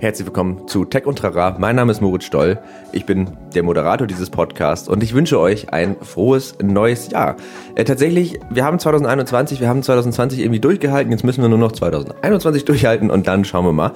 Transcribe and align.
Herzlich 0.00 0.26
willkommen 0.28 0.68
zu 0.68 0.84
Tech 0.84 1.06
und 1.06 1.18
Trara. 1.18 1.56
Mein 1.58 1.74
Name 1.74 1.90
ist 1.90 2.00
Moritz 2.00 2.22
Stoll. 2.22 2.60
Ich 2.92 3.04
bin 3.04 3.30
der 3.56 3.64
Moderator 3.64 4.06
dieses 4.06 4.30
Podcasts 4.30 4.86
und 4.88 5.02
ich 5.02 5.12
wünsche 5.12 5.40
euch 5.40 5.72
ein 5.72 5.96
frohes 6.00 6.54
neues 6.62 7.10
Jahr. 7.10 7.34
Äh, 7.74 7.82
tatsächlich, 7.82 8.38
wir 8.48 8.64
haben 8.64 8.78
2021, 8.78 9.60
wir 9.60 9.68
haben 9.68 9.82
2020 9.82 10.38
irgendwie 10.38 10.60
durchgehalten. 10.60 11.10
Jetzt 11.10 11.24
müssen 11.24 11.42
wir 11.42 11.48
nur 11.48 11.58
noch 11.58 11.72
2021 11.72 12.64
durchhalten 12.64 13.10
und 13.10 13.26
dann 13.26 13.44
schauen 13.44 13.64
wir 13.64 13.72
mal. 13.72 13.90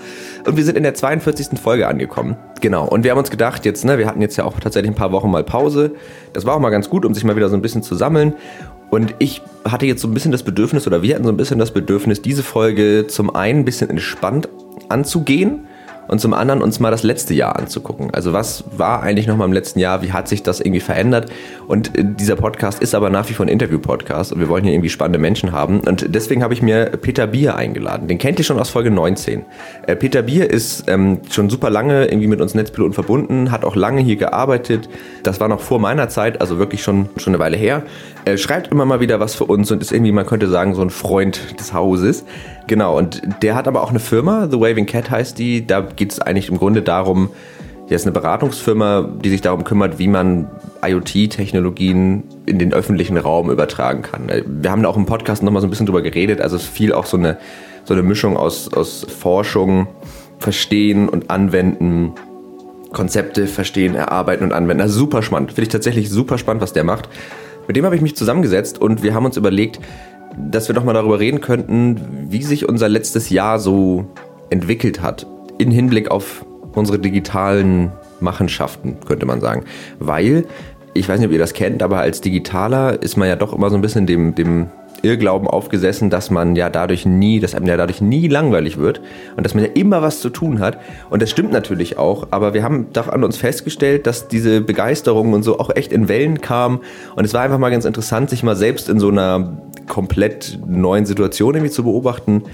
Und 0.45 0.57
wir 0.57 0.65
sind 0.65 0.77
in 0.77 0.83
der 0.83 0.95
42. 0.95 1.57
Folge 1.61 1.87
angekommen. 1.87 2.37
Genau. 2.61 2.85
Und 2.85 3.05
wir 3.05 3.13
haben 3.13 3.19
uns 3.19 3.31
gedacht, 3.31 3.65
jetzt, 3.65 3.85
ne, 3.85 3.97
wir 3.97 4.09
hatten 4.09 4.23
jetzt 4.23 4.37
ja 4.37 4.43
auch 4.43 4.59
tatsächlich 4.59 4.91
ein 4.91 4.97
paar 4.97 5.13
Wochen 5.13 5.31
mal 5.31 5.45
Pause. 5.45 5.93
Das 6.33 6.45
war 6.45 6.57
auch 6.57 6.61
mal 6.61 6.71
ganz 6.71 6.91
gut, 6.91 7.05
um 7.05 7.15
sich 7.15 7.23
mal 7.23 7.37
wieder 7.37 7.49
so 7.49 7.55
ein 7.55 7.63
bisschen 7.63 7.85
zu 7.85 7.95
sammeln. 7.95 8.35
Und 8.91 9.15
ich 9.21 9.41
hatte 9.65 9.87
jetzt 9.87 10.03
so 10.03 10.09
ein 10.09 10.15
bisschen 10.15 10.33
das 10.33 10.43
Bedürfnis, 10.43 10.85
oder 10.89 11.01
wir 11.03 11.15
hatten 11.15 11.25
so 11.25 11.31
ein 11.31 11.37
bisschen 11.37 11.61
das 11.61 11.71
Bedürfnis, 11.71 12.23
diese 12.23 12.43
Folge 12.43 13.07
zum 13.07 13.37
einen 13.37 13.61
ein 13.61 13.65
bisschen 13.65 13.89
entspannt 13.89 14.49
anzugehen 14.89 15.69
und 16.09 16.21
zum 16.21 16.35
anderen 16.35 16.63
uns 16.63 16.81
mal 16.81 16.91
das 16.91 17.03
letzte 17.03 17.35
Jahr 17.35 17.57
anzugucken. 17.59 18.13
Also 18.13 18.33
was 18.33 18.65
war 18.77 19.03
eigentlich 19.03 19.27
noch 19.27 19.37
mal 19.37 19.45
im 19.45 19.53
letzten 19.53 19.79
Jahr? 19.79 20.03
Wie 20.03 20.13
hat 20.13 20.29
sich 20.29 20.43
das 20.43 20.61
irgendwie 20.61 20.81
verändert? 20.81 21.31
Und 21.67 21.97
äh, 21.97 22.05
dieser 22.05 22.37
Podcast 22.37 22.83
ist 22.83 22.95
aber 22.95 23.11
nach 23.11 23.29
wie 23.29 23.35
vor 23.35 23.47
ein 23.47 23.49
Interview-Podcast 23.49 24.33
und 24.33 24.41
wir 24.41 24.49
wollen 24.49 24.65
hier 24.65 24.73
irgendwie 24.73 24.91
spannende 24.91 25.19
Menschen 25.19 25.53
haben. 25.53 25.81
Und 25.81 26.15
deswegen 26.15 26.43
habe 26.43 26.55
ich 26.55 26.63
mir 26.63 26.87
Peter 27.01 27.27
Bier 27.27 27.57
eingeladen. 27.57 28.09
Den 28.09 28.19
kennt 28.19 28.39
ihr 28.39 28.45
schon 28.45 28.59
aus 28.59 28.71
Folge 28.71 28.91
19. 28.91 29.45
Äh, 29.87 29.97
Peter 29.97 30.23
Bier 30.23 30.51
ist 30.51 30.85
ähm, 30.89 31.21
schon 31.31 31.51
super 31.51 31.71
lange 31.71 32.07
irgendwie 32.07 32.29
mit 32.29 32.41
uns 32.41 32.55
Netzpiloten 32.55 32.95
verbunden, 32.95 33.51
hat 33.51 33.65
auch 33.65 33.77
lange 33.77 34.01
hier 34.01 34.17
gearbeitet. 34.17 34.89
Das 35.23 35.41
war 35.41 35.49
noch 35.49 35.61
vor 35.61 35.79
meiner 35.79 36.09
Zeit, 36.09 36.41
also 36.41 36.59
wirklich 36.59 36.83
schon, 36.83 37.09
schon 37.17 37.35
eine 37.35 37.39
Weile 37.39 37.57
her. 37.57 37.83
Er 38.25 38.39
schreibt 38.39 38.69
immer 38.69 38.85
mal 38.85 39.01
wieder 39.01 39.19
was 39.19 39.35
für 39.35 39.45
uns 39.45 39.71
und 39.73 39.83
ist 39.83 39.91
irgendwie, 39.91 40.13
man 40.13 40.27
könnte 40.27 40.49
sagen, 40.49 40.75
so 40.75 40.83
ein 40.83 40.91
Freund 40.91 41.59
des 41.59 41.73
Hauses. 41.73 42.25
Genau, 42.69 42.97
und 42.97 43.21
der 43.43 43.57
hat 43.57 43.67
aber 43.67 43.83
auch 43.83 43.91
eine 43.91 43.99
Firma, 43.99 44.49
The 44.49 44.61
Waving 44.61 44.87
Cat 44.87 45.11
heißt 45.11 45.39
die. 45.39 45.67
Da 45.67 45.81
geht 45.81 46.13
es 46.13 46.21
eigentlich 46.21 46.49
im 46.49 46.57
Grunde 46.57 46.83
darum, 46.83 47.31
der 47.89 47.97
ist 47.97 48.05
eine 48.05 48.13
Beratungsfirma, 48.13 49.09
die 49.23 49.29
sich 49.29 49.41
darum 49.41 49.65
kümmert, 49.65 49.99
wie 49.99 50.07
man 50.07 50.49
IoT-Technologien 50.83 52.23
in 52.47 52.59
den 52.59 52.73
öffentlichen 52.73 53.19
Raum 53.19 53.51
übertragen 53.51 54.03
kann. 54.03 54.31
Wir 54.47 54.71
haben 54.71 54.83
da 54.83 54.89
auch 54.89 54.97
im 54.97 55.05
Podcast 55.05 55.43
nochmal 55.43 55.61
so 55.61 55.67
ein 55.67 55.71
bisschen 55.71 55.87
drüber 55.87 56.01
geredet. 56.01 56.41
Also 56.41 56.57
es 56.57 56.63
ist 56.63 56.73
viel 56.73 56.93
auch 56.93 57.07
so 57.07 57.17
eine, 57.17 57.39
so 57.85 57.93
eine 57.93 58.03
Mischung 58.05 58.37
aus, 58.37 58.73
aus 58.73 59.05
Forschung, 59.07 59.89
Verstehen 60.39 61.09
und 61.09 61.29
Anwenden, 61.29 62.13
Konzepte 62.93 63.47
verstehen, 63.47 63.95
erarbeiten 63.95 64.45
und 64.45 64.53
anwenden. 64.53 64.81
Also 64.81 64.99
super 64.99 65.23
spannend. 65.23 65.51
Finde 65.51 65.63
ich 65.63 65.69
tatsächlich 65.69 66.09
super 66.09 66.39
spannend, 66.39 66.63
was 66.63 66.73
der 66.73 66.85
macht. 66.85 67.09
Mit 67.73 67.79
dem 67.79 67.87
habe 67.87 67.97
ich 67.97 68.03
mich 68.03 68.15
zusammengesetzt 68.15 68.83
und 68.83 69.03
wir 69.03 69.15
haben 69.15 69.25
uns 69.25 69.39
überlegt, 69.39 69.81
dass 70.37 70.69
wir 70.69 70.75
doch 70.75 70.85
mal 70.85 70.93
darüber 70.93 71.19
reden 71.19 71.41
könnten, 71.41 72.29
wie 72.29 72.43
sich 72.43 72.69
unser 72.69 72.87
letztes 72.87 73.31
Jahr 73.31 73.59
so 73.59 74.05
entwickelt 74.51 75.01
hat. 75.01 75.27
In 75.57 75.71
Hinblick 75.71 76.11
auf 76.11 76.45
unsere 76.75 76.99
digitalen 76.99 77.91
Machenschaften, 78.21 78.99
könnte 79.07 79.25
man 79.25 79.41
sagen. 79.41 79.65
Weil, 79.99 80.45
ich 80.93 81.09
weiß 81.09 81.19
nicht, 81.19 81.29
ob 81.29 81.33
ihr 81.33 81.39
das 81.39 81.55
kennt, 81.55 81.83
aber 81.83 82.01
als 82.01 82.21
Digitaler 82.21 83.03
ist 83.03 83.17
man 83.17 83.27
ja 83.27 83.37
doch 83.37 83.55
immer 83.55 83.71
so 83.71 83.77
ein 83.77 83.81
bisschen 83.81 84.07
dem, 84.07 84.35
dem 84.35 84.67
Irrglauben 85.03 85.49
aufgesessen, 85.49 86.11
dass 86.11 86.31
man 86.31 86.57
ja 86.57 86.71
dadurch 86.71 87.05
nie, 87.07 87.41
dass 87.41 87.55
einem 87.55 87.67
ja 87.67 87.77
dadurch 87.77 88.01
nie 88.01 88.29
langweilig 88.29 88.79
wird 88.79 89.01
und 89.37 89.45
dass 89.45 89.55
man 89.55 89.65
ja 89.65 89.71
immer 89.75 90.03
was 90.03 90.21
zu 90.21 90.31
tun 90.31 90.61
hat. 90.61 90.79
Und 91.11 91.23
das 91.23 91.31
stimmt 91.31 91.53
natürlich 91.53 91.99
auch, 91.99 92.29
aber 92.31 92.55
wir 92.55 92.63
haben 92.63 92.87
doch 92.93 93.09
an 93.09 93.25
uns 93.25 93.37
festgestellt, 93.37 94.07
dass 94.07 94.29
diese 94.29 94.61
Begeisterung 94.61 95.33
und 95.33 95.43
so 95.43 95.59
auch 95.59 95.75
echt 95.75 95.93
in 95.93 96.09
Wellen 96.09 96.41
kam. 96.41 96.81
Und 97.17 97.25
es 97.25 97.35
war 97.35 97.43
einfach 97.43 97.59
mal 97.59 97.71
ganz 97.71 97.85
interessant, 97.85 98.31
sich 98.31 98.43
mal 98.43 98.57
selbst 98.57 98.89
in 98.89 98.99
so 98.99 99.09
einer 99.09 99.59
komplett 99.89 100.59
neuen 100.67 101.07
Situation 101.07 101.55
irgendwie 101.55 101.73
zu 101.73 101.85
beobachten. 101.85 102.45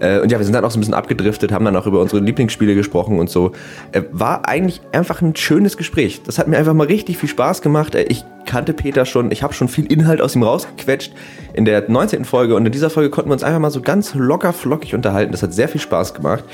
Äh, 0.00 0.20
und 0.20 0.30
ja, 0.30 0.38
wir 0.38 0.44
sind 0.44 0.54
dann 0.54 0.64
auch 0.64 0.70
so 0.70 0.78
ein 0.78 0.80
bisschen 0.80 0.94
abgedriftet, 0.94 1.52
haben 1.52 1.64
dann 1.64 1.76
auch 1.76 1.86
über 1.86 2.00
unsere 2.00 2.22
Lieblingsspiele 2.22 2.74
gesprochen 2.74 3.18
und 3.18 3.30
so. 3.30 3.52
Äh, 3.92 4.02
war 4.12 4.48
eigentlich 4.48 4.80
einfach 4.92 5.22
ein 5.22 5.36
schönes 5.36 5.76
Gespräch. 5.76 6.22
Das 6.24 6.38
hat 6.38 6.48
mir 6.48 6.58
einfach 6.58 6.74
mal 6.74 6.86
richtig 6.86 7.18
viel 7.18 7.28
Spaß 7.28 7.62
gemacht. 7.62 7.94
Äh, 7.94 8.04
ich 8.04 8.24
kannte 8.46 8.72
Peter 8.72 9.04
schon, 9.04 9.30
ich 9.32 9.42
habe 9.42 9.52
schon 9.52 9.68
viel 9.68 9.86
Inhalt 9.86 10.20
aus 10.20 10.36
ihm 10.36 10.42
rausgequetscht 10.42 11.12
in 11.52 11.64
der 11.64 11.90
19. 11.90 12.24
Folge 12.24 12.54
und 12.54 12.64
in 12.64 12.72
dieser 12.72 12.90
Folge 12.90 13.10
konnten 13.10 13.28
wir 13.30 13.34
uns 13.34 13.42
einfach 13.42 13.58
mal 13.58 13.70
so 13.70 13.82
ganz 13.82 14.14
locker 14.14 14.52
flockig 14.52 14.94
unterhalten. 14.94 15.32
Das 15.32 15.42
hat 15.42 15.52
sehr 15.52 15.68
viel 15.68 15.80
Spaß 15.80 16.14
gemacht. 16.14 16.44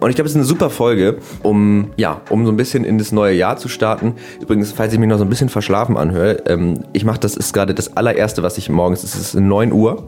Und 0.00 0.10
ich 0.10 0.16
glaube, 0.16 0.26
es 0.26 0.32
ist 0.32 0.36
eine 0.36 0.44
super 0.44 0.70
Folge, 0.70 1.18
um, 1.42 1.92
ja, 1.96 2.22
um 2.30 2.44
so 2.44 2.50
ein 2.50 2.56
bisschen 2.56 2.84
in 2.84 2.98
das 2.98 3.12
neue 3.12 3.34
Jahr 3.34 3.56
zu 3.56 3.68
starten. 3.68 4.14
Übrigens, 4.40 4.72
falls 4.72 4.92
ich 4.92 4.98
mich 4.98 5.08
noch 5.08 5.18
so 5.18 5.24
ein 5.24 5.28
bisschen 5.30 5.48
verschlafen 5.48 5.96
anhöre, 5.96 6.42
ähm, 6.46 6.80
ich 6.92 7.04
mache 7.04 7.20
das, 7.20 7.36
ist 7.36 7.52
gerade 7.52 7.74
das 7.74 7.96
allererste, 7.96 8.42
was 8.42 8.58
ich 8.58 8.68
morgens, 8.68 9.04
es 9.04 9.14
ist 9.14 9.34
9 9.34 9.72
Uhr 9.72 10.04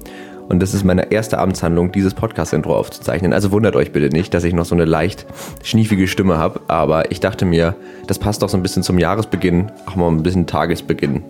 und 0.48 0.60
das 0.60 0.74
ist 0.74 0.84
meine 0.84 1.10
erste 1.10 1.38
Amtshandlung, 1.38 1.90
dieses 1.92 2.14
Podcast-Intro 2.14 2.76
aufzuzeichnen. 2.76 3.32
Also 3.32 3.50
wundert 3.50 3.76
euch 3.76 3.92
bitte 3.92 4.14
nicht, 4.14 4.34
dass 4.34 4.44
ich 4.44 4.52
noch 4.52 4.66
so 4.66 4.74
eine 4.74 4.84
leicht 4.84 5.26
schniefige 5.62 6.06
Stimme 6.06 6.38
habe. 6.38 6.60
Aber 6.68 7.10
ich 7.10 7.20
dachte 7.20 7.44
mir, 7.44 7.74
das 8.06 8.18
passt 8.18 8.42
doch 8.42 8.48
so 8.48 8.56
ein 8.56 8.62
bisschen 8.62 8.82
zum 8.82 8.98
Jahresbeginn, 8.98 9.72
auch 9.86 9.96
mal 9.96 10.08
ein 10.08 10.22
bisschen 10.22 10.46
Tagesbeginn. 10.46 11.22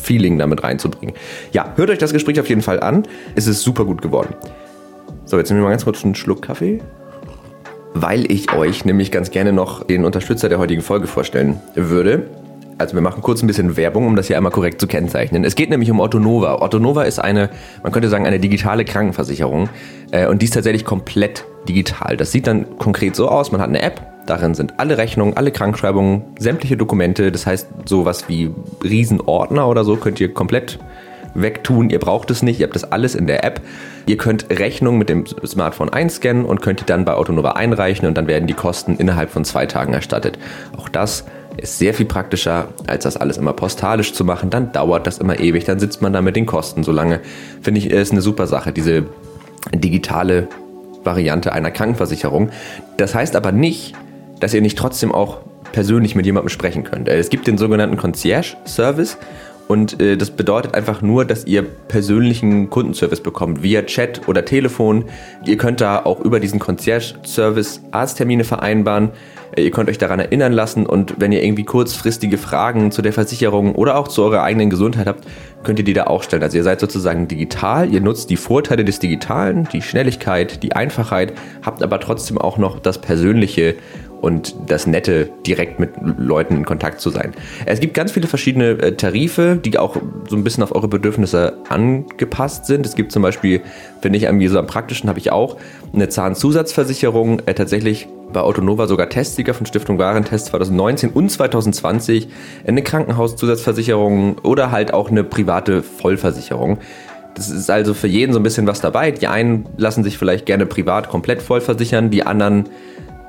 Feeling 0.00 0.38
damit 0.38 0.62
reinzubringen. 0.62 1.14
Ja, 1.52 1.72
hört 1.76 1.90
euch 1.90 1.98
das 1.98 2.12
Gespräch 2.12 2.40
auf 2.40 2.48
jeden 2.48 2.62
Fall 2.62 2.80
an. 2.80 3.04
Es 3.34 3.46
ist 3.46 3.62
super 3.62 3.84
gut 3.84 4.02
geworden. 4.02 4.34
So, 5.24 5.38
jetzt 5.38 5.50
nehmen 5.50 5.60
wir 5.60 5.64
mal 5.64 5.70
ganz 5.70 5.84
kurz 5.84 6.04
einen 6.04 6.14
Schluck 6.14 6.42
Kaffee. 6.42 6.80
Weil 7.94 8.30
ich 8.30 8.52
euch 8.52 8.84
nämlich 8.84 9.10
ganz 9.10 9.30
gerne 9.30 9.52
noch 9.52 9.84
den 9.84 10.04
Unterstützer 10.04 10.48
der 10.48 10.58
heutigen 10.58 10.82
Folge 10.82 11.06
vorstellen 11.06 11.60
würde. 11.74 12.28
Also 12.78 12.94
wir 12.94 13.00
machen 13.02 13.22
kurz 13.22 13.42
ein 13.42 13.48
bisschen 13.48 13.76
Werbung, 13.76 14.06
um 14.06 14.14
das 14.14 14.28
hier 14.28 14.36
einmal 14.36 14.52
korrekt 14.52 14.80
zu 14.80 14.86
kennzeichnen. 14.86 15.44
Es 15.44 15.56
geht 15.56 15.68
nämlich 15.68 15.90
um 15.90 15.98
Otto 15.98 16.20
Nova. 16.20 16.62
Otto 16.62 16.78
Nova 16.78 17.02
ist 17.02 17.18
eine, 17.18 17.50
man 17.82 17.90
könnte 17.90 18.08
sagen, 18.08 18.24
eine 18.24 18.38
digitale 18.38 18.84
Krankenversicherung. 18.84 19.68
Äh, 20.12 20.28
und 20.28 20.42
die 20.42 20.46
ist 20.46 20.54
tatsächlich 20.54 20.84
komplett 20.84 21.44
digital. 21.68 22.16
Das 22.16 22.30
sieht 22.30 22.46
dann 22.46 22.78
konkret 22.78 23.16
so 23.16 23.28
aus. 23.28 23.50
Man 23.50 23.60
hat 23.60 23.68
eine 23.68 23.82
App, 23.82 24.00
darin 24.26 24.54
sind 24.54 24.78
alle 24.78 24.96
Rechnungen, 24.96 25.36
alle 25.36 25.50
Krankschreibungen, 25.50 26.22
sämtliche 26.38 26.76
Dokumente. 26.76 27.32
Das 27.32 27.46
heißt, 27.46 27.66
sowas 27.84 28.28
wie 28.28 28.52
Riesenordner 28.84 29.66
oder 29.66 29.82
so 29.82 29.96
könnt 29.96 30.20
ihr 30.20 30.32
komplett 30.32 30.78
wegtun. 31.34 31.90
Ihr 31.90 31.98
braucht 31.98 32.30
es 32.30 32.42
nicht, 32.42 32.60
ihr 32.60 32.66
habt 32.66 32.76
das 32.76 32.90
alles 32.90 33.16
in 33.16 33.26
der 33.26 33.42
App. 33.44 33.60
Ihr 34.06 34.16
könnt 34.16 34.46
Rechnungen 34.50 34.98
mit 34.98 35.08
dem 35.08 35.26
Smartphone 35.26 35.88
einscannen 35.88 36.44
und 36.44 36.62
könnt 36.62 36.80
die 36.80 36.86
dann 36.86 37.04
bei 37.04 37.14
Autonova 37.14 37.52
einreichen 37.52 38.06
und 38.06 38.16
dann 38.16 38.28
werden 38.28 38.46
die 38.46 38.54
Kosten 38.54 38.96
innerhalb 38.96 39.30
von 39.30 39.44
zwei 39.44 39.66
Tagen 39.66 39.92
erstattet. 39.92 40.38
Auch 40.76 40.88
das 40.88 41.24
ist 41.58 41.78
sehr 41.78 41.94
viel 41.94 42.06
praktischer, 42.06 42.68
als 42.86 43.04
das 43.04 43.16
alles 43.16 43.36
immer 43.36 43.52
postalisch 43.52 44.12
zu 44.12 44.24
machen. 44.24 44.50
Dann 44.50 44.72
dauert 44.72 45.06
das 45.06 45.18
immer 45.18 45.38
ewig, 45.38 45.64
dann 45.64 45.78
sitzt 45.78 46.02
man 46.02 46.12
da 46.12 46.22
mit 46.22 46.36
den 46.36 46.46
Kosten 46.46 46.84
so 46.84 46.92
lange. 46.92 47.20
Finde 47.60 47.78
ich, 47.78 47.90
ist 47.90 48.12
eine 48.12 48.22
super 48.22 48.46
Sache, 48.46 48.72
diese 48.72 49.06
digitale 49.74 50.48
Variante 51.04 51.52
einer 51.52 51.70
Krankenversicherung. 51.70 52.50
Das 52.96 53.14
heißt 53.14 53.36
aber 53.36 53.52
nicht, 53.52 53.94
dass 54.40 54.54
ihr 54.54 54.60
nicht 54.60 54.78
trotzdem 54.78 55.12
auch 55.12 55.38
persönlich 55.72 56.14
mit 56.14 56.26
jemandem 56.26 56.48
sprechen 56.48 56.84
könnt. 56.84 57.08
Es 57.08 57.28
gibt 57.28 57.46
den 57.46 57.58
sogenannten 57.58 57.96
Concierge-Service 57.96 59.18
und 59.68 60.00
äh, 60.00 60.16
das 60.16 60.30
bedeutet 60.30 60.74
einfach 60.74 61.02
nur, 61.02 61.26
dass 61.26 61.44
ihr 61.44 61.62
persönlichen 61.62 62.70
Kundenservice 62.70 63.20
bekommt, 63.20 63.62
via 63.62 63.82
Chat 63.82 64.26
oder 64.26 64.44
Telefon. 64.44 65.04
Ihr 65.44 65.58
könnt 65.58 65.82
da 65.82 66.00
auch 66.04 66.20
über 66.20 66.40
diesen 66.40 66.58
Concierge-Service 66.58 67.82
Arzttermine 67.90 68.44
vereinbaren. 68.44 69.10
Äh, 69.54 69.64
ihr 69.64 69.70
könnt 69.70 69.90
euch 69.90 69.98
daran 69.98 70.20
erinnern 70.20 70.54
lassen 70.54 70.86
und 70.86 71.16
wenn 71.18 71.32
ihr 71.32 71.44
irgendwie 71.44 71.64
kurzfristige 71.64 72.38
Fragen 72.38 72.90
zu 72.90 73.02
der 73.02 73.12
Versicherung 73.12 73.74
oder 73.74 73.98
auch 73.98 74.08
zu 74.08 74.22
eurer 74.22 74.42
eigenen 74.42 74.70
Gesundheit 74.70 75.06
habt, 75.06 75.26
könnt 75.64 75.78
ihr 75.78 75.84
die 75.84 75.92
da 75.92 76.04
auch 76.04 76.22
stellen. 76.22 76.42
Also 76.42 76.56
ihr 76.56 76.64
seid 76.64 76.80
sozusagen 76.80 77.28
digital, 77.28 77.92
ihr 77.92 78.00
nutzt 78.00 78.30
die 78.30 78.36
Vorteile 78.36 78.86
des 78.86 79.00
Digitalen, 79.00 79.68
die 79.70 79.82
Schnelligkeit, 79.82 80.62
die 80.62 80.72
Einfachheit, 80.72 81.34
habt 81.62 81.82
aber 81.82 82.00
trotzdem 82.00 82.38
auch 82.38 82.56
noch 82.56 82.78
das 82.78 83.02
Persönliche 83.02 83.74
und 84.20 84.54
das 84.66 84.86
Nette, 84.86 85.30
direkt 85.46 85.78
mit 85.78 85.90
Leuten 86.18 86.56
in 86.56 86.64
Kontakt 86.64 87.00
zu 87.00 87.10
sein. 87.10 87.32
Es 87.66 87.80
gibt 87.80 87.94
ganz 87.94 88.12
viele 88.12 88.26
verschiedene 88.26 88.70
äh, 88.70 88.92
Tarife, 88.92 89.58
die 89.62 89.78
auch 89.78 89.96
so 90.28 90.36
ein 90.36 90.44
bisschen 90.44 90.62
auf 90.62 90.74
eure 90.74 90.88
Bedürfnisse 90.88 91.58
angepasst 91.68 92.66
sind. 92.66 92.84
Es 92.84 92.94
gibt 92.94 93.12
zum 93.12 93.22
Beispiel, 93.22 93.60
finde 94.00 94.18
ich 94.18 94.24
irgendwie 94.24 94.48
so 94.48 94.58
am 94.58 94.66
praktischen, 94.66 95.08
habe 95.08 95.18
ich 95.18 95.30
auch 95.30 95.56
eine 95.92 96.08
Zahnzusatzversicherung, 96.08 97.40
äh, 97.46 97.54
tatsächlich 97.54 98.08
bei 98.32 98.40
Autonova 98.40 98.86
sogar 98.86 99.08
Testsieger 99.08 99.54
von 99.54 99.66
Stiftung 99.66 99.98
Warentest 99.98 100.46
2019 100.46 101.10
und 101.10 101.30
2020, 101.30 102.28
eine 102.66 102.82
Krankenhauszusatzversicherung 102.82 104.38
oder 104.38 104.70
halt 104.70 104.92
auch 104.92 105.10
eine 105.10 105.24
private 105.24 105.82
Vollversicherung. 105.82 106.78
Das 107.34 107.50
ist 107.50 107.70
also 107.70 107.94
für 107.94 108.08
jeden 108.08 108.32
so 108.32 108.40
ein 108.40 108.42
bisschen 108.42 108.66
was 108.66 108.80
dabei. 108.80 109.12
Die 109.12 109.28
einen 109.28 109.66
lassen 109.76 110.02
sich 110.02 110.18
vielleicht 110.18 110.44
gerne 110.44 110.66
privat 110.66 111.08
komplett 111.08 111.40
voll 111.40 111.60
versichern, 111.60 112.10
die 112.10 112.24
anderen 112.24 112.68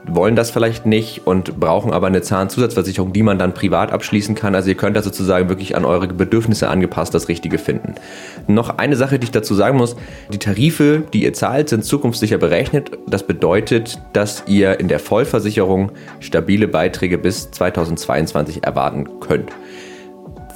wollen 0.05 0.35
das 0.35 0.51
vielleicht 0.51 0.85
nicht 0.85 1.27
und 1.27 1.59
brauchen 1.59 1.91
aber 1.91 2.07
eine 2.07 2.21
Zahnzusatzversicherung, 2.21 3.13
die 3.13 3.23
man 3.23 3.37
dann 3.37 3.53
privat 3.53 3.91
abschließen 3.91 4.35
kann. 4.35 4.55
Also 4.55 4.69
ihr 4.69 4.75
könnt 4.75 4.95
da 4.95 5.01
sozusagen 5.01 5.49
wirklich 5.49 5.75
an 5.75 5.85
eure 5.85 6.07
Bedürfnisse 6.07 6.69
angepasst 6.69 7.13
das 7.13 7.27
Richtige 7.27 7.57
finden. 7.57 7.95
Noch 8.47 8.77
eine 8.77 8.95
Sache, 8.95 9.19
die 9.19 9.25
ich 9.25 9.31
dazu 9.31 9.53
sagen 9.55 9.77
muss, 9.77 9.95
die 10.31 10.39
Tarife, 10.39 11.03
die 11.13 11.23
ihr 11.23 11.33
zahlt, 11.33 11.69
sind 11.69 11.85
zukunftssicher 11.85 12.37
berechnet. 12.37 12.91
Das 13.07 13.23
bedeutet, 13.23 13.99
dass 14.13 14.43
ihr 14.47 14.79
in 14.79 14.87
der 14.87 14.99
Vollversicherung 14.99 15.91
stabile 16.19 16.67
Beiträge 16.67 17.17
bis 17.17 17.51
2022 17.51 18.63
erwarten 18.63 19.19
könnt. 19.19 19.51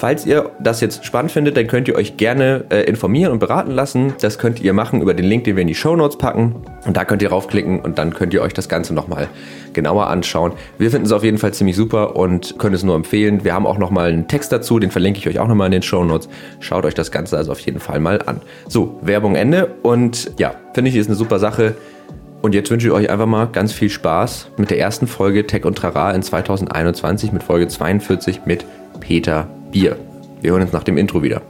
Falls 0.03 0.25
ihr 0.25 0.51
das 0.59 0.81
jetzt 0.81 1.05
spannend 1.05 1.31
findet, 1.31 1.55
dann 1.55 1.65
könnt 1.65 1.88
ihr 1.88 1.95
euch 1.95 2.17
gerne 2.17 2.65
äh, 2.67 2.81
informieren 2.81 3.31
und 3.31 3.39
beraten 3.39 3.71
lassen. 3.71 4.13
Das 4.19 4.38
könnt 4.38 4.59
ihr 4.59 4.73
machen 4.73 5.01
über 5.01 5.13
den 5.13 5.23
Link, 5.23 5.45
den 5.45 5.55
wir 5.55 5.61
in 5.61 5.69
die 5.69 5.75
Show 5.75 5.95
Notes 5.95 6.17
packen. 6.17 6.55
Und 6.85 6.97
da 6.97 7.05
könnt 7.05 7.21
ihr 7.21 7.29
raufklicken 7.29 7.79
und 7.79 7.97
dann 7.97 8.13
könnt 8.13 8.33
ihr 8.33 8.41
euch 8.41 8.51
das 8.51 8.67
Ganze 8.67 8.94
nochmal 8.94 9.29
genauer 9.71 10.07
anschauen. 10.07 10.51
Wir 10.77 10.91
finden 10.91 11.05
es 11.05 11.13
auf 11.13 11.23
jeden 11.23 11.38
Fall 11.38 11.53
ziemlich 11.53 11.77
super 11.77 12.17
und 12.17 12.59
können 12.59 12.75
es 12.75 12.83
nur 12.83 12.97
empfehlen. 12.97 13.45
Wir 13.45 13.53
haben 13.53 13.65
auch 13.65 13.77
nochmal 13.77 14.09
einen 14.09 14.27
Text 14.27 14.51
dazu, 14.51 14.77
den 14.77 14.91
verlinke 14.91 15.19
ich 15.19 15.27
euch 15.29 15.39
auch 15.39 15.47
nochmal 15.47 15.67
in 15.67 15.71
den 15.71 15.83
Show 15.83 16.03
Notes. 16.03 16.27
Schaut 16.59 16.83
euch 16.83 16.95
das 16.95 17.09
Ganze 17.09 17.38
also 17.38 17.53
auf 17.53 17.59
jeden 17.61 17.79
Fall 17.79 18.01
mal 18.01 18.21
an. 18.25 18.41
So, 18.67 19.00
Werbung 19.03 19.35
Ende 19.38 19.73
und 19.83 20.31
ja, 20.38 20.53
finde 20.73 20.89
ich, 20.89 20.97
ist 20.97 21.07
eine 21.07 21.15
super 21.15 21.39
Sache. 21.39 21.75
Und 22.41 22.53
jetzt 22.53 22.69
wünsche 22.69 22.88
ich 22.88 22.94
euch 22.94 23.09
einfach 23.09 23.25
mal 23.25 23.45
ganz 23.45 23.71
viel 23.71 23.89
Spaß 23.89 24.50
mit 24.57 24.69
der 24.69 24.79
ersten 24.79 25.07
Folge 25.07 25.47
Tech 25.47 25.63
und 25.63 25.77
Trara 25.77 26.11
in 26.11 26.21
2021 26.23 27.31
mit 27.31 27.41
Folge 27.41 27.69
42 27.69 28.41
mit 28.45 28.65
Peter 29.00 29.47
Bier. 29.73 29.97
Wir 30.41 30.51
hören 30.51 30.61
uns 30.61 30.71
nach 30.71 30.83
dem 30.83 30.97
Intro 30.97 31.23
wieder. 31.23 31.41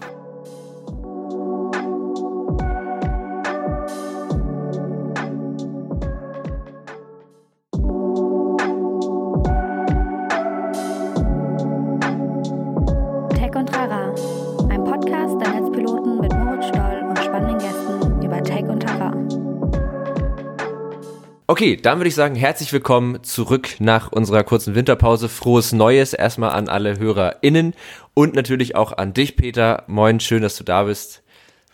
Okay, 21.53 21.75
dann 21.75 22.00
würde 22.00 22.07
ich 22.07 22.15
sagen, 22.15 22.33
herzlich 22.33 22.73
willkommen 22.73 23.23
zurück 23.23 23.75
nach 23.77 24.11
unserer 24.11 24.44
kurzen 24.44 24.73
Winterpause. 24.73 25.29
Frohes 25.29 25.71
Neues 25.71 26.13
erstmal 26.13 26.50
an 26.50 26.67
alle 26.67 26.97
HörerInnen 26.97 27.75
und 28.15 28.33
natürlich 28.33 28.75
auch 28.75 28.97
an 28.97 29.13
dich, 29.13 29.35
Peter. 29.35 29.83
Moin, 29.85 30.19
schön, 30.19 30.41
dass 30.41 30.55
du 30.55 30.63
da 30.63 30.85
bist. 30.85 31.21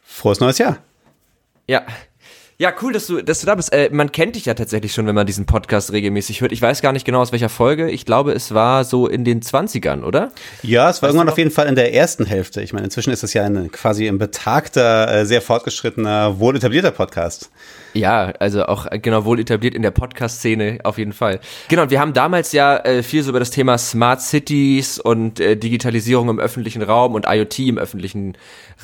Frohes 0.03 0.41
neues 0.41 0.57
Jahr. 0.57 0.79
Ja. 1.65 1.85
Ja, 2.57 2.73
cool, 2.81 2.91
dass 2.91 3.07
du, 3.07 3.21
dass 3.21 3.39
du 3.39 3.45
da 3.45 3.55
bist. 3.55 3.71
Äh, 3.71 3.89
man 3.93 4.11
kennt 4.11 4.35
dich 4.35 4.43
ja 4.43 4.53
tatsächlich 4.53 4.93
schon, 4.93 5.07
wenn 5.07 5.15
man 5.15 5.25
diesen 5.25 5.45
Podcast 5.45 5.93
regelmäßig 5.93 6.41
hört. 6.41 6.51
Ich 6.51 6.61
weiß 6.61 6.81
gar 6.81 6.91
nicht 6.91 7.05
genau 7.05 7.21
aus 7.21 7.31
welcher 7.31 7.47
Folge. 7.47 7.89
Ich 7.89 8.05
glaube, 8.05 8.33
es 8.33 8.53
war 8.53 8.83
so 8.83 9.07
in 9.07 9.23
den 9.23 9.41
20ern, 9.41 10.03
oder? 10.03 10.33
Ja, 10.61 10.89
es 10.89 11.01
war 11.01 11.07
weißt 11.07 11.15
irgendwann 11.15 11.29
auf 11.29 11.37
jeden 11.37 11.51
Fall 11.51 11.67
in 11.67 11.75
der 11.75 11.93
ersten 11.93 12.25
Hälfte. 12.25 12.61
Ich 12.61 12.73
meine, 12.73 12.83
inzwischen 12.83 13.11
ist 13.11 13.23
es 13.23 13.33
ja 13.33 13.45
ein 13.45 13.71
quasi 13.71 14.09
ein 14.09 14.17
betagter, 14.17 15.09
äh, 15.09 15.25
sehr 15.25 15.41
fortgeschrittener, 15.41 16.37
wohl 16.37 16.57
etablierter 16.57 16.91
Podcast. 16.91 17.49
Ja, 17.93 18.33
also 18.39 18.65
auch 18.65 18.85
äh, 18.85 18.99
genau 18.99 19.25
wohl 19.25 19.39
etabliert 19.39 19.73
in 19.73 19.81
der 19.81 19.91
Podcast-Szene 19.91 20.79
auf 20.83 20.97
jeden 20.97 21.13
Fall. 21.13 21.39
Genau, 21.67 21.89
wir 21.89 21.99
haben 21.99 22.13
damals 22.13 22.51
ja 22.51 22.77
äh, 22.77 23.03
viel 23.03 23.23
so 23.23 23.29
über 23.29 23.39
das 23.39 23.51
Thema 23.51 23.77
Smart 23.77 24.21
Cities 24.21 24.99
und 24.99 25.39
äh, 25.39 25.55
Digitalisierung 25.55 26.29
im 26.29 26.39
öffentlichen 26.39 26.81
Raum 26.81 27.15
und 27.15 27.25
IoT 27.27 27.59
im 27.59 27.77
öffentlichen 27.77 28.37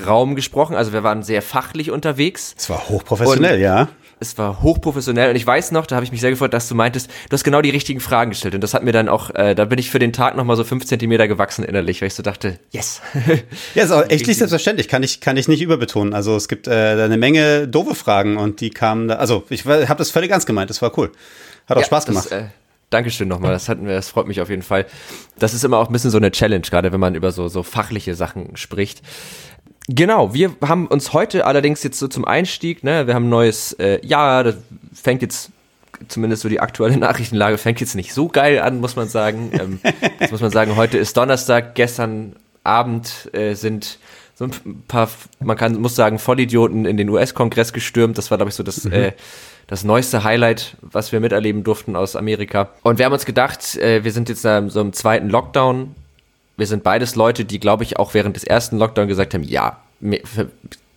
Raum 0.06 0.36
gesprochen. 0.36 0.75
Also 0.75 0.94
wir 0.94 1.04
waren 1.04 1.24
sehr 1.24 1.42
fachlich 1.42 1.92
unterwegs. 1.92 2.56
Es 2.57 2.69
war 2.69 2.90
hochprofessionell, 2.90 3.56
und 3.56 3.62
ja. 3.62 3.88
Es 4.19 4.38
war 4.38 4.62
hochprofessionell 4.62 5.29
und 5.29 5.35
ich 5.35 5.45
weiß 5.45 5.71
noch, 5.71 5.85
da 5.85 5.95
habe 5.95 6.06
ich 6.06 6.12
mich 6.12 6.21
sehr 6.21 6.29
gefreut, 6.29 6.53
dass 6.53 6.69
du 6.69 6.75
meintest, 6.75 7.09
du 7.29 7.33
hast 7.33 7.44
genau 7.44 7.62
die 7.62 7.69
richtigen 7.69 8.00
Fragen 8.00 8.31
gestellt 8.31 8.56
und 8.56 8.62
das 8.62 8.73
hat 8.73 8.83
mir 8.83 8.94
dann 8.94 9.09
auch, 9.09 9.29
äh, 9.35 9.56
da 9.56 9.65
bin 9.65 9.77
ich 9.77 9.89
für 9.89 10.00
den 10.00 10.13
Tag 10.13 10.38
nochmal 10.38 10.56
so 10.56 10.63
fünf 10.63 10.85
Zentimeter 10.85 11.27
gewachsen 11.27 11.65
innerlich, 11.65 12.01
weil 12.01 12.07
ich 12.07 12.13
so 12.13 12.23
dachte, 12.23 12.57
yes. 12.71 13.01
ja, 13.75 13.83
ist 13.83 13.91
auch 13.91 14.06
echt 14.09 14.25
nicht 14.27 14.38
selbstverständlich, 14.38 14.88
kann 14.88 15.03
ich, 15.03 15.19
kann 15.19 15.35
ich 15.35 15.47
nicht 15.50 15.62
überbetonen. 15.62 16.13
Also 16.13 16.35
es 16.35 16.47
gibt 16.47 16.67
äh, 16.67 16.71
eine 16.71 17.17
Menge 17.17 17.67
doofe 17.67 17.94
Fragen 17.94 18.38
und 18.38 18.62
die 18.62 18.69
kamen, 18.69 19.09
da, 19.09 19.15
also 19.15 19.44
ich 19.50 19.65
habe 19.65 19.95
das 19.95 20.12
völlig 20.12 20.31
ernst 20.31 20.47
gemeint, 20.47 20.69
das 20.69 20.81
war 20.81 20.97
cool. 20.97 21.11
Hat 21.68 21.75
auch 21.75 21.81
ja, 21.81 21.88
Spaß 21.88 22.06
gemacht. 22.06 22.27
Das, 22.31 22.39
äh, 22.39 22.45
Dankeschön 22.91 23.27
nochmal, 23.27 23.51
das 23.51 23.68
hatten 23.68 23.88
wir, 23.88 23.95
das 23.95 24.09
freut 24.09 24.27
mich 24.27 24.39
auf 24.39 24.50
jeden 24.50 24.61
Fall. 24.61 24.85
Das 25.39 25.53
ist 25.53 25.65
immer 25.65 25.77
auch 25.79 25.88
ein 25.88 25.94
bisschen 25.94 26.11
so 26.11 26.18
eine 26.18 26.31
Challenge, 26.31 26.61
gerade 26.61 26.94
wenn 26.94 27.00
man 27.00 27.15
über 27.15 27.31
so, 27.31 27.47
so 27.47 27.63
fachliche 27.63 28.15
Sachen 28.15 28.56
spricht. 28.56 29.01
Genau, 29.87 30.33
wir 30.33 30.55
haben 30.61 30.87
uns 30.87 31.13
heute 31.13 31.45
allerdings 31.45 31.83
jetzt 31.83 31.99
so 31.99 32.07
zum 32.07 32.25
Einstieg, 32.25 32.83
ne, 32.83 33.05
wir 33.05 33.13
haben 33.13 33.27
ein 33.27 33.29
neues 33.29 33.73
äh, 33.73 34.03
Jahr, 34.05 34.43
das 34.43 34.55
fängt 34.93 35.21
jetzt 35.21 35.51
zumindest 36.07 36.41
so 36.41 36.49
die 36.49 36.59
aktuelle 36.59 36.97
Nachrichtenlage 36.97 37.57
fängt 37.57 37.79
jetzt 37.79 37.95
nicht 37.95 38.13
so 38.13 38.27
geil 38.27 38.59
an, 38.59 38.79
muss 38.79 38.95
man 38.95 39.07
sagen. 39.07 39.51
Ähm, 39.53 39.79
das 40.19 40.31
muss 40.31 40.41
man 40.41 40.51
sagen, 40.51 40.75
heute 40.75 40.97
ist 40.97 41.15
Donnerstag, 41.17 41.75
gestern 41.75 42.35
Abend 42.63 43.29
äh, 43.33 43.53
sind 43.53 43.99
so 44.33 44.45
ein 44.45 44.83
paar, 44.87 45.09
man 45.39 45.55
kann, 45.55 45.79
muss 45.79 45.95
sagen, 45.95 46.19
Vollidioten 46.19 46.85
in 46.85 46.97
den 46.97 47.09
US-Kongress 47.09 47.71
gestürmt. 47.71 48.17
Das 48.17 48.31
war, 48.31 48.37
glaube 48.37 48.49
ich, 48.49 48.55
so 48.55 48.63
das, 48.63 48.83
mhm. 48.83 48.91
äh, 48.91 49.11
das 49.67 49.83
neueste 49.83 50.23
Highlight, 50.23 50.75
was 50.81 51.11
wir 51.11 51.21
miterleben 51.21 51.63
durften 51.63 51.95
aus 51.95 52.15
Amerika. 52.15 52.69
Und 52.83 52.97
wir 52.97 53.05
haben 53.05 53.13
uns 53.13 53.25
gedacht, 53.25 53.77
äh, 53.77 54.03
wir 54.03 54.11
sind 54.11 54.27
jetzt 54.27 54.43
in 54.43 54.69
so 54.69 54.81
einem 54.81 54.91
zweiten 54.91 55.29
Lockdown 55.29 55.95
wir 56.57 56.68
sind 56.68 56.84
beides 56.84 57.16
Leute, 57.16 57.46
die, 57.46 57.60
glaube 57.60 57.84
ich, 57.84 57.98
auch 57.98 58.13
während 58.13 58.36
des 58.36 58.44
ersten 58.44 58.78
Lockdown 58.78 59.07
gesagt 59.07 59.34
haben, 59.34 59.44
ja, 59.44 59.81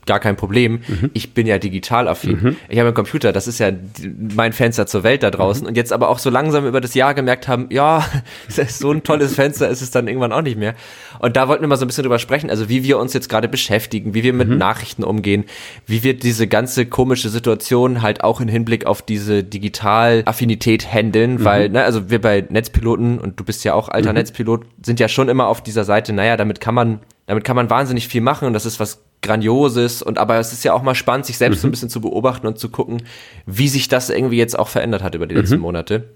gar 0.08 0.18
kein 0.18 0.34
Problem. 0.34 0.80
Mhm. 0.88 1.10
Ich 1.12 1.34
bin 1.34 1.46
ja 1.46 1.58
digital 1.58 2.08
affin. 2.08 2.40
Mhm. 2.42 2.56
Ich 2.68 2.78
habe 2.78 2.88
einen 2.88 2.94
Computer, 2.94 3.32
das 3.32 3.46
ist 3.46 3.60
ja 3.60 3.70
mein 4.34 4.52
Fenster 4.52 4.86
zur 4.86 5.04
Welt 5.04 5.22
da 5.22 5.30
draußen. 5.30 5.62
Mhm. 5.62 5.68
Und 5.68 5.76
jetzt 5.76 5.92
aber 5.92 6.08
auch 6.08 6.18
so 6.18 6.30
langsam 6.30 6.66
über 6.66 6.80
das 6.80 6.94
Jahr 6.94 7.14
gemerkt 7.14 7.46
haben, 7.46 7.66
ja, 7.70 8.04
so 8.48 8.90
ein 8.90 9.04
tolles 9.04 9.34
Fenster 9.36 9.68
ist 9.68 9.82
es 9.82 9.92
dann 9.92 10.08
irgendwann 10.08 10.32
auch 10.32 10.42
nicht 10.42 10.58
mehr. 10.58 10.74
Und 11.20 11.36
da 11.36 11.46
wollten 11.46 11.62
wir 11.62 11.68
mal 11.68 11.76
so 11.76 11.84
ein 11.84 11.88
bisschen 11.88 12.02
drüber 12.02 12.18
sprechen, 12.18 12.50
also 12.50 12.68
wie 12.68 12.82
wir 12.82 12.98
uns 12.98 13.12
jetzt 13.12 13.28
gerade 13.28 13.48
beschäftigen, 13.48 14.14
wie 14.14 14.24
wir 14.24 14.32
mit 14.32 14.48
mhm. 14.48 14.58
Nachrichten 14.58 15.04
umgehen, 15.04 15.44
wie 15.86 16.02
wir 16.02 16.18
diese 16.18 16.48
ganze 16.48 16.86
komische 16.86 17.28
Situation 17.28 18.02
halt 18.02 18.24
auch 18.24 18.40
in 18.40 18.48
Hinblick 18.48 18.86
auf 18.86 19.02
diese 19.02 19.44
Digital-Affinität 19.44 20.92
handeln, 20.92 21.34
mhm. 21.34 21.44
weil, 21.44 21.68
ne, 21.68 21.84
also 21.84 22.10
wir 22.10 22.20
bei 22.20 22.44
Netzpiloten, 22.48 23.18
und 23.18 23.38
du 23.38 23.44
bist 23.44 23.62
ja 23.64 23.74
auch 23.74 23.88
alter 23.88 24.10
mhm. 24.10 24.18
Netzpilot, 24.18 24.64
sind 24.82 25.00
ja 25.00 25.08
schon 25.08 25.28
immer 25.28 25.46
auf 25.48 25.62
dieser 25.62 25.84
Seite, 25.84 26.12
naja, 26.12 26.36
damit 26.36 26.60
kann 26.60 26.74
man 26.74 27.00
damit 27.28 27.44
kann 27.44 27.56
man 27.56 27.68
wahnsinnig 27.68 28.08
viel 28.08 28.22
machen 28.22 28.46
und 28.46 28.54
das 28.54 28.64
ist 28.64 28.80
was 28.80 29.02
Grandioses 29.22 30.02
und 30.02 30.18
aber 30.18 30.38
es 30.38 30.52
ist 30.52 30.64
ja 30.64 30.72
auch 30.72 30.82
mal 30.82 30.94
spannend, 30.94 31.26
sich 31.26 31.38
selbst 31.38 31.58
mhm. 31.58 31.60
so 31.60 31.66
ein 31.66 31.70
mhm. 31.70 31.72
bisschen 31.72 31.90
zu 31.90 32.00
beobachten 32.00 32.46
und 32.46 32.58
zu 32.58 32.68
gucken, 32.68 33.02
wie 33.46 33.68
sich 33.68 33.88
das 33.88 34.10
irgendwie 34.10 34.38
jetzt 34.38 34.58
auch 34.58 34.68
verändert 34.68 35.02
hat 35.02 35.14
über 35.14 35.26
die 35.26 35.34
letzten 35.34 35.56
mhm. 35.56 35.62
Monate. 35.62 36.08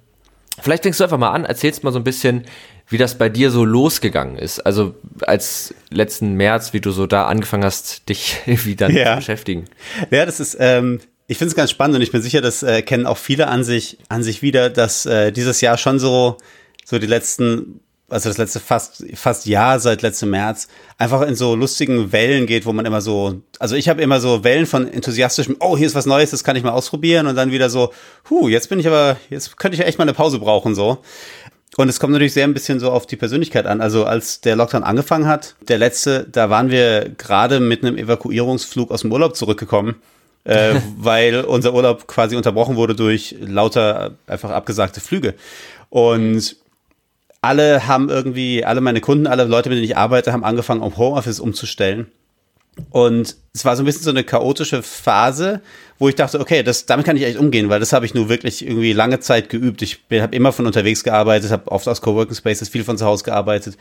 Vielleicht 0.61 0.83
fängst 0.83 1.01
du 1.01 1.05
einfach 1.05 1.19
mal 1.19 1.31
an, 1.31 1.45
erzählst 1.45 1.83
mal 1.83 1.93
so 1.93 1.99
ein 1.99 2.05
bisschen, 2.05 2.45
wie 2.89 2.99
das 2.99 3.17
bei 3.17 3.29
dir 3.29 3.51
so 3.51 3.65
losgegangen 3.65 4.37
ist. 4.37 4.61
Also 4.61 4.95
als 5.23 5.75
letzten 5.91 6.35
März, 6.35 6.75
wie 6.75 6.81
du 6.81 6.91
so 6.91 7.07
da 7.07 7.27
angefangen 7.27 7.65
hast, 7.65 8.09
dich 8.09 8.41
wieder 8.47 8.91
ja. 8.91 9.13
zu 9.13 9.17
beschäftigen. 9.17 9.65
Ja, 10.11 10.27
das 10.27 10.41
ist, 10.41 10.57
ähm, 10.61 11.01
ich 11.27 11.39
finde 11.39 11.51
es 11.51 11.57
ganz 11.57 11.71
spannend 11.71 11.97
und 11.97 12.03
ich 12.03 12.13
bin 12.13 12.21
sicher, 12.21 12.43
das 12.43 12.63
äh, 12.63 12.83
kennen 12.83 13.07
auch 13.07 13.17
viele 13.17 13.49
an 13.49 13.65
sich, 13.65 13.99
an 14.09 14.23
sich 14.23 14.43
wieder, 14.43 14.69
dass 14.69 15.07
äh, 15.07 15.33
dieses 15.33 15.63
Jahr 15.63 15.79
schon 15.79 15.99
so, 15.99 16.37
so 16.85 16.99
die 16.99 17.07
letzten 17.07 17.81
also 18.13 18.29
das 18.29 18.39
letzte 18.39 18.61
fast 18.61 19.05
fast 19.15 19.47
Jahr 19.47 19.81
seit 19.81 20.03
letztem 20.03 20.31
März 20.31 20.69
einfach 20.99 21.23
in 21.23 21.35
so 21.35 21.55
lustigen 21.55 22.13
Wellen 22.13 22.47
geht, 22.47 22.67
wo 22.67 22.73
man 22.73 22.87
immer 22.87 23.01
so, 23.01 23.41
also 23.59 23.75
ich 23.75 23.89
habe 23.89 24.03
immer 24.03 24.21
so 24.21 24.45
Wellen 24.45 24.67
von 24.67 24.87
enthusiastischem, 24.87 25.57
oh 25.61 25.77
hier 25.77 25.87
ist 25.87 25.95
was 25.95 26.07
Neues, 26.07 26.31
das 26.31 26.45
kann 26.45 26.57
ich 26.57 26.63
mal 26.63 26.71
ausprobieren 26.71 27.27
und 27.27 27.37
dann 27.37 27.51
wieder 27.51 27.71
so, 27.71 27.93
hu, 28.31 28.49
jetzt 28.49 28.69
bin 28.69 28.79
ich 28.79 28.87
aber, 28.87 29.17
jetzt 29.31 29.57
könnte 29.57 29.75
ich 29.75 29.81
ja 29.81 29.87
echt 29.87 29.99
mal 29.99 30.05
eine 30.05 30.15
Pause 30.15 30.39
brauchen 30.39 30.75
so. 30.75 30.99
Und 31.79 31.89
es 31.89 31.99
kommt 31.99 32.13
natürlich 32.13 32.35
sehr 32.35 32.45
ein 32.45 32.53
bisschen 32.53 32.81
so 32.81 32.91
auf 32.91 33.07
die 33.07 33.17
Persönlichkeit 33.17 33.67
an. 33.67 33.81
Also 33.81 34.05
als 34.05 34.43
der 34.43 34.57
Lockdown 34.57 34.83
angefangen 34.83 35.27
hat, 35.27 35.55
der 35.69 35.79
letzte, 35.79 36.27
da 36.31 36.51
waren 36.51 36.71
wir 36.71 37.09
gerade 37.17 37.61
mit 37.61 37.83
einem 37.83 37.97
Evakuierungsflug 37.97 38.91
aus 38.91 39.01
dem 39.01 39.11
Urlaub 39.11 39.37
zurückgekommen. 39.37 39.97
äh, 40.45 40.75
weil 40.97 41.43
unser 41.43 41.73
Urlaub 41.73 42.07
quasi 42.09 42.37
unterbrochen 42.37 42.77
wurde 42.77 42.95
durch 42.95 43.37
lauter 43.41 44.13
einfach 44.27 44.51
abgesagte 44.51 45.01
Flüge. 45.01 45.35
Und 45.89 46.57
alle 47.43 47.87
haben 47.87 48.09
irgendwie, 48.09 48.65
alle 48.65 48.81
meine 48.81 49.01
Kunden, 49.01 49.27
alle 49.27 49.45
Leute, 49.45 49.69
mit 49.69 49.77
denen 49.77 49.85
ich 49.85 49.97
arbeite, 49.97 50.33
haben 50.33 50.45
angefangen, 50.45 50.81
auf 50.81 50.97
Homeoffice 50.97 51.41
umzustellen. 51.41 52.07
Und 52.91 53.37
es 53.53 53.65
war 53.65 53.77
so 53.77 53.83
ein 53.83 53.87
bisschen 53.87 54.05
so 54.05 54.11
eine 54.11 54.25
chaotische 54.25 54.83
Phase, 54.83 55.61
wo 55.99 56.09
ich 56.09 56.15
dachte, 56.15 56.41
okay, 56.41 56.63
das, 56.63 56.87
damit 56.87 57.05
kann 57.05 57.17
ich 57.17 57.25
echt 57.25 57.37
umgehen, 57.37 57.69
weil 57.69 57.81
das 57.81 57.93
habe 57.93 58.07
ich 58.07 58.15
nur 58.15 58.29
wirklich 58.31 58.65
irgendwie 58.65 58.95
lange 58.95 59.21
Zeit 59.21 59.51
geübt. 59.51 59.83
Ich 59.83 60.01
habe 60.11 60.35
immer 60.35 60.53
von 60.53 60.67
unterwegs 60.67 61.05
gearbeitet, 61.05 61.51
habe 61.51 61.71
oft 61.71 61.87
aus 61.87 62.01
Coworking 62.01 62.35
Spaces, 62.35 62.71
viel 62.71 62.85
von 62.85 62.97
zu 62.97 63.05
Hause 63.05 63.25
gearbeitet. 63.25 63.77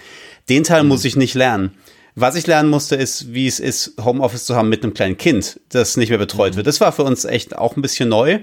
Den 0.50 0.63
Teil 0.63 0.84
mhm. 0.84 0.89
muss 0.89 1.06
ich 1.06 1.15
nicht 1.15 1.36
lernen. 1.36 1.72
Was 2.15 2.36
ich 2.36 2.48
lernen 2.48 2.70
musste, 2.70 2.96
ist, 2.98 3.34
wie 3.34 3.48
es 3.48 3.62
ist, 3.62 3.94
Homeoffice 4.03 4.44
zu 4.44 4.56
haben 4.56 4.68
mit 4.68 4.84
einem 4.84 4.94
kleinen 4.94 5.18
Kind, 5.18 5.62
das 5.70 5.96
nicht 5.96 6.10
mehr 6.10 6.18
betreut 6.18 6.53
mhm. 6.53 6.58
wird. 6.58 6.68
Das 6.68 6.82
war 6.82 6.91
für 6.91 7.03
uns 7.03 7.24
echt 7.24 7.58
auch 7.58 7.77
ein 7.77 7.82
bisschen 7.82 8.10
neu. 8.10 8.39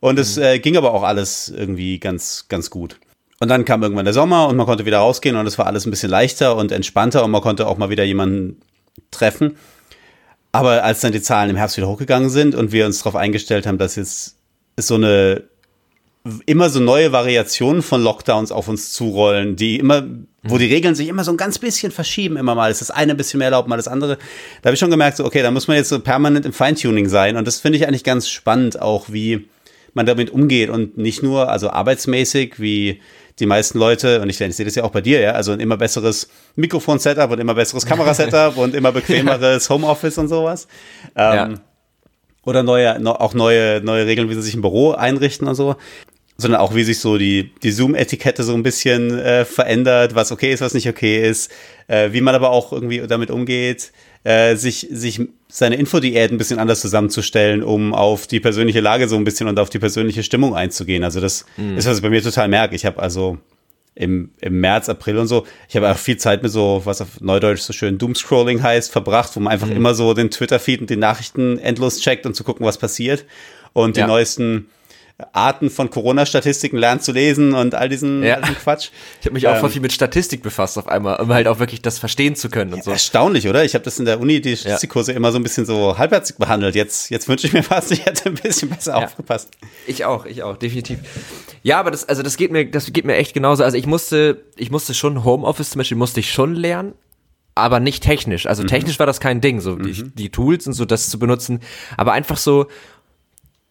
Und 0.00 0.18
es 0.18 0.36
mhm. 0.36 0.42
äh, 0.44 0.58
ging 0.60 0.76
aber 0.76 0.94
auch 0.94 1.02
alles 1.02 1.52
irgendwie 1.54 1.98
ganz, 1.98 2.46
ganz 2.48 2.70
gut. 2.70 2.98
Und 3.44 3.48
dann 3.48 3.66
kam 3.66 3.82
irgendwann 3.82 4.06
der 4.06 4.14
Sommer 4.14 4.48
und 4.48 4.56
man 4.56 4.64
konnte 4.64 4.86
wieder 4.86 5.00
rausgehen 5.00 5.36
und 5.36 5.46
es 5.46 5.58
war 5.58 5.66
alles 5.66 5.84
ein 5.84 5.90
bisschen 5.90 6.08
leichter 6.08 6.56
und 6.56 6.72
entspannter 6.72 7.22
und 7.22 7.30
man 7.30 7.42
konnte 7.42 7.66
auch 7.66 7.76
mal 7.76 7.90
wieder 7.90 8.02
jemanden 8.02 8.56
treffen. 9.10 9.58
Aber 10.50 10.82
als 10.82 11.02
dann 11.02 11.12
die 11.12 11.20
Zahlen 11.20 11.50
im 11.50 11.56
Herbst 11.56 11.76
wieder 11.76 11.86
hochgegangen 11.86 12.30
sind 12.30 12.54
und 12.54 12.72
wir 12.72 12.86
uns 12.86 13.00
darauf 13.00 13.16
eingestellt 13.16 13.66
haben, 13.66 13.76
dass 13.76 13.96
jetzt 13.96 14.36
so 14.78 14.94
eine 14.94 15.42
immer 16.46 16.70
so 16.70 16.80
neue 16.80 17.12
Variationen 17.12 17.82
von 17.82 18.02
Lockdowns 18.02 18.50
auf 18.50 18.66
uns 18.66 18.94
zurollen, 18.94 19.56
die 19.56 19.78
immer, 19.78 20.04
wo 20.42 20.56
die 20.56 20.72
Regeln 20.72 20.94
sich 20.94 21.08
immer 21.08 21.22
so 21.22 21.30
ein 21.30 21.36
ganz 21.36 21.58
bisschen 21.58 21.92
verschieben, 21.92 22.38
immer 22.38 22.54
mal 22.54 22.70
ist 22.70 22.80
das 22.80 22.90
eine 22.90 23.12
ein 23.12 23.18
bisschen 23.18 23.36
mehr 23.36 23.48
erlaubt, 23.48 23.68
mal 23.68 23.76
das 23.76 23.88
andere. 23.88 24.16
Da 24.62 24.68
habe 24.68 24.72
ich 24.72 24.80
schon 24.80 24.90
gemerkt, 24.90 25.18
so, 25.18 25.26
okay, 25.26 25.42
da 25.42 25.50
muss 25.50 25.68
man 25.68 25.76
jetzt 25.76 25.90
so 25.90 26.00
permanent 26.00 26.46
im 26.46 26.54
Feintuning 26.54 27.10
sein 27.10 27.36
und 27.36 27.46
das 27.46 27.60
finde 27.60 27.76
ich 27.76 27.86
eigentlich 27.86 28.04
ganz 28.04 28.26
spannend 28.26 28.80
auch, 28.80 29.12
wie 29.12 29.50
man 29.92 30.06
damit 30.06 30.30
umgeht 30.30 30.70
und 30.70 30.96
nicht 30.96 31.22
nur, 31.22 31.50
also 31.50 31.68
arbeitsmäßig, 31.68 32.58
wie 32.58 33.02
die 33.40 33.46
meisten 33.46 33.78
Leute, 33.78 34.20
und 34.20 34.28
ich, 34.30 34.40
ich 34.40 34.56
sehe 34.56 34.64
das 34.64 34.74
ja 34.74 34.84
auch 34.84 34.90
bei 34.90 35.00
dir, 35.00 35.20
ja, 35.20 35.32
also 35.32 35.52
ein 35.52 35.60
immer 35.60 35.76
besseres 35.76 36.28
Mikrofon-Setup 36.56 37.30
und 37.30 37.40
immer 37.40 37.54
besseres 37.54 37.84
Kamerasetup 37.84 38.56
und 38.58 38.74
immer 38.74 38.92
bequemeres 38.92 39.68
Homeoffice 39.68 40.18
und 40.18 40.28
sowas. 40.28 40.68
Ähm, 41.16 41.34
ja. 41.34 41.54
Oder 42.44 42.62
neue, 42.62 43.00
auch 43.20 43.34
neue, 43.34 43.80
neue 43.80 44.06
Regeln, 44.06 44.28
wie 44.28 44.34
sie 44.34 44.42
sich 44.42 44.54
im 44.54 44.60
Büro 44.60 44.92
einrichten 44.92 45.48
und 45.48 45.54
so 45.54 45.76
sondern 46.36 46.60
auch 46.60 46.74
wie 46.74 46.84
sich 46.84 46.98
so 46.98 47.16
die, 47.16 47.52
die 47.62 47.70
Zoom-Etikette 47.70 48.42
so 48.42 48.54
ein 48.54 48.62
bisschen 48.62 49.16
äh, 49.18 49.44
verändert, 49.44 50.14
was 50.14 50.32
okay 50.32 50.52
ist, 50.52 50.60
was 50.60 50.74
nicht 50.74 50.88
okay 50.88 51.28
ist, 51.28 51.50
äh, 51.86 52.12
wie 52.12 52.20
man 52.20 52.34
aber 52.34 52.50
auch 52.50 52.72
irgendwie 52.72 53.06
damit 53.06 53.30
umgeht, 53.30 53.92
äh, 54.24 54.56
sich, 54.56 54.88
sich 54.90 55.20
seine 55.48 55.76
Infodiät 55.76 56.32
ein 56.32 56.38
bisschen 56.38 56.58
anders 56.58 56.80
zusammenzustellen, 56.80 57.62
um 57.62 57.94
auf 57.94 58.26
die 58.26 58.40
persönliche 58.40 58.80
Lage 58.80 59.06
so 59.08 59.16
ein 59.16 59.24
bisschen 59.24 59.46
und 59.46 59.58
auf 59.60 59.70
die 59.70 59.78
persönliche 59.78 60.24
Stimmung 60.24 60.56
einzugehen. 60.56 61.04
Also 61.04 61.20
das 61.20 61.44
mhm. 61.56 61.76
ist, 61.76 61.86
was 61.86 61.98
ich 61.98 62.02
bei 62.02 62.10
mir 62.10 62.22
total 62.22 62.48
merke. 62.48 62.74
Ich 62.74 62.84
habe 62.84 63.00
also 63.00 63.38
im, 63.94 64.30
im 64.40 64.60
März, 64.60 64.88
April 64.88 65.18
und 65.18 65.28
so, 65.28 65.46
ich 65.68 65.76
habe 65.76 65.88
auch 65.88 65.98
viel 65.98 66.16
Zeit 66.16 66.42
mit 66.42 66.50
so, 66.50 66.82
was 66.84 67.00
auf 67.00 67.20
Neudeutsch 67.20 67.60
so 67.60 67.72
schön 67.72 67.96
Doomscrolling 67.98 68.60
heißt, 68.60 68.90
verbracht, 68.90 69.36
wo 69.36 69.40
man 69.40 69.52
einfach 69.52 69.68
mhm. 69.68 69.76
immer 69.76 69.94
so 69.94 70.14
den 70.14 70.30
Twitter-Feed 70.30 70.80
und 70.80 70.90
die 70.90 70.96
Nachrichten 70.96 71.58
endlos 71.58 72.00
checkt 72.00 72.26
und 72.26 72.34
zu 72.34 72.42
gucken, 72.42 72.66
was 72.66 72.78
passiert. 72.78 73.24
Und 73.72 73.96
ja. 73.96 74.04
die 74.04 74.08
neuesten 74.08 74.66
Arten 75.32 75.70
von 75.70 75.90
Corona-Statistiken 75.90 76.76
lernt 76.76 77.04
zu 77.04 77.12
lesen 77.12 77.54
und 77.54 77.76
all 77.76 77.88
diesen, 77.88 78.24
ja. 78.24 78.34
all 78.34 78.42
diesen 78.42 78.56
Quatsch. 78.56 78.90
Ich 79.20 79.26
habe 79.26 79.34
mich 79.34 79.46
auch 79.46 79.54
ähm, 79.54 79.60
voll 79.60 79.70
viel 79.70 79.80
mit 79.80 79.92
Statistik 79.92 80.42
befasst 80.42 80.76
auf 80.76 80.88
einmal, 80.88 81.20
um 81.20 81.32
halt 81.32 81.46
auch 81.46 81.60
wirklich 81.60 81.80
das 81.80 81.98
verstehen 81.98 82.34
zu 82.34 82.50
können 82.50 82.74
und 82.74 82.82
so. 82.82 82.90
Erstaunlich, 82.90 83.48
oder? 83.48 83.64
Ich 83.64 83.74
habe 83.74 83.84
das 83.84 83.98
in 83.98 84.04
der 84.04 84.20
Uni, 84.20 84.40
die 84.40 84.56
Statistikkurse 84.56 85.12
ja. 85.12 85.16
immer 85.16 85.30
so 85.30 85.38
ein 85.38 85.42
bisschen 85.44 85.66
so 85.66 85.96
halbherzig 85.96 86.36
behandelt. 86.36 86.74
Jetzt, 86.74 87.10
jetzt 87.10 87.28
wünsche 87.28 87.46
ich 87.46 87.52
mir 87.52 87.62
fast, 87.62 87.92
ich 87.92 88.04
hätte 88.04 88.28
ein 88.28 88.34
bisschen 88.34 88.68
besser 88.68 88.98
ja. 88.98 89.04
aufgepasst. 89.04 89.50
Ich 89.86 90.04
auch, 90.04 90.26
ich 90.26 90.42
auch, 90.42 90.56
definitiv. 90.56 90.98
Ja, 91.62 91.78
aber 91.78 91.90
das, 91.92 92.08
also 92.08 92.22
das 92.22 92.36
geht 92.36 92.50
mir, 92.50 92.68
das 92.68 92.92
geht 92.92 93.04
mir 93.04 93.14
echt 93.14 93.34
genauso. 93.34 93.62
Also 93.62 93.76
ich 93.76 93.86
musste, 93.86 94.44
ich 94.56 94.70
musste 94.70 94.94
schon 94.94 95.24
Homeoffice 95.24 95.70
zum 95.70 95.78
Beispiel 95.78 95.96
musste 95.96 96.20
ich 96.20 96.32
schon 96.32 96.54
lernen, 96.54 96.92
aber 97.54 97.80
nicht 97.80 98.02
technisch. 98.02 98.46
Also 98.46 98.62
mhm. 98.62 98.68
technisch 98.68 98.98
war 98.98 99.06
das 99.06 99.20
kein 99.20 99.40
Ding, 99.40 99.60
so 99.60 99.76
mhm. 99.76 99.82
die, 99.84 100.02
die 100.02 100.30
Tools 100.30 100.66
und 100.66 100.72
so 100.72 100.84
das 100.84 101.08
zu 101.08 101.18
benutzen, 101.18 101.60
aber 101.96 102.12
einfach 102.12 102.36
so 102.36 102.66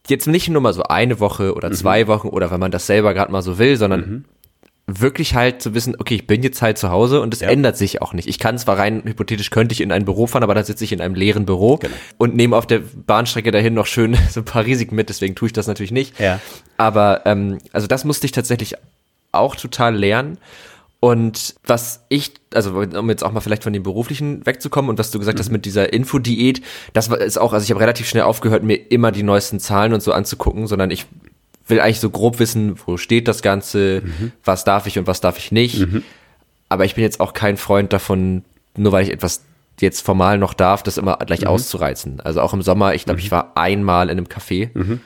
jetzt 0.08 0.28
nicht 0.28 0.50
nur 0.50 0.62
mal 0.62 0.74
so 0.74 0.84
eine 0.84 1.20
Woche 1.20 1.54
oder 1.54 1.70
mhm. 1.70 1.74
zwei 1.74 2.08
Wochen 2.08 2.28
oder 2.28 2.52
wenn 2.52 2.60
man 2.60 2.72
das 2.72 2.88
selber 2.88 3.14
gerade 3.14 3.32
mal 3.32 3.42
so 3.42 3.58
will, 3.58 3.78
sondern 3.78 4.00
mhm. 4.02 4.26
wirklich 4.86 5.36
halt 5.36 5.62
zu 5.62 5.74
wissen, 5.74 5.96
okay, 5.98 6.16
ich 6.16 6.28
bin 6.28 6.44
jetzt 6.44 6.62
halt 6.62 6.78
zu 6.78 6.90
Hause 6.90 7.22
und 7.22 7.34
es 7.34 7.40
ja. 7.40 7.50
ändert 7.50 7.78
sich 7.78 8.02
auch 8.02 8.14
nicht. 8.14 8.28
Ich 8.28 8.40
kann 8.40 8.58
zwar 8.58 8.78
rein 8.78 9.04
hypothetisch 9.06 9.50
könnte 9.50 9.74
ich 9.74 9.82
in 9.82 9.92
ein 9.92 10.06
Büro 10.06 10.28
fahren, 10.28 10.44
aber 10.44 10.56
dann 10.56 10.66
sitze 10.66 10.84
ich 10.84 10.92
in 10.92 11.02
einem 11.02 11.16
leeren 11.16 11.46
Büro 11.46 11.78
genau. 11.78 11.94
und 12.18 12.36
nehme 12.36 12.58
auf 12.58 12.68
der 12.68 12.80
Bahnstrecke 12.80 13.52
dahin 13.52 13.74
noch 13.74 13.86
schön 13.86 14.18
so 14.30 14.42
ein 14.42 14.46
paar 14.46 14.66
Risiken 14.66 14.96
mit, 14.96 15.10
deswegen 15.10 15.36
tue 15.36 15.48
ich 15.48 15.54
das 15.54 15.68
natürlich 15.68 15.92
nicht. 15.92 16.20
Ja. 16.20 16.40
Aber 16.78 17.22
ähm, 17.26 17.60
also 17.72 17.88
das 17.88 18.04
musste 18.04 18.26
ich 18.26 18.32
tatsächlich 18.32 18.76
auch 19.32 19.56
total 19.56 19.96
lernen. 19.96 20.38
Und 21.04 21.56
was 21.66 22.06
ich, 22.08 22.32
also 22.54 22.80
um 22.80 23.10
jetzt 23.10 23.26
auch 23.26 23.34
mal 23.34 23.42
vielleicht 23.42 23.66
von 23.66 23.74
dem 23.74 23.84
Beruflichen 23.84 24.46
wegzukommen 24.46 24.90
und 24.90 24.98
was 24.98 25.12
du 25.12 25.20
gesagt 25.20 25.38
mhm. 25.38 25.42
hast 25.42 25.50
mit 25.50 25.66
dieser 25.66 25.92
Infodiät, 25.92 26.62
das 26.94 27.10
ist 27.10 27.38
auch, 27.38 27.52
also 27.52 27.62
ich 27.62 27.72
habe 27.72 27.82
relativ 27.82 28.08
schnell 28.08 28.24
aufgehört, 28.24 28.64
mir 28.64 28.76
immer 28.76 29.12
die 29.12 29.22
neuesten 29.22 29.60
Zahlen 29.60 29.94
und 29.94 30.02
so 30.02 30.14
anzugucken, 30.14 30.66
sondern 30.66 30.92
ich 30.92 31.06
will 31.68 31.82
eigentlich 31.82 32.00
so 32.00 32.10
grob 32.10 32.40
wissen, 32.40 32.80
wo 32.86 32.96
steht 32.96 33.28
das 33.28 33.42
Ganze, 33.42 34.02
mhm. 34.06 34.32
was 34.46 34.64
darf 34.64 34.88
ich 34.88 34.98
und 34.98 35.06
was 35.06 35.20
darf 35.20 35.38
ich 35.38 35.52
nicht. 35.52 35.80
Mhm. 35.80 36.04
Aber 36.70 36.86
ich 36.86 36.96
bin 36.96 37.04
jetzt 37.04 37.20
auch 37.20 37.34
kein 37.34 37.58
Freund 37.58 37.92
davon, 37.92 38.46
nur 38.78 38.94
weil 38.94 39.04
ich 39.04 39.12
etwas 39.12 39.44
jetzt 39.82 40.06
formal 40.06 40.38
noch 40.38 40.54
darf, 40.54 40.84
das 40.84 40.98
immer 40.98 41.18
gleich 41.18 41.42
mhm. 41.42 41.48
auszureizen. 41.48 42.22
Also 42.22 42.40
auch 42.40 42.54
im 42.54 42.62
Sommer, 42.62 42.94
ich 42.94 43.04
glaube, 43.04 43.20
ich 43.20 43.26
mhm. 43.26 43.32
war 43.32 43.58
einmal 43.58 44.06
in 44.06 44.20
einem 44.20 44.28
Café 44.28 44.70
mhm. 44.74 45.02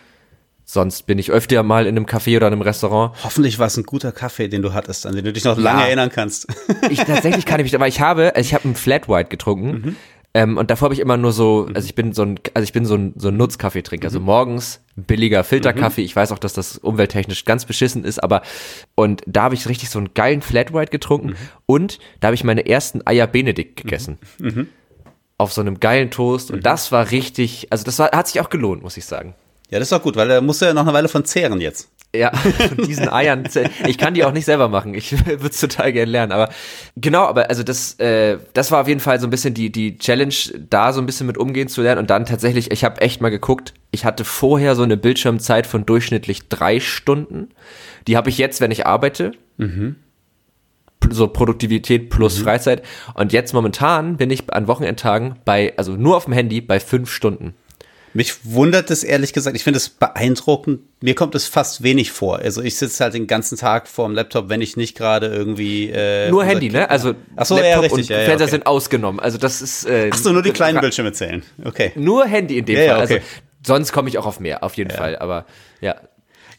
Sonst 0.70 1.04
bin 1.04 1.18
ich 1.18 1.32
öfter 1.32 1.64
mal 1.64 1.88
in 1.88 1.96
einem 1.96 2.06
Café 2.06 2.36
oder 2.36 2.48
in 2.48 2.54
einem 2.54 2.62
Restaurant. 2.62 3.16
Hoffentlich 3.24 3.58
war 3.58 3.68
es 3.68 3.78
ein 3.78 3.84
guter 3.84 4.12
Kaffee, 4.12 4.50
den 4.50 4.62
du 4.62 4.74
hattest, 4.74 5.06
an 5.06 5.16
den 5.16 5.24
du 5.24 5.32
dich 5.32 5.46
noch 5.46 5.58
lange 5.58 5.84
erinnern 5.84 6.10
kannst. 6.14 6.46
ich 6.90 7.00
tatsächlich 7.00 7.46
kann 7.46 7.62
ich 7.62 7.64
mich, 7.64 7.76
aber 7.76 7.88
ich 7.88 8.02
habe, 8.02 8.36
also 8.36 8.46
ich 8.46 8.54
habe 8.54 8.66
einen 8.66 8.76
Flat 8.76 9.08
White 9.08 9.30
getrunken. 9.30 9.72
Mhm. 9.72 9.96
Ähm, 10.34 10.58
und 10.58 10.70
davor 10.70 10.88
habe 10.88 10.94
ich 10.94 11.00
immer 11.00 11.16
nur 11.16 11.32
so, 11.32 11.70
also 11.74 11.86
ich 11.86 11.96
bin 11.96 12.12
so 12.12 12.24
ein, 12.24 12.38
also 12.54 12.66
ich 12.66 12.74
bin 12.74 12.86
so 12.86 12.96
ein, 12.96 13.14
so 13.16 13.30
ein 13.30 13.38
Nutzkaffeetrinker. 13.38 14.08
Also 14.08 14.20
mhm. 14.20 14.28
Also 14.28 14.40
morgens 14.40 14.82
billiger 14.98 15.46
Filterkaffee. 15.46 16.02
Mhm. 16.02 16.06
Ich 16.06 16.16
weiß 16.18 16.34
auch, 16.34 16.38
dass 16.38 16.52
das 16.52 16.78
umwelttechnisch 16.78 17.46
ganz 17.46 17.64
beschissen 17.64 18.04
ist, 18.04 18.22
aber 18.22 18.42
und 18.96 19.22
da 19.26 19.44
habe 19.44 19.56
ich 19.56 19.70
richtig 19.70 19.90
so 19.90 20.00
einen 20.00 20.14
geilen 20.16 20.42
Flat 20.42 20.74
White 20.74 20.92
getrunken 20.92 21.30
mhm. 21.30 21.36
und 21.66 22.00
da 22.20 22.28
habe 22.28 22.36
ich 22.36 22.44
meine 22.44 22.68
ersten 22.68 23.08
Eier 23.08 23.26
Benedikt 23.26 23.78
gegessen. 23.78 24.18
Mhm. 24.40 24.48
Mhm. 24.48 24.68
Auf 25.38 25.54
so 25.54 25.62
einem 25.62 25.80
geilen 25.80 26.12
Toast. 26.12 26.52
Und 26.52 26.66
das 26.66 26.92
war 26.92 27.10
richtig, 27.12 27.68
also 27.70 27.86
das 27.86 28.00
war, 28.00 28.12
hat 28.12 28.28
sich 28.28 28.42
auch 28.42 28.50
gelohnt, 28.50 28.84
muss 28.84 28.98
ich 28.98 29.06
sagen. 29.06 29.34
Ja, 29.70 29.80
das 29.80 29.88
ist 29.88 29.92
doch 29.92 30.02
gut, 30.02 30.16
weil 30.16 30.28
da 30.28 30.42
musst 30.42 30.62
du 30.62 30.66
ja 30.66 30.74
noch 30.74 30.84
eine 30.84 30.94
Weile 30.94 31.10
von 31.10 31.26
zehren 31.26 31.60
jetzt. 31.60 31.90
Ja, 32.16 32.32
von 32.34 32.78
diesen 32.86 33.10
Eiern. 33.10 33.44
Ich 33.86 33.98
kann 33.98 34.14
die 34.14 34.24
auch 34.24 34.32
nicht 34.32 34.46
selber 34.46 34.70
machen. 34.70 34.94
Ich 34.94 35.12
würde 35.26 35.48
es 35.48 35.60
total 35.60 35.92
gerne 35.92 36.12
lernen. 36.12 36.32
Aber 36.32 36.50
genau, 36.96 37.26
aber 37.26 37.50
also 37.50 37.64
das, 37.64 38.00
äh, 38.00 38.38
das 38.54 38.72
war 38.72 38.82
auf 38.82 38.88
jeden 38.88 39.02
Fall 39.02 39.20
so 39.20 39.28
ein 39.28 39.30
bisschen 39.30 39.54
die, 39.54 39.72
die 39.72 39.98
Challenge, 39.98 40.34
da 40.70 40.94
so 40.94 41.02
ein 41.02 41.06
bisschen 41.06 41.28
mit 41.28 41.38
umgehen 41.38 41.68
zu 41.68 41.82
lernen. 41.82 42.00
Und 42.00 42.10
dann 42.10 42.26
tatsächlich, 42.26 42.72
ich 42.72 42.84
habe 42.84 43.02
echt 43.02 43.22
mal 43.22 43.30
geguckt, 43.30 43.74
ich 43.92 44.06
hatte 44.06 44.24
vorher 44.24 44.76
so 44.76 44.84
eine 44.84 44.98
Bildschirmzeit 44.98 45.68
von 45.68 45.86
durchschnittlich 45.86 46.48
drei 46.48 46.80
Stunden. 46.80 47.50
Die 48.08 48.16
habe 48.16 48.30
ich 48.30 48.38
jetzt, 48.38 48.62
wenn 48.62 48.72
ich 48.72 48.86
arbeite. 48.88 49.34
Mhm. 49.58 49.98
So 51.10 51.28
Produktivität 51.28 52.10
plus 52.10 52.40
mhm. 52.40 52.44
Freizeit. 52.44 52.84
Und 53.16 53.34
jetzt 53.34 53.54
momentan 53.54 54.18
bin 54.18 54.32
ich 54.32 54.52
an 54.52 54.68
Wochenendtagen 54.68 55.36
bei, 55.44 55.74
also 55.78 55.94
nur 55.94 56.16
auf 56.16 56.26
dem 56.26 56.34
Handy, 56.34 56.62
bei 56.62 56.80
fünf 56.80 57.12
Stunden. 57.12 57.54
Mich 58.14 58.46
wundert 58.46 58.90
es 58.90 59.04
ehrlich 59.04 59.34
gesagt, 59.34 59.56
ich 59.56 59.64
finde 59.64 59.78
es 59.78 59.90
beeindruckend. 59.90 60.82
Mir 61.02 61.14
kommt 61.14 61.36
es 61.36 61.46
fast 61.48 61.84
wenig 61.84 62.12
vor. 62.12 62.40
Also 62.40 62.62
ich 62.62 62.76
sitze 62.76 63.04
halt 63.04 63.14
den 63.14 63.28
ganzen 63.28 63.58
Tag 63.58 63.88
vor 63.88 64.08
dem 64.08 64.16
Laptop, 64.16 64.50
wenn 64.50 64.62
ich 64.62 64.78
nicht 64.78 64.98
gerade 64.98 65.28
irgendwie. 65.28 65.90
Äh, 65.90 66.30
nur 66.30 66.44
Handy, 66.44 66.70
ne? 66.70 66.90
Also 66.90 67.14
Ach 67.36 67.46
so, 67.46 67.56
Laptop 67.56 67.72
ja, 67.72 67.80
richtig, 67.80 68.00
und 68.00 68.10
ja, 68.10 68.20
ja, 68.20 68.26
Fernseher 68.26 68.46
okay. 68.46 68.52
sind 68.52 68.66
ausgenommen. 68.66 69.20
Also 69.20 69.38
das 69.38 69.62
ist. 69.62 69.86
Äh, 69.86 70.10
Ach 70.12 70.18
so, 70.18 70.32
nur 70.32 70.42
die 70.42 70.52
kleinen 70.52 70.80
Bildschirme 70.80 71.12
zählen. 71.12 71.44
Okay. 71.64 71.92
Nur 71.96 72.26
Handy 72.26 72.58
in 72.58 72.66
dem 72.66 72.76
Fall. 72.78 73.04
Okay. 73.04 73.14
Also 73.14 73.18
sonst 73.66 73.92
komme 73.92 74.10
ich 74.10 74.18
auch 74.18 74.26
auf 74.26 74.40
mehr, 74.40 74.64
auf 74.64 74.76
jeden 74.76 74.92
Fall. 74.92 75.18
Aber 75.18 75.46
ja. 75.82 75.96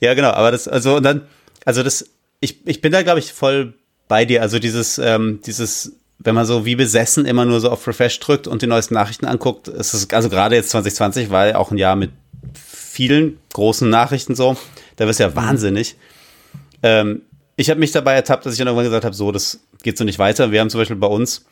Ja, 0.00 0.14
genau. 0.14 0.31
Aber 0.31 0.52
das, 0.52 0.69
also 0.69 0.97
und 0.97 1.02
dann, 1.02 1.26
also 1.64 1.83
das, 1.83 2.05
ich, 2.40 2.67
ich 2.67 2.81
bin 2.81 2.93
da 2.93 3.02
glaube 3.02 3.19
ich 3.19 3.33
voll 3.33 3.75
bei 4.07 4.25
dir. 4.25 4.43
Also 4.43 4.59
dieses, 4.59 4.99
ähm, 4.99 5.40
dieses 5.45 5.97
wenn 6.19 6.35
man 6.35 6.47
so 6.47 6.65
wie 6.65 6.75
besessen 6.77 7.27
immer 7.27 7.45
nur 7.45 7.61
so 7.61 7.71
auf 7.71 7.87
Refresh 7.87 8.19
drückt 8.21 8.47
und 8.47 8.63
die 8.63 8.67
neuesten 8.67 8.95
Nachrichten 8.95 9.27
anguckt, 9.27 9.69
ist 9.69 9.95
es, 9.95 10.11
also 10.11 10.29
gerade 10.29 10.57
jetzt 10.57 10.71
2020 10.71 11.31
war 11.31 11.47
ja 11.47 11.57
auch 11.57 11.71
ein 11.71 11.79
Jahr 11.79 11.97
mit 11.97 12.11
vielen 12.55 13.39
großen 13.53 13.89
Nachrichten 13.89 14.35
so, 14.35 14.57
da 14.97 15.07
wirst 15.07 15.21
du 15.21 15.25
ja 15.25 15.37
wahnsinnig. 15.37 15.97
Ähm, 16.83 17.23
ich 17.57 17.71
habe 17.71 17.81
mich 17.81 17.93
dabei 17.93 18.15
ertappt, 18.15 18.47
dass 18.47 18.53
ich 18.53 18.59
dann 18.59 18.69
irgendwann 18.69 18.87
gesagt 18.87 19.05
habe, 19.05 19.15
so, 19.15 19.33
das 19.33 19.61
geht 19.83 19.97
so 19.97 20.05
nicht 20.05 20.19
weiter. 20.19 20.51
Wir 20.51 20.61
haben 20.61 20.71
zum 20.71 20.81
Beispiel 20.81 20.97
bei 20.97 21.07
uns 21.07 21.47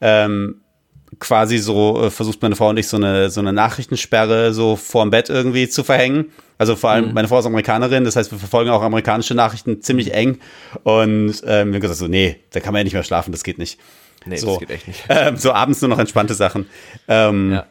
ähm, 0.00 0.60
quasi 1.18 1.58
so 1.58 2.04
äh, 2.04 2.10
versucht 2.10 2.42
meine 2.42 2.56
Frau 2.56 2.68
und 2.68 2.76
ich 2.76 2.88
so 2.88 2.96
eine 2.96 3.30
so 3.30 3.40
eine 3.40 3.52
Nachrichtensperre 3.52 4.52
so 4.52 4.76
vorm 4.76 5.10
Bett 5.10 5.28
irgendwie 5.30 5.68
zu 5.68 5.84
verhängen. 5.84 6.32
Also 6.58 6.76
vor 6.76 6.90
allem 6.90 7.08
mhm. 7.08 7.14
meine 7.14 7.28
Frau 7.28 7.38
ist 7.38 7.46
Amerikanerin, 7.46 8.04
das 8.04 8.16
heißt 8.16 8.30
wir 8.30 8.38
verfolgen 8.38 8.70
auch 8.70 8.82
amerikanische 8.82 9.34
Nachrichten 9.34 9.82
ziemlich 9.82 10.14
eng 10.14 10.38
und 10.82 11.30
ähm, 11.46 11.68
wir 11.68 11.74
haben 11.74 11.80
gesagt 11.80 11.98
so 11.98 12.06
nee, 12.06 12.36
da 12.52 12.60
kann 12.60 12.72
man 12.72 12.80
ja 12.80 12.84
nicht 12.84 12.94
mehr 12.94 13.02
schlafen, 13.02 13.32
das 13.32 13.44
geht 13.44 13.58
nicht. 13.58 13.78
Nee, 14.26 14.36
so, 14.36 14.50
das 14.50 14.60
geht 14.60 14.70
echt 14.70 14.88
nicht. 14.88 15.04
Ähm, 15.08 15.36
so 15.36 15.52
abends 15.52 15.80
nur 15.82 15.88
noch 15.90 15.98
entspannte 15.98 16.34
Sachen. 16.34 16.66
Ähm, 17.08 17.52
ja. 17.52 17.66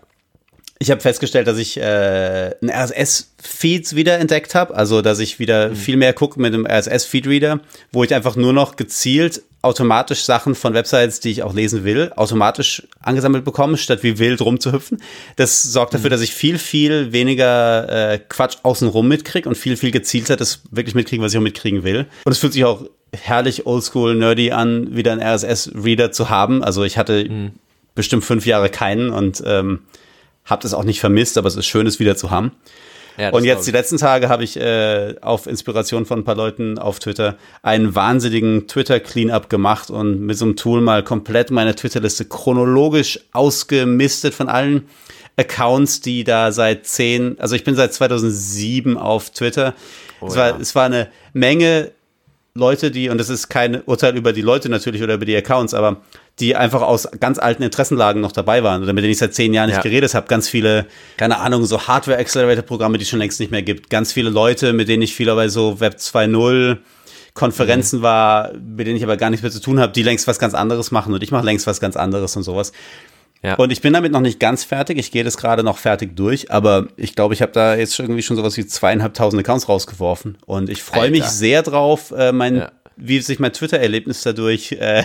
Ich 0.79 0.91
habe 0.91 1.01
festgestellt, 1.01 1.47
dass 1.47 1.57
ich 1.57 1.77
äh, 1.77 2.51
ein 2.61 2.69
RSS-Feeds 2.69 3.95
wieder 3.95 4.19
entdeckt 4.19 4.53
habe, 4.53 4.75
also 4.75 5.01
dass 5.01 5.19
ich 5.19 5.39
wieder 5.39 5.69
mhm. 5.69 5.75
viel 5.75 5.97
mehr 5.97 6.13
gucke 6.13 6.41
mit 6.41 6.53
einem 6.53 6.65
RSS-Feed-Reader, 6.65 7.61
wo 7.91 8.03
ich 8.03 8.13
einfach 8.13 8.35
nur 8.35 8.53
noch 8.53 8.75
gezielt 8.75 9.43
automatisch 9.63 10.23
Sachen 10.23 10.55
von 10.55 10.73
Websites, 10.73 11.21
die 11.21 11.31
ich 11.31 11.41
auch 11.41 11.53
lesen 11.53 11.85
will, 11.85 12.11
automatisch 12.17 12.83
angesammelt 13.01 13.45
bekomme, 13.45 13.77
statt 13.77 14.03
wie 14.03 14.19
wild 14.19 14.41
rumzuhüpfen. 14.41 15.01
Das 15.37 15.63
sorgt 15.63 15.93
dafür, 15.93 16.09
mhm. 16.09 16.11
dass 16.11 16.21
ich 16.21 16.33
viel, 16.33 16.59
viel 16.59 17.13
weniger 17.13 18.11
äh, 18.13 18.19
Quatsch 18.19 18.57
außenrum 18.63 19.07
mitkriege 19.07 19.47
und 19.47 19.55
viel, 19.55 19.77
viel 19.77 19.91
gezielter 19.91 20.35
das 20.35 20.61
wirklich 20.69 20.95
mitkriege, 20.95 21.23
was 21.23 21.31
ich 21.31 21.37
auch 21.37 21.43
mitkriegen 21.43 21.83
will. 21.83 22.07
Und 22.25 22.31
es 22.33 22.39
fühlt 22.39 22.53
sich 22.53 22.65
auch 22.65 22.85
herrlich 23.13 23.65
oldschool 23.65 24.15
nerdy 24.15 24.51
an, 24.51 24.95
wieder 24.95 25.13
einen 25.13 25.21
RSS-Reader 25.21 26.11
zu 26.11 26.29
haben. 26.29 26.61
Also 26.61 26.83
ich 26.83 26.97
hatte 26.97 27.23
mhm. 27.23 27.51
bestimmt 27.95 28.25
fünf 28.25 28.45
Jahre 28.45 28.69
keinen 28.69 29.11
und 29.11 29.41
ähm, 29.45 29.79
habe 30.43 30.61
das 30.61 30.73
auch 30.73 30.83
nicht 30.83 30.99
vermisst, 30.99 31.37
aber 31.37 31.47
es 31.47 31.55
ist 31.55 31.67
schön, 31.67 31.87
es 31.87 31.99
wieder 32.01 32.17
zu 32.17 32.31
haben. 32.31 32.51
Ja, 33.17 33.29
und 33.29 33.43
jetzt 33.43 33.67
die 33.67 33.71
letzten 33.71 33.97
Tage 33.97 34.29
habe 34.29 34.43
ich 34.43 34.57
äh, 34.57 35.15
auf 35.21 35.47
Inspiration 35.47 36.05
von 36.05 36.19
ein 36.19 36.23
paar 36.23 36.35
Leuten 36.35 36.79
auf 36.79 36.99
Twitter 36.99 37.37
einen 37.61 37.93
wahnsinnigen 37.95 38.67
Twitter-Cleanup 38.67 39.49
gemacht 39.49 39.89
und 39.89 40.21
mit 40.21 40.37
so 40.37 40.45
einem 40.45 40.55
Tool 40.55 40.81
mal 40.81 41.03
komplett 41.03 41.51
meine 41.51 41.75
Twitter-Liste 41.75 42.25
chronologisch 42.25 43.19
ausgemistet 43.31 44.33
von 44.33 44.49
allen 44.49 44.87
Accounts, 45.35 46.01
die 46.01 46.23
da 46.23 46.51
seit 46.51 46.85
zehn, 46.85 47.39
also 47.39 47.55
ich 47.55 47.63
bin 47.63 47.75
seit 47.75 47.93
2007 47.93 48.97
auf 48.97 49.31
Twitter. 49.31 49.73
Oh, 50.21 50.27
es, 50.27 50.35
war, 50.35 50.49
ja. 50.49 50.57
es 50.59 50.75
war 50.75 50.85
eine 50.85 51.09
Menge 51.33 51.91
Leute, 52.55 52.91
die, 52.91 53.09
und 53.09 53.17
das 53.17 53.29
ist 53.29 53.49
kein 53.49 53.81
Urteil 53.81 54.15
über 54.15 54.31
die 54.31 54.43
Leute 54.43 54.69
natürlich 54.69 55.01
oder 55.01 55.15
über 55.15 55.25
die 55.25 55.35
Accounts, 55.35 55.73
aber 55.73 56.01
die 56.39 56.55
einfach 56.55 56.83
aus 56.83 57.07
ganz 57.19 57.39
alten 57.39 57.63
Interessenlagen 57.63 58.21
noch 58.21 58.31
dabei 58.31 58.61
waren 58.63 58.83
oder 58.83 58.93
mit 58.93 59.03
denen 59.03 59.11
ich 59.11 59.17
seit 59.17 59.33
zehn 59.33 59.55
Jahren 59.55 59.69
nicht 59.69 59.77
Ja. 59.77 59.81
geredet 59.81 60.13
habe. 60.13 60.27
Ganz 60.27 60.47
viele, 60.49 60.85
keine 61.17 61.39
Ahnung, 61.39 61.65
so 61.65 61.87
Hardware-Accelerator-Programme, 61.87 62.99
die 62.99 63.03
es 63.05 63.09
schon 63.09 63.17
längst 63.17 63.39
nicht 63.39 63.51
mehr 63.51 63.63
gibt. 63.63 63.89
Ganz 63.89 64.13
viele 64.13 64.29
Leute, 64.29 64.71
mit 64.73 64.87
denen 64.87 65.01
ich 65.01 65.15
viel 65.15 65.33
bei 65.33 65.47
so 65.47 65.79
Web 65.79 65.95
2.0 65.97 66.77
Konferenzen 67.33 67.99
Mhm. 67.99 68.03
war, 68.03 68.51
mit 68.53 68.85
denen 68.85 68.97
ich 68.97 69.03
aber 69.03 69.17
gar 69.17 69.31
nichts 69.31 69.41
mehr 69.41 69.51
zu 69.51 69.59
tun 69.59 69.79
habe, 69.79 69.91
die 69.91 70.03
längst 70.03 70.27
was 70.27 70.37
ganz 70.37 70.53
anderes 70.53 70.91
machen 70.91 71.11
und 71.15 71.23
ich 71.23 71.31
mache 71.31 71.45
längst 71.45 71.65
was 71.65 71.79
ganz 71.79 71.95
anderes 71.95 72.35
und 72.35 72.43
sowas. 72.43 72.71
Ja. 73.43 73.55
Und 73.55 73.71
ich 73.71 73.81
bin 73.81 73.91
damit 73.93 74.11
noch 74.13 74.21
nicht 74.21 74.39
ganz 74.39 74.63
fertig. 74.63 74.97
Ich 74.97 75.11
gehe 75.11 75.23
das 75.25 75.35
gerade 75.37 75.63
noch 75.63 75.77
fertig 75.77 76.15
durch, 76.15 76.49
aber 76.49 76.87
ich 76.95 77.13
glaube, 77.13 77.33
ich 77.33 77.41
habe 77.41 77.51
da 77.51 77.75
jetzt 77.75 77.93
schon 77.95 78.05
irgendwie 78.05 78.23
schon 78.23 78.37
sowas 78.37 78.55
wie 78.55 78.65
zweieinhalbtausend 78.65 79.39
Accounts 79.41 79.67
rausgeworfen. 79.67 80.37
Und 80.45 80.69
ich 80.69 80.81
freue 80.81 81.11
mich 81.11 81.25
sehr 81.25 81.61
drauf, 81.61 82.11
äh, 82.17 82.31
mein, 82.31 82.55
Ja. 82.55 82.71
wie 82.95 83.19
sich 83.19 83.39
mein 83.39 83.51
Twitter-Erlebnis 83.51 84.21
dadurch 84.21 84.71
äh, 84.73 85.03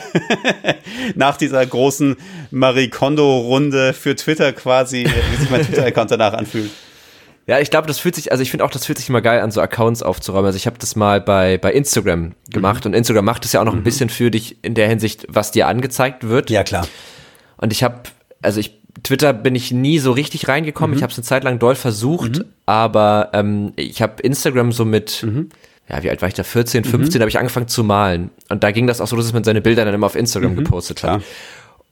nach 1.15 1.37
dieser 1.37 1.65
großen 1.67 2.17
Marie 2.51 2.89
Kondo-Runde 2.89 3.93
für 3.93 4.15
Twitter 4.15 4.53
quasi, 4.53 5.03
äh, 5.03 5.11
wie 5.33 5.37
sich 5.37 5.51
mein 5.51 5.63
Twitter-Account 5.63 6.11
danach 6.13 6.33
anfühlt. 6.35 6.71
Ja, 7.47 7.59
ich 7.61 7.71
glaube, 7.71 7.87
das 7.87 7.99
fühlt 7.99 8.15
sich, 8.15 8.31
also 8.31 8.43
ich 8.43 8.51
finde 8.51 8.65
auch, 8.65 8.71
das 8.71 8.85
fühlt 8.85 8.99
sich 8.99 9.09
immer 9.09 9.23
geil 9.23 9.41
an, 9.41 9.51
so 9.51 9.61
Accounts 9.63 10.03
aufzuräumen. 10.03 10.47
Also 10.47 10.57
ich 10.59 10.67
habe 10.67 10.77
das 10.79 10.97
mal 10.97 11.21
bei, 11.21 11.57
bei 11.57 11.73
Instagram 11.73 12.35
gemacht 12.51 12.85
und 12.85 12.93
Instagram 12.95 13.25
macht 13.25 13.45
es 13.47 13.53
ja 13.53 13.61
auch 13.63 13.65
noch 13.65 13.73
ein 13.75 13.83
bisschen 13.83 14.11
für 14.11 14.31
dich 14.31 14.63
in 14.63 14.75
der 14.75 14.87
Hinsicht, 14.87 15.25
was 15.31 15.51
dir 15.51 15.67
angezeigt 15.67 16.29
wird. 16.29 16.49
klar. 16.63 16.87
Und 17.57 17.73
ich 17.73 17.83
habe, 17.83 18.03
also 18.43 18.61
ich, 18.61 18.81
Twitter 19.03 19.33
bin 19.33 19.55
ich 19.55 19.71
nie 19.73 19.99
so 19.99 20.13
richtig 20.13 20.49
reingekommen. 20.49 20.97
Ich 20.97 21.03
habe 21.03 21.13
es 21.13 21.19
eine 21.19 21.25
Zeit 21.25 21.45
lang 21.45 21.59
doll 21.59 21.75
versucht, 21.75 22.45
aber 22.67 23.31
ähm, 23.33 23.73
ich 23.77 24.03
habe 24.03 24.23
Instagram 24.23 24.73
so 24.73 24.85
mit, 24.85 25.25
ja, 25.89 26.03
wie 26.03 26.11
alt 26.11 26.21
war 26.23 26.29
ich 26.29 26.35
da? 26.35 26.43
14, 26.43 26.85
15, 26.85 27.21
habe 27.21 27.29
ich 27.29 27.39
angefangen 27.39 27.69
zu 27.69 27.85
malen. 27.85 28.31
Und 28.49 28.63
da 28.63 28.71
ging 28.71 28.87
das 28.87 29.01
auch 29.01 29.07
so, 29.07 29.17
dass 29.17 29.33
man 29.33 29.45
seine 29.45 29.61
Bilder 29.61 29.85
dann 29.85 29.95
immer 29.95 30.07
auf 30.07 30.17
Instagram 30.17 30.57
gepostet 30.57 31.03
hat. 31.03 31.21
klar. 31.21 31.23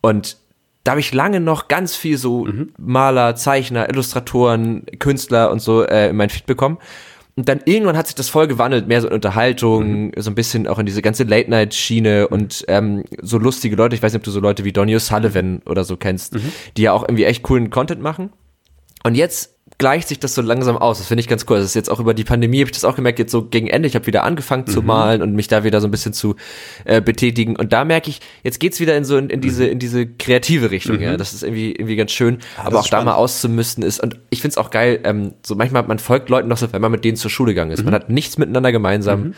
Und 0.01 0.37
da 0.85 0.93
habe 0.93 1.01
ich 1.01 1.13
lange 1.13 1.41
noch 1.41 1.67
ganz 1.69 1.97
viel 1.97 2.17
so 2.17 2.45
Mhm. 2.45 2.73
Maler, 2.79 3.35
Zeichner, 3.35 3.89
Illustratoren, 3.89 4.87
Künstler 5.01 5.51
und 5.51 5.61
so 5.61 5.83
äh, 5.83 6.11
in 6.11 6.17
mein 6.17 6.31
Feed 6.31 6.47
bekommen. 6.47 6.79
Und 7.39 7.49
dann 7.51 7.61
irgendwann 7.67 7.99
hat 7.99 8.07
sich 8.07 8.15
das 8.15 8.31
voll 8.31 8.47
gewandelt, 8.47 8.89
mehr 8.89 9.01
so 9.03 9.09
in 9.09 9.15
Unterhaltung, 9.15 10.07
Mhm. 10.07 10.13
so 10.17 10.31
ein 10.31 10.35
bisschen 10.35 10.67
auch 10.67 10.79
in 10.79 10.87
diese 10.87 11.03
ganze 11.03 11.25
Late-Night-Schiene 11.25 12.29
und 12.29 12.65
ähm, 12.69 13.05
so 13.21 13.37
lustige 13.37 13.77
Leute. 13.77 13.95
Ich 13.95 14.03
weiß 14.03 14.13
nicht, 14.13 14.21
ob 14.21 14.25
du 14.25 14.31
so 14.31 14.41
Leute 14.41 14.65
wie 14.65 14.73
Donny 14.73 14.99
Sullivan 14.99 15.61
oder 15.67 15.85
so 15.85 15.97
kennst, 15.99 16.35
Mhm. 16.35 16.53
die 16.79 16.83
ja 16.83 16.93
auch 16.93 17.03
irgendwie 17.03 17.25
echt 17.25 17.43
coolen 17.43 17.69
Content 17.69 18.01
machen. 18.01 18.31
Und 19.05 19.15
jetzt 19.17 19.56
gleicht 19.79 20.09
sich 20.09 20.19
das 20.19 20.35
so 20.35 20.43
langsam 20.43 20.77
aus. 20.79 20.99
Das 20.99 21.07
finde 21.07 21.21
ich 21.21 21.29
ganz 21.29 21.45
cool. 21.49 21.57
Das 21.57 21.67
ist 21.67 21.75
jetzt 21.75 21.91
auch 21.91 22.01
über 22.01 22.15
die 22.15 22.25
Pandemie, 22.25 22.61
habe 22.61 22.69
ich 22.69 22.73
das 22.73 22.85
auch 22.85 22.97
gemerkt, 22.97 23.19
jetzt 23.19 23.33
so 23.33 23.43
gegen 23.43 23.67
Ende. 23.67 23.89
Ich 23.89 23.95
habe 23.95 24.07
wieder 24.07 24.25
angefangen 24.25 24.67
zu 24.67 24.83
malen 24.83 25.23
und 25.23 25.35
mich 25.35 25.49
da 25.49 25.65
wieder 25.65 25.81
so 25.81 25.89
ein 25.89 25.91
bisschen 25.91 26.13
zu 26.13 26.37
äh, 26.85 27.01
betätigen. 27.01 27.57
Und 27.57 27.73
da 27.73 27.85
merke 27.85 28.09
ich, 28.09 28.21
jetzt 28.43 28.59
geht's 28.59 28.81
wieder 28.81 28.97
in 28.97 29.05
so 29.05 29.19
in, 29.19 29.29
in 29.29 29.41
diese 29.41 29.67
in 29.67 29.79
diese 29.79 30.07
kreative 30.07 30.71
Richtung. 30.71 31.01
Ja, 31.01 31.17
das 31.17 31.35
ist 31.35 31.43
irgendwie 31.43 31.73
irgendwie 31.73 31.97
ganz 31.97 32.13
schön. 32.13 32.39
Aber 32.57 32.71
das 32.71 32.81
auch 32.81 32.85
ist 32.85 32.93
da 32.93 32.97
mal 32.99 33.03
spannend. 33.03 33.19
auszumisten 33.19 33.85
ist. 33.85 34.01
Und 34.01 34.19
ich 34.31 34.41
find's 34.41 34.57
auch 34.57 34.71
geil. 34.71 35.01
Ähm, 35.05 35.35
so 35.45 35.55
manchmal 35.55 35.83
man 35.83 35.99
folgt 35.99 36.31
Leuten 36.31 36.49
noch 36.49 36.57
so, 36.57 36.73
wenn 36.73 36.81
man 36.81 36.91
mit 36.91 37.05
denen 37.05 37.17
zur 37.17 37.31
Schule 37.31 37.53
gegangen 37.53 37.71
ist. 37.71 37.85
Man 37.85 37.95
hat 37.95 38.09
nichts 38.09 38.39
miteinander 38.39 38.73
gemeinsam. 38.73 39.35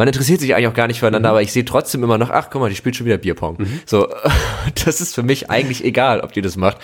Man 0.00 0.08
interessiert 0.08 0.40
sich 0.40 0.54
eigentlich 0.54 0.68
auch 0.68 0.72
gar 0.72 0.86
nicht 0.86 0.98
füreinander, 1.00 1.28
aber 1.28 1.42
ich 1.42 1.52
sehe 1.52 1.62
trotzdem 1.66 2.02
immer 2.02 2.16
noch, 2.16 2.30
ach 2.30 2.48
guck 2.50 2.62
mal, 2.62 2.70
die 2.70 2.74
spielt 2.74 2.96
schon 2.96 3.04
wieder 3.04 3.18
Bierpong. 3.18 3.58
So, 3.84 4.08
das 4.86 5.02
ist 5.02 5.14
für 5.14 5.22
mich 5.22 5.50
eigentlich 5.50 5.84
egal, 5.84 6.22
ob 6.22 6.32
die 6.32 6.40
das 6.40 6.56
macht. 6.56 6.78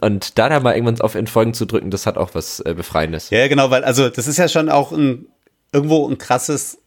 Und 0.00 0.38
da 0.38 0.48
dann 0.48 0.62
mal 0.62 0.72
irgendwann 0.74 0.98
auf 1.02 1.14
Entfolgen 1.14 1.52
zu 1.52 1.66
drücken, 1.66 1.90
das 1.90 2.06
hat 2.06 2.16
auch 2.16 2.30
was 2.32 2.60
äh, 2.60 2.72
Befreiendes. 2.74 3.28
Ja, 3.28 3.46
genau, 3.46 3.70
weil 3.70 3.84
also 3.84 4.08
das 4.08 4.26
ist 4.26 4.38
ja 4.38 4.48
schon 4.48 4.70
auch 4.70 4.90
ein 4.90 5.26
irgendwo 5.70 6.08
ein 6.08 6.16
krasses, 6.16 6.78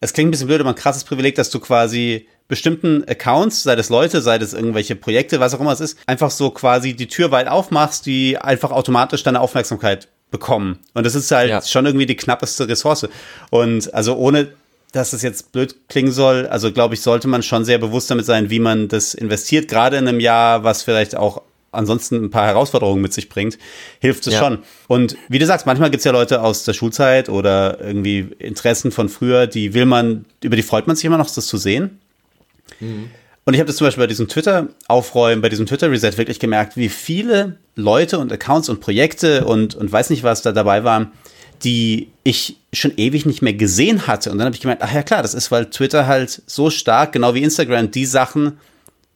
es 0.00 0.12
klingt 0.12 0.28
ein 0.28 0.30
bisschen 0.32 0.48
blöd, 0.48 0.60
aber 0.60 0.68
ein 0.68 0.74
krasses 0.76 1.04
Privileg, 1.04 1.36
dass 1.36 1.48
du 1.48 1.58
quasi 1.58 2.28
bestimmten 2.46 3.04
Accounts, 3.08 3.62
sei 3.62 3.76
das 3.76 3.88
Leute, 3.88 4.20
sei 4.20 4.36
das 4.36 4.52
irgendwelche 4.52 4.94
Projekte, 4.94 5.40
was 5.40 5.54
auch 5.54 5.60
immer 5.60 5.72
es 5.72 5.80
ist, 5.80 5.98
einfach 6.06 6.30
so 6.30 6.50
quasi 6.50 6.92
die 6.94 7.08
Tür 7.08 7.30
weit 7.30 7.48
aufmachst, 7.48 8.04
die 8.04 8.36
einfach 8.36 8.72
automatisch 8.72 9.22
deine 9.22 9.40
Aufmerksamkeit 9.40 10.08
bekommen. 10.30 10.80
Und 10.92 11.06
das 11.06 11.14
ist 11.14 11.30
halt 11.30 11.48
Ja. 11.48 11.62
schon 11.62 11.86
irgendwie 11.86 12.04
die 12.04 12.16
knappeste 12.16 12.68
Ressource. 12.68 13.08
Und 13.48 13.94
also 13.94 14.16
ohne 14.16 14.48
dass 14.94 15.12
es 15.12 15.22
jetzt 15.22 15.50
blöd 15.50 15.74
klingen 15.88 16.12
soll, 16.12 16.46
also 16.46 16.70
glaube 16.72 16.94
ich, 16.94 17.00
sollte 17.00 17.26
man 17.26 17.42
schon 17.42 17.64
sehr 17.64 17.78
bewusst 17.78 18.10
damit 18.10 18.26
sein, 18.26 18.48
wie 18.48 18.60
man 18.60 18.86
das 18.86 19.12
investiert, 19.14 19.66
gerade 19.68 19.96
in 19.96 20.06
einem 20.06 20.20
Jahr, 20.20 20.62
was 20.62 20.82
vielleicht 20.84 21.16
auch 21.16 21.42
ansonsten 21.72 22.22
ein 22.26 22.30
paar 22.30 22.46
Herausforderungen 22.46 23.02
mit 23.02 23.12
sich 23.12 23.28
bringt, 23.28 23.58
hilft 23.98 24.28
es 24.28 24.34
Ja. 24.34 24.38
schon. 24.38 24.58
Und 24.86 25.16
wie 25.28 25.40
du 25.40 25.46
sagst, 25.46 25.66
manchmal 25.66 25.90
gibt 25.90 25.98
es 25.98 26.04
ja 26.04 26.12
Leute 26.12 26.40
aus 26.42 26.62
der 26.62 26.74
Schulzeit 26.74 27.28
oder 27.28 27.80
irgendwie 27.80 28.28
Interessen 28.38 28.92
von 28.92 29.08
früher, 29.08 29.48
die 29.48 29.74
will 29.74 29.84
man, 29.84 30.26
über 30.44 30.54
die 30.54 30.62
freut 30.62 30.86
man 30.86 30.94
sich 30.94 31.04
immer 31.04 31.18
noch, 31.18 31.28
das 31.28 31.48
zu 31.48 31.56
sehen. 31.56 31.98
Und 32.80 33.52
ich 33.54 33.58
habe 33.60 33.66
das 33.66 33.76
zum 33.76 33.88
Beispiel 33.88 34.04
bei 34.04 34.08
diesem 34.08 34.28
Twitter-Aufräumen, 34.28 35.42
bei 35.42 35.48
diesem 35.48 35.66
Twitter-Reset 35.66 36.16
wirklich 36.16 36.38
gemerkt, 36.38 36.76
wie 36.76 36.88
viele 36.88 37.56
Leute 37.74 38.18
und 38.20 38.32
Accounts 38.32 38.68
und 38.68 38.80
Projekte 38.80 39.44
und, 39.44 39.74
und 39.74 39.90
weiß 39.90 40.10
nicht 40.10 40.22
was 40.22 40.42
da 40.42 40.52
dabei 40.52 40.84
waren, 40.84 41.10
die 41.64 42.08
ich 42.22 42.56
schon 42.72 42.92
ewig 42.96 43.26
nicht 43.26 43.42
mehr 43.42 43.54
gesehen 43.54 44.06
hatte. 44.06 44.30
Und 44.30 44.38
dann 44.38 44.46
habe 44.46 44.54
ich 44.54 44.60
gemerkt, 44.62 44.82
ach 44.82 44.92
ja 44.92 45.02
klar, 45.02 45.22
das 45.22 45.34
ist, 45.34 45.50
weil 45.50 45.66
Twitter 45.66 46.06
halt 46.06 46.42
so 46.46 46.70
stark, 46.70 47.12
genau 47.12 47.34
wie 47.34 47.42
Instagram, 47.42 47.90
die 47.90 48.06
Sachen 48.06 48.58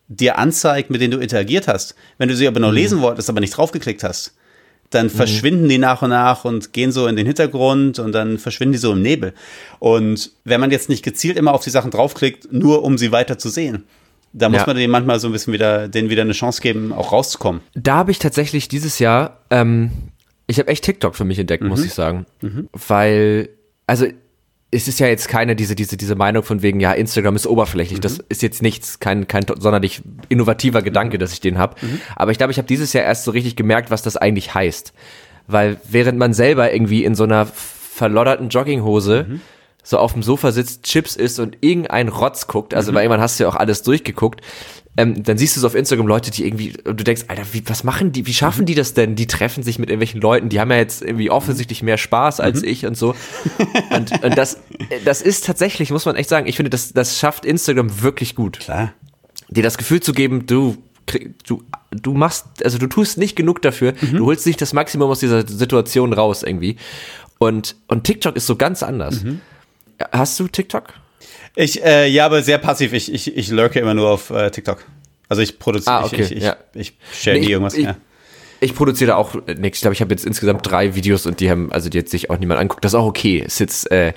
dir 0.08 0.38
anzeigt, 0.38 0.88
mit 0.90 1.00
denen 1.00 1.10
du 1.12 1.18
interagiert 1.18 1.68
hast. 1.68 1.94
Wenn 2.16 2.28
du 2.28 2.36
sie 2.36 2.48
aber 2.48 2.60
noch 2.60 2.72
lesen 2.72 3.00
wolltest, 3.02 3.28
aber 3.28 3.40
nicht 3.40 3.56
draufgeklickt 3.56 4.02
hast, 4.02 4.34
dann 4.90 5.10
verschwinden 5.10 5.68
die 5.68 5.76
nach 5.76 6.00
und 6.00 6.08
nach 6.10 6.46
und 6.46 6.72
gehen 6.72 6.92
so 6.92 7.06
in 7.06 7.16
den 7.16 7.26
Hintergrund 7.26 7.98
und 7.98 8.12
dann 8.12 8.38
verschwinden 8.38 8.72
die 8.72 8.78
so 8.78 8.92
im 8.92 9.02
Nebel. 9.02 9.34
Und 9.80 10.30
wenn 10.44 10.60
man 10.60 10.70
jetzt 10.70 10.88
nicht 10.88 11.04
gezielt 11.04 11.36
immer 11.36 11.52
auf 11.52 11.62
die 11.62 11.68
Sachen 11.70 11.90
draufklickt, 11.90 12.50
nur 12.52 12.82
um 12.82 12.96
sie 12.96 13.12
weiter 13.12 13.36
zu 13.36 13.50
sehen, 13.50 13.84
da 14.32 14.48
muss 14.48 14.60
Ja. 14.60 14.66
man 14.66 14.76
denen 14.76 14.90
manchmal 14.90 15.20
so 15.20 15.28
ein 15.28 15.32
bisschen 15.32 15.52
wieder, 15.52 15.88
denen 15.88 16.08
wieder 16.08 16.22
eine 16.22 16.32
Chance 16.32 16.62
geben, 16.62 16.92
auch 16.94 17.12
rauszukommen. 17.12 17.60
Da 17.74 17.96
habe 17.96 18.10
ich 18.10 18.18
tatsächlich 18.18 18.68
dieses 18.68 18.98
Jahr, 18.98 19.40
ähm, 19.50 19.90
ich 20.48 20.58
habe 20.58 20.68
echt 20.68 20.82
TikTok 20.82 21.14
für 21.14 21.24
mich 21.24 21.38
entdeckt, 21.38 21.62
muss 21.62 21.84
ich 21.84 21.94
sagen. 21.94 22.26
Weil, 22.72 23.50
also 23.86 24.06
es 24.70 24.88
ist 24.88 24.98
ja 24.98 25.06
jetzt 25.06 25.28
keine 25.28 25.54
diese, 25.56 25.74
diese, 25.74 25.96
diese 25.96 26.14
Meinung 26.14 26.42
von 26.42 26.62
wegen, 26.62 26.80
ja, 26.80 26.92
Instagram 26.92 27.36
ist 27.36 27.46
oberflächlich. 27.46 28.00
Das 28.00 28.18
ist 28.28 28.42
jetzt 28.42 28.60
nichts, 28.62 28.98
kein, 28.98 29.28
kein 29.28 29.44
sonderlich 29.58 30.02
innovativer 30.28 30.82
Gedanke, 30.82 31.18
dass 31.18 31.32
ich 31.32 31.40
den 31.40 31.58
habe. 31.58 31.76
Aber 32.16 32.32
ich 32.32 32.38
glaube, 32.38 32.50
ich 32.50 32.58
habe 32.58 32.66
dieses 32.66 32.92
Jahr 32.92 33.04
erst 33.04 33.24
so 33.24 33.30
richtig 33.30 33.56
gemerkt, 33.56 33.90
was 33.90 34.02
das 34.02 34.16
eigentlich 34.16 34.54
heißt. 34.54 34.92
Weil 35.46 35.78
während 35.88 36.18
man 36.18 36.34
selber 36.34 36.72
irgendwie 36.72 37.04
in 37.04 37.14
so 37.14 37.24
einer 37.24 37.46
verlodderten 37.46 38.48
Jogginghose 38.48 39.26
so 39.82 39.98
auf 39.98 40.12
dem 40.12 40.22
Sofa 40.22 40.52
sitzt, 40.52 40.82
Chips 40.84 41.16
isst 41.16 41.40
und 41.40 41.56
irgendein 41.62 42.08
Rotz 42.08 42.46
guckt, 42.46 42.74
also 42.74 42.92
weil 42.92 43.04
irgendwann 43.04 43.22
hast 43.22 43.40
du 43.40 43.44
ja 43.44 43.48
auch 43.48 43.56
alles 43.56 43.82
durchgeguckt, 43.82 44.42
ähm, 44.98 45.22
dann 45.22 45.38
siehst 45.38 45.54
du 45.54 45.60
so 45.60 45.68
auf 45.68 45.76
Instagram 45.76 46.08
Leute, 46.08 46.32
die 46.32 46.44
irgendwie, 46.44 46.72
und 46.84 46.98
du 46.98 47.04
denkst, 47.04 47.26
Alter, 47.28 47.44
wie, 47.52 47.62
was 47.66 47.84
machen 47.84 48.10
die, 48.10 48.26
wie 48.26 48.34
schaffen 48.34 48.66
die 48.66 48.74
das 48.74 48.94
denn? 48.94 49.14
Die 49.14 49.28
treffen 49.28 49.62
sich 49.62 49.78
mit 49.78 49.90
irgendwelchen 49.90 50.20
Leuten, 50.20 50.48
die 50.48 50.58
haben 50.58 50.72
ja 50.72 50.76
jetzt 50.76 51.02
irgendwie 51.02 51.30
offensichtlich 51.30 51.84
mehr 51.84 51.98
Spaß 51.98 52.40
als 52.40 52.64
ich 52.64 52.84
und 52.84 52.96
so. 52.96 53.14
Und, 53.90 54.22
und 54.22 54.36
das, 54.36 54.60
das 55.04 55.22
ist 55.22 55.46
tatsächlich, 55.46 55.90
muss 55.90 56.04
man 56.04 56.16
echt 56.16 56.28
sagen, 56.28 56.46
ich 56.46 56.56
finde, 56.56 56.70
das, 56.70 56.92
das 56.92 57.18
schafft 57.18 57.44
Instagram 57.44 58.02
wirklich 58.02 58.34
gut. 58.34 58.58
Klar. 58.58 58.92
Dir 59.48 59.62
das 59.62 59.78
Gefühl 59.78 60.00
zu 60.00 60.12
geben, 60.12 60.46
du, 60.46 60.76
du, 61.46 61.62
du 61.90 62.14
machst, 62.14 62.46
also 62.64 62.78
du 62.78 62.86
tust 62.86 63.18
nicht 63.18 63.36
genug 63.36 63.62
dafür, 63.62 63.92
du 63.92 64.26
holst 64.26 64.46
nicht 64.46 64.60
das 64.60 64.72
Maximum 64.72 65.10
aus 65.10 65.20
dieser 65.20 65.46
Situation 65.46 66.12
raus 66.12 66.42
irgendwie. 66.42 66.76
Und, 67.38 67.76
und 67.86 68.04
TikTok 68.04 68.36
ist 68.36 68.46
so 68.46 68.56
ganz 68.56 68.82
anders. 68.82 69.24
Hast 70.12 70.38
du 70.40 70.48
TikTok? 70.48 70.94
Ich, 71.60 71.82
äh, 71.84 72.06
ja, 72.06 72.24
aber 72.26 72.40
sehr 72.42 72.58
passiv. 72.58 72.92
Ich, 72.92 73.12
ich, 73.12 73.36
ich 73.36 73.48
lurke 73.50 73.80
immer 73.80 73.92
nur 73.94 74.10
auf 74.10 74.30
äh, 74.30 74.48
TikTok. 74.50 74.84
Also 75.28 75.42
ich 75.42 75.58
produziere, 75.58 75.96
Ah, 75.96 76.04
okay, 76.04 76.22
ich, 76.22 76.32
ich, 76.36 76.42
ja. 76.44 76.56
ich, 76.74 76.92
ich 77.12 77.20
share 77.20 77.36
Nee, 77.36 77.46
nie 77.46 77.50
irgendwas. 77.52 77.74
ich- 77.74 77.84
ja. 77.84 77.96
Ich 78.60 78.74
produziere 78.74 79.16
auch 79.16 79.34
nichts. 79.56 79.78
Ich 79.78 79.82
glaube, 79.82 79.94
ich 79.94 80.00
habe 80.00 80.12
jetzt 80.12 80.24
insgesamt 80.26 80.68
drei 80.68 80.94
Videos 80.96 81.26
und 81.26 81.38
die 81.40 81.48
haben, 81.50 81.70
also 81.70 81.88
die 81.88 81.98
jetzt 81.98 82.10
sich 82.10 82.28
auch 82.30 82.38
niemand 82.38 82.60
anguckt. 82.60 82.84
Das 82.84 82.92
ist 82.92 82.96
auch 82.96 83.06
okay. 83.06 83.38
Ist 83.46 83.60
jetzt, 83.60 83.90
äh, 83.92 84.12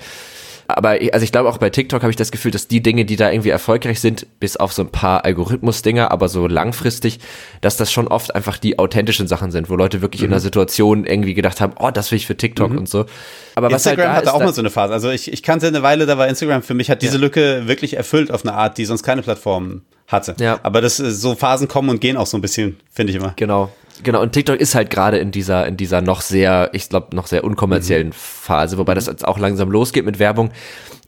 aber 0.68 1.00
ich- 1.02 1.12
also 1.14 1.24
ich 1.24 1.32
glaube 1.32 1.48
auch 1.48 1.58
bei 1.58 1.70
TikTok 1.70 2.02
habe 2.02 2.10
ich 2.10 2.16
das 2.16 2.30
Gefühl, 2.30 2.50
dass 2.50 2.68
die 2.68 2.82
Dinge, 2.82 3.04
die 3.04 3.16
da 3.16 3.30
irgendwie 3.30 3.50
erfolgreich 3.50 4.00
sind, 4.00 4.26
bis 4.40 4.56
auf 4.56 4.72
so 4.72 4.82
ein 4.82 4.88
paar 4.90 5.24
Algorithmus-Dinger, 5.24 6.10
aber 6.10 6.28
so 6.28 6.46
langfristig, 6.46 7.18
dass 7.60 7.76
das 7.76 7.92
schon 7.92 8.08
oft 8.08 8.34
einfach 8.34 8.58
die 8.58 8.78
authentischen 8.78 9.26
Sachen 9.28 9.50
sind, 9.50 9.68
wo 9.70 9.76
Leute 9.76 10.02
wirklich 10.02 10.22
in 10.22 10.28
Mhm. 10.28 10.34
einer 10.34 10.40
Situation 10.40 11.04
irgendwie 11.04 11.34
gedacht 11.34 11.60
haben, 11.60 11.72
oh, 11.78 11.90
das 11.90 12.10
will 12.10 12.16
ich 12.16 12.26
für 12.26 12.36
TikTok 12.36 12.70
und 12.72 12.88
so. 12.88 13.06
Aber 13.54 13.70
was 13.70 13.84
halt 13.86 13.98
Instagram 13.98 14.12
da 14.12 14.16
hatte 14.18 14.34
auch 14.34 14.40
mal 14.40 14.52
so 14.54 14.62
eine 14.62 14.70
Phase. 14.70 14.92
Also 14.92 15.10
ich, 15.10 15.32
ich 15.32 15.42
kannte 15.42 15.66
eine 15.66 15.82
Weile, 15.82 16.06
da 16.06 16.16
war 16.18 16.28
Instagram 16.28 16.62
für 16.62 16.74
mich, 16.74 16.90
hat 16.90 17.02
diese 17.02 17.18
Lücke 17.18 17.66
wirklich 17.66 17.96
erfüllt 17.96 18.30
auf 18.30 18.44
eine 18.44 18.54
Art, 18.54 18.78
die 18.78 18.84
sonst 18.84 19.02
keine 19.02 19.22
Plattform 19.22 19.82
hatte. 20.08 20.34
Ja. 20.40 20.58
Aber 20.62 20.80
das 20.80 20.96
so 20.96 21.34
Phasen 21.34 21.68
kommen 21.68 21.88
und 21.88 22.00
gehen 22.00 22.16
auch 22.16 22.26
so 22.26 22.36
ein 22.36 22.40
bisschen, 22.40 22.76
finde 22.90 23.12
ich 23.12 23.18
immer. 23.18 23.32
Genau. 23.36 23.70
Genau, 24.02 24.22
und 24.22 24.32
TikTok 24.32 24.58
ist 24.58 24.74
halt 24.74 24.90
gerade 24.90 25.18
in 25.18 25.30
dieser, 25.30 25.66
in 25.66 25.76
dieser 25.76 26.00
noch 26.00 26.20
sehr, 26.20 26.70
ich 26.72 26.88
glaube, 26.88 27.14
noch 27.14 27.26
sehr 27.26 27.44
unkommerziellen 27.44 28.08
Mhm. 28.08 28.12
Phase, 28.12 28.78
wobei 28.78 28.94
das 28.94 29.06
jetzt 29.06 29.26
auch 29.26 29.38
langsam 29.38 29.70
losgeht 29.70 30.04
mit 30.04 30.18
Werbung. 30.18 30.50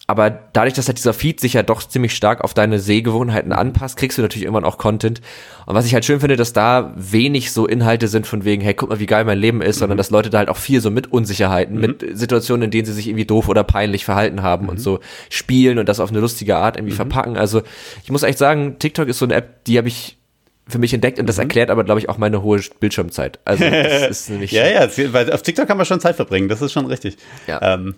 aber 0.07 0.29
dadurch, 0.29 0.75
dass 0.75 0.87
halt 0.87 0.99
dieser 0.99 1.15
Feed 1.15 1.41
sich 1.41 1.55
ja 1.55 1.63
doch 1.63 1.83
ziemlich 1.83 2.15
stark 2.15 2.45
auf 2.45 2.53
deine 2.53 2.79
Sehgewohnheiten 2.79 3.53
anpasst, 3.53 3.97
kriegst 3.97 4.19
du 4.19 4.23
natürlich 4.23 4.45
irgendwann 4.45 4.67
auch 4.67 4.77
Content. 4.77 5.23
Und 5.65 5.75
was 5.75 5.87
ich 5.87 5.95
halt 5.95 6.05
schön 6.05 6.21
finde, 6.21 6.37
dass 6.37 6.53
da 6.53 6.93
wenig 6.95 7.53
so 7.53 7.67
Inhalte 7.67 8.09
sind 8.09 8.27
von 8.27 8.45
wegen, 8.45 8.61
hey, 8.61 8.75
guck 8.75 8.91
mal, 8.91 9.01
wie 9.01 9.07
geil 9.07 9.25
mein 9.25 9.39
Leben 9.39 9.63
ist, 9.63 9.77
mhm. 9.77 9.81
sondern 9.81 9.97
dass 9.99 10.11
Leute 10.11 10.29
da 10.29 10.39
halt 10.39 10.51
auch 10.51 10.59
viel 10.59 10.83
so 10.83 10.91
mit 10.91 11.11
Unsicherheiten, 11.11 11.77
mhm. 11.77 11.81
mit 11.81 12.05
Situationen, 12.19 12.65
in 12.65 12.71
denen 12.71 12.85
sie 12.85 12.93
sich 12.93 13.09
irgendwie 13.09 13.25
doof 13.25 13.49
oder 13.49 13.65
peinlich 13.65 14.05
verhalten 14.05 14.43
haben 14.43 14.65
mhm. 14.65 14.71
und 14.73 14.79
so 14.79 15.01
spielen 15.31 15.79
und 15.79 15.89
das 15.89 16.01
auf 16.01 16.11
eine 16.11 16.21
lustige 16.21 16.57
Art 16.57 16.77
irgendwie 16.77 16.93
mhm. 16.93 16.97
verpacken. 16.97 17.39
Also 17.39 17.63
ich 18.03 18.11
muss 18.11 18.25
echt 18.25 18.37
sagen, 18.37 18.77
TikTok 18.79 19.09
ist 19.09 19.19
so 19.19 19.25
eine 19.25 19.35
App, 19.35 19.65
die 19.65 19.79
habe 19.79 19.89
ich 19.89 20.19
für 20.66 20.79
mich 20.79 20.94
entdeckt 20.94 21.18
und 21.18 21.27
das 21.27 21.37
mhm. 21.37 21.42
erklärt 21.42 21.70
aber, 21.70 21.85
glaube 21.85 22.00
ich, 22.00 22.09
auch 22.09 22.18
meine 22.18 22.42
hohe 22.42 22.61
Bildschirmzeit. 22.81 23.38
Also 23.44 23.64
das 23.64 24.11
ist 24.11 24.31
nämlich. 24.31 24.53
ja, 24.53 24.66
ja, 24.66 24.88
weil 25.12 25.33
auf 25.33 25.42
TikTok 25.42 25.66
kann 25.66 25.77
man 25.77 25.87
schon 25.87 26.00
Zeit 26.00 26.16
verbringen, 26.16 26.48
das 26.48 26.62
ist 26.62 26.72
schon 26.72 26.87
richtig. 26.87 27.16
Ja. 27.46 27.74
Ähm, 27.74 27.96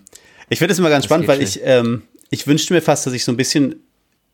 ich 0.49 0.59
finde 0.59 0.73
es 0.73 0.79
immer 0.79 0.89
ganz 0.89 1.03
das 1.03 1.09
spannend, 1.09 1.27
weil 1.27 1.41
ich, 1.41 1.61
ähm, 1.63 2.03
ich 2.29 2.47
wünschte 2.47 2.73
mir 2.73 2.81
fast, 2.81 3.05
dass 3.05 3.13
ich 3.13 3.23
so 3.23 3.31
ein 3.31 3.37
bisschen, 3.37 3.83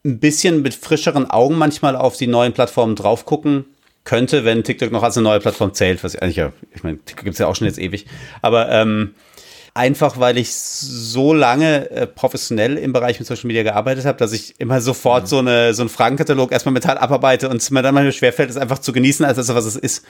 ein 0.05 0.19
bisschen 0.19 0.61
mit 0.61 0.73
frischeren 0.73 1.29
Augen 1.29 1.57
manchmal 1.57 1.95
auf 1.95 2.17
die 2.17 2.27
neuen 2.27 2.53
Plattformen 2.53 2.95
drauf 2.95 3.25
gucken 3.25 3.65
könnte, 4.03 4.43
wenn 4.45 4.63
TikTok 4.63 4.91
noch 4.91 5.03
als 5.03 5.17
eine 5.17 5.23
neue 5.23 5.39
Plattform 5.39 5.73
zählt, 5.73 6.03
was 6.03 6.15
ich 6.15 6.21
eigentlich 6.21 6.35
ja, 6.35 6.51
ich 6.75 6.83
meine, 6.83 6.97
TikTok 6.97 7.23
gibt 7.23 7.33
es 7.33 7.39
ja 7.39 7.47
auch 7.47 7.55
schon 7.55 7.67
jetzt 7.67 7.79
ewig. 7.79 8.05
Aber 8.41 8.69
ähm, 8.69 9.15
einfach 9.73 10.19
weil 10.19 10.37
ich 10.37 10.53
so 10.53 11.33
lange 11.33 11.89
äh, 11.89 12.07
professionell 12.07 12.77
im 12.77 12.93
Bereich 12.93 13.19
mit 13.19 13.27
Social 13.27 13.47
Media 13.47 13.63
gearbeitet 13.63 14.05
habe, 14.05 14.17
dass 14.17 14.31
ich 14.31 14.59
immer 14.59 14.81
sofort 14.81 15.23
mhm. 15.23 15.27
so, 15.27 15.37
eine, 15.39 15.73
so 15.73 15.81
einen 15.81 15.89
Fragenkatalog 15.89 16.51
erstmal 16.51 16.73
mental 16.73 16.97
abarbeite 16.97 17.49
und 17.49 17.57
es 17.57 17.71
mir 17.71 17.81
dann 17.81 17.93
manchmal 17.95 18.13
schwerfällt, 18.13 18.49
es 18.49 18.57
einfach 18.57 18.79
zu 18.79 18.93
genießen, 18.93 19.25
als 19.25 19.37
das, 19.37 19.53
was 19.53 19.65
es 19.65 19.75
ist. 19.75 20.05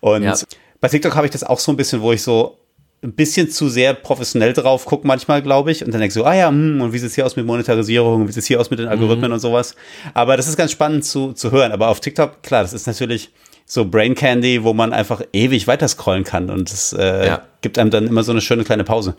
Und 0.00 0.24
ja. 0.24 0.34
bei 0.80 0.88
TikTok 0.88 1.14
habe 1.14 1.26
ich 1.26 1.32
das 1.32 1.44
auch 1.44 1.58
so 1.58 1.72
ein 1.72 1.76
bisschen, 1.76 2.02
wo 2.02 2.12
ich 2.12 2.22
so 2.22 2.58
ein 3.02 3.12
bisschen 3.12 3.50
zu 3.50 3.68
sehr 3.68 3.94
professionell 3.94 4.52
drauf 4.52 4.84
gucke 4.84 5.06
manchmal, 5.06 5.40
glaube 5.40 5.70
ich. 5.70 5.82
Und 5.84 5.92
dann 5.92 6.00
denke 6.00 6.08
ich 6.08 6.14
so, 6.14 6.24
ah 6.24 6.34
ja, 6.34 6.48
hm, 6.48 6.80
und 6.80 6.92
wie 6.92 6.98
sieht 6.98 7.08
es 7.08 7.14
hier 7.14 7.24
aus 7.24 7.36
mit 7.36 7.46
Monetarisierung, 7.46 8.28
wie 8.28 8.32
sieht 8.32 8.42
es 8.42 8.46
hier 8.46 8.60
aus 8.60 8.70
mit 8.70 8.78
den 8.78 8.88
Algorithmen 8.88 9.30
mhm. 9.30 9.34
und 9.34 9.40
sowas. 9.40 9.76
Aber 10.12 10.36
das 10.36 10.48
ist 10.48 10.56
ganz 10.56 10.72
spannend 10.72 11.04
zu, 11.04 11.32
zu 11.32 11.50
hören. 11.52 11.72
Aber 11.72 11.88
auf 11.88 12.00
TikTok, 12.00 12.42
klar, 12.42 12.62
das 12.62 12.72
ist 12.72 12.86
natürlich 12.86 13.30
so 13.66 13.84
Brain 13.84 14.14
Candy, 14.14 14.62
wo 14.62 14.72
man 14.72 14.92
einfach 14.92 15.20
ewig 15.32 15.66
weiter 15.66 15.88
scrollen 15.88 16.24
kann. 16.24 16.50
Und 16.50 16.72
das 16.72 16.92
äh, 16.92 17.26
ja. 17.26 17.42
gibt 17.60 17.78
einem 17.78 17.90
dann 17.90 18.06
immer 18.06 18.22
so 18.22 18.30
eine 18.32 18.40
schöne 18.40 18.64
kleine 18.64 18.84
Pause. 18.84 19.16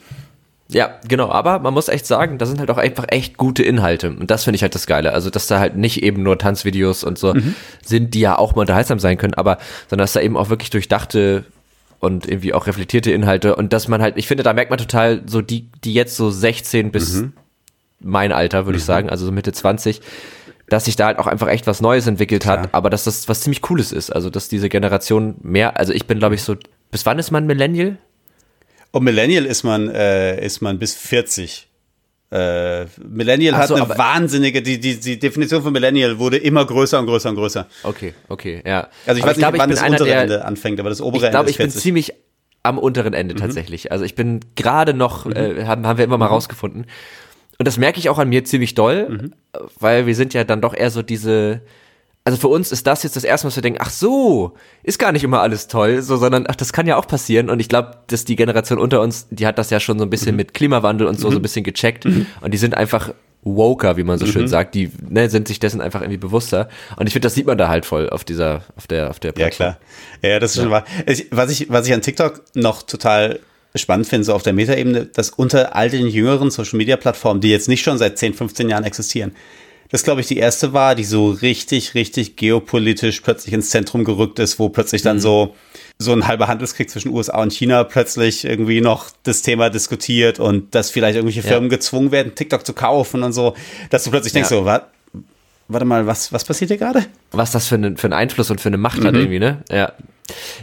Ja, 0.69 0.99
genau, 1.07 1.29
aber 1.29 1.59
man 1.59 1.73
muss 1.73 1.87
echt 1.87 2.05
sagen, 2.05 2.37
da 2.37 2.45
sind 2.45 2.59
halt 2.59 2.69
auch 2.69 2.77
einfach 2.77 3.05
echt 3.09 3.37
gute 3.37 3.63
Inhalte. 3.63 4.09
Und 4.09 4.31
das 4.31 4.43
finde 4.43 4.55
ich 4.55 4.61
halt 4.61 4.75
das 4.75 4.87
Geile. 4.87 5.13
Also, 5.13 5.29
dass 5.29 5.47
da 5.47 5.59
halt 5.59 5.77
nicht 5.77 6.03
eben 6.03 6.23
nur 6.23 6.37
Tanzvideos 6.37 7.03
und 7.03 7.17
so 7.17 7.33
mhm. 7.33 7.55
sind, 7.81 8.13
die 8.13 8.19
ja 8.21 8.37
auch 8.37 8.55
mal 8.55 8.61
unterhaltsam 8.61 8.99
sein 8.99 9.17
können, 9.17 9.33
aber 9.33 9.59
sondern 9.89 10.03
dass 10.03 10.13
da 10.13 10.21
eben 10.21 10.35
auch 10.35 10.49
wirklich 10.49 10.69
durchdachte 10.69 11.45
und 11.99 12.27
irgendwie 12.27 12.53
auch 12.53 12.67
reflektierte 12.67 13.11
Inhalte 13.11 13.55
und 13.55 13.73
dass 13.73 13.87
man 13.87 14.01
halt, 14.01 14.17
ich 14.17 14.27
finde, 14.27 14.43
da 14.43 14.53
merkt 14.53 14.69
man 14.69 14.77
total 14.77 15.23
so 15.25 15.41
die, 15.41 15.69
die 15.83 15.93
jetzt 15.93 16.15
so 16.15 16.29
16 16.29 16.91
bis 16.91 17.15
mhm. 17.15 17.33
mein 17.99 18.31
Alter, 18.31 18.65
würde 18.65 18.77
mhm. 18.77 18.79
ich 18.79 18.85
sagen, 18.85 19.09
also 19.09 19.25
so 19.25 19.31
Mitte 19.31 19.51
20, 19.51 20.01
dass 20.69 20.85
sich 20.85 20.95
da 20.95 21.07
halt 21.07 21.19
auch 21.19 21.27
einfach 21.27 21.47
echt 21.47 21.67
was 21.67 21.81
Neues 21.81 22.07
entwickelt 22.07 22.45
hat, 22.45 22.59
Klar. 22.59 22.69
aber 22.73 22.89
dass 22.89 23.05
das 23.05 23.27
was 23.29 23.41
ziemlich 23.41 23.61
Cooles 23.61 23.91
ist, 23.91 24.09
also 24.09 24.29
dass 24.29 24.49
diese 24.49 24.69
Generation 24.69 25.35
mehr, 25.41 25.77
also 25.77 25.93
ich 25.93 26.07
bin 26.07 26.19
glaube 26.19 26.35
ich 26.35 26.43
so, 26.43 26.55
bis 26.91 27.05
wann 27.05 27.19
ist 27.19 27.31
man 27.31 27.45
Millennial? 27.45 27.97
Und 28.91 29.03
Millennial 29.03 29.45
ist 29.45 29.63
man, 29.63 29.89
äh, 29.89 30.43
ist 30.43 30.61
man 30.61 30.79
bis 30.79 30.95
40. 30.95 31.67
Äh, 32.29 32.85
Millennial 33.07 33.67
so, 33.67 33.75
hat 33.75 33.89
eine 33.89 33.97
wahnsinnige, 33.97 34.61
die, 34.61 34.79
die, 34.79 34.99
die 34.99 35.17
Definition 35.17 35.61
von 35.61 35.71
Millennial 35.71 36.19
wurde 36.19 36.37
immer 36.37 36.65
größer 36.65 36.99
und 36.99 37.05
größer 37.05 37.29
und 37.29 37.35
größer. 37.35 37.67
Okay, 37.83 38.13
okay, 38.27 38.61
ja. 38.65 38.89
Also 39.05 39.19
ich 39.19 39.23
aber 39.23 39.29
weiß 39.29 39.37
ich 39.37 39.37
nicht, 39.37 39.37
glaub, 39.37 39.57
wann 39.57 39.69
das 39.69 39.81
untere 39.81 40.05
der, 40.05 40.21
Ende 40.21 40.45
anfängt, 40.45 40.79
aber 40.79 40.89
das 40.89 40.99
obere 40.99 41.25
ich 41.25 41.31
glaub, 41.31 41.41
Ende 41.41 41.51
ist 41.51 41.57
40. 41.57 41.57
Ich 41.57 41.57
glaube, 41.57 41.69
ich 41.69 41.73
bin 41.75 41.81
ziemlich 41.81 42.13
am 42.63 42.77
unteren 42.77 43.13
Ende 43.13 43.33
mhm. 43.33 43.39
tatsächlich. 43.39 43.91
Also 43.91 44.03
ich 44.03 44.15
bin 44.15 44.41
gerade 44.55 44.93
noch, 44.93 45.25
mhm. 45.25 45.35
äh, 45.35 45.65
haben, 45.65 45.87
haben 45.87 45.97
wir 45.97 46.05
immer 46.05 46.17
mal 46.17 46.25
mhm. 46.25 46.33
rausgefunden. 46.33 46.85
Und 47.57 47.67
das 47.67 47.77
merke 47.77 47.99
ich 47.99 48.09
auch 48.09 48.19
an 48.19 48.29
mir 48.29 48.43
ziemlich 48.45 48.75
doll, 48.75 49.09
mhm. 49.09 49.33
weil 49.79 50.05
wir 50.05 50.15
sind 50.15 50.33
ja 50.33 50.43
dann 50.43 50.61
doch 50.61 50.75
eher 50.75 50.91
so 50.91 51.01
diese, 51.01 51.61
also 52.23 52.37
für 52.37 52.49
uns 52.49 52.71
ist 52.71 52.85
das 52.85 53.03
jetzt 53.03 53.15
das 53.15 53.23
erste 53.23 53.47
Mal, 53.47 53.49
dass 53.49 53.55
wir 53.55 53.63
denken, 53.63 53.79
ach 53.81 53.89
so, 53.89 54.53
ist 54.83 54.99
gar 54.99 55.11
nicht 55.11 55.23
immer 55.23 55.41
alles 55.41 55.67
toll, 55.67 56.01
so, 56.01 56.17
sondern 56.17 56.45
ach, 56.47 56.55
das 56.55 56.73
kann 56.73 56.85
ja 56.85 56.97
auch 56.97 57.07
passieren. 57.07 57.49
Und 57.49 57.59
ich 57.59 57.69
glaube, 57.69 57.99
dass 58.07 58.25
die 58.25 58.35
Generation 58.35 58.79
unter 58.79 59.01
uns, 59.01 59.27
die 59.31 59.47
hat 59.47 59.57
das 59.57 59.69
ja 59.69 59.79
schon 59.79 59.97
so 59.97 60.05
ein 60.05 60.09
bisschen 60.09 60.31
mhm. 60.31 60.37
mit 60.37 60.53
Klimawandel 60.53 61.07
und 61.07 61.19
so, 61.19 61.29
mhm. 61.29 61.31
so 61.31 61.39
ein 61.39 61.41
bisschen 61.41 61.63
gecheckt. 61.63 62.05
Mhm. 62.05 62.27
Und 62.41 62.53
die 62.53 62.57
sind 62.57 62.75
einfach 62.75 63.13
woker, 63.43 63.97
wie 63.97 64.03
man 64.03 64.19
so 64.19 64.25
schön 64.25 64.43
mhm. 64.43 64.47
sagt, 64.47 64.75
die 64.75 64.91
ne, 65.07 65.29
sind 65.29 65.47
sich 65.47 65.59
dessen 65.59 65.81
einfach 65.81 66.01
irgendwie 66.01 66.17
bewusster. 66.17 66.67
Und 66.97 67.07
ich 67.07 67.13
finde, 67.13 67.27
das 67.27 67.33
sieht 67.33 67.47
man 67.47 67.57
da 67.57 67.69
halt 67.69 67.85
voll 67.85 68.09
auf 68.09 68.23
dieser, 68.23 68.63
auf 68.75 68.87
der, 68.87 69.09
auf 69.09 69.19
der 69.19 69.31
Plattform. 69.31 69.67
Ja, 69.67 69.77
klar. 70.21 70.31
Ja, 70.31 70.39
das 70.39 70.51
ist 70.51 70.57
ja. 70.57 70.63
schon 70.63 70.71
wahr. 70.71 70.85
Was 71.31 71.49
ich, 71.49 71.69
was 71.69 71.87
ich 71.87 71.93
an 71.93 72.01
TikTok 72.01 72.43
noch 72.55 72.83
total 72.83 73.39
spannend 73.77 74.07
finde, 74.07 74.25
so 74.25 74.33
auf 74.33 74.43
der 74.43 74.53
Metaebene, 74.53 75.05
dass 75.05 75.29
unter 75.29 75.75
all 75.75 75.89
den 75.89 76.07
jüngeren 76.07 76.51
Social 76.51 76.77
Media 76.77 76.97
Plattformen, 76.97 77.41
die 77.41 77.49
jetzt 77.49 77.67
nicht 77.67 77.81
schon 77.81 77.97
seit 77.97 78.17
10, 78.17 78.33
15 78.33 78.69
Jahren 78.69 78.83
existieren, 78.83 79.33
das, 79.89 80.03
glaube 80.03 80.21
ich, 80.21 80.27
die 80.27 80.37
erste 80.37 80.73
war, 80.73 80.95
die 80.95 81.05
so 81.05 81.29
richtig, 81.29 81.93
richtig 81.93 82.35
geopolitisch 82.35 83.21
plötzlich 83.21 83.53
ins 83.53 83.69
Zentrum 83.69 84.03
gerückt 84.03 84.37
ist, 84.39 84.59
wo 84.59 84.69
plötzlich 84.69 85.01
dann 85.01 85.17
mhm. 85.17 85.21
so, 85.21 85.55
so 85.97 86.11
ein 86.11 86.27
halber 86.27 86.47
Handelskrieg 86.47 86.89
zwischen 86.89 87.13
USA 87.13 87.41
und 87.41 87.53
China 87.53 87.83
plötzlich 87.85 88.43
irgendwie 88.43 88.81
noch 88.81 89.09
das 89.23 89.41
Thema 89.41 89.69
diskutiert 89.69 90.39
und 90.39 90.75
dass 90.75 90.91
vielleicht 90.91 91.15
irgendwelche 91.15 91.41
Firmen 91.41 91.69
ja. 91.69 91.77
gezwungen 91.77 92.11
werden, 92.11 92.35
TikTok 92.35 92.65
zu 92.65 92.73
kaufen 92.73 93.23
und 93.23 93.31
so, 93.31 93.55
dass 93.89 94.03
du 94.03 94.11
plötzlich 94.11 94.33
denkst, 94.33 94.51
ja. 94.51 94.57
so, 94.57 94.65
was? 94.65 94.81
Warte 95.69 95.85
mal, 95.85 96.05
was, 96.07 96.31
was 96.31 96.45
passiert 96.45 96.69
hier 96.69 96.77
gerade? 96.77 97.05
Was 97.31 97.51
das 97.51 97.67
für, 97.67 97.75
ein, 97.75 97.97
für 97.97 98.07
einen 98.07 98.13
Einfluss 98.13 98.49
und 98.49 98.61
für 98.61 98.69
eine 98.69 98.77
Macht 98.77 98.99
mhm. 98.99 99.07
hat 99.07 99.15
irgendwie, 99.15 99.39
ne? 99.39 99.63
Ja. 99.69 99.93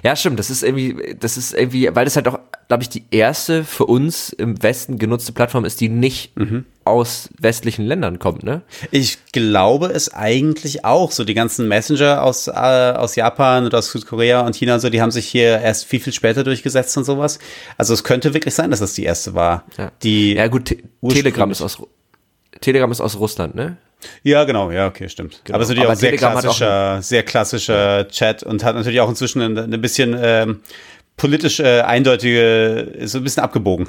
Ja, 0.02 0.16
stimmt. 0.16 0.38
Das 0.38 0.50
ist 0.50 0.62
irgendwie, 0.62 1.16
das 1.18 1.36
ist 1.36 1.54
irgendwie, 1.54 1.88
weil 1.94 2.04
das 2.04 2.16
halt 2.16 2.28
auch, 2.28 2.38
glaube 2.68 2.82
ich, 2.82 2.88
die 2.88 3.04
erste 3.10 3.64
für 3.64 3.86
uns 3.86 4.30
im 4.30 4.62
Westen 4.62 4.98
genutzte 4.98 5.32
Plattform 5.32 5.64
ist, 5.64 5.80
die 5.80 5.88
nicht 5.88 6.36
mhm. 6.38 6.64
aus 6.84 7.30
westlichen 7.38 7.84
Ländern 7.84 8.18
kommt, 8.18 8.42
ne? 8.42 8.62
Ich 8.90 9.18
glaube 9.32 9.86
es 9.88 10.12
eigentlich 10.12 10.84
auch. 10.84 11.10
So 11.12 11.24
die 11.24 11.34
ganzen 11.34 11.68
Messenger 11.68 12.22
aus, 12.22 12.48
äh, 12.48 12.52
aus 12.52 13.16
Japan 13.16 13.64
und 13.64 13.74
aus 13.74 13.90
Südkorea 13.90 14.40
und 14.46 14.56
China 14.56 14.74
und 14.74 14.80
so, 14.80 14.90
die 14.90 15.02
haben 15.02 15.10
sich 15.10 15.26
hier 15.26 15.60
erst 15.60 15.84
viel, 15.84 16.00
viel 16.00 16.12
später 16.12 16.44
durchgesetzt 16.44 16.96
und 16.96 17.04
sowas. 17.04 17.38
Also 17.76 17.94
es 17.94 18.04
könnte 18.04 18.34
wirklich 18.34 18.54
sein, 18.54 18.70
dass 18.70 18.80
das 18.80 18.94
die 18.94 19.04
erste 19.04 19.34
war. 19.34 19.64
Ja, 19.76 19.92
die 20.02 20.34
ja 20.34 20.46
gut, 20.48 20.66
Te 20.66 20.78
Telegram 21.08 21.50
ist 21.50 21.62
aus 21.62 21.78
Telegram 22.60 22.90
ist 22.90 23.00
aus 23.00 23.18
Russland, 23.18 23.54
ne? 23.54 23.76
Ja, 24.22 24.44
genau, 24.44 24.70
ja, 24.70 24.86
okay, 24.86 25.08
stimmt. 25.08 25.40
Genau. 25.44 25.56
Aber 25.56 25.64
es 25.64 25.70
ist 25.70 25.76
natürlich 25.76 25.90
auch 25.90 25.96
sehr 25.96 26.16
klassischer, 26.16 27.02
sehr 27.02 27.22
klassischer 27.22 28.08
Chat 28.08 28.42
und 28.42 28.64
hat 28.64 28.74
natürlich 28.74 29.00
auch 29.00 29.08
inzwischen 29.08 29.40
ein, 29.40 29.58
ein 29.58 29.80
bisschen 29.80 30.16
ähm, 30.18 30.60
politisch 31.16 31.60
äh, 31.60 31.80
eindeutige, 31.80 32.40
ist 32.80 33.12
so 33.12 33.18
ein 33.18 33.24
bisschen 33.24 33.42
abgebogen. 33.42 33.88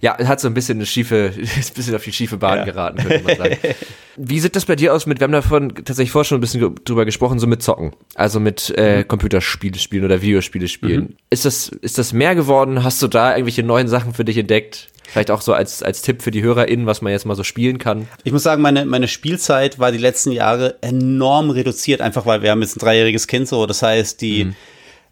Ja, 0.00 0.16
hat 0.18 0.40
so 0.40 0.48
ein 0.48 0.54
bisschen 0.54 0.78
eine 0.78 0.86
schiefe, 0.86 1.32
ist 1.36 1.72
ein 1.72 1.74
bisschen 1.74 1.94
auf 1.94 2.04
die 2.04 2.12
schiefe 2.12 2.36
Bahn 2.36 2.58
ja. 2.58 2.64
geraten, 2.64 2.98
könnte 2.98 3.24
man 3.24 3.36
sagen. 3.36 3.56
Wie 4.16 4.38
sieht 4.38 4.54
das 4.54 4.64
bei 4.64 4.76
dir 4.76 4.94
aus 4.94 5.06
mit, 5.06 5.18
wir 5.18 5.24
haben 5.24 5.32
davon 5.32 5.74
tatsächlich 5.74 6.12
vorher 6.12 6.24
schon 6.24 6.38
ein 6.38 6.40
bisschen 6.40 6.74
drüber 6.84 7.04
gesprochen, 7.04 7.38
so 7.38 7.46
mit 7.46 7.62
Zocken. 7.62 7.92
Also 8.14 8.38
mit 8.38 8.72
äh, 8.76 8.98
mhm. 8.98 9.08
Computerspiele 9.08 9.78
spielen 9.78 10.04
oder 10.04 10.22
Videospiele 10.22 10.68
spielen. 10.68 11.00
Mhm. 11.00 11.16
Ist 11.30 11.44
das, 11.44 11.68
ist 11.68 11.98
das 11.98 12.12
mehr 12.12 12.34
geworden? 12.34 12.84
Hast 12.84 13.02
du 13.02 13.08
da 13.08 13.32
irgendwelche 13.32 13.64
neuen 13.64 13.88
Sachen 13.88 14.14
für 14.14 14.24
dich 14.24 14.38
entdeckt? 14.38 14.88
Vielleicht 15.06 15.30
auch 15.30 15.42
so 15.42 15.52
als, 15.52 15.82
als 15.82 16.02
Tipp 16.02 16.22
für 16.22 16.30
die 16.30 16.42
HörerInnen, 16.42 16.86
was 16.86 17.02
man 17.02 17.12
jetzt 17.12 17.26
mal 17.26 17.34
so 17.34 17.44
spielen 17.44 17.78
kann. 17.78 18.08
Ich 18.24 18.32
muss 18.32 18.42
sagen, 18.42 18.62
meine, 18.62 18.84
meine 18.84 19.06
Spielzeit 19.06 19.78
war 19.78 19.92
die 19.92 19.98
letzten 19.98 20.32
Jahre 20.32 20.76
enorm 20.80 21.50
reduziert, 21.50 22.00
einfach 22.00 22.24
weil 22.24 22.42
wir 22.42 22.50
haben 22.50 22.62
jetzt 22.62 22.76
ein 22.76 22.80
dreijähriges 22.80 23.26
Kind 23.26 23.46
so. 23.46 23.66
Das 23.66 23.82
heißt, 23.82 24.20
die 24.20 24.46
mhm. 24.46 24.56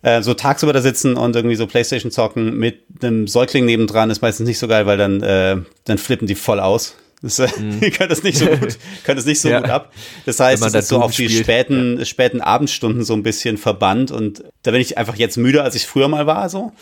Äh, 0.02 0.22
so 0.22 0.34
tagsüber 0.34 0.72
da 0.72 0.80
sitzen 0.80 1.16
und 1.16 1.34
irgendwie 1.36 1.56
so 1.56 1.66
Playstation 1.66 2.10
zocken 2.10 2.56
mit 2.56 2.84
einem 3.02 3.26
Säugling 3.26 3.64
nebendran 3.64 4.10
ist 4.10 4.22
meistens 4.22 4.46
nicht 4.46 4.58
so 4.58 4.68
geil, 4.68 4.86
weil 4.86 4.98
dann, 4.98 5.22
äh, 5.22 5.56
dann 5.84 5.98
flippen 5.98 6.26
die 6.26 6.34
voll 6.34 6.60
aus. 6.60 6.96
Das, 7.22 7.38
äh, 7.38 7.48
mhm. 7.58 7.80
können 7.92 8.08
das 8.08 8.22
nicht 8.22 8.36
so 8.36 8.46
gut, 8.46 8.78
können 9.04 9.16
das 9.16 9.26
nicht 9.26 9.40
so 9.40 9.48
ja. 9.48 9.60
gut 9.60 9.70
ab. 9.70 9.92
Das 10.26 10.40
heißt, 10.40 10.64
es 10.64 10.74
ist 10.74 10.88
so 10.88 11.00
auf 11.00 11.14
die 11.14 11.28
späten, 11.28 11.98
ja. 11.98 12.04
späten 12.04 12.40
Abendstunden 12.40 13.04
so 13.04 13.14
ein 13.14 13.22
bisschen 13.22 13.58
verbannt 13.58 14.10
und 14.10 14.44
da 14.64 14.72
bin 14.72 14.80
ich 14.80 14.98
einfach 14.98 15.16
jetzt 15.16 15.36
müder, 15.36 15.62
als 15.62 15.76
ich 15.76 15.86
früher 15.86 16.08
mal 16.08 16.26
war, 16.26 16.48
so. 16.48 16.72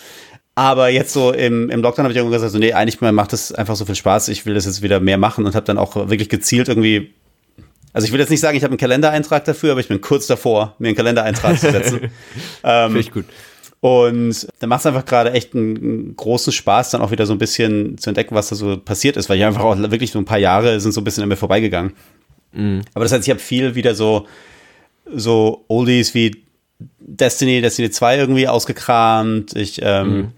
Aber 0.55 0.89
jetzt 0.89 1.13
so 1.13 1.33
im, 1.33 1.71
im 1.71 1.81
Lockdown 1.81 2.05
habe 2.05 2.13
ich 2.13 2.17
irgendwann 2.17 2.39
gesagt, 2.39 2.53
so, 2.53 2.59
nee, 2.59 2.73
eigentlich 2.73 3.01
macht 3.01 3.33
das 3.33 3.53
einfach 3.53 3.77
so 3.77 3.85
viel 3.85 3.95
Spaß. 3.95 4.29
Ich 4.29 4.45
will 4.47 4.55
das 4.55 4.67
jetzt 4.67 4.83
wieder 4.83 5.01
mehr 5.01 5.17
machen 5.17 5.47
und 5.47 5.55
habe 5.55 5.65
dann 5.65 5.79
auch 5.79 5.95
wirklich 5.95 6.29
gezielt 6.29 6.69
irgendwie. 6.69 7.15
Also 7.93 8.07
ich 8.07 8.13
will 8.13 8.21
jetzt 8.21 8.31
nicht 8.31 8.41
sagen, 8.41 8.57
ich 8.57 8.63
habe 8.63 8.73
einen 8.73 8.79
Kalendereintrag 8.79 9.45
dafür, 9.45 9.73
aber 9.73 9.81
ich 9.81 9.89
bin 9.89 10.01
kurz 10.01 10.27
davor, 10.27 10.75
mir 10.79 10.89
einen 10.89 10.97
Kalendereintrag 10.97 11.59
zu 11.59 11.71
setzen. 11.71 12.01
ähm, 12.65 12.87
Finde 12.87 13.01
ich 13.01 13.13
gut. 13.13 13.25
Und 13.81 14.47
da 14.59 14.67
macht 14.67 14.81
es 14.81 14.87
einfach 14.87 15.07
gerade 15.07 15.33
echt 15.33 15.55
einen, 15.55 16.15
großen 16.15 16.53
Spaß, 16.53 16.91
dann 16.91 17.01
auch 17.01 17.11
wieder 17.11 17.27
so 17.27 17.33
ein 17.33 17.39
bisschen 17.39 17.97
zu 17.99 18.11
entdecken, 18.11 18.35
was 18.35 18.49
da 18.49 18.57
so 18.57 18.77
passiert 18.77 19.17
ist, 19.17 19.29
weil 19.29 19.39
ich 19.39 19.45
einfach 19.45 19.65
auch 19.65 19.79
wirklich 19.79 20.11
so 20.11 20.19
ein 20.19 20.27
paar 20.27 20.39
Jahre 20.39 20.79
sind 20.81 20.93
so 20.93 21.01
ein 21.01 21.05
bisschen 21.05 21.23
an 21.23 21.29
mir 21.29 21.37
vorbeigegangen. 21.37 21.95
Mhm. 22.53 22.83
Aber 22.95 23.05
das 23.05 23.13
heißt, 23.13 23.25
ich 23.25 23.31
habe 23.31 23.41
viel 23.41 23.75
wieder 23.75 23.95
so, 23.95 24.27
so 25.13 25.65
Oldies 25.69 26.15
wie 26.15 26.43
Destiny, 26.99 27.63
Destiny 27.63 27.91
2 27.91 28.19
irgendwie 28.19 28.49
ausgekramt. 28.49 29.57
Ich 29.57 29.81
ähm, 29.83 30.17
mhm 30.17 30.33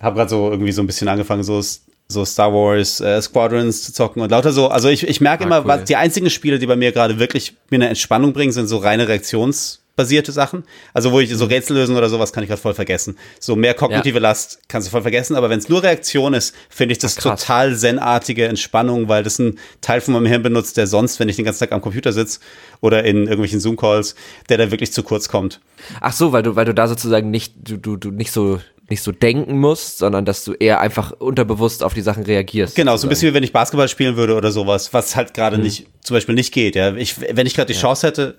habe 0.00 0.16
gerade 0.16 0.30
so 0.30 0.50
irgendwie 0.50 0.72
so 0.72 0.82
ein 0.82 0.86
bisschen 0.86 1.08
angefangen, 1.08 1.42
so, 1.42 1.62
so 2.08 2.24
Star 2.24 2.52
Wars 2.52 3.00
äh, 3.00 3.20
Squadrons 3.20 3.82
zu 3.82 3.92
zocken 3.92 4.22
und 4.22 4.30
lauter 4.30 4.52
so. 4.52 4.68
Also 4.68 4.88
ich, 4.88 5.06
ich 5.06 5.20
merke 5.20 5.44
ah, 5.44 5.46
immer, 5.46 5.60
cool. 5.60 5.66
was 5.68 5.84
die 5.84 5.96
einzigen 5.96 6.30
Spiele, 6.30 6.58
die 6.58 6.66
bei 6.66 6.76
mir 6.76 6.92
gerade 6.92 7.18
wirklich 7.18 7.54
mir 7.70 7.76
eine 7.76 7.88
Entspannung 7.88 8.32
bringen, 8.32 8.52
sind 8.52 8.68
so 8.68 8.78
reine 8.78 9.06
Reaktions- 9.08 9.78
basierte 9.96 10.30
Sachen. 10.30 10.64
Also 10.92 11.10
wo 11.10 11.20
ich 11.20 11.34
so 11.34 11.46
Mhm. 11.46 11.52
Rätsel 11.52 11.76
lösen 11.76 11.96
oder 11.96 12.10
sowas 12.10 12.32
kann 12.32 12.44
ich 12.44 12.48
gerade 12.50 12.60
voll 12.60 12.74
vergessen. 12.74 13.16
So 13.40 13.56
mehr 13.56 13.72
kognitive 13.72 14.16
Ja. 14.18 14.22
Last 14.22 14.60
kannst 14.68 14.86
du 14.86 14.92
voll 14.92 15.00
vergessen. 15.02 15.34
Aber 15.36 15.48
wenn 15.48 15.58
es 15.58 15.70
nur 15.70 15.82
Reaktion 15.82 16.34
ist, 16.34 16.54
finde 16.68 16.92
ich 16.92 16.98
das 16.98 17.16
Ach, 17.18 17.22
total 17.22 17.74
zen-artige 17.74 18.46
Entspannung, 18.46 19.08
weil 19.08 19.22
das 19.22 19.38
ein 19.38 19.58
Teil 19.80 20.02
von 20.02 20.12
meinem 20.12 20.26
Hirn 20.26 20.42
benutzt, 20.42 20.76
der 20.76 20.86
sonst, 20.86 21.18
wenn 21.18 21.30
ich 21.30 21.36
den 21.36 21.46
ganzen 21.46 21.60
Tag 21.60 21.72
am 21.72 21.80
Computer 21.80 22.12
sitze 22.12 22.40
oder 22.82 23.04
in 23.04 23.22
irgendwelchen 23.22 23.58
Zoom-Calls, 23.58 24.14
der 24.50 24.58
da 24.58 24.70
wirklich 24.70 24.92
zu 24.92 25.02
kurz 25.02 25.28
kommt. 25.30 25.60
Ach 26.02 26.12
so, 26.12 26.30
weil 26.32 26.42
du, 26.42 26.56
weil 26.56 26.66
du 26.66 26.74
da 26.74 26.88
sozusagen 26.88 27.30
nicht, 27.30 27.54
du, 27.56 27.78
du, 27.78 27.96
du 27.96 28.10
nicht 28.10 28.32
so, 28.32 28.60
nicht 28.88 29.02
so 29.02 29.10
denken 29.12 29.58
musst, 29.58 29.98
sondern 29.98 30.24
dass 30.24 30.44
du 30.44 30.52
eher 30.52 30.80
einfach 30.80 31.12
unterbewusst 31.12 31.82
auf 31.82 31.92
die 31.94 32.02
Sachen 32.02 32.22
reagierst. 32.22 32.76
Genau, 32.76 32.92
so 32.92 32.92
ein 32.92 32.96
sozusagen. 32.96 33.08
bisschen 33.10 33.28
wie 33.30 33.34
wenn 33.34 33.42
ich 33.42 33.52
Basketball 33.52 33.88
spielen 33.88 34.16
würde 34.16 34.34
oder 34.36 34.52
sowas, 34.52 34.92
was 34.94 35.16
halt 35.16 35.30
Mhm. 35.30 35.32
gerade 35.34 35.58
nicht, 35.58 35.86
zum 36.02 36.14
Beispiel 36.14 36.34
nicht 36.36 36.52
geht. 36.52 36.76
Ja, 36.76 36.94
ich, 36.94 37.16
wenn 37.34 37.46
ich 37.46 37.54
gerade 37.54 37.72
die 37.72 37.78
Chance 37.78 38.06
hätte, 38.06 38.38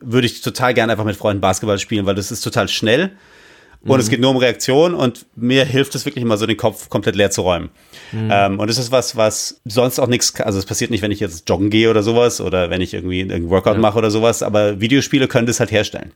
würde 0.00 0.26
ich 0.26 0.40
total 0.40 0.74
gerne 0.74 0.92
einfach 0.92 1.04
mit 1.04 1.16
Freunden 1.16 1.40
Basketball 1.40 1.78
spielen, 1.78 2.04
weil 2.04 2.14
das 2.16 2.30
ist 2.32 2.40
total 2.42 2.68
schnell 2.68 3.12
und 3.82 3.94
Mhm. 3.94 4.00
es 4.00 4.10
geht 4.10 4.20
nur 4.20 4.30
um 4.30 4.36
Reaktion 4.38 4.92
und 4.94 5.24
mir 5.36 5.64
hilft 5.64 5.94
es 5.94 6.04
wirklich 6.04 6.22
immer 6.22 6.36
so 6.36 6.46
den 6.46 6.56
Kopf 6.56 6.88
komplett 6.88 7.14
leer 7.14 7.30
zu 7.30 7.42
räumen. 7.42 7.70
Mhm. 8.10 8.28
Ähm, 8.32 8.58
und 8.58 8.68
das 8.68 8.78
ist 8.78 8.90
was, 8.90 9.16
was 9.16 9.60
sonst 9.64 10.00
auch 10.00 10.08
nichts, 10.08 10.38
also 10.40 10.58
es 10.58 10.66
passiert 10.66 10.90
nicht, 10.90 11.02
wenn 11.02 11.12
ich 11.12 11.20
jetzt 11.20 11.48
joggen 11.48 11.70
gehe 11.70 11.88
oder 11.90 12.02
sowas 12.02 12.40
oder 12.40 12.70
wenn 12.70 12.80
ich 12.80 12.92
irgendwie 12.92 13.22
einen 13.22 13.48
Workout 13.50 13.78
mache 13.78 13.96
oder 13.98 14.10
sowas, 14.10 14.42
aber 14.42 14.80
Videospiele 14.80 15.28
können 15.28 15.46
das 15.46 15.60
halt 15.60 15.70
herstellen. 15.70 16.12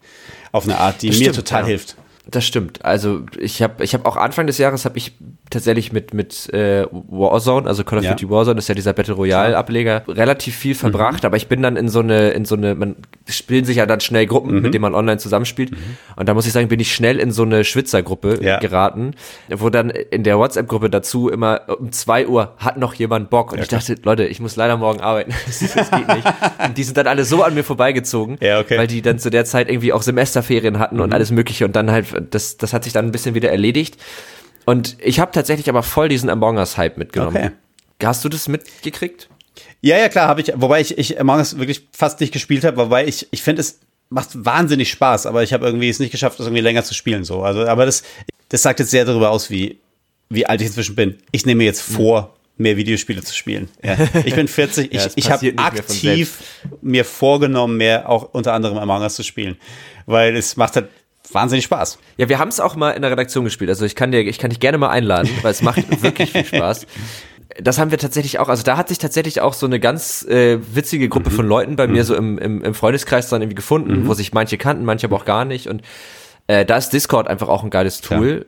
Auf 0.51 0.65
eine 0.65 0.77
Art, 0.79 1.03
die 1.03 1.09
Das 1.11 1.19
mir 1.19 1.25
stimmt, 1.33 1.37
total 1.37 1.63
ja. 1.63 1.67
hilft. 1.69 1.95
Das 2.31 2.45
stimmt. 2.45 2.85
Also 2.85 3.23
ich 3.39 3.63
habe 3.63 3.83
ich 3.83 3.95
hab 3.95 4.07
auch 4.07 4.17
Anfang 4.17 4.47
des 4.47 4.59
Jahres 4.59 4.85
habe 4.85 4.99
ich 4.99 5.19
tatsächlich 5.51 5.93
mit 5.93 6.15
mit 6.15 6.49
äh, 6.55 6.87
Warzone, 6.91 7.67
also 7.69 7.85
Call 7.85 7.99
of 7.99 8.05
Ja. 8.05 8.11
Duty 8.13 8.31
Warzone 8.31 8.59
ist 8.59 8.69
ja 8.69 8.75
dieser 8.75 8.93
Battle 8.93 9.15
Royale 9.15 9.57
Ableger, 9.57 10.03
relativ 10.09 10.57
viel 10.57 10.75
verbracht, 10.75 11.25
aber 11.25 11.37
ich 11.37 11.49
bin 11.49 11.61
dann 11.63 11.77
in 11.77 11.89
so 11.89 12.01
eine 12.01 12.31
in 12.31 12.45
so 12.45 12.55
eine 12.55 12.75
man 12.75 12.97
spielen 13.29 13.65
sich 13.65 13.77
ja 13.79 13.87
dann 13.87 14.01
schnell 14.01 14.27
Gruppen, 14.27 14.63
mit 14.63 14.73
denen 14.75 14.83
man 14.83 14.95
online 14.95 15.19
zusammenspielt 15.19 15.73
und 16.17 16.29
da 16.29 16.35
muss 16.35 16.47
ich 16.47 16.53
sagen, 16.53 16.69
bin 16.69 16.81
ich 16.81 16.95
schnell 16.95 17.19
in 17.19 17.33
so 17.33 17.43
eine 17.43 17.65
Schwitzergruppe 17.65 18.39
Ja. 18.43 18.59
geraten, 18.59 19.13
wo 19.51 19.69
dann 19.71 19.91
in 19.91 20.23
der 20.25 20.39
WhatsApp 20.39 20.69
Gruppe 20.69 20.89
dazu 20.91 21.29
immer 21.29 21.63
um 21.79 21.93
zwei 21.93 22.27
Uhr 22.27 22.55
hat 22.59 22.77
noch 22.79 22.95
jemand 22.95 23.29
Bock 23.31 23.53
und 23.53 23.59
ich 23.61 23.69
dachte, 23.69 23.97
Leute, 24.05 24.25
ich 24.27 24.41
muss 24.41 24.57
leider 24.57 24.77
morgen 24.77 25.01
arbeiten. 25.01 25.33
das, 25.47 25.59
das 25.75 25.91
geht 25.91 26.07
nicht. 26.09 26.27
Und 26.65 26.79
die 26.79 26.83
sind 26.85 26.97
dann 26.97 27.07
alle 27.07 27.25
so 27.25 27.43
an 27.43 27.55
mir 27.55 27.65
vorbeigezogen, 27.65 28.39
Ja, 28.41 28.61
okay. 28.61 28.79
weil 28.79 28.87
die 28.87 29.03
dann 29.03 29.19
zu 29.19 29.31
der 29.31 29.45
Zeit 29.45 29.69
irgendwie 29.69 29.93
auch 29.93 30.03
Semesterferien 30.03 30.79
hatten 30.79 30.97
Mhm. 30.97 31.03
und 31.03 31.13
alles 31.15 31.31
mögliche 31.31 31.65
und 31.65 31.75
dann 31.77 31.91
halt, 31.91 32.07
das, 32.31 32.57
das 32.57 32.73
hat 32.73 32.85
sich 32.85 32.93
dann 32.93 33.07
ein 33.07 33.13
bisschen 33.13 33.35
wieder 33.35 33.51
erledigt. 33.51 33.97
Und 34.65 34.97
ich 35.01 35.21
habe 35.21 35.33
tatsächlich 35.33 35.69
aber 35.69 35.83
voll 35.83 36.09
diesen 36.09 36.31
Among 36.31 36.57
Us-Hype 36.57 36.97
mitgenommen. 36.97 37.37
Okay. 37.37 37.51
Hast 38.03 38.25
du 38.25 38.29
das 38.29 38.49
mitgekriegt? 38.49 39.29
Ja, 39.81 39.99
ja, 39.99 40.09
klar, 40.09 40.29
habe 40.29 40.41
ich, 40.41 40.53
wobei 40.55 40.81
ich, 40.81 40.97
ich 40.99 41.21
Among 41.21 41.39
Us 41.39 41.59
wirklich 41.59 41.89
fast 41.93 42.21
nicht 42.21 42.33
gespielt 42.33 42.65
habe, 42.65 42.77
wobei 42.77 43.07
ich, 43.07 43.29
ich 43.31 43.43
finde, 43.43 43.61
es 43.61 43.81
macht 44.11 44.45
wahnsinnig 44.45 44.91
Spaß, 44.91 45.27
aber 45.27 45.43
ich 45.43 45.53
habe 45.53 45.67
irgendwie 45.67 45.89
es 45.89 45.99
nicht 45.99 46.11
geschafft, 46.11 46.39
das 46.39 46.47
irgendwie 46.47 46.63
länger 46.63 46.85
zu 46.85 46.95
spielen, 46.95 47.25
so. 47.25 47.43
Also, 47.43 47.67
aber 47.67 47.87
das, 47.87 48.03
das 48.49 48.63
sagt 48.63 48.81
jetzt 48.81 48.91
sehr 48.91 49.05
darüber 49.05 49.31
aus, 49.31 49.51
wie, 49.51 49.79
wie 50.29 50.47
alt 50.47 50.61
ich 50.61 50.67
inzwischen 50.69 50.97
bin. 50.97 51.19
Ich 51.31 51.47
nehme 51.47 51.59
mir 51.59 51.65
jetzt 51.65 51.83
vor, 51.83 52.35
mehr 52.61 52.77
Videospiele 52.77 53.23
zu 53.23 53.35
spielen. 53.35 53.69
Ja. 53.83 53.97
Ich 54.25 54.35
bin 54.35 54.47
40, 54.47 54.93
Ja, 54.93 55.07
ich, 55.07 55.13
ich 55.17 55.31
habe 55.31 55.53
aktiv 55.57 56.39
mir 56.83 57.05
vorgenommen, 57.05 57.79
mehr 57.79 58.09
auch 58.09 58.35
unter 58.35 58.53
anderem 58.53 58.77
Among 58.79 59.03
Us 59.03 59.15
zu 59.15 59.23
spielen, 59.23 59.57
weil 60.07 60.37
es 60.37 60.57
macht 60.57 60.77
halt 60.77 60.89
wahnsinnig 61.33 61.65
Spaß. 61.65 61.99
Ja, 62.17 62.29
wir 62.29 62.39
haben 62.39 62.49
es 62.49 62.61
auch 62.61 62.77
mal 62.77 62.91
in 62.91 63.03
der 63.03 63.11
Redaktion 63.11 63.45
gespielt. 63.45 63.71
Also 63.71 63.85
ich 63.85 63.95
kann 63.95 64.13
dir, 64.13 64.21
ich 64.21 64.39
kann 64.39 64.51
dich 64.51 64.61
gerne 64.61 64.79
mal 64.79 64.91
einladen, 64.91 65.31
weil 65.43 65.51
es 65.51 65.63
macht 65.63 66.03
wirklich 66.03 66.33
viel 66.33 66.45
Spaß. 66.45 66.87
Das 67.61 67.79
haben 67.79 67.91
wir 67.91 67.99
tatsächlich 67.99 68.39
auch, 68.39 68.49
also 68.49 68.63
da 68.63 68.77
hat 68.77 68.89
sich 68.89 68.99
tatsächlich 68.99 69.41
auch 69.41 69.55
so 69.55 69.67
eine 69.67 69.81
ganz 69.81 70.25
äh, 70.29 70.59
witzige 70.75 71.09
Gruppe 71.09 71.31
von 71.31 71.47
Leuten 71.47 71.77
bei 71.77 71.89
mir 71.89 72.05
so 72.05 72.15
im, 72.15 72.39
im, 72.39 72.63
im 72.63 72.75
Freundeskreis 72.75 73.29
dann 73.29 73.43
irgendwie 73.43 73.57
gefunden, 73.57 74.07
wo 74.07 74.15
sich 74.15 74.33
manche 74.33 74.57
kannten, 74.57 74.85
manche 74.85 75.07
aber 75.07 75.17
auch 75.17 75.25
gar 75.25 75.45
nicht. 75.45 75.67
Und 75.67 75.83
äh, 76.47 76.65
da 76.65 76.77
ist 76.77 76.91
Discord 76.91 77.29
einfach 77.29 77.49
auch 77.49 77.65
ein 77.65 77.71
geiles 77.71 78.01
Tool, 78.01 78.47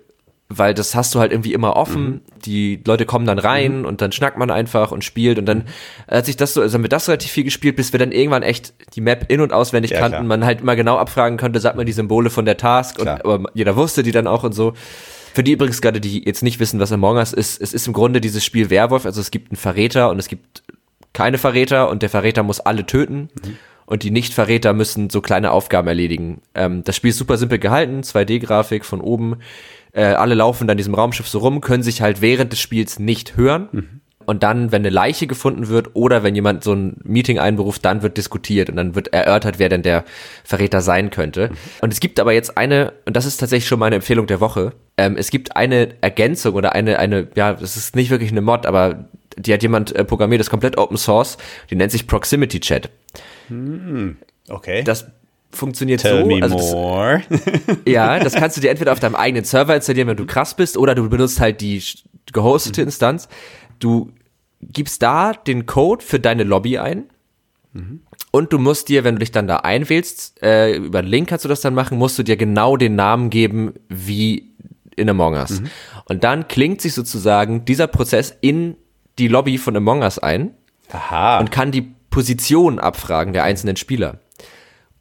weil 0.58 0.74
das 0.74 0.94
hast 0.94 1.14
du 1.14 1.20
halt 1.20 1.32
irgendwie 1.32 1.52
immer 1.52 1.76
offen. 1.76 2.20
Die 2.44 2.80
Leute 2.86 3.06
kommen 3.06 3.26
dann 3.26 3.38
rein 3.38 3.84
und 3.84 4.00
dann 4.00 4.12
schnackt 4.12 4.36
man 4.38 4.50
einfach 4.50 4.92
und 4.92 5.04
spielt 5.04 5.38
und 5.38 5.46
dann 5.46 5.64
hat 6.08 6.26
sich 6.26 6.36
das 6.36 6.54
so, 6.54 6.60
also 6.60 6.74
haben 6.74 6.82
wir 6.82 6.88
das 6.88 7.08
relativ 7.08 7.30
viel 7.30 7.44
gespielt, 7.44 7.76
bis 7.76 7.92
wir 7.92 7.98
dann 7.98 8.12
irgendwann 8.12 8.42
echt 8.42 8.74
die 8.94 9.00
Map 9.00 9.26
in- 9.28 9.40
und 9.40 9.52
auswendig 9.52 9.90
Ja, 9.92 9.98
kannten. 9.98 10.16
klar. 10.18 10.24
Man 10.24 10.44
halt 10.44 10.60
immer 10.60 10.76
genau 10.76 10.96
abfragen 10.98 11.38
konnte, 11.38 11.60
sagt 11.60 11.76
man 11.76 11.86
die 11.86 11.92
Symbole 11.92 12.30
von 12.30 12.44
der 12.44 12.56
Task 12.56 12.98
und 12.98 13.04
Klar. 13.04 13.20
aber 13.24 13.50
jeder 13.54 13.76
wusste 13.76 14.02
die 14.02 14.12
dann 14.12 14.26
auch 14.26 14.44
und 14.44 14.52
so. 14.52 14.74
Für 15.34 15.42
die 15.42 15.52
übrigens 15.52 15.80
gerade, 15.80 16.00
die 16.00 16.24
jetzt 16.26 16.42
nicht 16.42 16.60
wissen, 16.60 16.78
was 16.78 16.92
Among 16.92 17.16
Us 17.16 17.32
ist, 17.32 17.60
es 17.60 17.72
ist 17.72 17.86
im 17.86 17.92
Grunde 17.94 18.20
dieses 18.20 18.44
Spiel 18.44 18.68
Werwolf, 18.68 19.06
also 19.06 19.20
es 19.20 19.30
gibt 19.30 19.50
einen 19.50 19.56
Verräter 19.56 20.10
und 20.10 20.18
es 20.18 20.28
gibt 20.28 20.62
keine 21.14 21.38
Verräter 21.38 21.88
und 21.90 22.02
der 22.02 22.10
Verräter 22.10 22.42
muss 22.42 22.60
alle 22.60 22.84
töten 22.86 23.28
und 23.86 24.02
die 24.02 24.10
Nicht-Verräter 24.10 24.72
müssen 24.74 25.10
so 25.10 25.20
kleine 25.20 25.50
Aufgaben 25.50 25.88
erledigen. 25.88 26.40
Ähm, 26.54 26.84
das 26.84 26.96
Spiel 26.96 27.10
ist 27.10 27.18
super 27.18 27.36
simpel 27.36 27.58
gehalten, 27.58 28.00
2D-Grafik 28.02 28.84
von 28.84 29.00
oben. 29.00 29.36
Äh, 29.92 30.04
alle 30.04 30.34
laufen 30.34 30.66
dann 30.66 30.74
in 30.74 30.78
diesem 30.78 30.94
Raumschiff 30.94 31.28
so 31.28 31.38
rum, 31.38 31.60
können 31.60 31.82
sich 31.82 32.02
halt 32.02 32.20
während 32.20 32.52
des 32.52 32.60
Spiels 32.60 32.98
nicht 32.98 33.36
hören. 33.36 33.68
Und 34.24 34.42
dann, 34.42 34.72
wenn 34.72 34.82
eine 34.82 34.90
Leiche 34.90 35.26
gefunden 35.26 35.68
wird 35.68 35.90
oder 35.94 36.22
wenn 36.22 36.34
jemand 36.34 36.62
so 36.64 36.72
ein 36.72 36.96
Meeting 37.02 37.38
einberuft, 37.38 37.84
dann 37.84 38.02
wird 38.02 38.16
diskutiert 38.16 38.70
und 38.70 38.76
dann 38.76 38.94
wird 38.94 39.12
erörtert, 39.12 39.58
wer 39.58 39.68
denn 39.68 39.82
der 39.82 40.04
Verräter 40.44 40.80
sein 40.80 41.10
könnte. 41.10 41.50
Und 41.80 41.92
es 41.92 42.00
gibt 42.00 42.20
aber 42.20 42.32
jetzt 42.32 42.56
eine, 42.56 42.92
und 43.04 43.16
das 43.16 43.26
ist 43.26 43.38
tatsächlich 43.38 43.68
schon 43.68 43.78
meine 43.78 43.96
Empfehlung 43.96 44.26
der 44.26 44.40
Woche, 44.40 44.72
ähm, 44.96 45.16
es 45.16 45.30
gibt 45.30 45.56
eine 45.56 46.00
Ergänzung 46.02 46.54
oder 46.54 46.74
eine, 46.74 46.98
eine, 46.98 47.28
ja, 47.34 47.54
das 47.54 47.76
ist 47.76 47.96
nicht 47.96 48.10
wirklich 48.10 48.30
eine 48.30 48.42
Mod, 48.42 48.66
aber 48.66 49.06
die 49.36 49.52
hat 49.52 49.62
jemand 49.62 49.94
äh, 49.94 50.04
programmiert, 50.04 50.40
das 50.40 50.46
ist 50.46 50.50
komplett 50.50 50.78
Open 50.78 50.96
Source, 50.96 51.38
die 51.70 51.74
nennt 51.74 51.90
sich 51.90 52.06
Proximity 52.06 52.60
Chat. 52.60 52.90
Okay. 54.48 54.84
Das 54.84 55.06
funktioniert 55.52 56.00
Tell 56.00 56.22
so, 56.22 56.26
me 56.26 56.42
also 56.42 56.56
das, 56.56 56.72
more. 56.72 57.22
ja, 57.86 58.18
das 58.18 58.34
kannst 58.34 58.56
du 58.56 58.60
dir 58.60 58.70
entweder 58.70 58.92
auf 58.92 59.00
deinem 59.00 59.14
eigenen 59.14 59.44
Server 59.44 59.74
installieren, 59.74 60.08
wenn 60.08 60.16
du 60.16 60.26
krass 60.26 60.54
bist, 60.54 60.76
oder 60.76 60.94
du 60.94 61.08
benutzt 61.08 61.40
halt 61.40 61.60
die 61.60 61.82
gehostete 62.32 62.82
Instanz. 62.82 63.28
Du 63.78 64.12
gibst 64.60 65.02
da 65.02 65.32
den 65.32 65.66
Code 65.66 66.04
für 66.04 66.20
deine 66.20 66.44
Lobby 66.44 66.78
ein. 66.78 67.04
Und 68.30 68.52
du 68.52 68.58
musst 68.58 68.88
dir, 68.88 69.04
wenn 69.04 69.16
du 69.16 69.20
dich 69.20 69.32
dann 69.32 69.46
da 69.46 69.56
einwählst, 69.58 70.42
äh, 70.42 70.76
über 70.76 71.00
einen 71.00 71.08
Link 71.08 71.28
kannst 71.28 71.44
du 71.44 71.48
das 71.48 71.60
dann 71.60 71.74
machen, 71.74 71.98
musst 71.98 72.18
du 72.18 72.22
dir 72.22 72.36
genau 72.36 72.76
den 72.76 72.94
Namen 72.94 73.30
geben 73.30 73.74
wie 73.88 74.50
in 74.96 75.08
Among 75.08 75.34
Us. 75.34 75.62
Und 76.06 76.24
dann 76.24 76.48
klingt 76.48 76.80
sich 76.80 76.94
sozusagen 76.94 77.64
dieser 77.64 77.86
Prozess 77.86 78.34
in 78.40 78.76
die 79.18 79.28
Lobby 79.28 79.58
von 79.58 79.76
Among 79.76 80.00
Us 80.00 80.18
ein 80.18 80.54
Aha. 80.90 81.38
und 81.40 81.50
kann 81.50 81.72
die 81.72 81.94
Position 82.10 82.78
abfragen 82.78 83.32
der 83.32 83.44
einzelnen 83.44 83.76
Spieler 83.76 84.18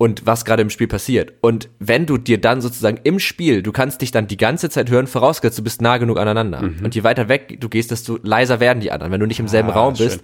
und 0.02 0.26
was 0.26 0.46
gerade 0.46 0.64
im 0.64 0.72
Spiel 0.72 0.88
passiert. 0.88 1.34
Und 1.42 1.70
wenn 1.78 2.08
du 2.08 2.18
dir 2.18 2.42
dann 2.42 2.60
sozusagen 2.60 3.00
im 3.04 3.20
Spiel, 3.20 3.62
du 3.62 3.72
kannst 3.72 4.02
dich 4.02 4.10
dann 4.10 4.26
die 4.26 4.36
ganze 4.36 4.68
Zeit 4.72 4.90
hören, 4.90 5.06
vorausgesetzt 5.06 5.60
du 5.60 5.64
bist 5.64 5.80
nah 5.80 6.00
genug 6.00 6.18
aneinander. 6.18 6.62
Und 6.84 6.96
je 6.96 7.04
weiter 7.04 7.30
weg 7.30 7.58
du 7.62 7.70
gehst, 7.70 7.92
desto 7.92 8.18
leiser 8.24 8.60
werden 8.60 8.80
die 8.80 8.92
anderen. 8.92 9.12
Wenn 9.12 9.20
du 9.20 9.28
nicht 9.28 9.40
im 9.40 9.48
selben 9.48 9.70
Ah, 9.70 9.74
Raum 9.74 9.96
schön. 9.96 10.08
bist, 10.08 10.22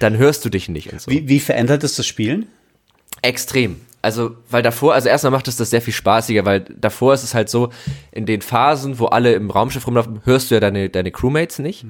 dann 0.00 0.16
hörst 0.18 0.44
du 0.44 0.48
dich 0.48 0.68
nicht 0.68 0.92
und 0.92 1.00
so. 1.00 1.08
wie, 1.08 1.28
wie 1.28 1.38
verändert 1.38 1.84
es 1.84 1.94
das 1.94 2.04
Spielen? 2.04 2.46
Extrem. 3.22 3.76
Also, 4.02 4.34
weil 4.50 4.64
davor, 4.64 4.94
also 4.94 5.08
erstmal 5.08 5.30
macht 5.30 5.46
es 5.46 5.54
das 5.54 5.70
sehr 5.70 5.82
viel 5.82 5.94
spaßiger, 5.94 6.44
weil 6.44 6.62
davor 6.76 7.14
ist 7.14 7.22
es 7.22 7.32
halt 7.32 7.48
so, 7.48 7.70
in 8.10 8.26
den 8.26 8.40
Phasen, 8.40 8.98
wo 8.98 9.06
alle 9.06 9.34
im 9.34 9.50
Raumschiff 9.50 9.86
rumlaufen, 9.86 10.20
hörst 10.24 10.50
du 10.50 10.56
ja 10.56 10.60
deine, 10.60 10.88
deine 10.90 11.12
Crewmates 11.12 11.60
nicht. 11.60 11.86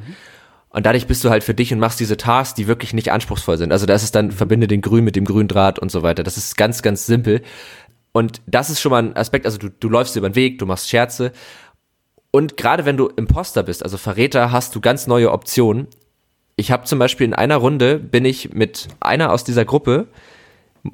Und 0.77 0.85
dadurch 0.85 1.07
bist 1.07 1.25
du 1.25 1.31
halt 1.31 1.43
für 1.43 1.55
dich 1.55 1.73
und 1.73 1.79
machst 1.79 2.01
diese 2.01 2.19
Tasks, 2.19 2.53
die 2.53 2.67
wirklich 2.67 2.93
nicht 2.93 3.11
anspruchsvoll 3.11 3.57
sind. 3.57 3.73
Also 3.73 3.87
da 3.87 3.95
ist 3.95 4.03
es 4.03 4.13
dann, 4.13 4.31
verbinde 4.31 4.67
den 4.67 4.83
Grün 4.83 5.05
mit 5.05 5.17
dem 5.17 5.25
grünen 5.25 5.49
Draht 5.49 5.79
und 5.79 5.91
so 5.91 6.03
weiter. 6.03 6.23
Das 6.23 6.37
ist 6.37 6.59
ganz, 6.59 6.83
ganz 6.83 7.07
simpel. 7.07 7.41
Und 8.13 8.43
das 8.47 8.69
ist 8.69 8.83
schon 8.83 8.91
mal 8.91 9.03
ein 9.03 9.17
Aspekt, 9.17 9.47
also 9.47 9.57
du, 9.57 9.71
du 9.71 9.89
läufst 9.89 10.17
über 10.17 10.29
den 10.29 10.35
Weg, 10.35 10.59
du 10.59 10.67
machst 10.67 10.91
Scherze. 10.91 11.33
Und 12.31 12.59
gerade 12.59 12.85
wenn 12.85 12.99
du 12.99 13.07
Imposter 13.09 13.63
bist, 13.63 13.83
also 13.85 13.97
Verräter, 13.97 14.53
hast 14.53 14.75
du 14.75 14.83
ganz 14.83 15.07
neue 15.07 15.33
Optionen. 15.33 15.87
Ich 16.57 16.71
habe 16.71 16.85
zum 16.85 16.99
Beispiel 16.99 17.25
in 17.25 17.33
einer 17.33 17.57
Runde, 17.57 17.99
bin 17.99 18.27
ich 18.27 18.53
mit 18.53 18.89
einer 19.01 19.33
aus 19.33 19.45
dieser 19.45 19.65
Gruppe, 19.65 20.09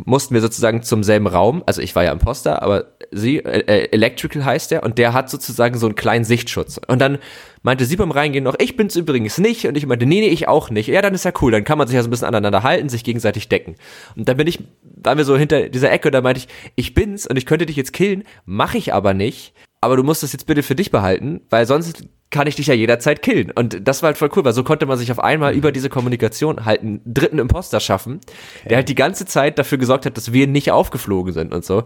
mussten 0.05 0.35
wir 0.35 0.40
sozusagen 0.40 0.83
zum 0.83 1.02
selben 1.02 1.26
Raum, 1.26 1.62
also 1.66 1.81
ich 1.81 1.94
war 1.94 2.05
ja 2.05 2.12
Imposter, 2.12 2.62
aber 2.62 2.92
sie, 3.11 3.38
äh, 3.38 3.61
äh, 3.61 3.88
Electrical 3.92 4.44
heißt 4.44 4.70
der, 4.70 4.83
und 4.83 4.98
der 4.98 5.12
hat 5.12 5.31
sozusagen 5.31 5.78
so 5.78 5.87
einen 5.87 5.94
kleinen 5.94 6.24
Sichtschutz. 6.24 6.81
Und 6.87 7.00
dann 7.00 7.18
meinte 7.62 7.85
sie 7.85 7.96
beim 7.96 8.11
Reingehen 8.11 8.44
noch, 8.44 8.57
ich 8.59 8.76
bin's 8.76 8.96
übrigens 8.96 9.38
nicht, 9.38 9.66
und 9.66 9.76
ich 9.76 9.87
meinte, 9.87 10.07
nee, 10.07 10.20
nee, 10.20 10.28
ich 10.28 10.48
auch 10.48 10.70
nicht. 10.70 10.88
Ja, 10.88 11.02
dann 11.02 11.14
ist 11.14 11.24
ja 11.24 11.33
cool, 11.40 11.52
dann 11.52 11.64
kann 11.64 11.78
man 11.78 11.87
sich 11.87 11.94
ja 11.94 12.02
so 12.02 12.09
ein 12.09 12.11
bisschen 12.11 12.28
aneinander 12.28 12.62
halten, 12.62 12.88
sich 12.88 13.05
gegenseitig 13.05 13.48
decken. 13.48 13.76
Und 14.16 14.28
dann 14.28 14.37
bin 14.37 14.46
ich, 14.46 14.61
waren 14.83 15.18
wir 15.18 15.24
so 15.24 15.37
hinter 15.37 15.68
dieser 15.68 15.90
Ecke, 15.90 16.09
und 16.09 16.12
da 16.12 16.20
meinte 16.20 16.40
ich, 16.40 16.48
ich 16.76 16.94
bin's, 16.94 17.26
und 17.26 17.37
ich 17.37 17.46
könnte 17.46 17.66
dich 17.66 17.76
jetzt 17.76 17.92
killen, 17.92 18.24
mache 18.44 18.78
ich 18.78 18.92
aber 18.92 19.14
nicht, 19.14 19.55
aber 19.81 19.96
du 19.96 20.02
musst 20.02 20.22
das 20.22 20.33
jetzt 20.33 20.46
bitte 20.46 20.62
für 20.62 20.74
dich 20.74 20.90
behalten, 20.90 21.40
weil 21.50 21.66
sonst 21.66 22.05
kann 22.33 22.49
ich 22.49 22.57
dich 22.57 22.66
ja 22.66 22.75
jederzeit 22.75 23.23
killen. 23.23 23.53
Und 23.53 23.87
das 23.87 24.03
war 24.03 24.09
halt 24.09 24.18
voll 24.18 24.31
cool, 24.35 24.45
weil 24.45 24.53
so 24.53 24.64
konnte 24.64 24.87
man 24.87 24.99
sich 24.99 25.12
auf 25.12 25.21
einmal 25.21 25.55
über 25.55 25.71
diese 25.71 25.88
Kommunikation 25.88 26.64
halt 26.64 26.81
einen 26.81 27.01
dritten 27.07 27.38
Imposter 27.38 27.79
schaffen, 27.79 28.21
der 28.68 28.79
halt 28.79 28.88
die 28.88 28.97
ganze 28.97 29.25
Zeit 29.27 29.59
dafür 29.59 29.79
gesorgt 29.79 30.07
hat, 30.07 30.16
dass 30.16 30.33
wir 30.33 30.49
nicht 30.49 30.73
aufgeflogen 30.73 31.33
sind 31.33 31.55
und 31.55 31.64
so. 31.64 31.85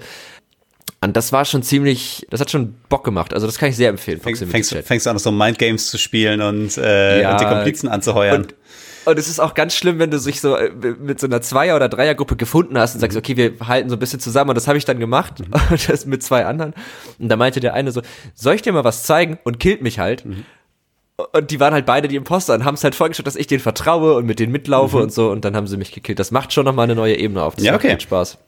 Und 1.03 1.15
das 1.17 1.31
war 1.31 1.45
schon 1.45 1.63
ziemlich, 1.63 2.27
das 2.31 2.41
hat 2.41 2.51
schon 2.51 2.75
Bock 2.89 3.05
gemacht. 3.05 3.35
Also 3.35 3.47
das 3.47 3.59
kann 3.59 3.69
ich 3.69 3.77
sehr 3.77 3.91
empfehlen. 3.91 4.19
Fängst, 4.21 4.43
fängst 4.87 5.05
du 5.07 5.11
an, 5.11 5.19
so 5.19 5.31
Mindgames 5.31 5.91
zu 5.91 5.99
spielen 5.99 6.41
und, 6.41 6.79
äh, 6.79 7.21
Ja, 7.21 7.33
und 7.33 7.41
die 7.41 7.45
Komplizen 7.45 7.89
anzuheuern. 7.89 8.43
und 8.45 8.55
Und 9.07 9.21
es 9.21 9.29
ist 9.29 9.39
auch 9.39 9.55
ganz 9.55 9.75
schlimm, 9.77 10.01
wenn 10.01 10.11
du 10.11 10.19
sich 10.19 10.41
so 10.41 10.57
äh, 10.57 10.71
mit 10.99 11.21
so 11.21 11.29
einer 11.29 11.41
Zweier- 11.41 11.77
oder 11.77 11.89
Dreiergruppe 11.89 12.35
gefunden 12.35 12.77
hast 12.77 12.95
und 12.95 13.01
sagst, 13.01 13.17
okay, 13.17 13.37
wir 13.37 13.53
halten 13.65 13.89
so 13.89 13.95
ein 13.95 14.01
bisschen 14.01 14.19
zusammen. 14.19 14.51
Und 14.51 14.57
das 14.57 14.67
habe 14.67 14.79
ich 14.79 14.85
dann 14.85 14.99
gemacht. 14.99 15.39
Mhm. 15.39 15.55
Und 15.71 15.89
das 15.89 16.07
mit 16.07 16.25
zwei 16.25 16.45
anderen. 16.45 16.75
Und 17.21 17.29
da 17.29 17.37
meinte 17.37 17.61
der 17.61 17.75
eine 17.75 17.93
so, 17.93 18.03
soll 18.35 18.57
ich 18.57 18.63
dir 18.63 18.73
mal 18.73 18.83
was 18.83 19.05
zeigen? 19.05 19.39
Und 19.45 19.61
killt 19.61 19.81
mich 19.81 20.01
halt. 20.01 20.25
Mhm. 20.25 20.45
Und 21.33 21.53
die 21.53 21.61
waren 21.61 21.73
halt 21.73 21.87
beide 21.87 22.09
die 22.09 22.17
Imposter 22.17 22.53
und 22.55 22.65
haben 22.65 22.75
es 22.75 22.85
halt 22.85 22.95
vorgestellt, 22.95 23.27
dass 23.27 23.37
ich 23.37 23.47
denen 23.47 23.61
vertraue 23.61 24.17
und 24.17 24.27
mit 24.27 24.39
denen 24.39 24.53
mitlaufe 24.53 24.97
mhm. 24.97 25.05
und 25.05 25.13
so. 25.13 25.31
Und 25.31 25.45
dann 25.45 25.55
haben 25.55 25.69
sie 25.69 25.77
mich 25.77 25.93
gekillt. 25.93 26.19
Das 26.19 26.33
macht 26.33 26.53
schon 26.53 26.65
nochmal 26.65 26.85
eine 26.85 26.97
neue 26.97 27.17
Ebene 27.17 27.43
auf. 27.43 27.55
Das 27.55 27.65
ja, 27.65 27.75
okay. 27.75 27.93
macht 27.93 28.03
Spaß. 28.03 28.39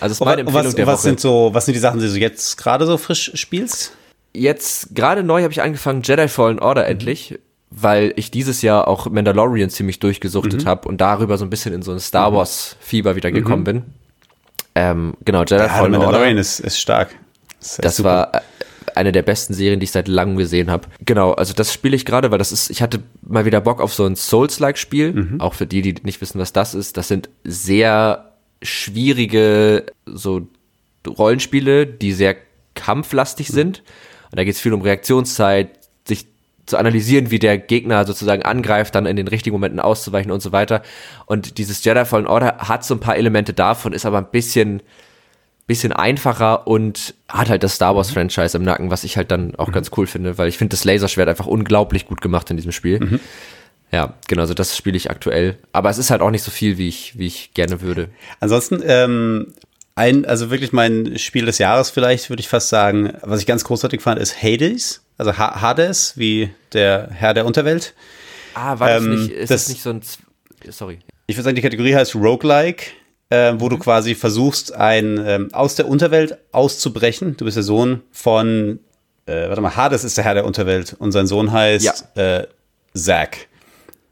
Also 0.00 0.12
ist 0.12 0.20
meine 0.24 0.42
Empfehlung 0.42 0.66
was, 0.66 0.74
der 0.74 0.86
was 0.86 0.98
Woche. 0.98 1.02
Sind 1.02 1.20
so, 1.20 1.50
was 1.52 1.64
sind 1.64 1.74
die 1.74 1.80
Sachen, 1.80 2.00
die 2.00 2.06
du 2.06 2.18
jetzt 2.18 2.58
gerade 2.58 2.86
so 2.86 2.98
frisch 2.98 3.32
spielst? 3.34 3.92
Jetzt 4.34 4.94
gerade 4.94 5.22
neu 5.22 5.42
habe 5.42 5.52
ich 5.52 5.62
angefangen 5.62 6.02
Jedi 6.02 6.28
Fallen 6.28 6.58
Order 6.58 6.82
mhm. 6.82 6.90
endlich, 6.90 7.38
weil 7.70 8.12
ich 8.16 8.30
dieses 8.30 8.62
Jahr 8.62 8.88
auch 8.88 9.10
Mandalorian 9.10 9.70
ziemlich 9.70 9.98
durchgesuchtet 9.98 10.64
mhm. 10.64 10.68
habe 10.68 10.88
und 10.88 11.00
darüber 11.00 11.36
so 11.36 11.44
ein 11.44 11.50
bisschen 11.50 11.74
in 11.74 11.82
so 11.82 11.92
ein 11.92 12.00
Star 12.00 12.30
mhm. 12.30 12.36
Wars 12.36 12.76
Fieber 12.80 13.16
wieder 13.16 13.30
gekommen 13.32 13.62
mhm. 13.62 13.64
bin. 13.64 13.82
Ähm, 14.74 15.14
genau, 15.24 15.40
Jedi 15.40 15.56
ja, 15.56 15.68
Fallen 15.68 15.92
Mandalorian 15.92 16.28
Order. 16.28 16.40
ist, 16.40 16.60
ist 16.60 16.78
stark. 16.78 17.14
Das, 17.58 17.78
das 17.78 18.04
war 18.04 18.34
äh, 18.34 18.40
eine 18.94 19.10
der 19.10 19.22
besten 19.22 19.54
Serien, 19.54 19.80
die 19.80 19.84
ich 19.84 19.90
seit 19.90 20.06
langem 20.06 20.36
gesehen 20.36 20.70
habe. 20.70 20.88
Genau, 21.04 21.32
also 21.32 21.54
das 21.54 21.72
spiele 21.72 21.96
ich 21.96 22.04
gerade, 22.04 22.30
weil 22.30 22.38
das 22.38 22.52
ist, 22.52 22.70
ich 22.70 22.82
hatte 22.82 23.02
mal 23.22 23.44
wieder 23.44 23.60
Bock 23.60 23.80
auf 23.80 23.92
so 23.92 24.04
ein 24.04 24.16
Souls-like-Spiel. 24.16 25.12
Mhm. 25.12 25.40
Auch 25.40 25.54
für 25.54 25.66
die, 25.66 25.82
die 25.82 25.94
nicht 26.02 26.20
wissen, 26.20 26.38
was 26.38 26.52
das 26.52 26.74
ist. 26.74 26.96
Das 26.96 27.08
sind 27.08 27.28
sehr 27.44 28.32
schwierige 28.62 29.86
so 30.06 30.46
Rollenspiele, 31.06 31.86
die 31.86 32.12
sehr 32.12 32.36
kampflastig 32.74 33.48
sind. 33.48 33.82
Und 34.30 34.38
da 34.38 34.44
geht 34.44 34.54
es 34.54 34.60
viel 34.60 34.72
um 34.72 34.82
Reaktionszeit, 34.82 35.70
sich 36.06 36.26
zu 36.66 36.76
analysieren, 36.76 37.30
wie 37.30 37.38
der 37.38 37.58
Gegner 37.58 38.04
sozusagen 38.04 38.42
angreift, 38.42 38.94
dann 38.94 39.06
in 39.06 39.16
den 39.16 39.28
richtigen 39.28 39.54
Momenten 39.54 39.80
auszuweichen 39.80 40.32
und 40.32 40.40
so 40.40 40.52
weiter. 40.52 40.82
Und 41.26 41.58
dieses 41.58 41.82
Jedi 41.84 42.04
Fallen 42.04 42.26
Order 42.26 42.56
hat 42.58 42.84
so 42.84 42.94
ein 42.94 43.00
paar 43.00 43.16
Elemente 43.16 43.52
davon, 43.52 43.92
ist 43.92 44.04
aber 44.04 44.18
ein 44.18 44.30
bisschen, 44.30 44.82
bisschen 45.66 45.92
einfacher 45.92 46.66
und 46.66 47.14
hat 47.28 47.48
halt 47.48 47.62
das 47.62 47.74
Star 47.76 47.96
Wars 47.96 48.10
Franchise 48.10 48.56
im 48.56 48.64
Nacken, 48.64 48.90
was 48.90 49.04
ich 49.04 49.16
halt 49.16 49.30
dann 49.30 49.54
auch 49.54 49.68
mhm. 49.68 49.72
ganz 49.72 49.90
cool 49.96 50.06
finde, 50.06 50.38
weil 50.38 50.48
ich 50.48 50.58
finde 50.58 50.74
das 50.74 50.84
Laserschwert 50.84 51.28
einfach 51.28 51.46
unglaublich 51.46 52.06
gut 52.06 52.20
gemacht 52.20 52.50
in 52.50 52.56
diesem 52.56 52.72
Spiel. 52.72 53.00
Mhm. 53.00 53.20
Ja, 53.92 54.14
genau, 54.26 54.42
also 54.42 54.54
das 54.54 54.76
spiele 54.76 54.96
ich 54.96 55.10
aktuell. 55.10 55.58
Aber 55.72 55.90
es 55.90 55.98
ist 55.98 56.10
halt 56.10 56.20
auch 56.20 56.30
nicht 56.30 56.42
so 56.42 56.50
viel, 56.50 56.76
wie 56.76 56.88
ich, 56.88 57.16
wie 57.18 57.26
ich 57.26 57.54
gerne 57.54 57.80
würde. 57.80 58.08
Ansonsten, 58.40 58.82
ähm, 58.84 59.54
ein, 59.96 60.26
also 60.26 60.50
wirklich 60.50 60.72
mein 60.72 61.18
Spiel 61.18 61.46
des 61.46 61.58
Jahres 61.58 61.90
vielleicht, 61.90 62.28
würde 62.28 62.40
ich 62.40 62.48
fast 62.48 62.68
sagen, 62.68 63.14
was 63.22 63.40
ich 63.40 63.46
ganz 63.46 63.64
großartig 63.64 64.00
fand, 64.02 64.20
ist 64.20 64.40
Hades. 64.42 65.02
Also 65.18 65.38
ha 65.38 65.60
Hades, 65.62 66.12
wie 66.16 66.50
der 66.74 67.08
Herr 67.10 67.34
der 67.34 67.46
Unterwelt. 67.46 67.94
Ah, 68.54 68.78
war 68.78 68.90
das 68.90 69.02
ähm, 69.02 69.22
nicht, 69.22 69.30
ist 69.32 69.50
das, 69.50 69.64
das, 69.64 69.68
nicht 69.70 69.82
so 69.82 69.90
ein, 69.90 70.02
sorry. 70.68 70.98
Ich 71.26 71.36
würde 71.36 71.44
sagen, 71.44 71.56
die 71.56 71.62
Kategorie 71.62 71.94
heißt 71.94 72.14
Roguelike, 72.14 72.90
äh, 73.30 73.54
wo 73.56 73.64
mhm. 73.64 73.70
du 73.70 73.78
quasi 73.78 74.14
versuchst, 74.14 74.74
ein, 74.74 75.22
ähm, 75.26 75.48
aus 75.52 75.74
der 75.74 75.88
Unterwelt 75.88 76.38
auszubrechen. 76.52 77.36
Du 77.38 77.46
bist 77.46 77.56
der 77.56 77.64
Sohn 77.64 78.02
von, 78.12 78.78
äh, 79.24 79.48
warte 79.48 79.62
mal, 79.62 79.76
Hades 79.76 80.04
ist 80.04 80.18
der 80.18 80.24
Herr 80.24 80.34
der 80.34 80.44
Unterwelt 80.44 80.94
und 80.98 81.12
sein 81.12 81.26
Sohn 81.26 81.52
heißt 81.52 82.04
ja. 82.14 82.40
äh, 82.40 82.46
Zack. 82.94 83.48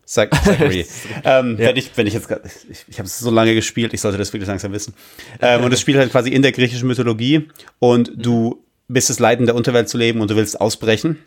Zach 0.05 0.31
Zachary. 0.45 0.87
ähm, 1.25 1.57
ja. 1.59 1.69
wenn, 1.69 1.77
ich, 1.77 1.91
wenn 1.97 2.07
ich 2.07 2.15
jetzt 2.15 2.29
ich, 2.71 2.85
ich 2.89 2.99
habe 2.99 3.07
es 3.07 3.19
so 3.19 3.31
lange 3.31 3.55
gespielt, 3.55 3.95
ich 3.95 4.01
sollte 4.01 4.19
das 4.19 4.33
wirklich 4.33 4.49
langsam 4.49 4.73
wissen. 4.73 4.95
Ähm, 5.41 5.65
und 5.65 5.73
es 5.73 5.81
spielt 5.81 5.99
halt 5.99 6.11
quasi 6.11 6.31
in 6.31 6.43
der 6.43 6.53
griechischen 6.53 6.87
Mythologie 6.87 7.49
und 7.79 8.13
du 8.15 8.63
bist 8.89 9.11
es 9.11 9.19
leid, 9.19 9.41
in 9.41 9.47
der 9.47 9.55
Unterwelt 9.55 9.89
zu 9.89 9.99
leben 9.99 10.21
und 10.21 10.31
du 10.31 10.37
willst 10.37 10.61
ausbrechen. 10.61 11.19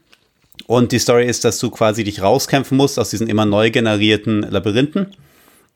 Und 0.66 0.92
die 0.92 1.00
Story 1.00 1.28
ist, 1.28 1.44
dass 1.44 1.60
du 1.60 1.70
quasi 1.70 2.04
dich 2.04 2.22
rauskämpfen 2.22 2.78
musst 2.78 2.98
aus 2.98 3.10
diesen 3.10 3.28
immer 3.28 3.46
neu 3.46 3.70
generierten 3.70 4.42
Labyrinthen. 4.42 5.14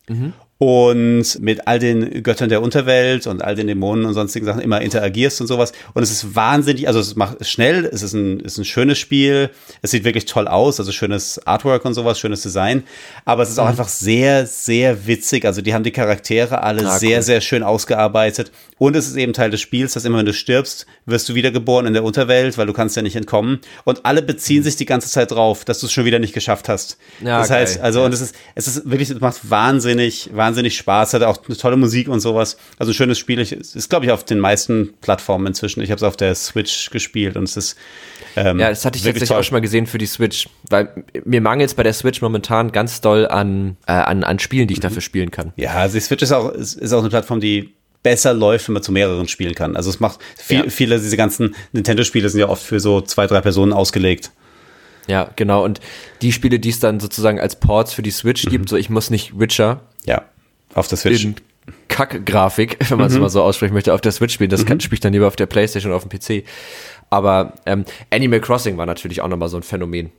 Mhm 0.07 0.33
und 0.61 1.41
mit 1.41 1.67
all 1.67 1.79
den 1.79 2.21
Göttern 2.21 2.47
der 2.47 2.61
Unterwelt 2.61 3.25
und 3.25 3.43
all 3.43 3.55
den 3.55 3.65
Dämonen 3.65 4.05
und 4.05 4.13
sonstigen 4.13 4.45
Sachen 4.45 4.61
immer 4.61 4.79
interagierst 4.79 5.41
und 5.41 5.47
sowas. 5.47 5.71
Und 5.95 6.03
es 6.03 6.11
ist 6.11 6.35
wahnsinnig, 6.35 6.87
also 6.87 6.99
es 6.99 7.15
macht 7.15 7.43
schnell, 7.47 7.83
es 7.85 8.03
ist 8.03 8.13
ein, 8.13 8.41
ist 8.41 8.59
ein 8.59 8.65
schönes 8.65 8.99
Spiel, 8.99 9.49
es 9.81 9.89
sieht 9.89 10.03
wirklich 10.03 10.25
toll 10.25 10.47
aus, 10.47 10.79
also 10.79 10.91
schönes 10.91 11.39
Artwork 11.47 11.83
und 11.83 11.95
sowas, 11.95 12.19
schönes 12.19 12.43
Design. 12.43 12.83
Aber 13.25 13.41
es 13.41 13.49
ist 13.49 13.57
auch 13.57 13.63
mhm. 13.63 13.71
einfach 13.71 13.87
sehr, 13.87 14.45
sehr 14.45 15.07
witzig. 15.07 15.45
Also 15.45 15.63
die 15.63 15.73
haben 15.73 15.83
die 15.83 15.89
Charaktere 15.89 16.61
alle 16.61 16.87
ah, 16.87 16.99
sehr, 16.99 17.17
cool. 17.17 17.23
sehr 17.23 17.41
schön 17.41 17.63
ausgearbeitet. 17.63 18.51
Und 18.77 18.95
es 18.95 19.07
ist 19.07 19.15
eben 19.15 19.33
Teil 19.33 19.49
des 19.49 19.61
Spiels, 19.61 19.93
dass 19.93 20.05
immer 20.05 20.19
wenn 20.19 20.27
du 20.27 20.33
stirbst, 20.33 20.85
wirst 21.07 21.27
du 21.27 21.33
wiedergeboren 21.33 21.87
in 21.87 21.93
der 21.93 22.03
Unterwelt, 22.03 22.59
weil 22.59 22.67
du 22.67 22.73
kannst 22.73 22.95
ja 22.95 23.01
nicht 23.01 23.15
entkommen. 23.15 23.61
Und 23.83 24.05
alle 24.05 24.21
beziehen 24.21 24.59
mhm. 24.59 24.65
sich 24.65 24.75
die 24.75 24.85
ganze 24.85 25.09
Zeit 25.09 25.31
drauf, 25.31 25.65
dass 25.65 25.79
du 25.79 25.87
es 25.87 25.91
schon 25.91 26.05
wieder 26.05 26.19
nicht 26.19 26.35
geschafft 26.35 26.69
hast. 26.69 26.99
Ja, 27.19 27.39
das 27.39 27.49
heißt, 27.49 27.75
geil. 27.77 27.83
also, 27.83 28.01
ja. 28.01 28.05
und 28.05 28.13
es 28.13 28.21
ist, 28.21 28.35
es 28.53 28.67
ist 28.67 28.87
wirklich, 28.87 29.09
es 29.09 29.19
macht 29.19 29.49
wahnsinnig, 29.49 30.29
wahnsinnig 30.31 30.50
wahnsinnig 30.51 30.77
Spaß, 30.77 31.13
hat 31.13 31.23
auch 31.23 31.39
eine 31.47 31.57
tolle 31.57 31.77
Musik 31.77 32.07
und 32.07 32.19
sowas. 32.19 32.57
Also 32.77 32.91
ein 32.91 32.95
schönes 32.95 33.17
Spiel. 33.17 33.39
Ich, 33.39 33.51
ist, 33.51 33.89
glaube 33.89 34.05
ich, 34.05 34.11
auf 34.11 34.23
den 34.23 34.39
meisten 34.39 34.93
Plattformen 35.01 35.47
inzwischen. 35.47 35.81
Ich 35.81 35.91
habe 35.91 35.97
es 35.97 36.03
auf 36.03 36.17
der 36.17 36.35
Switch 36.35 36.89
gespielt 36.89 37.37
und 37.37 37.43
es 37.43 37.57
ist 37.57 37.77
ähm, 38.35 38.59
ja, 38.59 38.69
das 38.69 38.85
hatte 38.85 38.97
ich 38.97 39.03
tatsächlich 39.03 39.31
auch 39.31 39.43
schon 39.43 39.55
mal 39.55 39.61
gesehen 39.61 39.87
für 39.87 39.97
die 39.97 40.05
Switch, 40.05 40.47
weil 40.69 41.03
mir 41.25 41.41
mangelt 41.41 41.69
es 41.69 41.73
bei 41.75 41.83
der 41.83 41.91
Switch 41.91 42.21
momentan 42.21 42.71
ganz 42.71 43.01
doll 43.01 43.27
an, 43.27 43.75
äh, 43.87 43.91
an, 43.91 44.23
an 44.23 44.39
Spielen, 44.39 44.67
die 44.67 44.73
ich 44.73 44.79
mhm. 44.79 44.83
dafür 44.83 45.01
spielen 45.01 45.31
kann. 45.31 45.51
Ja, 45.57 45.73
also 45.73 45.95
die 45.95 45.99
Switch 45.99 46.23
ist 46.23 46.31
auch, 46.31 46.49
ist, 46.49 46.75
ist 46.75 46.93
auch 46.93 46.99
eine 46.99 47.09
Plattform, 47.09 47.41
die 47.41 47.73
besser 48.03 48.33
läuft, 48.33 48.67
wenn 48.69 48.73
man 48.73 48.83
zu 48.83 48.93
mehreren 48.93 49.27
spielen 49.27 49.53
kann. 49.53 49.75
Also 49.75 49.89
es 49.89 49.99
macht 49.99 50.19
viel, 50.37 50.63
ja. 50.63 50.69
viele, 50.69 50.99
diese 50.99 51.17
ganzen 51.17 51.55
Nintendo-Spiele 51.73 52.29
sind 52.29 52.39
ja 52.39 52.47
oft 52.47 52.63
für 52.63 52.79
so 52.79 53.01
zwei, 53.01 53.27
drei 53.27 53.41
Personen 53.41 53.73
ausgelegt. 53.73 54.31
Ja, 55.07 55.29
genau. 55.35 55.65
Und 55.65 55.81
die 56.21 56.31
Spiele, 56.31 56.59
die 56.59 56.69
es 56.69 56.79
dann 56.79 56.99
sozusagen 56.99 57.39
als 57.39 57.57
Ports 57.57 57.93
für 57.93 58.01
die 58.01 58.11
Switch 58.11 58.45
mhm. 58.45 58.49
gibt, 58.49 58.69
so 58.69 58.77
ich 58.77 58.89
muss 58.89 59.09
nicht 59.09 59.37
Witcher 59.37 59.81
ja. 60.05 60.23
Auf 60.73 60.87
der 60.87 60.97
Switch. 60.97 61.23
In 61.23 61.35
Kack-Grafik, 61.87 62.77
wenn 62.89 62.97
man 62.97 63.07
es 63.07 63.13
mhm. 63.13 63.21
mal 63.21 63.29
so 63.29 63.41
aussprechen 63.43 63.73
möchte, 63.73 63.93
auf 63.93 64.01
der 64.01 64.11
Switch 64.11 64.33
spielen. 64.33 64.49
Das 64.49 64.65
mhm. 64.65 64.79
spiele 64.79 64.93
ich 64.95 64.99
dann 64.99 65.13
lieber 65.13 65.27
auf 65.27 65.35
der 65.35 65.45
Playstation 65.45 65.91
oder 65.91 65.97
auf 65.97 66.07
dem 66.07 66.17
PC. 66.17 66.45
Aber 67.09 67.53
ähm, 67.65 67.85
Animal 68.09 68.39
Crossing 68.39 68.77
war 68.77 68.85
natürlich 68.85 69.21
auch 69.21 69.27
nochmal 69.27 69.49
so 69.49 69.57
ein 69.57 69.63
Phänomen. 69.63 70.11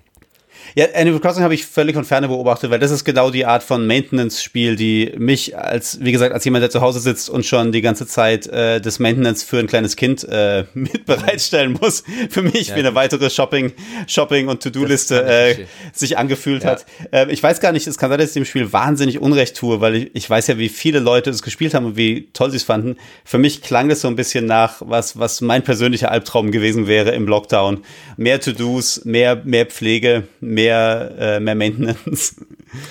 Ja, 0.75 0.87
Animal 0.95 1.21
Crossing 1.21 1.43
habe 1.43 1.55
ich 1.55 1.67
völlig 1.67 1.95
von 1.95 2.05
ferne 2.05 2.29
beobachtet, 2.29 2.71
weil 2.71 2.79
das 2.79 2.91
ist 2.91 3.05
genau 3.05 3.31
die 3.31 3.45
Art 3.45 3.63
von 3.63 3.87
Maintenance-Spiel, 3.87 4.77
die 4.77 5.13
mich 5.19 5.57
als, 5.57 5.99
wie 6.01 6.13
gesagt, 6.13 6.33
als 6.33 6.45
jemand, 6.45 6.63
der 6.63 6.71
zu 6.71 6.81
Hause 6.81 7.01
sitzt 7.01 7.29
und 7.29 7.45
schon 7.45 7.73
die 7.73 7.83
ganze 7.83 8.07
Zeit 8.07 8.47
äh, 8.47 8.81
das 8.81 8.99
Maintenance 8.99 9.43
für 9.43 9.59
ein 9.59 9.67
kleines 9.67 9.97
Kind 9.97 10.25
äh, 10.25 10.65
mit 10.75 11.05
bereitstellen 11.05 11.79
muss, 11.81 12.05
für 12.31 12.43
mich 12.43 12.69
ja, 12.69 12.77
wie 12.77 12.81
eine 12.81 12.95
weitere 12.95 13.31
Shopping, 13.31 13.73
Shopping 14.07 14.49
und 14.49 14.63
To-Do-Liste 14.63 15.25
äh, 15.25 15.67
sich 15.93 16.19
angefühlt 16.19 16.65
ja. 16.65 16.71
hat. 16.71 16.87
Äh, 17.11 17.31
ich 17.31 17.43
weiß 17.43 17.61
gar 17.61 17.73
nicht, 17.73 17.87
es 17.87 17.99
kann 17.99 18.11
sein, 18.11 18.19
dass 18.19 18.31
ich 18.31 18.35
dem 18.35 18.45
Spiel 18.45 18.73
wahnsinnig 18.73 19.21
Unrecht 19.21 19.57
tue, 19.57 19.81
weil 19.81 19.95
ich, 19.97 20.11
ich 20.15 20.31
weiß 20.31 20.47
ja, 20.47 20.59
wie 20.59 20.69
viele 20.69 21.01
Leute 21.01 21.31
es 21.31 21.43
gespielt 21.43 21.75
haben 21.75 21.87
und 21.87 21.97
wie 21.97 22.29
toll 22.33 22.51
sie 22.51 22.57
es 22.57 22.63
fanden. 22.63 22.97
Für 23.25 23.39
mich 23.39 23.63
klang 23.63 23.89
das 23.89 24.01
so 24.01 24.09
ein 24.09 24.17
bisschen 24.17 24.47
nach, 24.47 24.77
was, 24.81 25.19
was 25.19 25.41
mein 25.41 25.63
persönlicher 25.63 26.11
Albtraum 26.11 26.51
gewesen 26.51 26.87
wäre 26.87 27.11
im 27.11 27.27
Lockdown. 27.27 27.83
Mehr 28.17 28.41
To-Dos, 28.41 29.05
mehr, 29.05 29.43
mehr 29.45 29.67
Pflege, 29.67 30.25
mehr 30.55 30.63
mehr, 30.73 31.15
äh, 31.19 31.41
mehr 31.41 31.55
Maintenance. 31.55 32.37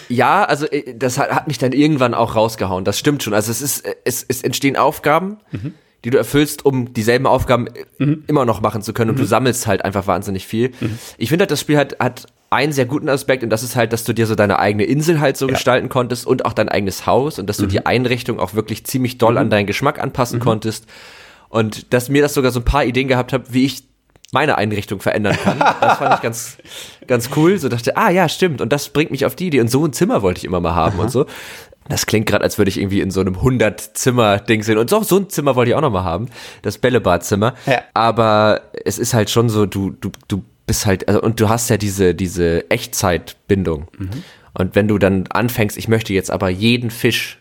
Ja, 0.10 0.44
also 0.44 0.66
äh, 0.68 0.94
das 0.96 1.18
hat, 1.18 1.32
hat 1.32 1.48
mich 1.48 1.58
dann 1.58 1.72
irgendwann 1.72 2.14
auch 2.14 2.36
rausgehauen. 2.36 2.86
Das 2.86 3.00
stimmt 3.00 3.24
schon. 3.24 3.34
Also 3.34 3.52
es 3.52 3.62
ist, 3.62 3.84
es, 4.06 4.26
es 4.28 4.44
entstehen 4.44 4.78
Aufgaben, 4.78 5.38
mhm. 5.52 5.74
die 6.04 6.10
du 6.10 6.18
erfüllst, 6.18 6.66
um 6.66 6.94
dieselben 6.94 7.26
Aufgaben 7.26 7.68
äh, 7.68 7.86
mhm. 7.98 8.24
immer 8.28 8.46
noch 8.46 8.62
machen 8.62 8.82
zu 8.82 8.94
können. 8.94 9.12
Und 9.12 9.16
mhm. 9.18 9.22
du 9.22 9.28
sammelst 9.28 9.68
halt 9.68 9.84
einfach 9.84 10.08
wahnsinnig 10.08 10.46
viel. 10.46 10.72
Mhm. 10.80 11.00
Ich 11.18 11.30
finde 11.30 11.44
halt, 11.44 11.52
das 11.52 11.62
Spiel 11.62 11.78
hat, 11.78 11.98
hat 12.00 12.28
einen 12.50 12.74
sehr 12.74 12.86
guten 12.86 13.10
Aspekt 13.10 13.44
und 13.44 13.50
das 13.50 13.64
ist 13.64 13.76
halt, 13.76 13.94
dass 13.94 14.04
du 14.04 14.14
dir 14.14 14.28
so 14.28 14.36
deine 14.36 14.60
eigene 14.60 14.84
Insel 14.84 15.22
halt 15.22 15.38
so 15.38 15.48
ja. 15.48 15.54
gestalten 15.54 15.88
konntest 15.88 16.28
und 16.28 16.46
auch 16.46 16.54
dein 16.54 16.68
eigenes 16.68 17.06
Haus 17.06 17.40
und 17.40 17.48
dass 17.48 17.58
du 17.58 17.66
die 17.66 17.78
mhm. 17.78 17.86
Einrichtung 17.86 18.40
auch 18.40 18.54
wirklich 18.54 18.86
ziemlich 18.86 19.18
doll 19.18 19.38
an 19.38 19.48
mhm. 19.48 19.52
deinen 19.52 19.68
Geschmack 19.68 20.00
anpassen 20.02 20.40
konntest. 20.40 20.86
Und 21.48 21.94
dass 21.94 22.08
mir 22.08 22.22
das 22.22 22.34
sogar 22.34 22.52
so 22.52 22.60
ein 22.60 22.66
paar 22.66 22.86
Ideen 22.86 23.08
gehabt 23.08 23.34
hat, 23.34 23.54
wie 23.54 23.66
ich 23.66 23.84
meine 24.32 24.58
Einrichtung 24.58 25.00
verändern 25.00 25.38
kann. 25.44 25.60
Das 25.60 25.98
fand 25.98 26.16
ich 26.16 26.22
ganz, 26.22 26.58
ganz 27.08 27.30
cool. 27.36 27.58
So 27.58 27.70
dachte, 27.70 27.98
ah 27.98 28.10
ja, 28.10 28.30
stimmt. 28.30 28.62
Und 28.62 28.72
das 28.72 28.90
bringt 28.90 29.12
mich 29.12 29.26
auf 29.26 29.36
die 29.36 29.48
Idee. 29.48 29.60
Und 29.60 29.70
so 29.70 29.86
ein 29.86 29.94
Zimmer 29.94 30.22
wollte 30.22 30.40
ich 30.40 30.46
immer 30.46 30.62
mal 30.62 30.74
haben 30.74 30.96
Aha. 30.96 31.04
und 31.04 31.12
so. 31.12 31.26
Das 31.90 32.06
klingt 32.06 32.28
gerade, 32.28 32.44
als 32.44 32.58
würde 32.58 32.70
ich 32.70 32.80
irgendwie 32.80 33.02
in 33.02 33.12
so 33.12 33.20
einem 33.20 33.36
100-Zimmer-Ding 33.36 34.64
sehen. 34.64 34.78
Und 34.78 34.90
so, 34.90 35.04
so 35.04 35.18
ein 35.18 35.30
Zimmer 35.30 35.56
wollte 35.56 35.72
ich 35.72 35.76
auch 35.76 35.82
noch 35.82 35.92
mal 35.92 36.04
haben. 36.04 36.30
Das 36.62 36.78
Bällebadzimmer. 36.78 37.56
Ja. 37.66 37.82
Aber 37.94 38.62
es 38.86 38.98
ist 38.98 39.14
halt 39.14 39.30
schon 39.30 39.50
so, 39.50 39.66
du, 39.66 39.90
du, 39.90 40.12
du 40.28 40.44
bist 40.66 40.86
halt, 40.86 41.08
also, 41.10 41.22
und 41.22 41.40
du 41.42 41.50
hast 41.50 41.70
ja 41.70 41.76
diese, 41.76 42.16
diese 42.16 42.70
Echtzeitbindung. 42.70 43.90
Mhm. 43.98 44.10
Und 44.54 44.76
wenn 44.76 44.88
du 44.88 44.98
dann 44.98 45.28
anfängst, 45.28 45.78
ich 45.78 45.90
möchte 45.90 46.14
jetzt 46.14 46.32
aber 46.32 46.50
jeden 46.50 46.92
Fisch 46.92 47.41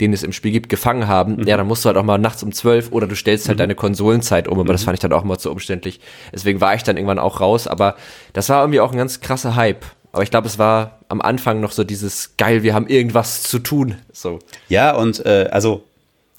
den 0.00 0.12
es 0.12 0.22
im 0.22 0.32
Spiel 0.32 0.52
gibt, 0.52 0.68
gefangen 0.68 1.08
haben, 1.08 1.36
mhm. 1.36 1.46
ja, 1.46 1.56
dann 1.56 1.66
musst 1.66 1.84
du 1.84 1.88
halt 1.88 1.96
auch 1.96 2.04
mal 2.04 2.18
nachts 2.18 2.42
um 2.42 2.52
zwölf 2.52 2.92
oder 2.92 3.06
du 3.06 3.16
stellst 3.16 3.48
halt 3.48 3.58
mhm. 3.58 3.60
deine 3.60 3.74
Konsolenzeit 3.74 4.48
um, 4.48 4.54
aber 4.54 4.68
mhm. 4.68 4.72
das 4.72 4.84
fand 4.84 4.96
ich 4.96 5.00
dann 5.00 5.12
auch 5.12 5.24
mal 5.24 5.38
zu 5.38 5.50
umständlich. 5.50 6.00
Deswegen 6.32 6.60
war 6.60 6.74
ich 6.74 6.82
dann 6.82 6.96
irgendwann 6.96 7.18
auch 7.18 7.40
raus, 7.40 7.66
aber 7.66 7.96
das 8.32 8.48
war 8.48 8.62
irgendwie 8.62 8.80
auch 8.80 8.92
ein 8.92 8.98
ganz 8.98 9.20
krasser 9.20 9.56
Hype. 9.56 9.84
Aber 10.12 10.22
ich 10.22 10.30
glaube, 10.30 10.46
es 10.46 10.58
war 10.58 11.00
am 11.08 11.20
Anfang 11.20 11.60
noch 11.60 11.72
so 11.72 11.84
dieses 11.84 12.36
geil, 12.36 12.62
wir 12.62 12.74
haben 12.74 12.86
irgendwas 12.86 13.42
zu 13.42 13.58
tun. 13.58 13.96
So. 14.12 14.38
Ja, 14.68 14.96
und 14.96 15.24
äh, 15.26 15.48
also, 15.50 15.84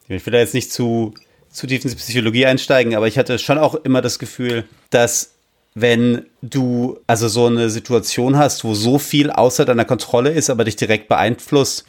ich 0.08 0.26
will 0.26 0.34
da 0.34 0.40
jetzt 0.40 0.54
nicht 0.54 0.72
zu, 0.72 1.14
zu 1.52 1.68
tief 1.68 1.84
in 1.84 1.92
die 1.92 1.96
Psychologie 1.96 2.46
einsteigen, 2.46 2.96
aber 2.96 3.08
ich 3.08 3.18
hatte 3.18 3.38
schon 3.38 3.58
auch 3.58 3.76
immer 3.76 4.02
das 4.02 4.20
Gefühl, 4.20 4.66
dass 4.90 5.34
wenn 5.76 6.26
du 6.42 7.00
also 7.06 7.28
so 7.28 7.46
eine 7.46 7.70
Situation 7.70 8.38
hast, 8.38 8.64
wo 8.64 8.74
so 8.74 8.98
viel 8.98 9.30
außer 9.30 9.66
deiner 9.66 9.86
Kontrolle 9.86 10.32
ist, 10.32 10.50
aber 10.50 10.64
dich 10.64 10.76
direkt 10.76 11.08
beeinflusst, 11.08 11.86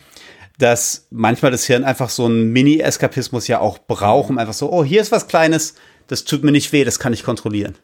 dass 0.60 1.06
manchmal 1.10 1.50
das 1.50 1.64
Hirn 1.64 1.84
einfach 1.84 2.10
so 2.10 2.26
einen 2.26 2.52
Mini-Eskapismus 2.52 3.48
ja 3.48 3.60
auch 3.60 3.78
braucht, 3.78 4.30
um 4.30 4.38
einfach 4.38 4.54
so, 4.54 4.70
oh, 4.70 4.84
hier 4.84 5.00
ist 5.00 5.10
was 5.10 5.26
Kleines, 5.26 5.74
das 6.06 6.24
tut 6.24 6.44
mir 6.44 6.52
nicht 6.52 6.72
weh, 6.72 6.84
das 6.84 6.98
kann 6.98 7.12
ich 7.12 7.22
kontrollieren. 7.22 7.76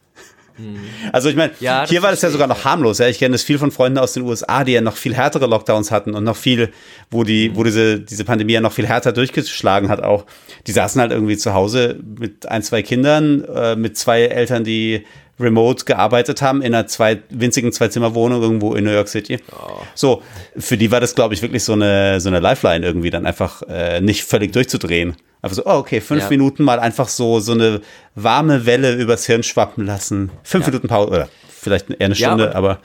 Mhm. 0.59 0.81
Also 1.12 1.29
ich 1.29 1.37
meine, 1.37 1.53
ja, 1.61 1.87
hier 1.87 2.03
war 2.03 2.11
das 2.11 2.23
ja 2.23 2.31
sogar 2.31 2.47
noch 2.47 2.64
harmlos. 2.64 2.99
Ja. 2.99 3.09
Ich 3.09 3.18
kenne 3.18 3.33
das 3.33 3.43
viel 3.43 3.59
von 3.59 3.70
Freunden 3.70 3.99
aus 3.99 4.12
den 4.14 4.22
USA, 4.22 4.64
die 4.64 4.72
ja 4.72 4.81
noch 4.81 4.97
viel 4.97 5.14
härtere 5.14 5.47
Lockdowns 5.47 5.91
hatten 5.91 6.14
und 6.14 6.24
noch 6.24 6.37
viel, 6.37 6.70
wo 7.11 7.24
die, 7.24 7.51
mhm. 7.51 7.57
wo 7.57 7.64
diese, 7.64 8.01
diese 8.01 8.24
Pandemie 8.24 8.55
ja 8.55 8.61
noch 8.61 8.72
viel 8.72 8.87
härter 8.87 9.12
durchgeschlagen 9.12 9.89
hat 9.89 10.03
auch. 10.03 10.27
Die 10.66 10.72
saßen 10.72 11.01
halt 11.01 11.12
irgendwie 11.12 11.37
zu 11.37 11.55
Hause 11.55 12.01
mit 12.18 12.47
ein, 12.49 12.62
zwei 12.62 12.83
Kindern, 12.83 13.45
äh, 13.45 13.77
mit 13.77 13.97
zwei 13.97 14.22
Eltern, 14.22 14.64
die 14.64 15.05
remote 15.39 15.84
gearbeitet 15.84 16.43
haben 16.43 16.62
in 16.62 16.74
einer 16.74 16.87
zwei, 16.87 17.20
winzigen 17.30 17.72
Zwei-Zimmer-Wohnung 17.72 18.43
irgendwo 18.43 18.74
in 18.74 18.84
New 18.84 18.91
York 18.91 19.09
City. 19.09 19.39
Oh. 19.53 19.80
So, 19.95 20.22
für 20.57 20.76
die 20.76 20.91
war 20.91 21.01
das, 21.01 21.14
glaube 21.14 21.34
ich, 21.34 21.43
wirklich 21.43 21.64
so 21.64 21.74
eine, 21.74 22.20
so 22.20 22.28
eine 22.28 22.41
Lifeline 22.41 22.87
irgendwie, 22.87 23.11
dann 23.11 23.26
einfach 23.26 23.62
äh, 23.68 24.01
nicht 24.01 24.24
völlig 24.24 24.53
durchzudrehen. 24.53 25.16
Einfach 25.43 25.57
so, 25.57 25.66
oh, 25.66 25.78
okay, 25.78 26.01
fünf 26.01 26.22
ja. 26.24 26.28
Minuten 26.30 26.64
mal 26.64 26.80
einfach 26.80 27.09
so, 27.09 27.41
so 27.41 27.53
eine 27.53 27.80
warme 28.14 28.66
Welle 28.66 28.95
übers 28.95 29.26
Hirn 29.26 29.43
schwappen 29.43 29.84
lassen. 29.87 30.30
Fünf 30.43 30.64
ja. 30.64 30.70
Minuten 30.70 30.89
Pause, 30.89 31.11
oder 31.11 31.28
vielleicht 31.49 31.91
eher 31.91 32.07
eine 32.07 32.14
Stunde, 32.14 32.45
ja, 32.47 32.55
aber. 32.55 32.80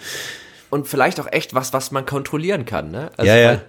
Und 0.70 0.88
vielleicht 0.88 1.20
auch 1.20 1.28
echt 1.32 1.54
was, 1.54 1.74
was 1.74 1.92
man 1.92 2.06
kontrollieren 2.06 2.66
kann, 2.66 2.92
ne? 2.92 3.12
Also, 3.18 3.32
ja, 3.32 3.38
ja 3.38 3.62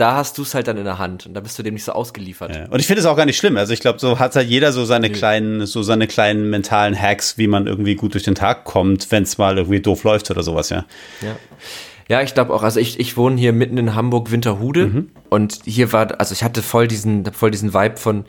da 0.00 0.16
hast 0.16 0.38
du 0.38 0.42
es 0.42 0.54
halt 0.54 0.66
dann 0.66 0.78
in 0.78 0.84
der 0.84 0.98
Hand 0.98 1.26
und 1.26 1.34
da 1.34 1.40
bist 1.40 1.58
du 1.58 1.62
dem 1.62 1.74
nicht 1.74 1.84
so 1.84 1.92
ausgeliefert. 1.92 2.56
Ja. 2.56 2.66
Und 2.70 2.80
ich 2.80 2.86
finde 2.86 3.00
es 3.00 3.06
auch 3.06 3.16
gar 3.16 3.26
nicht 3.26 3.36
schlimm. 3.36 3.56
Also 3.56 3.72
ich 3.72 3.80
glaube, 3.80 3.98
so 3.98 4.18
hat 4.18 4.34
halt 4.34 4.48
jeder 4.48 4.72
so 4.72 4.84
seine 4.84 5.08
Nö. 5.08 5.14
kleinen, 5.14 5.66
so 5.66 5.82
seine 5.82 6.06
kleinen 6.06 6.48
mentalen 6.48 7.00
Hacks, 7.00 7.36
wie 7.36 7.46
man 7.46 7.66
irgendwie 7.66 7.96
gut 7.96 8.14
durch 8.14 8.24
den 8.24 8.34
Tag 8.34 8.64
kommt, 8.64 9.10
wenn 9.10 9.24
es 9.24 9.36
mal 9.36 9.58
irgendwie 9.58 9.80
doof 9.80 10.04
läuft 10.04 10.30
oder 10.30 10.42
sowas, 10.42 10.70
ja. 10.70 10.84
Ja. 11.20 11.36
Ja, 12.08 12.22
ich 12.22 12.34
glaube 12.34 12.52
auch, 12.52 12.64
also 12.64 12.80
ich, 12.80 12.98
ich 12.98 13.16
wohne 13.16 13.36
hier 13.36 13.52
mitten 13.52 13.78
in 13.78 13.94
Hamburg 13.94 14.32
Winterhude 14.32 14.86
mhm. 14.86 15.10
und 15.28 15.60
hier 15.64 15.92
war, 15.92 16.18
also 16.18 16.32
ich 16.32 16.42
hatte 16.42 16.60
voll 16.60 16.88
diesen, 16.88 17.24
voll 17.32 17.52
diesen 17.52 17.72
Vibe 17.72 17.98
von, 17.98 18.24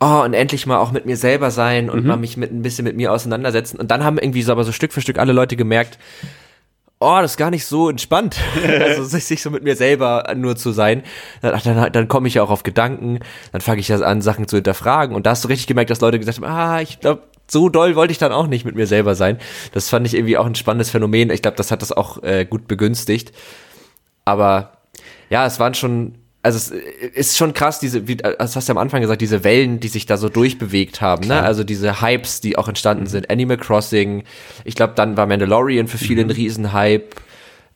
oh, 0.00 0.22
und 0.24 0.32
endlich 0.32 0.64
mal 0.64 0.78
auch 0.78 0.90
mit 0.90 1.04
mir 1.04 1.18
selber 1.18 1.50
sein 1.50 1.90
und 1.90 2.00
mhm. 2.00 2.08
mal 2.08 2.16
mich 2.16 2.38
mit 2.38 2.50
ein 2.50 2.62
bisschen 2.62 2.84
mit 2.84 2.96
mir 2.96 3.12
auseinandersetzen. 3.12 3.78
Und 3.78 3.90
dann 3.90 4.04
haben 4.04 4.16
irgendwie 4.16 4.40
so 4.40 4.52
aber 4.52 4.64
so 4.64 4.72
Stück 4.72 4.90
für 4.94 5.02
Stück 5.02 5.18
alle 5.18 5.34
Leute 5.34 5.56
gemerkt, 5.56 5.98
oh, 6.98 7.18
das 7.20 7.32
ist 7.32 7.36
gar 7.36 7.50
nicht 7.50 7.66
so 7.66 7.88
entspannt. 7.88 8.36
also 8.80 9.04
sich 9.04 9.42
so 9.42 9.50
mit 9.50 9.62
mir 9.62 9.76
selber 9.76 10.32
nur 10.36 10.56
zu 10.56 10.72
sein. 10.72 11.02
Dann, 11.42 11.60
dann, 11.62 11.92
dann 11.92 12.08
komme 12.08 12.28
ich 12.28 12.34
ja 12.34 12.42
auch 12.42 12.50
auf 12.50 12.62
Gedanken, 12.62 13.20
dann 13.52 13.60
fange 13.60 13.80
ich 13.80 13.88
ja 13.88 13.98
an, 13.98 14.22
Sachen 14.22 14.48
zu 14.48 14.56
hinterfragen. 14.56 15.14
Und 15.14 15.26
da 15.26 15.30
hast 15.30 15.44
du 15.44 15.48
richtig 15.48 15.66
gemerkt, 15.66 15.90
dass 15.90 16.00
Leute 16.00 16.18
gesagt 16.18 16.38
haben, 16.38 16.50
ah, 16.50 16.80
ich 16.80 17.00
glaube, 17.00 17.22
so 17.48 17.68
doll 17.68 17.94
wollte 17.94 18.12
ich 18.12 18.18
dann 18.18 18.32
auch 18.32 18.46
nicht 18.46 18.64
mit 18.64 18.74
mir 18.74 18.86
selber 18.86 19.14
sein. 19.14 19.38
Das 19.72 19.88
fand 19.88 20.06
ich 20.06 20.14
irgendwie 20.14 20.36
auch 20.36 20.46
ein 20.46 20.54
spannendes 20.54 20.90
Phänomen. 20.90 21.30
Ich 21.30 21.42
glaube, 21.42 21.56
das 21.56 21.70
hat 21.70 21.82
das 21.82 21.92
auch 21.92 22.22
äh, 22.22 22.44
gut 22.44 22.66
begünstigt. 22.66 23.32
Aber 24.24 24.72
ja, 25.30 25.46
es 25.46 25.60
waren 25.60 25.74
schon 25.74 26.16
also 26.46 26.72
es 27.12 27.28
ist 27.28 27.36
schon 27.36 27.54
krass, 27.54 27.80
diese, 27.80 28.06
wie, 28.06 28.16
das 28.16 28.54
hast 28.54 28.68
du 28.68 28.72
am 28.72 28.78
Anfang 28.78 29.00
gesagt, 29.00 29.20
diese 29.20 29.42
Wellen, 29.42 29.80
die 29.80 29.88
sich 29.88 30.06
da 30.06 30.16
so 30.16 30.28
durchbewegt 30.28 31.00
haben, 31.00 31.26
ne? 31.26 31.42
Also 31.42 31.64
diese 31.64 32.00
Hypes, 32.00 32.40
die 32.40 32.56
auch 32.56 32.68
entstanden 32.68 33.04
mhm. 33.04 33.08
sind. 33.08 33.30
Animal 33.30 33.56
Crossing, 33.56 34.22
ich 34.64 34.76
glaube, 34.76 34.92
dann 34.94 35.16
war 35.16 35.26
Mandalorian 35.26 35.88
für 35.88 35.98
viele 35.98 36.22
mhm. 36.22 36.30
ein 36.30 36.36
Riesenhype. 36.36 37.16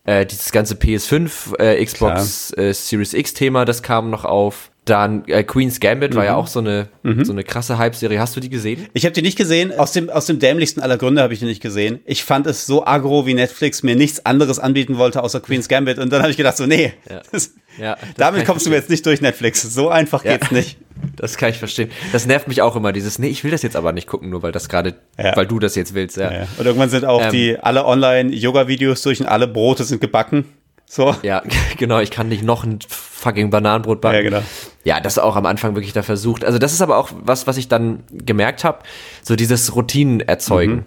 Äh, 0.05 0.25
dieses 0.25 0.53
ganze 0.53 0.77
PS5, 0.77 1.59
äh, 1.59 1.85
Xbox 1.85 2.57
äh, 2.57 2.73
Series 2.73 3.13
X 3.13 3.35
Thema, 3.35 3.65
das 3.65 3.83
kam 3.83 4.09
noch 4.09 4.25
auf. 4.25 4.70
Dann 4.91 5.23
äh, 5.29 5.45
Queen's 5.45 5.79
Gambit 5.79 6.15
mhm. 6.15 6.17
war 6.17 6.25
ja 6.25 6.33
mhm. 6.33 6.39
auch 6.39 6.47
so 6.49 6.59
eine, 6.59 6.89
mhm. 7.05 7.25
so 7.25 7.31
eine 7.31 7.45
krasse 7.45 7.79
Hype-Serie. 7.79 8.19
Hast 8.19 8.35
du 8.35 8.41
die 8.41 8.51
gesehen? 8.51 8.89
Ich 8.93 9.05
habe 9.05 9.13
die 9.13 9.23
nicht 9.23 9.39
gesehen. 9.39 9.73
Aus 9.79 9.93
dem, 9.93 10.11
aus 10.11 10.27
dem 10.27 10.41
dämlichsten 10.41 10.81
aller 10.81 10.99
Gründe 10.99 11.23
habe 11.23 11.33
ich 11.33 11.39
die 11.39 11.45
nicht 11.45 11.63
gesehen. 11.63 12.01
Ich 12.07 12.25
fand 12.25 12.49
es 12.49 12.67
so 12.67 12.85
aggro, 12.85 13.25
wie 13.25 13.35
Netflix 13.35 13.85
mir 13.85 13.95
nichts 13.95 14.27
anderes 14.27 14.59
anbieten 14.59 14.99
wollte 14.99 15.23
außer 15.23 15.39
Queen's 15.39 15.69
Gambit. 15.69 15.99
Und 16.01 16.13
dann 16.13 16.23
habe 16.23 16.33
ich 16.33 16.37
gedacht, 16.37 16.57
so, 16.57 16.67
nee, 16.67 16.93
ja. 17.09 17.23
Das, 17.31 17.53
ja, 17.79 17.97
damit 18.17 18.47
kommst 18.47 18.67
du 18.67 18.71
mir 18.71 18.77
jetzt 18.77 18.91
nicht 18.91 19.07
durch 19.07 19.21
Netflix. 19.21 19.63
So 19.63 19.91
einfach 19.91 20.25
ja. 20.25 20.37
geht's 20.37 20.51
nicht. 20.51 20.77
Das 21.17 21.39
kann 21.39 21.49
ich 21.49 21.57
verstehen. 21.57 21.91
Das 22.13 22.27
nervt 22.27 22.47
mich 22.47 22.61
auch 22.61 22.77
immer, 22.77 22.93
dieses, 22.93 23.19
nee, 23.19 23.29
ich 23.29 23.43
will 23.43 23.51
das 23.51 23.63
jetzt 23.63 23.75
aber 23.75 23.93
nicht 23.93 24.07
gucken, 24.07 24.29
nur 24.29 24.43
weil 24.43 24.53
das 24.53 24.69
gerade, 24.69 24.97
ja. 25.19 25.35
weil 25.35 25.47
du 25.47 25.59
das 25.59 25.75
jetzt 25.75 25.95
willst, 25.95 26.19
ja. 26.19 26.31
ja. 26.31 26.47
Und 26.59 26.67
irgendwann 26.67 26.91
sind 26.91 27.07
auch 27.07 27.23
ähm, 27.23 27.31
die 27.31 27.59
alle 27.59 27.87
Online-Yoga-Videos 27.87 29.01
durch 29.01 29.19
und 29.19 29.27
alle 29.27 29.49
Brote 29.49 29.85
sind 29.85 30.03
gebacken. 30.03 30.45
So. 30.91 31.15
Ja, 31.23 31.45
genau, 31.79 32.01
ich 32.01 32.11
kann 32.11 32.29
nicht 32.29 32.43
noch 32.43 32.65
ein 32.65 32.81
fucking 32.89 33.51
Bananenbrot 33.51 34.01
backen. 34.01 34.17
Ja, 34.17 34.23
genau. 34.23 34.43
Ja, 34.83 34.99
das 34.99 35.21
auch 35.21 35.37
am 35.37 35.47
Anfang 35.47 35.77
wirklich 35.77 35.93
da 35.93 36.03
versucht. 36.03 36.45
Also 36.45 36.59
das 36.59 36.73
ist 36.73 36.83
aber 36.83 36.97
auch 36.97 37.11
was, 37.15 37.47
was 37.47 37.59
ich 37.59 37.69
dann 37.69 38.03
gemerkt 38.11 38.65
habe, 38.65 38.81
so 39.23 39.37
dieses 39.37 39.77
Routinen 39.77 40.19
erzeugen. 40.19 40.73
Mhm. 40.73 40.85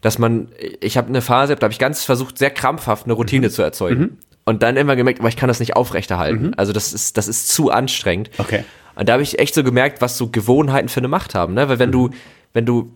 Dass 0.00 0.18
man, 0.18 0.48
ich 0.80 0.96
habe 0.96 1.06
eine 1.06 1.22
Phase, 1.22 1.54
da 1.54 1.66
habe 1.66 1.72
ich 1.72 1.78
ganz 1.78 2.04
versucht, 2.04 2.36
sehr 2.36 2.50
krampfhaft 2.50 3.04
eine 3.04 3.12
Routine 3.12 3.46
mhm. 3.46 3.52
zu 3.52 3.62
erzeugen. 3.62 4.00
Mhm. 4.00 4.18
Und 4.44 4.64
dann 4.64 4.76
immer 4.76 4.96
gemerkt, 4.96 5.20
aber 5.20 5.28
ich 5.28 5.36
kann 5.36 5.46
das 5.46 5.60
nicht 5.60 5.76
aufrechterhalten. 5.76 6.46
Mhm. 6.46 6.54
Also 6.56 6.72
das 6.72 6.92
ist, 6.92 7.16
das 7.16 7.28
ist 7.28 7.46
zu 7.46 7.70
anstrengend. 7.70 8.28
Okay. 8.38 8.64
Und 8.96 9.08
da 9.08 9.12
habe 9.12 9.22
ich 9.22 9.38
echt 9.38 9.54
so 9.54 9.62
gemerkt, 9.62 10.00
was 10.00 10.18
so 10.18 10.30
Gewohnheiten 10.30 10.88
für 10.88 10.98
eine 10.98 11.06
Macht 11.06 11.36
haben. 11.36 11.54
Ne? 11.54 11.68
Weil 11.68 11.78
wenn 11.78 11.92
du, 11.92 12.10
wenn 12.54 12.66
du, 12.66 12.92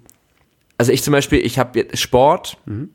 also 0.76 0.90
ich 0.90 1.04
zum 1.04 1.12
Beispiel, 1.12 1.38
ich 1.46 1.60
habe 1.60 1.86
Sport, 1.94 2.58
mhm 2.66 2.90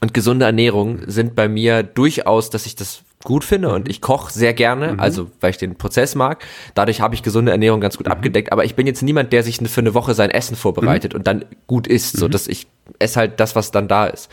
und 0.00 0.14
gesunde 0.14 0.46
Ernährung 0.46 1.00
sind 1.06 1.34
bei 1.34 1.48
mir 1.48 1.82
durchaus, 1.82 2.50
dass 2.50 2.66
ich 2.66 2.74
das 2.74 3.02
gut 3.22 3.44
finde 3.44 3.68
und 3.68 3.88
ich 3.88 4.00
koche 4.00 4.32
sehr 4.32 4.54
gerne, 4.54 4.94
mhm. 4.94 5.00
also 5.00 5.30
weil 5.40 5.50
ich 5.50 5.58
den 5.58 5.76
Prozess 5.76 6.14
mag. 6.14 6.42
Dadurch 6.74 7.02
habe 7.02 7.14
ich 7.14 7.22
gesunde 7.22 7.52
Ernährung 7.52 7.80
ganz 7.80 7.98
gut 7.98 8.06
mhm. 8.06 8.12
abgedeckt, 8.12 8.50
aber 8.50 8.64
ich 8.64 8.74
bin 8.74 8.86
jetzt 8.86 9.02
niemand, 9.02 9.32
der 9.32 9.42
sich 9.42 9.58
für 9.58 9.80
eine 9.80 9.92
Woche 9.92 10.14
sein 10.14 10.30
Essen 10.30 10.56
vorbereitet 10.56 11.12
mhm. 11.12 11.18
und 11.18 11.26
dann 11.26 11.44
gut 11.66 11.86
isst, 11.86 12.16
so 12.16 12.26
mhm. 12.26 12.30
dass 12.30 12.48
ich 12.48 12.66
esse 12.98 13.20
halt 13.20 13.40
das, 13.40 13.54
was 13.54 13.70
dann 13.72 13.88
da 13.88 14.06
ist. 14.06 14.30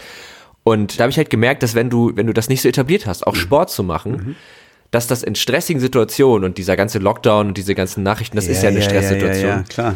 Und 0.63 0.99
da 0.99 1.03
habe 1.03 1.11
ich 1.11 1.17
halt 1.17 1.29
gemerkt, 1.29 1.63
dass 1.63 1.75
wenn 1.75 1.89
du, 1.89 2.11
wenn 2.15 2.27
du 2.27 2.33
das 2.33 2.49
nicht 2.49 2.61
so 2.61 2.69
etabliert 2.69 3.05
hast, 3.05 3.27
auch 3.27 3.33
mhm. 3.33 3.39
Sport 3.39 3.69
zu 3.69 3.83
machen, 3.83 4.35
dass 4.91 5.07
das 5.07 5.21
in 5.21 5.35
stressigen 5.35 5.81
Situationen 5.81 6.45
und 6.45 6.57
dieser 6.57 6.77
ganze 6.77 6.99
Lockdown 6.99 7.49
und 7.49 7.57
diese 7.57 7.75
ganzen 7.75 8.03
Nachrichten, 8.03 8.37
das 8.37 8.45
ja, 8.45 8.51
ist 8.53 8.63
ja 8.63 8.69
eine 8.69 8.79
ja, 8.79 8.85
Stresssituation. 8.85 9.49
Ja, 9.49 9.57
ja, 9.57 9.63
klar. 9.63 9.95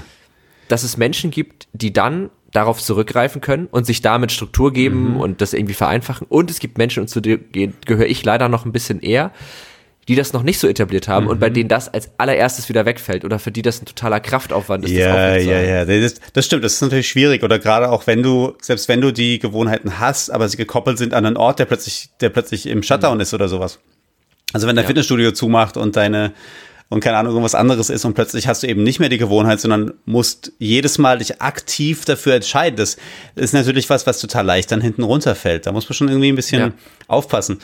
Dass 0.71 0.83
es 0.83 0.95
Menschen 0.95 1.31
gibt, 1.31 1.67
die 1.73 1.91
dann 1.91 2.29
darauf 2.51 2.81
zurückgreifen 2.81 3.41
können 3.41 3.67
und 3.67 3.85
sich 3.85 4.01
damit 4.01 4.31
Struktur 4.31 4.73
geben 4.73 5.13
mhm. 5.13 5.19
und 5.19 5.41
das 5.41 5.53
irgendwie 5.53 5.73
vereinfachen. 5.73 6.27
Und 6.27 6.51
es 6.51 6.59
gibt 6.59 6.77
Menschen, 6.77 7.01
und 7.01 7.07
zu 7.07 7.21
denen 7.21 7.75
gehöre 7.85 8.07
ich 8.07 8.23
leider 8.23 8.49
noch 8.49 8.65
ein 8.65 8.71
bisschen 8.71 8.99
eher, 9.01 9.31
die 10.07 10.15
das 10.15 10.33
noch 10.33 10.43
nicht 10.43 10.59
so 10.59 10.67
etabliert 10.67 11.07
haben 11.07 11.25
mhm. 11.25 11.31
und 11.31 11.39
bei 11.39 11.49
mhm. 11.49 11.53
denen 11.53 11.69
das 11.69 11.93
als 11.93 12.11
allererstes 12.17 12.69
wieder 12.69 12.85
wegfällt 12.85 13.23
oder 13.23 13.39
für 13.39 13.51
die 13.51 13.61
das 13.61 13.81
ein 13.81 13.85
totaler 13.85 14.19
Kraftaufwand 14.19 14.85
ist. 14.85 14.91
Ja, 14.91 15.35
ja, 15.37 15.61
ja, 15.61 15.85
das, 15.85 16.15
das 16.33 16.45
stimmt. 16.45 16.63
Das 16.63 16.73
ist 16.73 16.81
natürlich 16.81 17.07
schwierig 17.07 17.43
oder 17.43 17.59
gerade 17.59 17.89
auch 17.89 18.07
wenn 18.07 18.23
du, 18.23 18.55
selbst 18.61 18.87
wenn 18.87 18.99
du 18.99 19.11
die 19.11 19.39
Gewohnheiten 19.39 19.99
hast, 19.99 20.29
aber 20.29 20.49
sie 20.49 20.57
gekoppelt 20.57 20.97
sind 20.97 21.13
an 21.13 21.25
einen 21.25 21.37
Ort, 21.37 21.59
der 21.59 21.65
plötzlich, 21.65 22.09
der 22.19 22.29
plötzlich 22.29 22.65
im 22.65 22.83
Shutdown 22.83 23.15
mhm. 23.15 23.21
ist 23.21 23.33
oder 23.33 23.47
sowas. 23.47 23.79
Also 24.53 24.67
wenn 24.67 24.75
dein 24.75 24.83
ja. 24.83 24.87
Fitnessstudio 24.87 25.31
zumacht 25.31 25.77
und 25.77 25.95
deine 25.95 26.33
und 26.91 26.99
keine 26.99 27.15
Ahnung, 27.15 27.31
irgendwas 27.31 27.55
anderes 27.55 27.89
ist 27.89 28.03
und 28.03 28.15
plötzlich 28.15 28.49
hast 28.49 28.63
du 28.63 28.67
eben 28.67 28.83
nicht 28.83 28.99
mehr 28.99 29.07
die 29.07 29.17
Gewohnheit, 29.17 29.61
sondern 29.61 29.93
musst 30.03 30.51
jedes 30.59 30.97
Mal 30.97 31.19
dich 31.19 31.41
aktiv 31.41 32.03
dafür 32.03 32.33
entscheiden. 32.33 32.75
Das 32.75 32.97
ist 33.35 33.53
natürlich 33.53 33.89
was, 33.89 34.05
was 34.05 34.19
total 34.19 34.45
leicht 34.45 34.73
dann 34.73 34.81
hinten 34.81 35.03
runterfällt. 35.03 35.65
Da 35.65 35.71
muss 35.71 35.87
man 35.87 35.93
schon 35.93 36.09
irgendwie 36.09 36.27
ein 36.27 36.35
bisschen 36.35 36.59
ja. 36.59 36.71
aufpassen. 37.07 37.59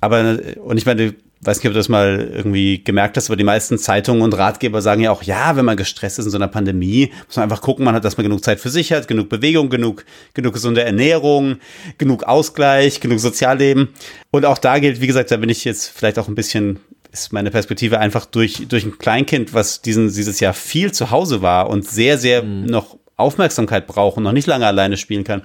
Aber, 0.00 0.38
und 0.64 0.78
ich 0.78 0.86
meine, 0.86 1.14
weiß 1.42 1.58
nicht, 1.58 1.66
ob 1.66 1.74
du 1.74 1.78
das 1.78 1.90
mal 1.90 2.30
irgendwie 2.34 2.82
gemerkt 2.82 3.18
hast, 3.18 3.28
aber 3.28 3.36
die 3.36 3.44
meisten 3.44 3.76
Zeitungen 3.76 4.22
und 4.22 4.32
Ratgeber 4.32 4.80
sagen 4.80 5.02
ja 5.02 5.10
auch, 5.10 5.22
ja, 5.22 5.56
wenn 5.56 5.66
man 5.66 5.76
gestresst 5.76 6.18
ist 6.18 6.24
in 6.24 6.30
so 6.30 6.38
einer 6.38 6.48
Pandemie, 6.48 7.12
muss 7.26 7.36
man 7.36 7.42
einfach 7.42 7.60
gucken, 7.60 7.84
man 7.84 7.94
hat, 7.94 8.06
dass 8.06 8.16
man 8.16 8.24
genug 8.24 8.42
Zeit 8.42 8.60
für 8.60 8.70
sich 8.70 8.92
hat, 8.92 9.08
genug 9.08 9.28
Bewegung, 9.28 9.68
genug, 9.68 10.06
genug 10.32 10.54
gesunde 10.54 10.84
Ernährung, 10.84 11.56
genug 11.98 12.24
Ausgleich, 12.24 13.00
genug 13.00 13.20
Sozialleben. 13.20 13.88
Und 14.30 14.46
auch 14.46 14.56
da 14.56 14.78
gilt, 14.78 15.02
wie 15.02 15.06
gesagt, 15.06 15.30
da 15.30 15.36
bin 15.36 15.50
ich 15.50 15.66
jetzt 15.66 15.88
vielleicht 15.88 16.18
auch 16.18 16.28
ein 16.28 16.34
bisschen 16.34 16.80
ist 17.12 17.32
meine 17.32 17.50
Perspektive 17.50 17.98
einfach 17.98 18.26
durch, 18.26 18.68
durch 18.68 18.84
ein 18.84 18.98
Kleinkind, 18.98 19.54
was 19.54 19.82
diesen, 19.82 20.12
dieses 20.12 20.40
Jahr 20.40 20.54
viel 20.54 20.92
zu 20.92 21.10
Hause 21.10 21.42
war 21.42 21.68
und 21.68 21.86
sehr, 21.88 22.18
sehr 22.18 22.42
mhm. 22.42 22.66
noch 22.66 22.96
Aufmerksamkeit 23.16 23.86
braucht 23.86 24.16
und 24.16 24.22
noch 24.22 24.32
nicht 24.32 24.46
lange 24.46 24.66
alleine 24.66 24.96
spielen 24.96 25.24
kann, 25.24 25.42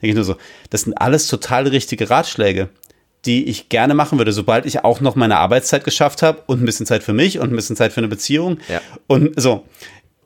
denke 0.00 0.08
ich 0.08 0.14
nur 0.14 0.24
so, 0.24 0.36
das 0.70 0.82
sind 0.82 0.94
alles 0.94 1.26
total 1.26 1.66
richtige 1.68 2.08
Ratschläge, 2.08 2.70
die 3.24 3.48
ich 3.48 3.68
gerne 3.68 3.94
machen 3.94 4.18
würde, 4.18 4.32
sobald 4.32 4.64
ich 4.64 4.84
auch 4.84 5.00
noch 5.00 5.16
meine 5.16 5.38
Arbeitszeit 5.38 5.84
geschafft 5.84 6.22
habe 6.22 6.42
und 6.46 6.62
ein 6.62 6.64
bisschen 6.64 6.86
Zeit 6.86 7.02
für 7.02 7.12
mich 7.12 7.38
und 7.38 7.52
ein 7.52 7.56
bisschen 7.56 7.76
Zeit 7.76 7.92
für 7.92 7.98
eine 7.98 8.08
Beziehung. 8.08 8.58
Ja. 8.68 8.80
Und 9.06 9.40
so. 9.40 9.66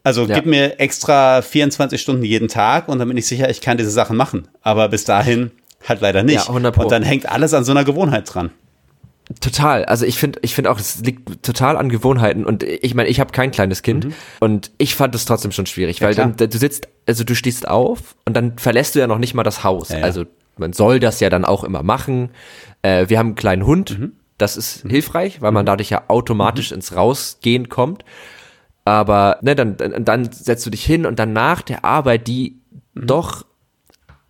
Also 0.04 0.26
ja. 0.26 0.34
gib 0.34 0.46
mir 0.46 0.80
extra 0.80 1.42
24 1.42 2.00
Stunden 2.00 2.24
jeden 2.24 2.48
Tag 2.48 2.88
und 2.88 2.98
dann 2.98 3.08
bin 3.08 3.16
ich 3.16 3.26
sicher, 3.26 3.48
ich 3.48 3.60
kann 3.60 3.76
diese 3.76 3.90
Sachen 3.90 4.16
machen. 4.16 4.48
Aber 4.60 4.88
bis 4.88 5.04
dahin 5.04 5.52
halt 5.88 6.00
leider 6.00 6.22
nicht. 6.22 6.48
Ja, 6.48 6.52
und 6.52 6.90
dann 6.90 7.02
hängt 7.02 7.28
alles 7.28 7.54
an 7.54 7.64
so 7.64 7.72
einer 7.72 7.84
Gewohnheit 7.84 8.32
dran. 8.32 8.50
Total. 9.40 9.84
Also 9.84 10.04
ich 10.04 10.18
finde, 10.18 10.40
ich 10.42 10.54
finde 10.54 10.70
auch, 10.70 10.78
es 10.78 11.00
liegt 11.00 11.42
total 11.42 11.76
an 11.76 11.88
Gewohnheiten. 11.88 12.44
Und 12.44 12.62
ich 12.62 12.94
meine, 12.94 13.08
ich 13.08 13.20
habe 13.20 13.32
kein 13.32 13.50
kleines 13.50 13.82
Kind 13.82 14.06
mhm. 14.06 14.14
und 14.40 14.70
ich 14.78 14.94
fand 14.94 15.14
es 15.14 15.24
trotzdem 15.24 15.52
schon 15.52 15.66
schwierig, 15.66 16.00
ja, 16.00 16.06
weil 16.06 16.14
dann, 16.14 16.36
du 16.36 16.58
sitzt, 16.58 16.88
also 17.06 17.24
du 17.24 17.34
stehst 17.34 17.68
auf 17.68 18.16
und 18.24 18.36
dann 18.36 18.58
verlässt 18.58 18.94
du 18.94 18.98
ja 18.98 19.06
noch 19.06 19.18
nicht 19.18 19.34
mal 19.34 19.42
das 19.42 19.64
Haus. 19.64 19.90
Ja, 19.90 19.98
ja. 19.98 20.04
Also 20.04 20.24
man 20.56 20.72
soll 20.72 21.00
das 21.00 21.20
ja 21.20 21.30
dann 21.30 21.44
auch 21.44 21.64
immer 21.64 21.82
machen. 21.82 22.30
Äh, 22.82 23.08
wir 23.08 23.18
haben 23.18 23.28
einen 23.28 23.36
kleinen 23.36 23.66
Hund. 23.66 23.98
Mhm. 23.98 24.12
Das 24.38 24.56
ist 24.56 24.84
mhm. 24.84 24.90
hilfreich, 24.90 25.40
weil 25.40 25.52
man 25.52 25.64
mhm. 25.64 25.66
dadurch 25.66 25.90
ja 25.90 26.04
automatisch 26.08 26.70
mhm. 26.70 26.76
ins 26.76 26.96
Rausgehen 26.96 27.68
kommt. 27.68 28.04
Aber 28.84 29.38
ne, 29.42 29.54
dann, 29.54 29.76
dann, 29.76 30.32
setzt 30.32 30.66
du 30.66 30.70
dich 30.70 30.84
hin 30.84 31.06
und 31.06 31.20
dann 31.20 31.32
nach 31.32 31.62
der 31.62 31.84
Arbeit, 31.84 32.26
die 32.26 32.60
mhm. 32.94 33.06
doch 33.06 33.44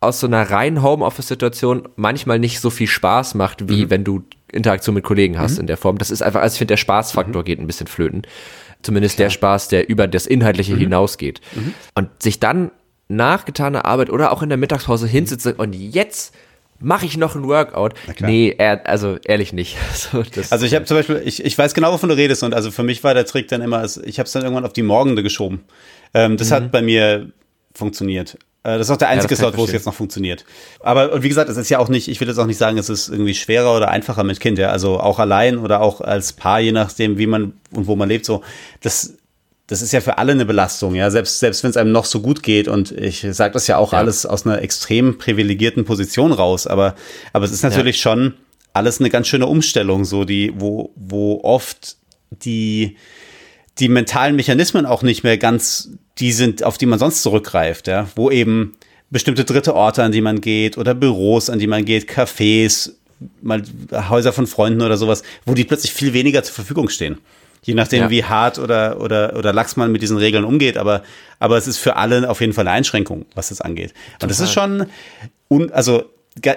aus 0.03 0.19
so 0.19 0.27
einer 0.27 0.49
reinen 0.49 0.81
Homeoffice-Situation 0.81 1.87
manchmal 1.95 2.39
nicht 2.39 2.59
so 2.59 2.69
viel 2.69 2.87
Spaß 2.87 3.35
macht, 3.35 3.69
wie 3.69 3.85
mhm. 3.85 3.89
wenn 3.89 4.03
du 4.03 4.23
Interaktion 4.51 4.95
mit 4.95 5.03
Kollegen 5.03 5.39
hast 5.39 5.55
mhm. 5.55 5.61
in 5.61 5.67
der 5.67 5.77
Form. 5.77 5.97
Das 5.97 6.11
ist 6.11 6.21
einfach, 6.21 6.41
also 6.41 6.53
ich 6.53 6.57
finde, 6.59 6.73
der 6.73 6.77
Spaßfaktor 6.77 7.41
mhm. 7.41 7.45
geht 7.45 7.59
ein 7.59 7.67
bisschen 7.67 7.87
flöten. 7.87 8.23
Zumindest 8.81 9.15
Klar. 9.15 9.25
der 9.25 9.29
Spaß, 9.31 9.67
der 9.69 9.89
über 9.89 10.07
das 10.07 10.27
Inhaltliche 10.27 10.75
mhm. 10.75 10.79
hinausgeht. 10.79 11.41
Mhm. 11.55 11.73
Und 11.95 12.09
sich 12.21 12.39
dann 12.39 12.71
nach 13.07 13.45
getaner 13.45 13.85
Arbeit 13.85 14.09
oder 14.09 14.31
auch 14.31 14.43
in 14.43 14.49
der 14.49 14.57
Mittagspause 14.57 15.07
hinsitzen 15.07 15.53
und 15.53 15.73
jetzt 15.73 16.33
mache 16.79 17.05
ich 17.05 17.17
noch 17.17 17.35
ein 17.35 17.47
Workout? 17.47 17.93
Nee, 18.19 18.53
er, 18.57 18.87
also 18.87 19.17
ehrlich 19.25 19.53
nicht. 19.53 19.77
So, 19.93 20.23
also 20.49 20.65
ich 20.65 20.75
habe 20.75 20.85
zum 20.85 20.97
Beispiel, 20.97 21.21
ich, 21.23 21.43
ich 21.43 21.57
weiß 21.57 21.73
genau, 21.73 21.93
wovon 21.93 22.09
du 22.09 22.15
redest 22.15 22.43
und 22.43 22.53
also 22.53 22.71
für 22.71 22.83
mich 22.83 23.03
war 23.03 23.13
der 23.13 23.25
Trick 23.25 23.47
dann 23.47 23.61
immer, 23.61 23.83
ich 23.83 24.19
habe 24.19 24.27
es 24.27 24.33
dann 24.33 24.43
irgendwann 24.43 24.65
auf 24.65 24.73
die 24.73 24.83
Morgende 24.83 25.23
geschoben. 25.23 25.63
Ähm, 26.13 26.37
das 26.37 26.49
mhm. 26.49 26.55
hat 26.55 26.71
bei 26.71 26.81
mir 26.81 27.31
funktioniert. 27.73 28.37
Äh, 28.63 28.77
das 28.77 28.87
ist 28.87 28.91
auch 28.91 28.97
der 28.97 29.09
einzige 29.09 29.33
ja, 29.33 29.37
Slot, 29.37 29.57
wo 29.57 29.65
es 29.65 29.71
jetzt 29.71 29.85
noch 29.85 29.93
funktioniert. 29.93 30.45
Aber 30.79 31.13
und 31.13 31.23
wie 31.23 31.29
gesagt, 31.29 31.49
es 31.49 31.57
ist 31.57 31.69
ja 31.69 31.79
auch 31.79 31.89
nicht, 31.89 32.07
ich 32.07 32.19
will 32.19 32.27
jetzt 32.27 32.37
auch 32.37 32.45
nicht 32.45 32.57
sagen, 32.57 32.77
es 32.77 32.89
ist 32.89 33.09
irgendwie 33.09 33.35
schwerer 33.35 33.75
oder 33.75 33.89
einfacher 33.89 34.23
mit 34.23 34.39
Kind, 34.39 34.57
ja. 34.57 34.69
Also 34.69 34.99
auch 34.99 35.19
allein 35.19 35.57
oder 35.57 35.81
auch 35.81 36.01
als 36.01 36.33
Paar, 36.33 36.59
je 36.59 36.71
nachdem, 36.71 37.17
wie 37.17 37.27
man 37.27 37.53
und 37.71 37.87
wo 37.87 37.95
man 37.95 38.09
lebt, 38.09 38.25
so. 38.25 38.43
Das, 38.81 39.15
das 39.67 39.81
ist 39.81 39.93
ja 39.93 40.01
für 40.01 40.17
alle 40.17 40.33
eine 40.33 40.45
Belastung, 40.45 40.93
ja, 40.95 41.09
selbst, 41.09 41.39
selbst 41.39 41.63
wenn 41.63 41.71
es 41.71 41.77
einem 41.77 41.91
noch 41.91 42.05
so 42.05 42.21
gut 42.21 42.43
geht 42.43 42.67
und 42.67 42.91
ich 42.91 43.25
sage 43.31 43.53
das 43.53 43.67
ja 43.67 43.77
auch 43.77 43.93
ja. 43.93 43.99
alles 43.99 44.25
aus 44.25 44.45
einer 44.45 44.61
extrem 44.61 45.17
privilegierten 45.17 45.85
Position 45.85 46.33
raus, 46.33 46.67
aber, 46.67 46.95
aber 47.31 47.45
es 47.45 47.51
ist 47.51 47.63
natürlich 47.63 47.97
ja. 47.97 48.01
schon 48.01 48.33
alles 48.73 48.99
eine 48.99 49.09
ganz 49.09 49.27
schöne 49.27 49.47
Umstellung, 49.47 50.03
so 50.03 50.25
die, 50.25 50.51
wo, 50.55 50.91
wo 50.95 51.39
oft 51.43 51.95
die, 52.31 52.97
die 53.79 53.87
mentalen 53.87 54.35
Mechanismen 54.35 54.85
auch 54.85 55.01
nicht 55.01 55.23
mehr 55.23 55.37
ganz 55.37 55.91
die 56.19 56.31
sind, 56.31 56.63
auf 56.63 56.77
die 56.77 56.85
man 56.85 56.99
sonst 56.99 57.23
zurückgreift, 57.23 57.87
ja, 57.87 58.07
wo 58.15 58.29
eben 58.29 58.73
bestimmte 59.09 59.45
dritte 59.45 59.75
Orte, 59.75 60.03
an 60.03 60.11
die 60.11 60.21
man 60.21 60.41
geht, 60.41 60.77
oder 60.77 60.93
Büros, 60.93 61.49
an 61.49 61.59
die 61.59 61.67
man 61.67 61.85
geht, 61.85 62.09
Cafés, 62.09 62.91
mal 63.41 63.63
Häuser 64.09 64.33
von 64.33 64.47
Freunden 64.47 64.81
oder 64.81 64.97
sowas, 64.97 65.23
wo 65.45 65.53
die 65.53 65.63
plötzlich 65.63 65.93
viel 65.93 66.13
weniger 66.13 66.43
zur 66.43 66.55
Verfügung 66.55 66.89
stehen. 66.89 67.19
Je 67.61 67.75
nachdem, 67.75 68.01
ja. 68.01 68.09
wie 68.09 68.23
hart 68.25 68.59
oder, 68.59 68.99
oder, 68.99 69.37
oder 69.37 69.53
lax 69.53 69.77
man 69.77 69.91
mit 69.91 70.01
diesen 70.01 70.17
Regeln 70.17 70.43
umgeht, 70.43 70.77
aber, 70.77 71.03
aber 71.39 71.57
es 71.57 71.65
ist 71.65 71.77
für 71.77 71.95
alle 71.95 72.29
auf 72.29 72.41
jeden 72.41 72.51
Fall 72.51 72.67
eine 72.67 72.75
Einschränkung, 72.75 73.25
was 73.35 73.49
das 73.49 73.61
angeht. 73.61 73.93
Und 74.21 74.29
das 74.29 74.41
ist 74.41 74.51
schon, 74.51 74.87
un, 75.49 75.71
also, 75.71 76.03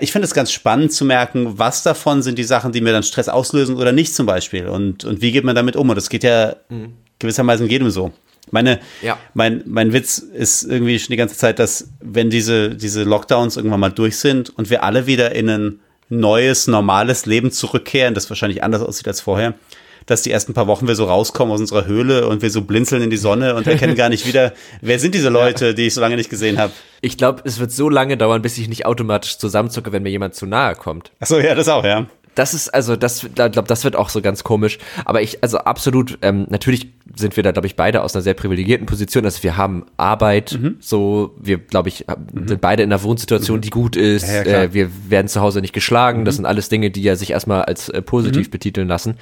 ich 0.01 0.11
finde 0.11 0.25
es 0.25 0.35
ganz 0.35 0.51
spannend 0.51 0.93
zu 0.93 1.05
merken, 1.05 1.59
was 1.59 1.83
davon 1.83 2.23
sind 2.23 2.39
die 2.39 2.45
Sachen, 2.45 2.73
die 2.73 2.81
mir 2.81 2.93
dann 2.93 3.03
Stress 3.03 3.29
auslösen 3.29 3.77
oder 3.77 3.93
nicht 3.93 4.15
zum 4.15 4.27
Beispiel. 4.27 4.67
Und, 4.67 5.05
und 5.05 5.21
wie 5.21 5.31
geht 5.31 5.45
man 5.45 5.55
damit 5.55 5.77
um? 5.77 5.89
Und 5.89 5.97
das 5.97 6.09
geht 6.09 6.25
ja 6.25 6.57
mhm. 6.71 6.95
gewissermaßen 7.19 7.69
jedem 7.69 7.91
so. 7.91 8.13
Meine, 8.51 8.81
ja. 9.03 9.19
mein, 9.35 9.63
mein 9.67 9.93
Witz 9.93 10.19
ist 10.19 10.63
irgendwie 10.63 10.99
schon 10.99 11.11
die 11.11 11.17
ganze 11.17 11.37
Zeit, 11.37 11.59
dass 11.59 11.89
wenn 12.01 12.31
diese, 12.31 12.71
diese 12.71 13.03
Lockdowns 13.03 13.57
irgendwann 13.57 13.81
mal 13.81 13.91
durch 13.91 14.19
sind 14.19 14.51
und 14.51 14.71
wir 14.71 14.85
alle 14.85 15.07
wieder 15.07 15.35
in 15.35 15.49
ein 15.49 15.81
neues, 16.09 16.69
normales 16.69 17.27
Leben 17.27 17.51
zurückkehren, 17.51 18.15
das 18.15 18.31
wahrscheinlich 18.31 18.63
anders 18.63 18.83
aussieht 18.83 19.09
als 19.09 19.21
vorher, 19.21 19.55
dass 20.07 20.23
die 20.23 20.31
ersten 20.31 20.55
paar 20.55 20.69
Wochen 20.69 20.87
wir 20.87 20.95
so 20.95 21.07
rauskommen 21.07 21.53
aus 21.53 21.59
unserer 21.59 21.87
Höhle 21.87 22.29
und 22.29 22.41
wir 22.41 22.51
so 22.51 22.63
blinzeln 22.63 23.03
in 23.03 23.11
die 23.11 23.17
Sonne 23.17 23.57
und 23.57 23.67
erkennen 23.67 23.97
gar 23.97 24.09
nicht 24.09 24.25
wieder, 24.25 24.53
wer 24.81 25.01
sind 25.01 25.17
diese 25.17 25.31
Leute, 25.31 25.75
die 25.75 25.89
ich 25.89 25.95
so 25.95 26.01
lange 26.01 26.15
nicht 26.15 26.31
gesehen 26.31 26.59
habe. 26.59 26.73
Ich 27.01 27.19
glaube, 27.19 27.43
es 27.45 27.59
wird 27.59 27.73
so 27.73 27.89
lange 27.89 28.17
dauern, 28.17 28.41
bis 28.43 28.57
ich 28.59 28.69
nicht 28.69 28.87
automatisch 28.87 29.39
zusammenzucke, 29.39 29.91
wenn 29.91 30.05
mir 30.05 30.11
jemand 30.11 30.37
zu 30.37 30.47
nahe 30.47 30.77
kommt. 30.77 31.11
Ach 31.19 31.27
so, 31.27 31.41
ja, 31.41 31.57
das 31.57 31.69
auch, 31.69 31.85
ja 31.85 32.07
das 32.37 32.55
ist, 32.55 32.69
also 32.69 32.97
das, 32.97 33.25
ich 33.25 33.35
glaube, 33.35 33.65
das 33.67 33.83
wird 33.83 33.97
auch 33.97 34.11
so 34.11 34.21
ganz 34.21 34.45
komisch. 34.45 34.79
Aber 35.05 35.23
ich, 35.23 35.43
also 35.43 35.59
absolut, 35.59 36.19
ähm, 36.21 36.47
natürlich 36.51 36.93
sind 37.17 37.35
wir 37.37 37.43
da, 37.43 37.51
glaube 37.51 37.67
ich, 37.67 37.77
beide 37.77 38.03
aus 38.03 38.15
einer 38.15 38.23
sehr 38.23 38.35
privilegierten 38.35 38.87
Position. 38.87 39.25
Also 39.25 39.43
wir 39.43 39.57
haben 39.57 39.87
Arbeit, 39.97 40.59
mhm. 40.61 40.77
so, 40.79 41.35
wir, 41.41 41.57
glaube 41.57 41.89
ich, 41.89 42.05
mhm. 42.07 42.47
sind 42.47 42.61
beide 42.61 42.83
in 42.83 42.93
einer 42.93 43.03
Wohnsituation, 43.03 43.57
mhm. 43.57 43.61
die 43.63 43.71
gut 43.71 43.97
ist. 43.97 44.29
Ja, 44.29 44.45
ja, 44.45 44.63
äh, 44.65 44.75
wir 44.75 44.91
werden 45.09 45.29
zu 45.29 45.41
Hause 45.41 45.63
nicht 45.63 45.73
geschlagen. 45.73 46.27
Das 46.27 46.35
mhm. 46.35 46.37
sind 46.37 46.47
alles 46.47 46.69
Dinge, 46.69 46.91
die 46.91 47.03
ja 47.03 47.17
sich 47.17 47.31
erstmal 47.31 47.63
als 47.63 47.89
äh, 47.89 48.03
positiv 48.03 48.49
mhm. 48.49 48.51
betiteln 48.51 48.89
lassen. 48.89 49.17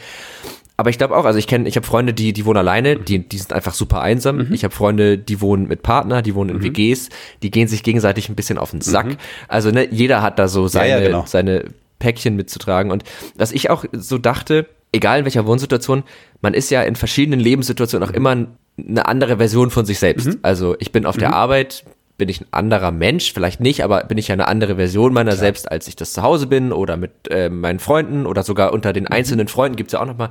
Aber 0.77 0.91
ich 0.91 0.99
glaube 0.99 1.17
auch, 1.17 1.25
also 1.25 1.39
ich 1.39 1.47
kenne, 1.47 1.69
ich 1.69 1.77
habe 1.77 1.87
Freunde, 1.87 2.13
die, 2.13 2.33
die 2.33 2.45
wohnen 2.45 2.57
alleine, 2.57 2.97
die, 2.97 3.21
die 3.21 3.39
sind 3.39 3.53
einfach 3.53 3.75
super 3.75 4.03
einsam. 4.03 4.39
Mhm. 4.39 4.53
Ich 4.53 4.65
habe 4.65 4.75
Freunde, 4.75 5.19
die 5.19 5.41
wohnen 5.41 5.69
mit 5.69 5.83
Partner, 5.83 6.21
die 6.21 6.35
wohnen 6.35 6.51
in 6.51 6.57
mhm. 6.57 6.65
WGs, 6.65 7.11
die 7.45 7.53
gehen 7.53 7.69
sich 7.69 7.85
gegenseitig 7.85 8.29
ein 8.29 8.35
bisschen 8.35 8.59
auf 8.59 8.73
den 8.73 8.81
Sack. 8.81 9.07
Mhm. 9.07 9.17
Also 9.47 9.71
ne, 9.71 9.87
jeder 9.89 10.21
hat 10.21 10.41
da 10.41 10.49
so 10.49 10.67
seine, 10.67 10.89
ja, 10.89 10.99
ja, 10.99 11.07
genau. 11.07 11.25
seine 11.29 11.67
Päckchen 12.05 12.37
mitzutragen. 12.37 12.93
Und 12.93 13.03
was 13.35 13.51
ich 13.51 13.71
auch 13.71 13.87
so 13.93 14.19
dachte, 14.19 14.67
egal 14.93 15.21
in 15.21 15.25
welcher 15.25 15.47
Wohnsituation, 15.47 16.03
man 16.43 16.53
ist 16.53 16.71
ja 16.71 16.83
in 16.83 16.97
verschiedenen 16.97 17.41
Lebenssituationen 17.41 18.07
auch 18.07 18.13
immer 18.13 18.37
eine 18.77 19.07
andere 19.07 19.39
Version 19.39 19.71
von 19.71 19.87
sich 19.87 19.99
selbst. 19.99 20.27
Mhm. 20.27 20.39
Also 20.43 20.77
ich 20.81 20.93
bin 20.93 21.07
auf 21.07 21.17
mhm. 21.17 21.21
der 21.21 21.33
Arbeit, 21.33 21.85
bin 22.19 22.29
ich 22.29 22.43
ein 22.43 22.47
anderer 22.51 22.91
Mensch, 22.91 23.33
vielleicht 23.33 23.61
nicht, 23.61 23.83
aber 23.83 24.05
bin 24.05 24.19
ich 24.19 24.29
ja 24.29 24.35
eine 24.35 24.47
andere 24.47 24.77
Version 24.77 25.15
meiner 25.15 25.31
Klar. 25.31 25.41
selbst, 25.41 25.73
als 25.73 25.89
ich 25.89 25.97
das 25.97 26.13
zu 26.13 26.23
Hause 26.23 26.47
bin 26.47 26.73
oder 26.73 26.99
mit 26.99 27.11
äh, 27.31 27.49
meinen 27.49 27.79
Freunden 27.79 28.27
oder 28.27 28.43
sogar 28.43 28.75
unter 28.75 28.93
den 28.93 29.05
mhm. 29.05 29.13
einzelnen 29.13 29.49
Freunden 29.49 29.77
gibt 29.77 29.89
es 29.89 29.93
ja 29.95 30.03
auch 30.03 30.07
nochmal 30.07 30.29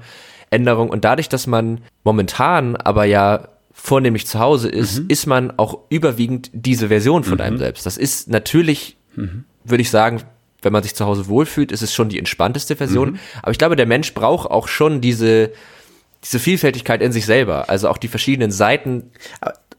Änderungen. 0.51 0.91
Und 0.91 1.03
dadurch, 1.03 1.27
dass 1.27 1.47
man 1.47 1.81
momentan 2.03 2.75
aber 2.75 3.05
ja 3.05 3.47
vornehmlich 3.73 4.27
zu 4.27 4.39
Hause 4.39 4.69
ist, 4.69 4.99
mhm. 4.99 5.05
ist 5.09 5.25
man 5.25 5.57
auch 5.57 5.79
überwiegend 5.89 6.51
diese 6.53 6.89
Version 6.89 7.23
von 7.23 7.41
einem 7.41 7.55
mhm. 7.55 7.59
selbst. 7.59 7.85
Das 7.87 7.97
ist 7.97 8.29
natürlich, 8.29 8.97
mhm. 9.15 9.45
würde 9.63 9.81
ich 9.81 9.89
sagen, 9.89 10.21
wenn 10.63 10.73
man 10.73 10.83
sich 10.83 10.95
zu 10.95 11.05
Hause 11.05 11.27
wohlfühlt, 11.27 11.71
ist 11.71 11.81
es 11.81 11.93
schon 11.93 12.09
die 12.09 12.19
entspannteste 12.19 12.75
Version. 12.75 13.11
Mhm. 13.11 13.19
Aber 13.41 13.51
ich 13.51 13.57
glaube, 13.57 13.75
der 13.75 13.85
Mensch 13.85 14.13
braucht 14.13 14.49
auch 14.49 14.67
schon 14.67 15.01
diese, 15.01 15.51
diese 16.23 16.39
Vielfältigkeit 16.39 17.01
in 17.01 17.11
sich 17.11 17.25
selber. 17.25 17.69
Also 17.69 17.89
auch 17.89 17.97
die 17.97 18.07
verschiedenen 18.07 18.51
Seiten. 18.51 19.11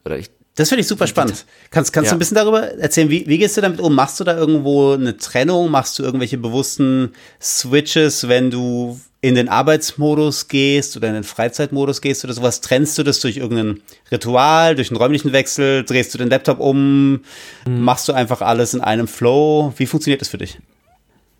Oder 0.04 0.18
ich, 0.18 0.30
das 0.56 0.68
finde 0.68 0.82
ich 0.82 0.86
super 0.86 1.06
spannend. 1.06 1.46
Kannst, 1.70 1.92
kannst 1.92 2.08
ja. 2.08 2.12
du 2.12 2.16
ein 2.16 2.18
bisschen 2.20 2.36
darüber 2.36 2.62
erzählen, 2.78 3.10
wie, 3.10 3.26
wie 3.26 3.38
gehst 3.38 3.56
du 3.56 3.60
damit 3.60 3.80
um? 3.80 3.94
Machst 3.94 4.20
du 4.20 4.24
da 4.24 4.36
irgendwo 4.36 4.92
eine 4.92 5.16
Trennung? 5.16 5.70
Machst 5.70 5.98
du 5.98 6.04
irgendwelche 6.04 6.38
bewussten 6.38 7.12
Switches, 7.40 8.28
wenn 8.28 8.50
du 8.50 9.00
in 9.20 9.34
den 9.34 9.48
Arbeitsmodus 9.48 10.48
gehst 10.48 10.96
oder 10.96 11.08
in 11.08 11.14
den 11.14 11.24
Freizeitmodus 11.24 12.00
gehst 12.00 12.24
oder 12.24 12.34
sowas? 12.34 12.60
Trennst 12.60 12.98
du 12.98 13.02
das 13.02 13.18
durch 13.18 13.38
irgendein 13.38 13.80
Ritual, 14.12 14.76
durch 14.76 14.90
einen 14.90 14.98
räumlichen 14.98 15.32
Wechsel? 15.32 15.82
Drehst 15.82 16.14
du 16.14 16.18
den 16.18 16.30
Laptop 16.30 16.60
um? 16.60 17.22
Mhm. 17.66 17.80
Machst 17.80 18.06
du 18.06 18.12
einfach 18.12 18.40
alles 18.40 18.74
in 18.74 18.80
einem 18.80 19.08
Flow? 19.08 19.72
Wie 19.76 19.86
funktioniert 19.86 20.20
das 20.20 20.28
für 20.28 20.38
dich? 20.38 20.58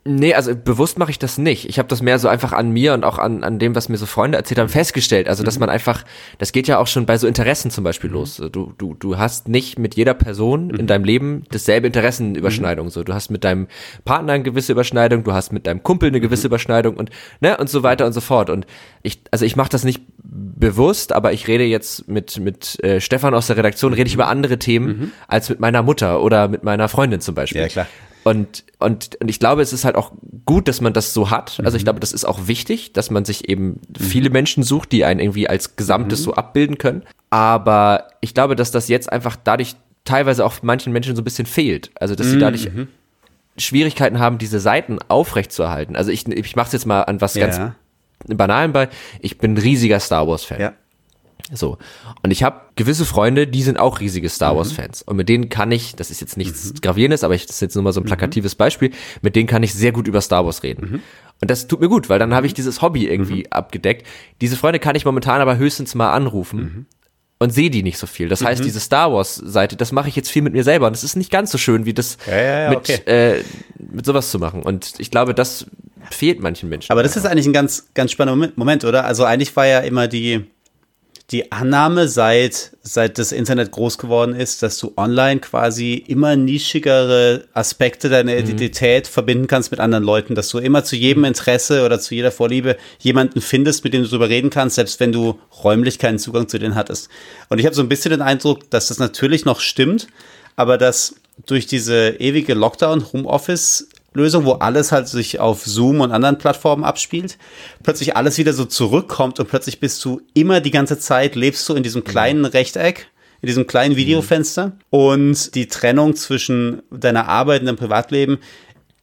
Nee, 0.07 0.34
also 0.34 0.55
bewusst 0.55 0.98
mache 0.98 1.11
ich 1.11 1.18
das 1.18 1.38
nicht. 1.38 1.66
Ich 1.66 1.78
habe 1.78 1.88
das 1.88 2.02
mehr 2.02 2.18
so 2.18 2.28
einfach 2.28 2.52
an 2.52 2.70
mir 2.70 2.92
und 2.92 3.05
auch 3.05 3.18
an, 3.18 3.42
an 3.42 3.59
dem, 3.59 3.74
was 3.74 3.88
mir 3.88 3.96
so 3.96 4.05
Freunde 4.05 4.36
erzählt 4.36 4.59
haben, 4.59 4.68
festgestellt. 4.68 5.30
Also, 5.30 5.42
dass 5.42 5.55
mhm. 5.55 5.61
man 5.61 5.70
einfach, 5.70 6.05
das 6.36 6.52
geht 6.52 6.68
ja 6.68 6.78
auch 6.78 6.86
schon 6.88 7.07
bei 7.07 7.16
so 7.16 7.26
Interessen 7.26 7.70
zum 7.70 7.84
Beispiel 7.84 8.11
mhm. 8.11 8.16
los. 8.16 8.36
Du, 8.52 8.74
du, 8.76 8.94
du 8.98 9.16
hast 9.16 9.48
nicht 9.48 9.78
mit 9.78 9.94
jeder 9.94 10.12
Person 10.12 10.66
mhm. 10.66 10.74
in 10.74 10.86
deinem 10.86 11.05
Leben 11.05 11.44
dasselbe 11.50 11.86
Interessenüberschneidung. 11.86 12.88
Mhm. 12.88 12.90
So, 12.90 13.02
du 13.02 13.14
hast 13.14 13.30
mit 13.30 13.44
deinem 13.44 13.66
Partner 14.05 14.34
eine 14.34 14.42
gewisse 14.42 14.72
Überschneidung, 14.72 15.24
du 15.24 15.32
hast 15.32 15.55
mit 15.55 15.66
deinem 15.66 15.82
Kumpel 15.82 16.11
eine 16.11 16.20
gewisse 16.20 16.48
mhm. 16.48 16.50
Überschneidung 16.50 16.96
und 16.98 17.09
ne 17.40 17.57
und 17.57 17.70
so 17.70 17.82
weiter 17.82 18.05
und 18.05 18.12
so 18.12 18.20
fort. 18.20 18.50
Und 18.50 18.66
ich, 19.02 19.22
also 19.30 19.46
ich 19.46 19.57
mache 19.57 19.70
das 19.70 19.84
nicht 19.84 20.02
bewusst, 20.22 21.14
aber 21.14 21.32
ich 21.32 21.48
rede 21.48 21.64
jetzt 21.64 22.09
mit 22.09 22.38
mit 22.38 22.82
äh, 22.84 23.00
Stefan 23.00 23.32
aus 23.32 23.46
der 23.46 23.57
Redaktion, 23.57 23.94
rede 23.94 24.09
ich 24.09 24.14
über 24.14 24.28
andere 24.28 24.59
Themen 24.59 25.12
als 25.28 25.48
mit 25.48 25.61
meiner 25.61 25.82
Mutter 25.82 26.20
oder 26.22 26.48
mit 26.48 26.62
meiner 26.62 26.88
Freundin 26.88 27.22
zum 27.22 27.34
Beispiel. 27.34 27.62
Ja 27.62 27.68
klar. 27.68 27.86
Und, 28.25 28.64
und, 28.79 29.16
und 29.20 29.29
ich 29.29 29.39
glaube, 29.39 29.62
es 29.62 29.72
ist 29.72 29.85
halt 29.85 29.97
auch 29.97 30.12
gut, 30.47 30.66
dass 30.66 30.81
man 30.81 30.93
das 30.95 31.12
so 31.12 31.31
hat. 31.31 31.61
Also 31.62 31.77
ich 31.77 31.83
mhm. 31.83 31.85
glaube, 31.85 32.01
das 32.01 32.12
ist 32.12 32.25
auch 32.25 32.47
wichtig, 32.47 32.93
dass 32.95 33.11
man 33.11 33.25
sich 33.25 33.49
eben 33.49 33.81
viele 33.97 34.31
Menschen 34.31 34.62
sucht, 34.62 34.93
die 34.93 35.05
einen 35.05 35.20
irgendwie 35.20 35.49
als 35.49 35.77
Gesamtes 35.77 36.20
mhm. 36.20 36.25
so 36.25 36.35
abbilden 36.35 36.79
können. 36.79 37.03
Aber 37.29 38.09
ich 38.22 38.33
glaube, 38.33 38.57
dass 38.57 38.70
das 38.70 38.89
jetzt 38.89 39.12
einfach 39.12 39.37
dadurch 39.43 39.77
teilweise 40.05 40.45
auch 40.45 40.62
manchen 40.62 40.93
Menschen 40.93 41.14
so 41.16 41.22
ein 41.22 41.25
bisschen 41.25 41.47
fehlt. 41.47 41.91
Also 42.01 42.14
dass 42.14 42.31
sie 42.31 42.39
dadurch 42.39 42.72
mhm. 42.72 42.89
Schwierigkeiten 43.59 44.18
haben, 44.18 44.39
diese 44.39 44.59
Seiten 44.59 44.99
aufrechtzuerhalten. 45.09 45.95
Also 45.95 46.11
ich, 46.11 46.27
ich 46.27 46.57
mache 46.57 46.68
es 46.68 46.72
jetzt 46.72 46.87
mal 46.87 47.03
an 47.03 47.20
was 47.20 47.35
ja. 47.35 47.47
ganz 47.47 47.75
Banalen 48.27 48.72
bei. 48.72 48.89
Ich 49.20 49.39
bin 49.39 49.55
ein 49.55 49.59
riesiger 49.59 50.01
Star 50.01 50.27
Wars-Fan. 50.27 50.61
Ja. 50.61 50.72
So. 51.53 51.78
Und 52.22 52.30
ich 52.30 52.42
habe 52.42 52.61
gewisse 52.76 53.05
Freunde, 53.05 53.47
die 53.47 53.62
sind 53.62 53.78
auch 53.78 54.01
riesige 54.01 54.28
Star 54.28 54.57
Wars-Fans. 54.57 55.05
Mhm. 55.05 55.11
Und 55.11 55.16
mit 55.16 55.28
denen 55.28 55.49
kann 55.51 55.70
ich, 55.72 55.95
das 55.95 56.11
ist 56.11 56.20
jetzt 56.20 56.36
nichts 56.36 56.72
mhm. 56.72 56.80
Gravierendes, 56.80 57.22
aber 57.22 57.34
ich, 57.34 57.47
das 57.47 57.57
ist 57.57 57.61
jetzt 57.61 57.74
nur 57.74 57.84
mal 57.84 57.92
so 57.92 58.01
ein 58.01 58.05
mhm. 58.05 58.09
plakatives 58.09 58.55
mhm. 58.55 58.59
Beispiel, 58.59 58.90
mit 59.20 59.36
denen 59.36 59.47
kann 59.47 59.62
ich 59.62 59.74
sehr 59.74 59.92
gut 59.92 60.09
über 60.09 60.20
Star 60.20 60.45
Wars 60.45 60.62
reden. 60.62 60.90
Mhm. 60.90 61.03
Und 61.40 61.51
das 61.51 61.66
tut 61.66 61.80
mir 61.80 61.88
gut, 61.88 62.09
weil 62.09 62.18
dann 62.18 62.32
habe 62.32 62.47
ich 62.47 62.53
mhm. 62.53 62.57
dieses 62.57 62.80
Hobby 62.80 63.07
irgendwie 63.07 63.51
abgedeckt. 63.53 64.07
Diese 64.40 64.57
Freunde 64.57 64.78
kann 64.78 64.97
ich 64.97 65.05
momentan 65.05 65.40
aber 65.40 65.59
höchstens 65.59 65.95
mal 65.95 66.12
anrufen. 66.12 66.86
Und 67.40 67.51
sehe 67.51 67.68
die 67.68 67.82
nicht 67.82 67.99
so 67.99 68.07
viel. 68.07 68.28
Das 68.28 68.42
heißt, 68.42 68.64
diese 68.64 68.78
Star 68.80 69.12
Wars-Seite, 69.12 69.76
das 69.76 69.90
mache 69.90 70.09
ich 70.09 70.16
jetzt 70.16 70.30
viel 70.30 70.40
mit 70.40 70.53
mir 70.53 70.62
selber. 70.62 70.86
Und 70.86 70.95
das 70.95 71.05
ist 71.05 71.16
nicht 71.16 71.32
ganz 71.32 71.51
so 71.51 71.59
schön, 71.59 71.84
wie 71.84 71.92
das 71.92 72.16
ja, 72.26 72.36
ja, 72.36 72.61
ja, 72.61 72.70
mit, 72.70 72.78
okay. 72.78 73.01
äh, 73.05 73.42
mit 73.76 74.07
sowas 74.07 74.30
zu 74.30 74.38
machen. 74.38 74.62
Und 74.62 74.95
ich 74.99 75.11
glaube, 75.11 75.34
das 75.34 75.66
fehlt 76.11 76.40
manchen 76.40 76.68
Menschen. 76.68 76.92
Aber 76.92 77.03
das 77.03 77.16
ist 77.16 77.26
eigentlich 77.26 77.47
ein 77.47 77.53
ganz, 77.53 77.88
ganz 77.92 78.12
spannender 78.12 78.53
Moment, 78.57 78.84
oder? 78.84 79.05
Also 79.05 79.24
eigentlich 79.24 79.55
war 79.57 79.66
ja 79.66 79.80
immer 79.80 80.07
die, 80.09 80.47
die 81.31 81.53
Annahme, 81.53 82.07
seit, 82.07 82.72
seit 82.83 83.18
das 83.18 83.33
Internet 83.33 83.70
groß 83.70 83.97
geworden 83.97 84.35
ist, 84.35 84.62
dass 84.62 84.79
du 84.79 84.93
online 84.97 85.41
quasi 85.41 85.95
immer 85.95 86.37
nischigere 86.37 87.45
Aspekte 87.55 88.11
deiner 88.11 88.33
mhm. 88.33 88.41
Identität 88.41 89.07
verbinden 89.07 89.47
kannst 89.47 89.70
mit 89.70 89.81
anderen 89.81 90.05
Leuten, 90.05 90.35
dass 90.35 90.51
du 90.51 90.59
immer 90.59 90.85
zu 90.85 90.97
jedem 90.97 91.25
Interesse 91.25 91.85
oder 91.85 91.99
zu 91.99 92.14
jeder 92.14 92.31
Vorliebe 92.31 92.77
jemanden 92.99 93.41
findest, 93.41 93.85
mit 93.85 93.95
dem 93.95 94.03
du 94.03 94.09
darüber 94.09 94.29
reden 94.29 94.51
kannst, 94.51 94.77
selbst 94.77 95.01
wenn 95.01 95.12
du 95.12 95.39
räumlich 95.62 95.99
keinen 95.99 96.18
Zugang 96.18 96.47
zu 96.47 96.59
denen 96.59 96.75
hattest. 96.75 97.09
Und 97.49 97.59
ich 97.59 97.64
habe 97.64 97.75
so 97.75 97.83
ein 97.83 97.89
bisschen 97.89 98.11
den 98.11 98.22
Eindruck, 98.22 98.68
dass 98.70 98.89
das 98.89 98.99
natürlich 98.99 99.47
noch 99.47 99.61
stimmt, 99.61 100.09
aber 100.57 100.77
dass 100.77 101.14
durch 101.47 101.66
diese 101.66 102.11
ewige 102.18 102.53
Lockdown-Homeoffice 102.55 103.89
Lösung, 104.14 104.44
wo 104.44 104.52
alles 104.52 104.92
halt 104.92 105.08
sich 105.08 105.40
auf 105.40 105.64
Zoom 105.64 106.00
und 106.00 106.12
anderen 106.12 106.38
Plattformen 106.38 106.84
abspielt, 106.84 107.36
plötzlich 107.82 108.16
alles 108.16 108.38
wieder 108.38 108.52
so 108.52 108.64
zurückkommt 108.64 109.40
und 109.40 109.48
plötzlich 109.48 109.80
bist 109.80 110.04
du 110.04 110.22
immer 110.34 110.60
die 110.60 110.70
ganze 110.70 110.98
Zeit, 110.98 111.34
lebst 111.34 111.68
du 111.68 111.74
in 111.74 111.82
diesem 111.82 112.04
kleinen 112.04 112.44
Rechteck, 112.44 113.08
in 113.42 113.48
diesem 113.48 113.66
kleinen 113.66 113.96
Videofenster 113.96 114.72
und 114.90 115.54
die 115.54 115.66
Trennung 115.66 116.14
zwischen 116.14 116.82
deiner 116.90 117.28
Arbeit 117.28 117.60
und 117.60 117.66
deinem 117.66 117.76
Privatleben 117.76 118.38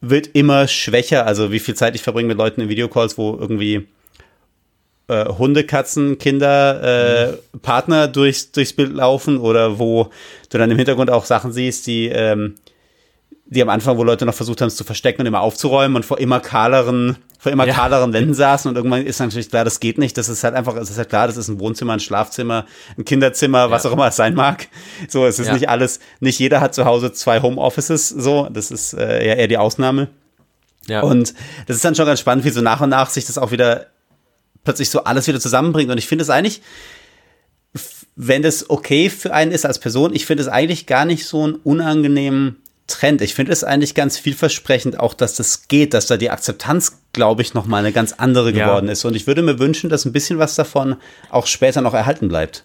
wird 0.00 0.30
immer 0.32 0.66
schwächer. 0.66 1.26
Also 1.26 1.52
wie 1.52 1.60
viel 1.60 1.74
Zeit 1.74 1.94
ich 1.94 2.02
verbringe 2.02 2.28
mit 2.28 2.38
Leuten 2.38 2.62
in 2.62 2.68
Videocalls, 2.68 3.18
wo 3.18 3.36
irgendwie 3.38 3.86
äh, 5.08 5.26
Hunde, 5.26 5.64
Katzen, 5.64 6.18
Kinder, 6.18 6.82
äh, 6.82 7.32
mhm. 7.32 7.60
Partner 7.60 8.08
durchs, 8.08 8.50
durchs 8.50 8.72
Bild 8.72 8.92
laufen 8.92 9.38
oder 9.38 9.78
wo 9.78 10.10
du 10.50 10.58
dann 10.58 10.70
im 10.70 10.78
Hintergrund 10.78 11.10
auch 11.10 11.24
Sachen 11.24 11.52
siehst, 11.52 11.86
die 11.86 12.08
ähm, 12.08 12.54
die 13.52 13.62
am 13.62 13.68
Anfang, 13.68 13.98
wo 13.98 14.04
Leute 14.04 14.24
noch 14.24 14.34
versucht 14.34 14.60
haben, 14.60 14.68
es 14.68 14.76
zu 14.76 14.84
verstecken 14.84 15.20
und 15.20 15.26
immer 15.26 15.40
aufzuräumen 15.40 15.96
und 15.96 16.04
vor 16.04 16.18
immer 16.18 16.40
kahleren, 16.40 17.16
vor 17.38 17.52
immer 17.52 17.66
ja. 17.66 17.74
kahleren 17.74 18.12
Wänden 18.12 18.32
saßen 18.32 18.68
und 18.68 18.76
irgendwann 18.76 19.04
ist 19.04 19.20
natürlich 19.20 19.50
klar, 19.50 19.64
das 19.64 19.78
geht 19.78 19.98
nicht. 19.98 20.16
Das 20.16 20.28
ist 20.30 20.42
halt 20.42 20.54
einfach, 20.54 20.74
es 20.76 20.88
ist 20.88 20.96
halt 20.96 21.10
klar, 21.10 21.26
das 21.26 21.36
ist 21.36 21.48
ein 21.48 21.60
Wohnzimmer, 21.60 21.92
ein 21.92 22.00
Schlafzimmer, 22.00 22.66
ein 22.96 23.04
Kinderzimmer, 23.04 23.70
was 23.70 23.84
auch 23.84 23.92
immer 23.92 24.06
es 24.06 24.16
sein 24.16 24.34
mag. 24.34 24.68
So, 25.08 25.26
es 25.26 25.38
ist 25.38 25.48
ja. 25.48 25.52
nicht 25.52 25.68
alles, 25.68 26.00
nicht 26.20 26.38
jeder 26.38 26.60
hat 26.60 26.74
zu 26.74 26.86
Hause 26.86 27.12
zwei 27.12 27.42
Homeoffices, 27.42 28.08
so, 28.08 28.48
das 28.50 28.70
ist 28.70 28.94
äh, 28.94 29.22
eher, 29.24 29.36
eher 29.36 29.48
die 29.48 29.58
Ausnahme. 29.58 30.08
Ja. 30.88 31.02
Und 31.02 31.34
das 31.66 31.76
ist 31.76 31.84
dann 31.84 31.94
schon 31.94 32.06
ganz 32.06 32.20
spannend, 32.20 32.44
wie 32.44 32.50
so 32.50 32.62
nach 32.62 32.80
und 32.80 32.88
nach 32.88 33.10
sich 33.10 33.26
das 33.26 33.36
auch 33.36 33.50
wieder 33.50 33.86
plötzlich 34.64 34.88
so 34.88 35.04
alles 35.04 35.26
wieder 35.26 35.40
zusammenbringt. 35.40 35.90
Und 35.90 35.98
ich 35.98 36.06
finde 36.06 36.22
es 36.22 36.30
eigentlich, 36.30 36.62
wenn 38.16 38.42
das 38.42 38.70
okay 38.70 39.10
für 39.10 39.34
einen 39.34 39.52
ist 39.52 39.66
als 39.66 39.78
Person, 39.78 40.14
ich 40.14 40.24
finde 40.26 40.42
es 40.42 40.48
eigentlich 40.48 40.86
gar 40.86 41.04
nicht 41.04 41.26
so 41.26 41.44
einen 41.44 41.54
unangenehmen 41.56 42.61
Trend. 42.86 43.22
Ich 43.22 43.34
finde 43.34 43.52
es 43.52 43.64
eigentlich 43.64 43.94
ganz 43.94 44.18
vielversprechend, 44.18 44.98
auch 45.00 45.14
dass 45.14 45.34
das 45.34 45.68
geht, 45.68 45.94
dass 45.94 46.06
da 46.06 46.16
die 46.16 46.30
Akzeptanz, 46.30 47.00
glaube 47.12 47.42
ich, 47.42 47.54
nochmal 47.54 47.80
eine 47.80 47.92
ganz 47.92 48.12
andere 48.12 48.52
geworden 48.52 48.86
ja. 48.86 48.92
ist. 48.92 49.04
Und 49.04 49.14
ich 49.14 49.26
würde 49.26 49.42
mir 49.42 49.58
wünschen, 49.58 49.88
dass 49.88 50.04
ein 50.04 50.12
bisschen 50.12 50.38
was 50.38 50.54
davon 50.54 50.96
auch 51.30 51.46
später 51.46 51.80
noch 51.80 51.94
erhalten 51.94 52.28
bleibt. 52.28 52.64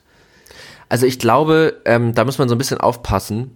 Also 0.89 1.05
ich 1.05 1.19
glaube, 1.19 1.81
ähm, 1.85 2.13
da 2.13 2.25
muss 2.25 2.37
man 2.37 2.49
so 2.49 2.55
ein 2.55 2.57
bisschen 2.57 2.79
aufpassen. 2.79 3.51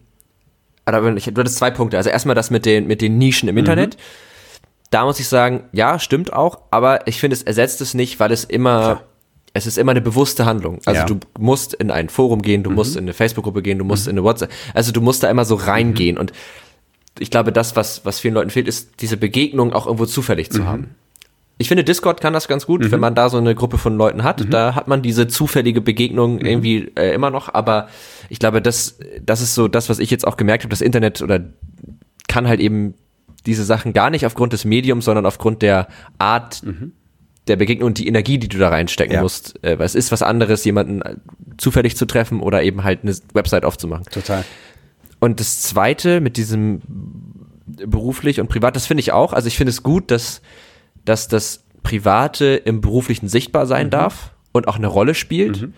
Aber 0.86 1.16
ich, 1.16 1.26
du 1.26 1.40
hattest 1.40 1.58
zwei 1.58 1.72
Punkte. 1.72 1.98
Also 1.98 2.10
erstmal 2.10 2.36
das 2.36 2.50
mit 2.52 2.66
den, 2.66 2.88
mit 2.88 3.02
den 3.02 3.18
Nischen 3.18 3.50
im 3.50 3.56
mhm. 3.56 3.60
Internet. 3.60 3.98
Da 4.90 5.06
muss 5.06 5.20
ich 5.20 5.28
sagen, 5.28 5.70
ja, 5.72 6.00
stimmt 6.00 6.34
auch, 6.34 6.64
aber 6.70 7.08
ich 7.08 7.20
finde, 7.20 7.36
es 7.36 7.44
ersetzt 7.44 7.80
es 7.80 7.94
nicht, 7.94 8.20
weil 8.20 8.32
es 8.32 8.44
immer 8.44 8.82
Klar 8.82 9.11
es 9.54 9.68
ist 9.68 9.78
immer 9.78 9.92
eine 9.92 10.02
bewusste 10.02 10.46
Handlung. 10.46 10.80
Also 10.86 11.02
ja. 11.02 11.06
du 11.06 11.20
musst 11.38 11.74
in 11.74 11.92
ein 11.92 12.10
Forum 12.10 12.42
gehen, 12.42 12.64
du 12.64 12.70
mhm. 12.70 12.76
musst 12.78 12.96
in 12.96 13.04
eine 13.04 13.14
Facebook-Gruppe 13.14 13.62
gehen, 13.62 13.78
du 13.78 13.86
musst 13.86 14.06
mhm. 14.06 14.12
in 14.12 14.18
eine 14.18 14.24
WhatsApp, 14.24 14.52
also 14.74 14.92
du 14.92 15.02
musst 15.02 15.24
da 15.24 15.30
immer 15.30 15.46
so 15.46 15.56
reingehen 15.56 16.16
mhm. 16.16 16.22
und 16.22 16.34
ich 17.20 17.30
glaube, 17.30 17.52
das, 17.52 17.76
was, 17.76 18.06
was 18.06 18.20
vielen 18.20 18.34
Leuten 18.34 18.50
fehlt, 18.50 18.68
ist 18.68 19.02
diese 19.02 19.18
Begegnung 19.18 19.74
auch 19.74 19.86
irgendwo 19.86 20.06
zufällig 20.06 20.50
zu 20.50 20.62
mhm. 20.62 20.68
haben. 20.68 20.96
Ich 21.58 21.68
finde, 21.68 21.84
Discord 21.84 22.22
kann 22.22 22.34
das 22.34 22.48
ganz 22.48 22.66
gut, 22.66 22.82
wenn 22.82 22.92
mhm. 22.92 23.02
man 23.02 23.16
da 23.16 23.30
so 23.30 23.38
eine 23.38 23.54
Gruppe 23.54 23.78
von 23.78 23.96
Leuten 23.96 24.24
hat. 24.24 24.40
Mhm. 24.40 24.50
Da 24.50 24.74
hat 24.74 24.88
man 24.88 25.02
diese 25.04 25.28
zufällige 25.28 25.82
Begegnung 25.82 26.40
irgendwie 26.40 26.92
äh, 26.96 27.14
immer 27.14 27.30
noch. 27.30 27.54
Aber 27.54 27.90
ich 28.30 28.40
glaube, 28.40 28.64
das, 28.64 28.98
das 29.24 29.42
ist 29.42 29.54
so 29.54 29.68
das, 29.68 29.88
was 29.88 30.00
ich 30.00 30.10
jetzt 30.10 30.26
auch 30.26 30.38
gemerkt 30.38 30.64
habe. 30.64 30.72
Das 30.72 30.82
Internet 30.82 31.22
oder 31.22 31.42
kann 32.28 32.48
halt 32.48 32.62
eben 32.62 32.96
diese 33.46 33.64
Sachen 33.64 33.94
gar 33.94 34.10
nicht 34.10 34.26
aufgrund 34.26 34.54
des 34.54 34.66
Mediums, 34.66 35.06
sondern 35.06 35.26
aufgrund 35.28 35.62
der 35.62 35.88
Art, 36.18 36.64
mhm 36.64 36.94
der 37.52 37.58
Begegnung 37.58 37.88
und 37.88 37.98
die 37.98 38.08
Energie, 38.08 38.38
die 38.38 38.48
du 38.48 38.58
da 38.58 38.70
reinstecken 38.70 39.16
ja. 39.16 39.22
musst. 39.22 39.62
Äh, 39.62 39.78
weil 39.78 39.86
es 39.86 39.94
ist 39.94 40.12
was 40.12 40.24
anderes, 40.24 40.64
jemanden 40.64 41.02
zufällig 41.58 41.98
zu 41.98 42.06
treffen 42.06 42.40
oder 42.40 42.64
eben 42.64 42.86
halt 42.86 43.04
eine 43.04 43.14
Website 43.34 43.66
aufzumachen. 43.66 44.06
Total. 44.06 44.46
Und 45.20 45.42
das 45.42 45.62
zweite 45.62 46.22
mit 46.22 46.38
diesem 46.38 46.82
beruflich 47.66 48.40
und 48.40 48.48
privat, 48.48 48.76
das 48.76 48.88
finde 48.88 49.02
ich 49.02 49.12
auch. 49.12 49.34
Also 49.34 49.48
ich 49.48 49.58
finde 49.58 49.72
es 49.72 49.84
gut, 49.84 50.12
dass, 50.12 50.42
dass 51.04 51.28
das 51.28 51.64
Private 51.84 52.56
im 52.56 52.80
Beruflichen 52.80 53.28
sichtbar 53.28 53.68
sein 53.68 53.88
mhm. 53.88 53.92
darf 53.92 54.34
und 54.54 54.70
auch 54.70 54.78
eine 54.78 54.88
Rolle 54.88 55.14
spielt. 55.14 55.62
Mhm. 55.62 55.74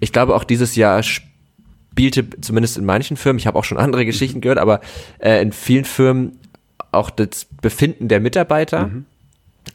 Ich 0.00 0.12
glaube, 0.12 0.34
auch 0.34 0.44
dieses 0.44 0.76
Jahr 0.76 1.02
spielte 1.02 2.26
zumindest 2.40 2.78
in 2.78 2.86
manchen 2.86 3.18
Firmen, 3.18 3.38
ich 3.38 3.46
habe 3.46 3.58
auch 3.58 3.64
schon 3.64 3.78
andere 3.78 4.02
mhm. 4.02 4.06
Geschichten 4.06 4.40
gehört, 4.40 4.58
aber 4.58 4.80
äh, 5.18 5.42
in 5.42 5.52
vielen 5.52 5.84
Firmen 5.84 6.38
auch 6.90 7.10
das 7.10 7.46
Befinden 7.60 8.08
der 8.08 8.20
Mitarbeiter 8.20 8.86
mhm 8.86 9.04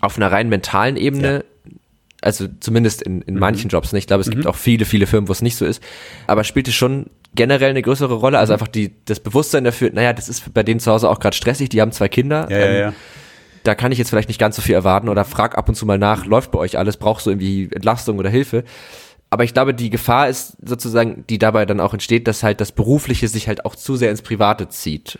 auf 0.02 0.18
einer 0.18 0.32
rein 0.32 0.50
mentalen 0.50 0.98
Ebene, 0.98 1.44
ja. 1.66 1.72
also 2.22 2.48
zumindest 2.60 3.02
in, 3.02 3.22
in 3.22 3.36
mhm. 3.36 3.40
manchen 3.40 3.70
Jobs, 3.70 3.94
nicht. 3.94 4.04
ich 4.04 4.08
glaube, 4.08 4.22
es 4.22 4.28
mhm. 4.28 4.32
gibt 4.32 4.48
auch 4.48 4.56
viele, 4.56 4.86
viele 4.86 5.08
Firmen, 5.08 5.28
wo 5.28 5.32
es 5.32 5.42
nicht 5.42 5.56
so 5.56 5.66
ist, 5.66 5.82
aber 6.28 6.44
spielte 6.44 6.72
schon 6.72 7.08
generell 7.36 7.70
eine 7.70 7.82
größere 7.82 8.14
Rolle, 8.14 8.40
also 8.40 8.52
mhm. 8.52 8.56
einfach 8.56 8.68
die, 8.68 8.94
das 9.06 9.20
Bewusstsein 9.20 9.64
dafür, 9.64 9.92
naja, 9.94 10.14
das 10.14 10.30
ist 10.30 10.54
bei 10.54 10.64
denen 10.64 10.80
zu 10.80 10.92
Hause 10.92 11.10
auch 11.10 11.20
gerade 11.20 11.36
stressig, 11.36 11.70
die 11.70 11.82
haben 11.82 11.92
zwei 11.92 12.10
Kinder. 12.10 12.48
Ja, 12.50 12.58
ähm, 12.58 12.74
ja, 12.74 12.80
ja. 12.80 12.94
Da 13.64 13.76
kann 13.76 13.92
ich 13.92 14.00
jetzt 14.00 14.10
vielleicht 14.10 14.28
nicht 14.28 14.40
ganz 14.40 14.56
so 14.56 14.62
viel 14.64 14.74
erwarten 14.74 15.08
oder 15.08 15.24
frag 15.24 15.56
ab 15.56 15.70
und 15.70 15.76
zu 15.76 15.86
mal 15.86 16.00
nach, 16.00 16.26
läuft 16.26 16.52
bei 16.52 16.58
euch 16.58 16.80
alles, 16.80 16.98
brauchst 16.98 17.28
du 17.28 17.30
irgendwie 17.30 17.70
Entlastung 17.72 18.18
oder 18.18 18.30
Hilfe? 18.30 18.64
Aber 19.30 19.46
ich 19.46 19.54
glaube, 19.54 19.74
die 19.74 19.90
Gefahr 19.90 20.28
ist 20.28 20.58
sozusagen, 20.62 21.24
die 21.30 21.38
dabei 21.38 21.66
dann 21.66 21.80
auch 21.80 21.94
entsteht, 21.94 22.28
dass 22.28 22.44
halt 22.44 22.60
das 22.60 22.74
Berufliche 22.74 23.30
sich 23.30 23.48
halt 23.48 23.66
auch 23.66 23.76
zu 23.76 23.96
sehr 23.96 24.12
ins 24.12 24.22
Private 24.22 24.68
zieht. 24.68 25.20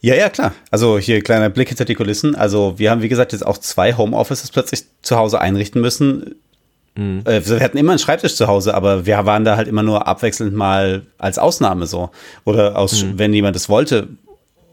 Ja, 0.00 0.14
ja, 0.14 0.28
klar. 0.28 0.54
Also 0.70 0.98
hier 0.98 1.20
kleiner 1.22 1.50
Blick 1.50 1.68
hinter 1.68 1.84
die 1.84 1.94
Kulissen. 1.94 2.34
Also 2.36 2.78
wir 2.78 2.90
haben, 2.90 3.02
wie 3.02 3.08
gesagt, 3.08 3.32
jetzt 3.32 3.44
auch 3.44 3.58
zwei 3.58 3.96
Homeoffices 3.96 4.50
plötzlich 4.50 4.84
zu 5.02 5.16
Hause 5.16 5.40
einrichten 5.40 5.80
müssen. 5.80 6.36
Mhm. 6.94 7.22
Äh, 7.24 7.46
wir 7.46 7.60
hatten 7.60 7.78
immer 7.78 7.92
einen 7.92 7.98
Schreibtisch 7.98 8.36
zu 8.36 8.46
Hause, 8.46 8.74
aber 8.74 9.06
wir 9.06 9.26
waren 9.26 9.44
da 9.44 9.56
halt 9.56 9.68
immer 9.68 9.82
nur 9.82 10.06
abwechselnd 10.06 10.54
mal 10.54 11.02
als 11.18 11.38
Ausnahme 11.38 11.86
so. 11.86 12.10
Oder 12.44 12.76
aus, 12.76 13.02
mhm. 13.02 13.18
wenn 13.18 13.32
jemand 13.32 13.56
das 13.56 13.68
wollte, 13.68 14.08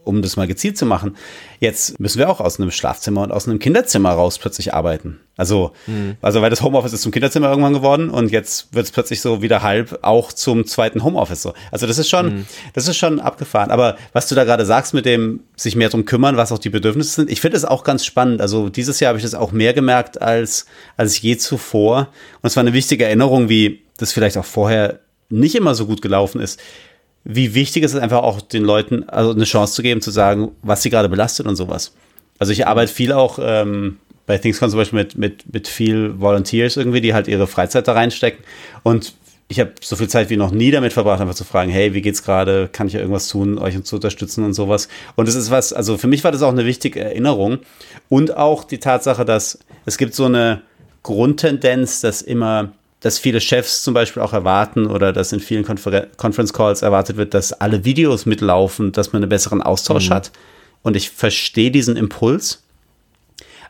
um 0.06 0.22
das 0.22 0.36
mal 0.36 0.46
gezielt 0.46 0.78
zu 0.78 0.86
machen. 0.86 1.16
Jetzt 1.58 1.98
müssen 1.98 2.18
wir 2.18 2.30
auch 2.30 2.40
aus 2.40 2.60
einem 2.60 2.70
Schlafzimmer 2.70 3.22
und 3.22 3.32
aus 3.32 3.48
einem 3.48 3.58
Kinderzimmer 3.58 4.10
raus 4.10 4.38
plötzlich 4.38 4.72
arbeiten. 4.72 5.20
Also, 5.36 5.72
mhm. 5.86 6.16
also 6.22 6.40
weil 6.40 6.48
das 6.48 6.62
Homeoffice 6.62 6.92
ist 6.92 7.02
zum 7.02 7.12
Kinderzimmer 7.12 7.50
irgendwann 7.50 7.74
geworden 7.74 8.08
und 8.08 8.30
jetzt 8.30 8.72
wird 8.72 8.86
es 8.86 8.92
plötzlich 8.92 9.20
so 9.20 9.42
wieder 9.42 9.62
halb 9.62 9.98
auch 10.02 10.32
zum 10.32 10.64
zweiten 10.66 11.02
Homeoffice 11.02 11.42
so. 11.42 11.54
Also 11.72 11.86
das 11.86 11.98
ist 11.98 12.08
schon, 12.08 12.26
mhm. 12.26 12.46
das 12.72 12.88
ist 12.88 12.96
schon 12.96 13.20
abgefahren. 13.20 13.70
Aber 13.70 13.96
was 14.12 14.28
du 14.28 14.34
da 14.34 14.44
gerade 14.44 14.64
sagst 14.64 14.94
mit 14.94 15.04
dem 15.04 15.40
sich 15.56 15.76
mehr 15.76 15.88
drum 15.88 16.04
kümmern, 16.04 16.36
was 16.36 16.52
auch 16.52 16.58
die 16.58 16.70
Bedürfnisse 16.70 17.16
sind, 17.16 17.30
ich 17.30 17.40
finde 17.40 17.56
es 17.56 17.64
auch 17.64 17.82
ganz 17.84 18.04
spannend. 18.04 18.40
Also 18.40 18.68
dieses 18.68 19.00
Jahr 19.00 19.08
habe 19.08 19.18
ich 19.18 19.24
das 19.24 19.34
auch 19.34 19.52
mehr 19.52 19.74
gemerkt 19.74 20.22
als, 20.22 20.66
als 20.96 21.20
je 21.20 21.36
zuvor. 21.36 22.08
Und 22.40 22.46
es 22.46 22.56
war 22.56 22.62
eine 22.62 22.72
wichtige 22.72 23.04
Erinnerung, 23.04 23.48
wie 23.48 23.82
das 23.98 24.12
vielleicht 24.12 24.38
auch 24.38 24.44
vorher 24.44 25.00
nicht 25.28 25.56
immer 25.56 25.74
so 25.74 25.86
gut 25.86 26.00
gelaufen 26.02 26.40
ist 26.40 26.60
wie 27.28 27.54
wichtig 27.54 27.82
ist 27.82 27.92
es 27.92 28.00
einfach 28.00 28.22
auch 28.22 28.40
den 28.40 28.62
Leuten 28.62 29.08
also 29.08 29.32
eine 29.32 29.44
Chance 29.44 29.74
zu 29.74 29.82
geben, 29.82 30.00
zu 30.00 30.12
sagen, 30.12 30.52
was 30.62 30.82
sie 30.82 30.90
gerade 30.90 31.08
belastet 31.08 31.46
und 31.46 31.56
sowas. 31.56 31.92
Also 32.38 32.52
ich 32.52 32.68
arbeite 32.68 32.92
viel 32.92 33.12
auch 33.12 33.40
ähm, 33.42 33.96
bei 34.26 34.38
ThingsCon 34.38 34.70
zum 34.70 34.78
Beispiel 34.78 35.00
mit, 35.00 35.18
mit, 35.18 35.52
mit 35.52 35.66
viel 35.66 36.20
Volunteers 36.20 36.76
irgendwie, 36.76 37.00
die 37.00 37.14
halt 37.14 37.26
ihre 37.26 37.48
Freizeit 37.48 37.88
da 37.88 37.94
reinstecken. 37.94 38.44
Und 38.84 39.14
ich 39.48 39.58
habe 39.58 39.72
so 39.80 39.96
viel 39.96 40.06
Zeit 40.08 40.30
wie 40.30 40.36
noch 40.36 40.52
nie 40.52 40.70
damit 40.70 40.92
verbracht, 40.92 41.20
einfach 41.20 41.34
zu 41.34 41.42
fragen, 41.42 41.70
hey, 41.70 41.94
wie 41.94 42.02
geht's 42.02 42.22
gerade? 42.22 42.68
Kann 42.70 42.86
ich 42.86 42.92
ja 42.92 43.00
irgendwas 43.00 43.26
tun, 43.26 43.58
euch 43.58 43.82
zu 43.82 43.96
unterstützen 43.96 44.44
und 44.44 44.54
sowas? 44.54 44.88
Und 45.16 45.28
es 45.28 45.34
ist 45.34 45.50
was, 45.50 45.72
also 45.72 45.98
für 45.98 46.06
mich 46.06 46.22
war 46.22 46.30
das 46.30 46.42
auch 46.42 46.52
eine 46.52 46.64
wichtige 46.64 47.00
Erinnerung. 47.00 47.58
Und 48.08 48.36
auch 48.36 48.62
die 48.62 48.78
Tatsache, 48.78 49.24
dass 49.24 49.58
es 49.84 49.98
gibt 49.98 50.14
so 50.14 50.26
eine 50.26 50.62
Grundtendenz, 51.02 52.00
dass 52.00 52.22
immer 52.22 52.72
dass 53.06 53.20
viele 53.20 53.40
Chefs 53.40 53.84
zum 53.84 53.94
Beispiel 53.94 54.20
auch 54.20 54.32
erwarten 54.32 54.88
oder 54.88 55.12
dass 55.12 55.32
in 55.32 55.38
vielen 55.38 55.64
Konfer 55.64 56.08
Conference 56.16 56.52
Calls 56.52 56.82
erwartet 56.82 57.16
wird, 57.16 57.34
dass 57.34 57.52
alle 57.52 57.84
Videos 57.84 58.26
mitlaufen, 58.26 58.90
dass 58.90 59.12
man 59.12 59.22
einen 59.22 59.28
besseren 59.28 59.62
Austausch 59.62 60.10
mhm. 60.10 60.14
hat. 60.14 60.32
Und 60.82 60.96
ich 60.96 61.10
verstehe 61.10 61.70
diesen 61.70 61.96
Impuls. 61.96 62.64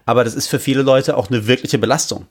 Aber 0.07 0.25
das 0.25 0.35
ist 0.35 0.47
für 0.47 0.59
viele 0.59 0.81
Leute 0.81 1.19
auch 1.19 1.29
eine 1.29 1.47
wirkliche 1.47 1.77
Belastung. 1.77 2.27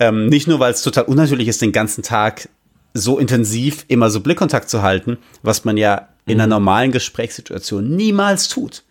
Ähm, 0.00 0.28
nicht 0.28 0.48
nur, 0.48 0.58
weil 0.58 0.72
es 0.72 0.80
total 0.80 1.04
unnatürlich 1.04 1.46
ist, 1.46 1.60
den 1.60 1.72
ganzen 1.72 2.02
Tag 2.02 2.48
so 2.94 3.18
intensiv 3.18 3.84
immer 3.88 4.08
so 4.08 4.20
Blickkontakt 4.20 4.70
zu 4.70 4.80
halten, 4.80 5.18
was 5.42 5.66
man 5.66 5.76
ja 5.76 6.08
in 6.24 6.40
einer 6.40 6.46
mhm. 6.46 6.64
normalen 6.64 6.92
Gesprächssituation 6.92 7.94
niemals 7.94 8.48
tut. 8.48 8.82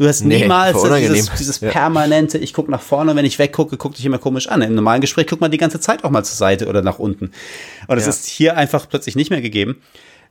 Du 0.00 0.08
hast 0.08 0.24
nee, 0.24 0.38
niemals 0.38 0.82
dieses, 0.82 1.30
dieses 1.34 1.58
permanente, 1.58 2.38
ich 2.38 2.54
gucke 2.54 2.70
nach 2.70 2.80
vorne, 2.80 3.14
wenn 3.16 3.26
ich 3.26 3.38
weggucke, 3.38 3.76
guck 3.76 3.94
dich 3.94 4.06
immer 4.06 4.16
komisch 4.16 4.48
an. 4.48 4.62
Im 4.62 4.74
normalen 4.74 5.02
Gespräch 5.02 5.26
guckt 5.26 5.42
man 5.42 5.50
die 5.50 5.58
ganze 5.58 5.78
Zeit 5.78 6.04
auch 6.04 6.10
mal 6.10 6.24
zur 6.24 6.36
Seite 6.36 6.68
oder 6.68 6.80
nach 6.80 6.98
unten. 6.98 7.32
Und 7.86 7.98
es 7.98 8.04
ja. 8.04 8.08
ist 8.08 8.24
hier 8.24 8.56
einfach 8.56 8.88
plötzlich 8.88 9.14
nicht 9.14 9.28
mehr 9.28 9.42
gegeben. 9.42 9.82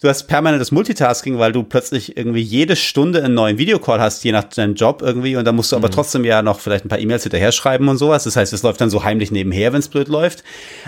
Du 0.02 0.10
hast 0.10 0.24
permanentes 0.24 0.72
Multitasking, 0.72 1.38
weil 1.38 1.52
du 1.52 1.62
plötzlich 1.62 2.18
irgendwie 2.18 2.42
jede 2.42 2.76
Stunde 2.76 3.24
einen 3.24 3.36
neuen 3.36 3.60
Videocall 3.60 4.02
hast, 4.02 4.24
je 4.24 4.32
nach 4.32 4.46
deinem 4.46 4.74
Job 4.74 5.04
irgendwie. 5.04 5.36
Und 5.36 5.46
da 5.46 5.52
musst 5.52 5.72
du 5.72 5.76
mhm. 5.76 5.84
aber 5.84 5.94
trotzdem 5.94 6.26
ja 6.26 6.42
noch 6.42 6.60
vielleicht 6.60 6.86
ein 6.86 6.90
paar 6.90 6.98
E-Mails 6.98 7.22
hinterher 7.22 7.52
schreiben 7.52 7.90
und 7.90 7.98
sowas. 8.00 8.24
Das 8.24 8.38
heißt, 8.38 8.52
es 8.52 8.64
läuft 8.64 8.82
dann 8.82 8.90
so 8.90 9.04
heimlich 9.04 9.30
nebenher, 9.30 9.72
wenn 9.72 9.82
es 9.82 9.88
blöd 9.88 10.08
läuft. 10.08 10.44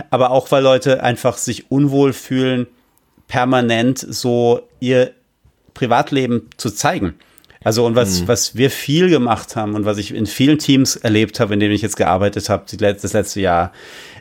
Aber 0.09 0.31
auch, 0.31 0.49
weil 0.49 0.63
Leute 0.63 1.03
einfach 1.03 1.37
sich 1.37 1.69
unwohl 1.69 2.13
fühlen, 2.13 2.65
permanent 3.27 3.99
so 3.99 4.61
ihr 4.79 5.11
Privatleben 5.75 6.49
zu 6.57 6.71
zeigen. 6.71 7.13
Also 7.63 7.85
und 7.85 7.95
was, 7.95 8.21
mhm. 8.21 8.27
was 8.27 8.55
wir 8.55 8.71
viel 8.71 9.09
gemacht 9.09 9.55
haben 9.55 9.75
und 9.75 9.85
was 9.85 9.97
ich 9.97 10.13
in 10.13 10.25
vielen 10.25 10.57
Teams 10.57 10.95
erlebt 10.95 11.39
habe, 11.39 11.53
in 11.53 11.59
denen 11.59 11.73
ich 11.73 11.81
jetzt 11.81 11.97
gearbeitet 11.97 12.49
habe, 12.49 12.65
das 12.77 13.13
letzte 13.13 13.41
Jahr, 13.41 13.71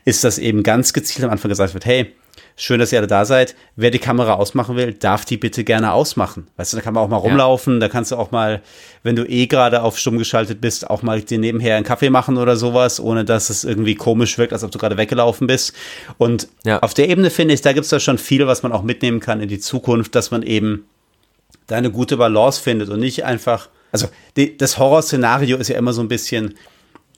ist, 0.04 0.24
dass 0.24 0.38
eben 0.38 0.62
ganz 0.62 0.92
gezielt 0.92 1.24
am 1.24 1.30
Anfang 1.30 1.48
gesagt 1.48 1.74
wird, 1.74 1.84
hey, 1.84 2.14
Schön, 2.62 2.78
dass 2.78 2.92
ihr 2.92 2.98
alle 2.98 3.06
da 3.06 3.24
seid. 3.24 3.54
Wer 3.74 3.90
die 3.90 3.98
Kamera 3.98 4.34
ausmachen 4.34 4.76
will, 4.76 4.92
darf 4.92 5.24
die 5.24 5.38
bitte 5.38 5.64
gerne 5.64 5.94
ausmachen. 5.94 6.48
Weißt 6.58 6.74
du, 6.74 6.76
da 6.76 6.82
kann 6.82 6.92
man 6.92 7.02
auch 7.02 7.08
mal 7.08 7.16
rumlaufen, 7.16 7.74
ja. 7.74 7.80
da 7.80 7.88
kannst 7.88 8.12
du 8.12 8.16
auch 8.16 8.32
mal, 8.32 8.60
wenn 9.02 9.16
du 9.16 9.24
eh 9.24 9.46
gerade 9.46 9.82
auf 9.82 9.98
stumm 9.98 10.18
geschaltet 10.18 10.60
bist, 10.60 10.90
auch 10.90 11.00
mal 11.00 11.22
dir 11.22 11.38
nebenher 11.38 11.76
einen 11.76 11.86
Kaffee 11.86 12.10
machen 12.10 12.36
oder 12.36 12.56
sowas, 12.56 13.00
ohne 13.00 13.24
dass 13.24 13.48
es 13.48 13.64
irgendwie 13.64 13.94
komisch 13.94 14.36
wirkt, 14.36 14.52
als 14.52 14.62
ob 14.62 14.70
du 14.72 14.78
gerade 14.78 14.98
weggelaufen 14.98 15.46
bist. 15.46 15.72
Und 16.18 16.48
ja. 16.64 16.80
auf 16.80 16.92
der 16.92 17.08
Ebene 17.08 17.30
finde 17.30 17.54
ich, 17.54 17.62
da 17.62 17.72
gibt 17.72 17.84
es 17.84 17.90
da 17.90 17.98
schon 17.98 18.18
viel, 18.18 18.46
was 18.46 18.62
man 18.62 18.72
auch 18.72 18.82
mitnehmen 18.82 19.20
kann 19.20 19.40
in 19.40 19.48
die 19.48 19.58
Zukunft, 19.58 20.14
dass 20.14 20.30
man 20.30 20.42
eben 20.42 20.84
da 21.66 21.76
eine 21.76 21.90
gute 21.90 22.16
Balance 22.16 22.60
findet 22.60 22.88
und 22.88 23.00
nicht 23.00 23.24
einfach, 23.24 23.68
also 23.92 24.08
die, 24.36 24.56
das 24.56 24.78
Horrorszenario 24.78 25.56
ist 25.56 25.68
ja 25.68 25.78
immer 25.78 25.92
so 25.92 26.00
ein 26.00 26.08
bisschen, 26.08 26.54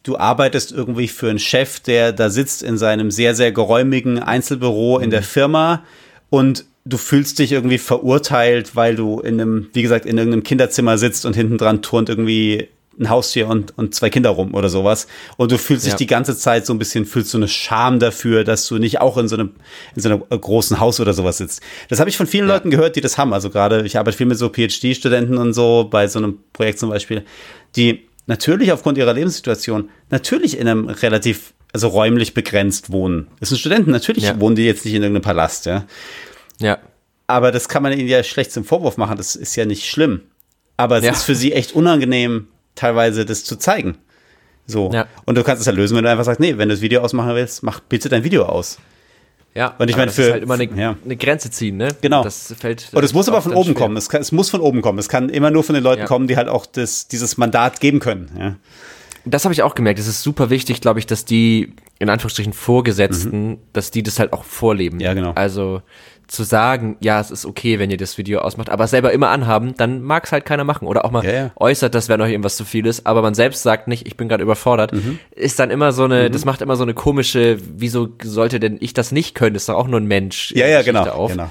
du 0.03 0.17
arbeitest 0.19 0.73
irgendwie 0.73 1.09
für 1.09 1.31
einen 1.31 1.39
Chef, 1.39 1.81
der 1.81 2.13
da 2.13 2.31
sitzt 2.31 2.63
in 2.63 2.79
seinem 2.79 3.11
sehr, 3.11 3.35
sehr 3.35 3.53
geräumigen 3.53 4.19
Einzelbüro 4.19 4.99
in 4.99 5.11
der 5.11 5.21
mhm. 5.21 5.27
Firma 5.27 5.83
und 6.31 6.65
du 6.85 6.97
fühlst 6.97 7.39
dich 7.39 7.53
irgendwie 7.53 7.79
verurteilt, 7.79 8.75
weil 8.75 8.97
du 8.97 9.21
in 9.21 9.41
einem, 9.41 9.69
wie 9.73 9.83
gesagt, 9.83 10.05
in 10.07 10.19
irgendeinem 10.19 10.43
Kinderzimmer 10.43 10.99
sitzt 10.99 11.25
und 11.25 11.37
hinten 11.37 11.59
dran 11.59 11.83
turnt 11.83 12.09
irgendwie 12.09 12.69
ein 12.99 13.09
Haustier 13.09 13.49
und, 13.49 13.77
und 13.79 13.95
zwei 13.95 14.11
Kinder 14.11 14.31
rum 14.31 14.55
oder 14.55 14.69
sowas. 14.69 15.07
Und 15.37 15.53
du 15.53 15.59
fühlst 15.59 15.85
dich 15.85 15.93
ja. 15.93 15.97
die 15.97 16.07
ganze 16.07 16.37
Zeit 16.37 16.67
so 16.67 16.73
ein 16.73 16.79
bisschen, 16.79 17.07
fühlst 17.07 17.33
du 17.33 17.39
eine 17.39 17.49
Scham 17.49 17.99
dafür, 17.99 18.45
dass 18.45 18.67
du 18.69 18.79
nicht 18.79 19.01
auch 19.01 19.17
in 19.17 19.29
so 19.29 19.37
einem, 19.37 19.53
in 19.95 20.03
so 20.03 20.09
einem 20.09 20.23
großen 20.29 20.79
Haus 20.81 21.01
oder 21.01 21.15
sowas 21.15 21.39
sitzt. 21.39 21.63
Das 21.89 22.01
habe 22.01 22.11
ich 22.11 22.17
von 22.17 22.27
vielen 22.27 22.49
ja. 22.49 22.55
Leuten 22.55 22.71
gehört, 22.71 22.97
die 22.97 23.01
das 23.01 23.19
haben. 23.19 23.33
Also 23.33 23.51
gerade, 23.51 23.85
ich 23.87 23.99
arbeite 23.99 24.17
viel 24.17 24.27
mit 24.27 24.39
so 24.39 24.49
PhD-Studenten 24.49 25.39
und 25.39 25.53
so, 25.53 25.89
bei 25.91 26.07
so 26.09 26.19
einem 26.19 26.39
Projekt 26.53 26.79
zum 26.79 26.91
Beispiel, 26.91 27.25
die 27.77 28.07
natürlich 28.27 28.73
aufgrund 28.73 28.99
ihrer 28.99 29.13
Lebenssituation 29.13 29.91
natürlich 30.11 30.59
in 30.59 30.69
einem 30.69 30.89
relativ, 30.89 31.55
also 31.73 31.89
räumlich 31.89 32.35
begrenzt 32.35 32.93
wohnen. 32.93 33.29
Das 33.41 33.49
sind 33.49 33.59
Studenten, 33.59 33.91
natürlich 33.91 34.25
ja. 34.25 34.39
wohnen 34.39 34.57
die 34.57 34.65
jetzt 34.65 34.85
nicht 34.85 34.95
in 34.95 35.03
irgendeinem 35.03 35.23
Palast, 35.23 35.67
ja. 35.67 35.87
Ja. 36.61 36.79
Aber 37.27 37.51
das 37.51 37.69
kann 37.69 37.83
man 37.83 37.99
ihnen 37.99 38.09
ja 38.09 38.23
schlecht 38.23 38.53
zum 38.53 38.65
Vorwurf 38.65 38.97
machen, 38.97 39.17
das 39.17 39.37
ist 39.37 39.57
ja 39.57 39.65
nicht 39.65 39.89
schlimm. 39.89 40.21
Aber 40.77 40.99
es 40.99 41.05
ja. 41.05 41.13
ist 41.13 41.23
für 41.25 41.35
sie 41.35 41.53
echt 41.53 41.73
unangenehm, 41.73 42.49
teilweise 42.75 43.25
das 43.25 43.45
zu 43.45 43.57
zeigen. 43.57 43.99
So. 44.67 44.91
Ja. 44.93 45.07
Und 45.25 45.37
du 45.37 45.43
kannst 45.43 45.61
es 45.61 45.67
ja 45.67 45.73
lösen, 45.73 45.97
wenn 45.97 46.05
du 46.05 46.11
einfach 46.11 46.25
sagst, 46.25 46.41
nee, 46.41 46.57
wenn 46.57 46.69
du 46.69 46.75
das 46.75 46.83
Video 46.83 47.03
ausmachen 47.03 47.35
willst, 47.35 47.63
mach 47.63 47.81
bitte 47.81 48.09
dein 48.09 48.25
Video 48.25 48.45
aus. 48.45 48.79
Ja, 49.55 49.75
und 49.79 49.91
ich 49.91 49.97
meine, 49.97 50.11
für 50.11 50.33
halt 50.33 50.43
immer 50.43 50.55
eine, 50.55 50.65
ja. 50.65 50.97
eine, 51.05 51.17
Grenze 51.17 51.51
ziehen, 51.51 51.77
ne? 51.77 51.89
Genau. 52.01 52.25
Das 52.25 52.55
fällt. 52.59 52.89
Und 52.93 53.05
es 53.05 53.13
muss 53.13 53.29
aber 53.29 53.43
von 53.43 53.53
oben 53.53 53.73
schwer. 53.73 53.75
kommen. 53.75 53.97
Es, 53.99 54.09
kann, 54.09 54.23
es, 54.23 54.33
muss 54.33 54.49
von 54.49 54.63
oben 54.63 54.81
kommen. 54.81 54.99
Es 54.99 55.11
kann 55.11 55.29
immer 55.29 55.51
nur 55.51 55.63
von 55.63 55.75
den 55.75 55.85
Leuten 55.85 56.03
ja. 56.03 56.07
kommen, 56.07 56.27
die 56.27 56.37
halt 56.37 56.49
auch 56.49 56.65
das, 56.65 57.07
dieses 57.07 57.37
Mandat 57.37 57.81
geben 57.81 58.01
können. 58.01 58.31
Ja. 58.39 58.57
Das 59.27 59.45
habe 59.45 59.53
ich 59.53 59.63
auch 59.63 59.75
gemerkt. 59.75 60.01
Es 60.01 60.07
ist 60.07 60.23
super 60.23 60.49
wichtig, 60.49 60.81
glaube 60.81 61.01
ich, 61.01 61.07
dass 61.07 61.27
die 61.27 61.75
in 61.99 62.09
Anführungsstrichen 62.09 62.55
Vorgesetzten, 62.55 63.49
mhm. 63.51 63.59
dass 63.73 63.91
die 63.91 64.03
das 64.03 64.19
halt 64.19 64.33
auch 64.33 64.45
vorleben. 64.45 65.01
Ja, 65.01 65.13
genau. 65.13 65.33
Also 65.33 65.83
zu 66.33 66.45
sagen, 66.45 66.97
ja, 67.01 67.21
es 67.21 67.31
ist 67.31 67.45
okay, 67.45 67.79
wenn 67.79 67.91
ihr 67.91 67.99
das 67.99 68.17
Video 68.17 68.41
ausmacht, 68.41 68.71
aber 68.71 68.87
selber 68.87 69.13
immer 69.13 69.29
anhaben, 69.29 69.75
dann 69.77 70.01
mag 70.01 70.25
es 70.25 70.33
halt 70.33 70.47
keiner 70.47 70.65
machen. 70.65 70.89
Oder 70.89 71.05
auch 71.05 71.11
mal 71.11 71.23
ja, 71.25 71.33
ja. 71.33 71.51
äußert, 71.57 71.95
dass 71.95 72.09
wenn 72.09 72.23
euch 72.23 72.31
irgendwas 72.31 72.57
zu 72.57 72.65
viel 72.65 72.87
ist, 72.87 73.07
aber 73.07 73.21
man 73.21 73.35
selbst 73.35 73.63
sagt 73.63 73.87
nicht, 73.87 74.07
ich 74.07 74.17
bin 74.17 74.29
gerade 74.29 74.43
überfordert, 74.43 74.95
mhm. 74.95 75.19
ist 75.31 75.59
dann 75.59 75.71
immer 75.71 75.93
so 75.93 76.05
eine, 76.05 76.29
mhm. 76.29 76.33
das 76.33 76.47
macht 76.47 76.63
immer 76.63 76.77
so 76.77 76.85
eine 76.85 76.95
komische, 76.95 77.59
wieso 77.61 78.09
sollte 78.23 78.61
denn 78.61 78.79
ich 78.81 78.95
das 78.95 79.13
nicht 79.13 79.35
können? 79.35 79.53
Das 79.53 79.65
ist 79.65 79.69
doch 79.69 79.77
auch 79.77 79.89
nur 79.89 80.01
ein 80.01 80.07
Mensch. 80.07 80.53
Ja, 80.53 80.67
ja, 80.67 80.81
genau, 80.81 81.03
auf. 81.03 81.33
genau. 81.33 81.51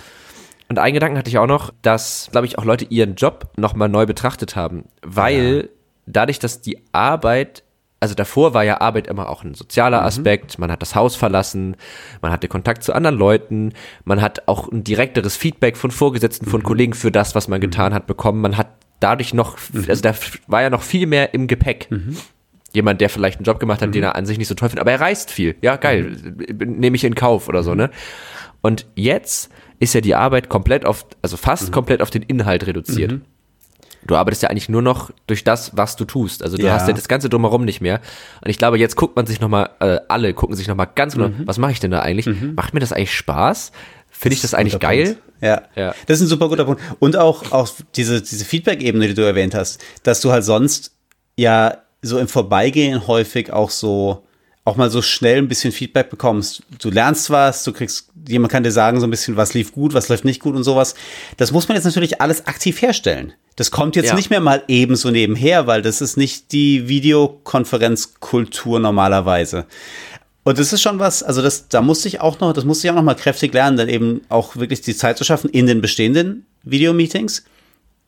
Und 0.67 0.79
einen 0.79 0.95
Gedanken 0.95 1.17
hatte 1.17 1.29
ich 1.29 1.37
auch 1.37 1.47
noch, 1.47 1.71
dass, 1.83 2.29
glaube 2.31 2.47
ich, 2.47 2.57
auch 2.57 2.65
Leute 2.65 2.85
ihren 2.85 3.13
Job 3.15 3.49
nochmal 3.57 3.87
neu 3.87 4.07
betrachtet 4.07 4.55
haben, 4.55 4.85
weil 5.03 5.57
ja. 5.57 5.69
dadurch, 6.07 6.39
dass 6.39 6.61
die 6.61 6.79
Arbeit 6.91 7.61
also 8.01 8.15
davor 8.15 8.53
war 8.53 8.63
ja 8.63 8.81
Arbeit 8.81 9.07
immer 9.07 9.29
auch 9.29 9.43
ein 9.43 9.53
sozialer 9.53 10.01
mhm. 10.01 10.07
Aspekt. 10.07 10.59
Man 10.59 10.71
hat 10.71 10.81
das 10.81 10.95
Haus 10.95 11.15
verlassen, 11.15 11.77
man 12.21 12.31
hatte 12.31 12.47
Kontakt 12.47 12.83
zu 12.83 12.93
anderen 12.93 13.15
Leuten, 13.15 13.73
man 14.03 14.21
hat 14.21 14.47
auch 14.47 14.69
ein 14.69 14.83
direkteres 14.83 15.37
Feedback 15.37 15.77
von 15.77 15.91
Vorgesetzten, 15.91 16.47
von 16.47 16.61
mhm. 16.61 16.65
Kollegen 16.65 16.93
für 16.93 17.11
das, 17.11 17.35
was 17.35 17.47
man 17.47 17.59
mhm. 17.59 17.61
getan 17.61 17.93
hat, 17.93 18.07
bekommen. 18.07 18.41
Man 18.41 18.57
hat 18.57 18.69
dadurch 18.99 19.35
noch, 19.35 19.55
mhm. 19.71 19.85
also 19.87 20.01
da 20.01 20.15
war 20.47 20.63
ja 20.63 20.71
noch 20.71 20.81
viel 20.81 21.05
mehr 21.05 21.33
im 21.35 21.47
Gepäck. 21.47 21.89
Mhm. 21.91 22.17
Jemand, 22.73 23.01
der 23.01 23.09
vielleicht 23.09 23.37
einen 23.37 23.45
Job 23.45 23.59
gemacht 23.59 23.81
hat, 23.81 23.89
mhm. 23.89 23.93
den 23.93 24.03
er 24.03 24.15
an 24.15 24.25
sich 24.25 24.39
nicht 24.39 24.47
so 24.47 24.55
toll 24.55 24.69
findet, 24.69 24.81
aber 24.81 24.91
er 24.91 25.01
reist 25.01 25.29
viel. 25.29 25.55
Ja, 25.61 25.75
geil, 25.75 26.17
nehme 26.65 26.95
ich 26.95 27.03
in 27.03 27.13
Kauf 27.15 27.49
oder 27.49 27.61
so, 27.61 27.75
ne? 27.75 27.91
Und 28.61 28.87
jetzt 28.95 29.51
ist 29.79 29.93
ja 29.93 30.01
die 30.01 30.15
Arbeit 30.15 30.49
komplett 30.49 30.85
auf, 30.85 31.05
also 31.21 31.37
fast 31.37 31.71
komplett 31.71 32.01
auf 32.01 32.09
den 32.09 32.23
Inhalt 32.23 32.65
reduziert 32.65 33.21
du 34.05 34.15
arbeitest 34.15 34.43
ja 34.43 34.49
eigentlich 34.49 34.69
nur 34.69 34.81
noch 34.81 35.11
durch 35.27 35.43
das, 35.43 35.75
was 35.75 35.95
du 35.95 36.05
tust. 36.05 36.43
Also 36.43 36.57
du 36.57 36.65
ja. 36.65 36.73
hast 36.73 36.87
ja 36.87 36.93
das 36.93 37.07
ganze 37.07 37.29
drumherum 37.29 37.65
nicht 37.65 37.81
mehr. 37.81 38.01
Und 38.43 38.49
ich 38.49 38.57
glaube, 38.57 38.77
jetzt 38.77 38.95
guckt 38.95 39.15
man 39.15 39.25
sich 39.25 39.39
nochmal, 39.39 39.69
äh, 39.79 39.99
alle 40.07 40.33
gucken 40.33 40.55
sich 40.55 40.67
nochmal 40.67 40.89
ganz 40.93 41.13
genau, 41.13 41.29
mhm. 41.29 41.45
was 41.45 41.57
mache 41.57 41.71
ich 41.71 41.79
denn 41.79 41.91
da 41.91 42.01
eigentlich? 42.01 42.25
Mhm. 42.25 42.55
Macht 42.55 42.73
mir 42.73 42.79
das 42.79 42.93
eigentlich 42.93 43.13
Spaß? 43.13 43.71
Finde 44.09 44.35
ich 44.35 44.41
das 44.41 44.53
eigentlich 44.53 44.79
geil? 44.79 45.17
Ja. 45.41 45.63
ja, 45.75 45.95
das 46.05 46.17
ist 46.17 46.25
ein 46.25 46.27
super 46.27 46.49
guter 46.49 46.65
Punkt. 46.65 46.81
Und 46.99 47.17
auch, 47.17 47.51
auch 47.51 47.69
diese, 47.95 48.21
diese 48.21 48.45
Feedback-Ebene, 48.45 49.07
die 49.07 49.13
du 49.15 49.23
erwähnt 49.23 49.55
hast, 49.55 49.81
dass 50.03 50.21
du 50.21 50.31
halt 50.31 50.43
sonst 50.43 50.91
ja 51.35 51.77
so 52.03 52.19
im 52.19 52.27
Vorbeigehen 52.27 53.07
häufig 53.07 53.51
auch 53.51 53.71
so 53.71 54.23
auch 54.71 54.77
mal 54.77 54.89
so 54.89 55.01
schnell 55.01 55.37
ein 55.37 55.49
bisschen 55.49 55.73
Feedback 55.73 56.09
bekommst. 56.09 56.63
Du 56.79 56.89
lernst 56.89 57.29
was, 57.29 57.65
du 57.65 57.73
kriegst, 57.73 58.09
jemand 58.27 58.51
kann 58.51 58.63
dir 58.63 58.71
sagen 58.71 59.01
so 59.01 59.05
ein 59.07 59.09
bisschen, 59.09 59.35
was 59.35 59.53
lief 59.53 59.73
gut, 59.73 59.93
was 59.93 60.07
läuft 60.07 60.23
nicht 60.23 60.41
gut 60.41 60.55
und 60.55 60.63
sowas. 60.63 60.95
Das 61.35 61.51
muss 61.51 61.67
man 61.67 61.75
jetzt 61.75 61.83
natürlich 61.83 62.21
alles 62.21 62.47
aktiv 62.47 62.81
herstellen. 62.81 63.33
Das 63.57 63.69
kommt 63.69 63.97
jetzt 63.97 64.09
ja. 64.09 64.15
nicht 64.15 64.29
mehr 64.29 64.39
mal 64.39 64.63
ebenso 64.69 65.11
nebenher, 65.11 65.67
weil 65.67 65.81
das 65.81 65.99
ist 65.99 66.15
nicht 66.15 66.53
die 66.53 66.87
Videokonferenzkultur 66.87 68.79
normalerweise. 68.79 69.65
Und 70.43 70.57
das 70.57 70.71
ist 70.71 70.81
schon 70.81 70.99
was, 70.99 71.21
also 71.21 71.41
das, 71.41 71.67
da 71.67 71.81
musste 71.81 72.07
ich 72.07 72.21
auch 72.21 72.39
noch, 72.39 72.53
das 72.53 72.63
musste 72.63 72.87
ich 72.87 72.91
auch 72.91 72.95
noch 72.95 73.03
mal 73.03 73.15
kräftig 73.15 73.53
lernen, 73.53 73.75
dann 73.75 73.89
eben 73.89 74.21
auch 74.29 74.55
wirklich 74.55 74.81
die 74.81 74.95
Zeit 74.95 75.17
zu 75.17 75.25
schaffen 75.25 75.49
in 75.49 75.67
den 75.67 75.81
bestehenden 75.81 76.45
Videomeetings 76.63 77.43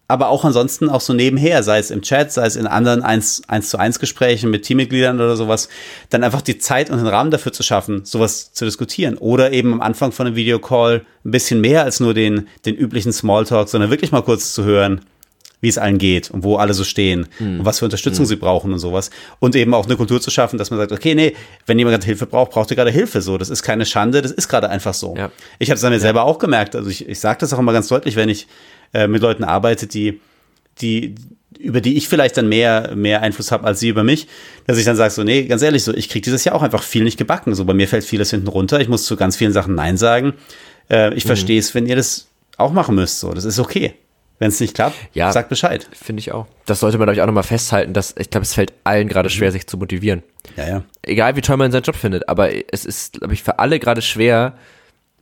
aber 0.07 0.27
auch 0.27 0.43
ansonsten 0.43 0.89
auch 0.89 1.01
so 1.01 1.13
nebenher, 1.13 1.63
sei 1.63 1.79
es 1.79 1.89
im 1.89 2.01
Chat, 2.01 2.31
sei 2.31 2.45
es 2.45 2.55
in 2.55 2.67
anderen 2.67 3.01
1, 3.01 3.43
1 3.47 3.69
zu 3.69 3.77
1 3.77 3.99
Gesprächen 3.99 4.49
mit 4.49 4.63
Teammitgliedern 4.63 5.15
oder 5.15 5.37
sowas, 5.37 5.69
dann 6.09 6.23
einfach 6.23 6.41
die 6.41 6.57
Zeit 6.57 6.89
und 6.89 6.97
den 6.97 7.07
Rahmen 7.07 7.31
dafür 7.31 7.53
zu 7.53 7.63
schaffen, 7.63 8.03
sowas 8.03 8.51
zu 8.53 8.65
diskutieren. 8.65 9.17
Oder 9.17 9.53
eben 9.53 9.73
am 9.73 9.81
Anfang 9.81 10.11
von 10.11 10.27
einem 10.27 10.35
Videocall 10.35 11.05
ein 11.25 11.31
bisschen 11.31 11.61
mehr 11.61 11.83
als 11.83 11.99
nur 11.99 12.13
den, 12.13 12.47
den 12.65 12.75
üblichen 12.75 13.13
Smalltalk, 13.13 13.69
sondern 13.69 13.89
wirklich 13.89 14.11
mal 14.11 14.21
kurz 14.21 14.53
zu 14.53 14.65
hören, 14.65 15.01
wie 15.63 15.69
es 15.69 15.77
allen 15.77 15.97
geht 15.97 16.29
und 16.29 16.43
wo 16.43 16.57
alle 16.57 16.73
so 16.73 16.83
stehen 16.83 17.27
mhm. 17.39 17.61
und 17.61 17.65
was 17.65 17.79
für 17.79 17.85
Unterstützung 17.85 18.25
mhm. 18.25 18.27
sie 18.27 18.35
brauchen 18.35 18.73
und 18.73 18.79
sowas. 18.79 19.11
Und 19.39 19.55
eben 19.55 19.73
auch 19.73 19.85
eine 19.85 19.95
Kultur 19.95 20.19
zu 20.19 20.29
schaffen, 20.29 20.59
dass 20.59 20.69
man 20.69 20.77
sagt, 20.77 20.91
okay, 20.91 21.15
nee, 21.15 21.35
wenn 21.65 21.79
jemand 21.79 21.93
gerade 21.93 22.05
Hilfe 22.05 22.25
braucht, 22.25 22.51
braucht 22.51 22.69
ihr 22.69 22.75
gerade 22.75 22.91
Hilfe. 22.91 23.21
So, 23.21 23.37
das 23.37 23.49
ist 23.49 23.63
keine 23.63 23.85
Schande, 23.85 24.21
das 24.21 24.33
ist 24.33 24.49
gerade 24.49 24.69
einfach 24.69 24.93
so. 24.93 25.15
Ja. 25.15 25.31
Ich 25.59 25.69
habe 25.69 25.77
es 25.77 25.83
an 25.85 25.91
mir 25.91 25.95
ja. 25.95 26.01
selber 26.01 26.25
auch 26.25 26.37
gemerkt. 26.37 26.75
Also 26.75 26.89
ich, 26.89 27.07
ich 27.07 27.17
sage 27.17 27.39
das 27.39 27.53
auch 27.53 27.59
immer 27.59 27.71
ganz 27.71 27.87
deutlich, 27.87 28.17
wenn 28.17 28.27
ich 28.27 28.47
äh, 28.93 29.07
mit 29.07 29.21
Leuten 29.21 29.43
arbeite, 29.43 29.87
die, 29.87 30.19
die, 30.81 31.15
über 31.59 31.81
die 31.81 31.97
ich 31.97 32.07
vielleicht 32.07 32.37
dann 32.37 32.49
mehr, 32.49 32.93
mehr 32.95 33.21
Einfluss 33.21 33.51
habe 33.51 33.65
als 33.65 33.79
sie 33.79 33.89
über 33.89 34.03
mich, 34.03 34.27
dass 34.67 34.77
ich 34.77 34.85
dann 34.85 34.95
sage, 34.95 35.13
so, 35.13 35.23
nee, 35.23 35.45
ganz 35.45 35.61
ehrlich, 35.61 35.83
so, 35.83 35.93
ich 35.93 36.09
kriege 36.09 36.23
dieses 36.23 36.43
Jahr 36.43 36.55
auch 36.55 36.63
einfach 36.63 36.83
viel 36.83 37.03
nicht 37.03 37.17
gebacken. 37.17 37.55
So, 37.55 37.65
bei 37.65 37.73
mir 37.73 37.87
fällt 37.87 38.03
vieles 38.03 38.31
hinten 38.31 38.47
runter. 38.47 38.79
Ich 38.79 38.89
muss 38.89 39.05
zu 39.05 39.15
ganz 39.15 39.35
vielen 39.35 39.53
Sachen 39.53 39.75
Nein 39.75 39.97
sagen. 39.97 40.33
Äh, 40.89 41.13
ich 41.13 41.25
mhm. 41.25 41.27
verstehe 41.27 41.59
es, 41.59 41.73
wenn 41.75 41.85
ihr 41.85 41.95
das 41.95 42.27
auch 42.57 42.73
machen 42.73 42.95
müsst. 42.95 43.19
So, 43.19 43.33
das 43.33 43.45
ist 43.45 43.59
okay. 43.59 43.93
Wenn 44.39 44.49
es 44.49 44.59
nicht 44.59 44.73
klappt, 44.73 44.97
ja, 45.13 45.31
sagt 45.31 45.49
Bescheid. 45.49 45.87
Finde 45.93 46.19
ich 46.19 46.31
auch. 46.31 46.47
Das 46.65 46.79
sollte 46.79 46.97
man, 46.97 47.07
euch 47.07 47.21
auch 47.21 47.27
nochmal 47.27 47.43
festhalten, 47.43 47.93
dass 47.93 48.15
ich 48.17 48.29
glaube, 48.29 48.43
es 48.43 48.53
fällt 48.53 48.73
allen 48.83 49.07
gerade 49.07 49.29
schwer, 49.29 49.49
mhm. 49.49 49.53
sich 49.53 49.67
zu 49.67 49.77
motivieren. 49.77 50.23
Ja, 50.57 50.67
ja. 50.67 50.83
Egal 51.03 51.35
wie 51.35 51.41
toll 51.41 51.57
man 51.57 51.71
seinen 51.71 51.83
Job 51.83 51.95
findet, 51.95 52.27
aber 52.27 52.49
es 52.73 52.83
ist, 52.83 53.19
glaube 53.19 53.33
ich, 53.33 53.43
für 53.43 53.59
alle 53.59 53.79
gerade 53.79 54.01
schwer, 54.01 54.57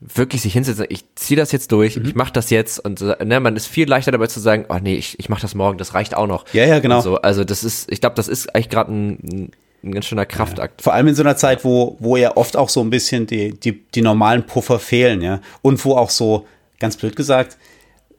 wirklich 0.02 0.42
sich 0.42 0.54
hinsetzen, 0.54 0.86
ich 0.90 1.04
ziehe 1.16 1.38
das 1.38 1.52
jetzt 1.52 1.72
durch, 1.72 1.98
mhm. 1.98 2.06
ich 2.06 2.16
mache 2.16 2.34
das 2.34 2.50
jetzt 2.50 2.80
und 2.80 3.02
ne, 3.02 3.40
man 3.40 3.56
ist 3.56 3.68
viel 3.68 3.88
leichter 3.88 4.12
dabei 4.12 4.28
zu 4.28 4.40
sagen, 4.40 4.66
oh 4.70 4.78
nee, 4.82 4.96
ich, 4.96 5.20
ich 5.20 5.30
mache 5.30 5.42
das 5.42 5.54
morgen, 5.54 5.78
das 5.78 5.94
reicht 5.94 6.16
auch 6.16 6.28
noch. 6.28 6.46
Ja, 6.54 6.66
ja, 6.66 6.80
genau. 6.80 7.02
So, 7.02 7.18
also 7.18 7.44
das 7.44 7.64
ist, 7.64 7.92
ich 7.92 8.02
glaube, 8.02 8.16
das 8.16 8.28
ist 8.28 8.54
eigentlich 8.56 8.70
gerade 8.70 8.92
ein, 8.92 9.52
ein 9.84 9.92
ganz 9.92 10.08
schöner 10.08 10.26
Kraftakt. 10.26 10.82
Ja. 10.82 10.84
Vor 10.84 10.94
allem 10.94 11.08
in 11.08 11.16
so 11.16 11.22
einer 11.22 11.38
Zeit, 11.38 11.64
wo, 11.64 11.98
wo 12.00 12.18
ja 12.18 12.36
oft 12.36 12.58
auch 12.58 12.70
so 12.70 12.82
ein 12.82 12.90
bisschen 12.90 13.28
die, 13.28 13.60
die, 13.60 13.84
die 13.94 14.02
normalen 14.02 14.46
Puffer 14.46 14.80
fehlen, 14.80 15.22
ja. 15.22 15.40
Und 15.62 15.84
wo 15.86 15.96
auch 15.96 16.10
so, 16.10 16.48
ganz 16.80 16.98
blöd 16.98 17.16
gesagt, 17.16 17.58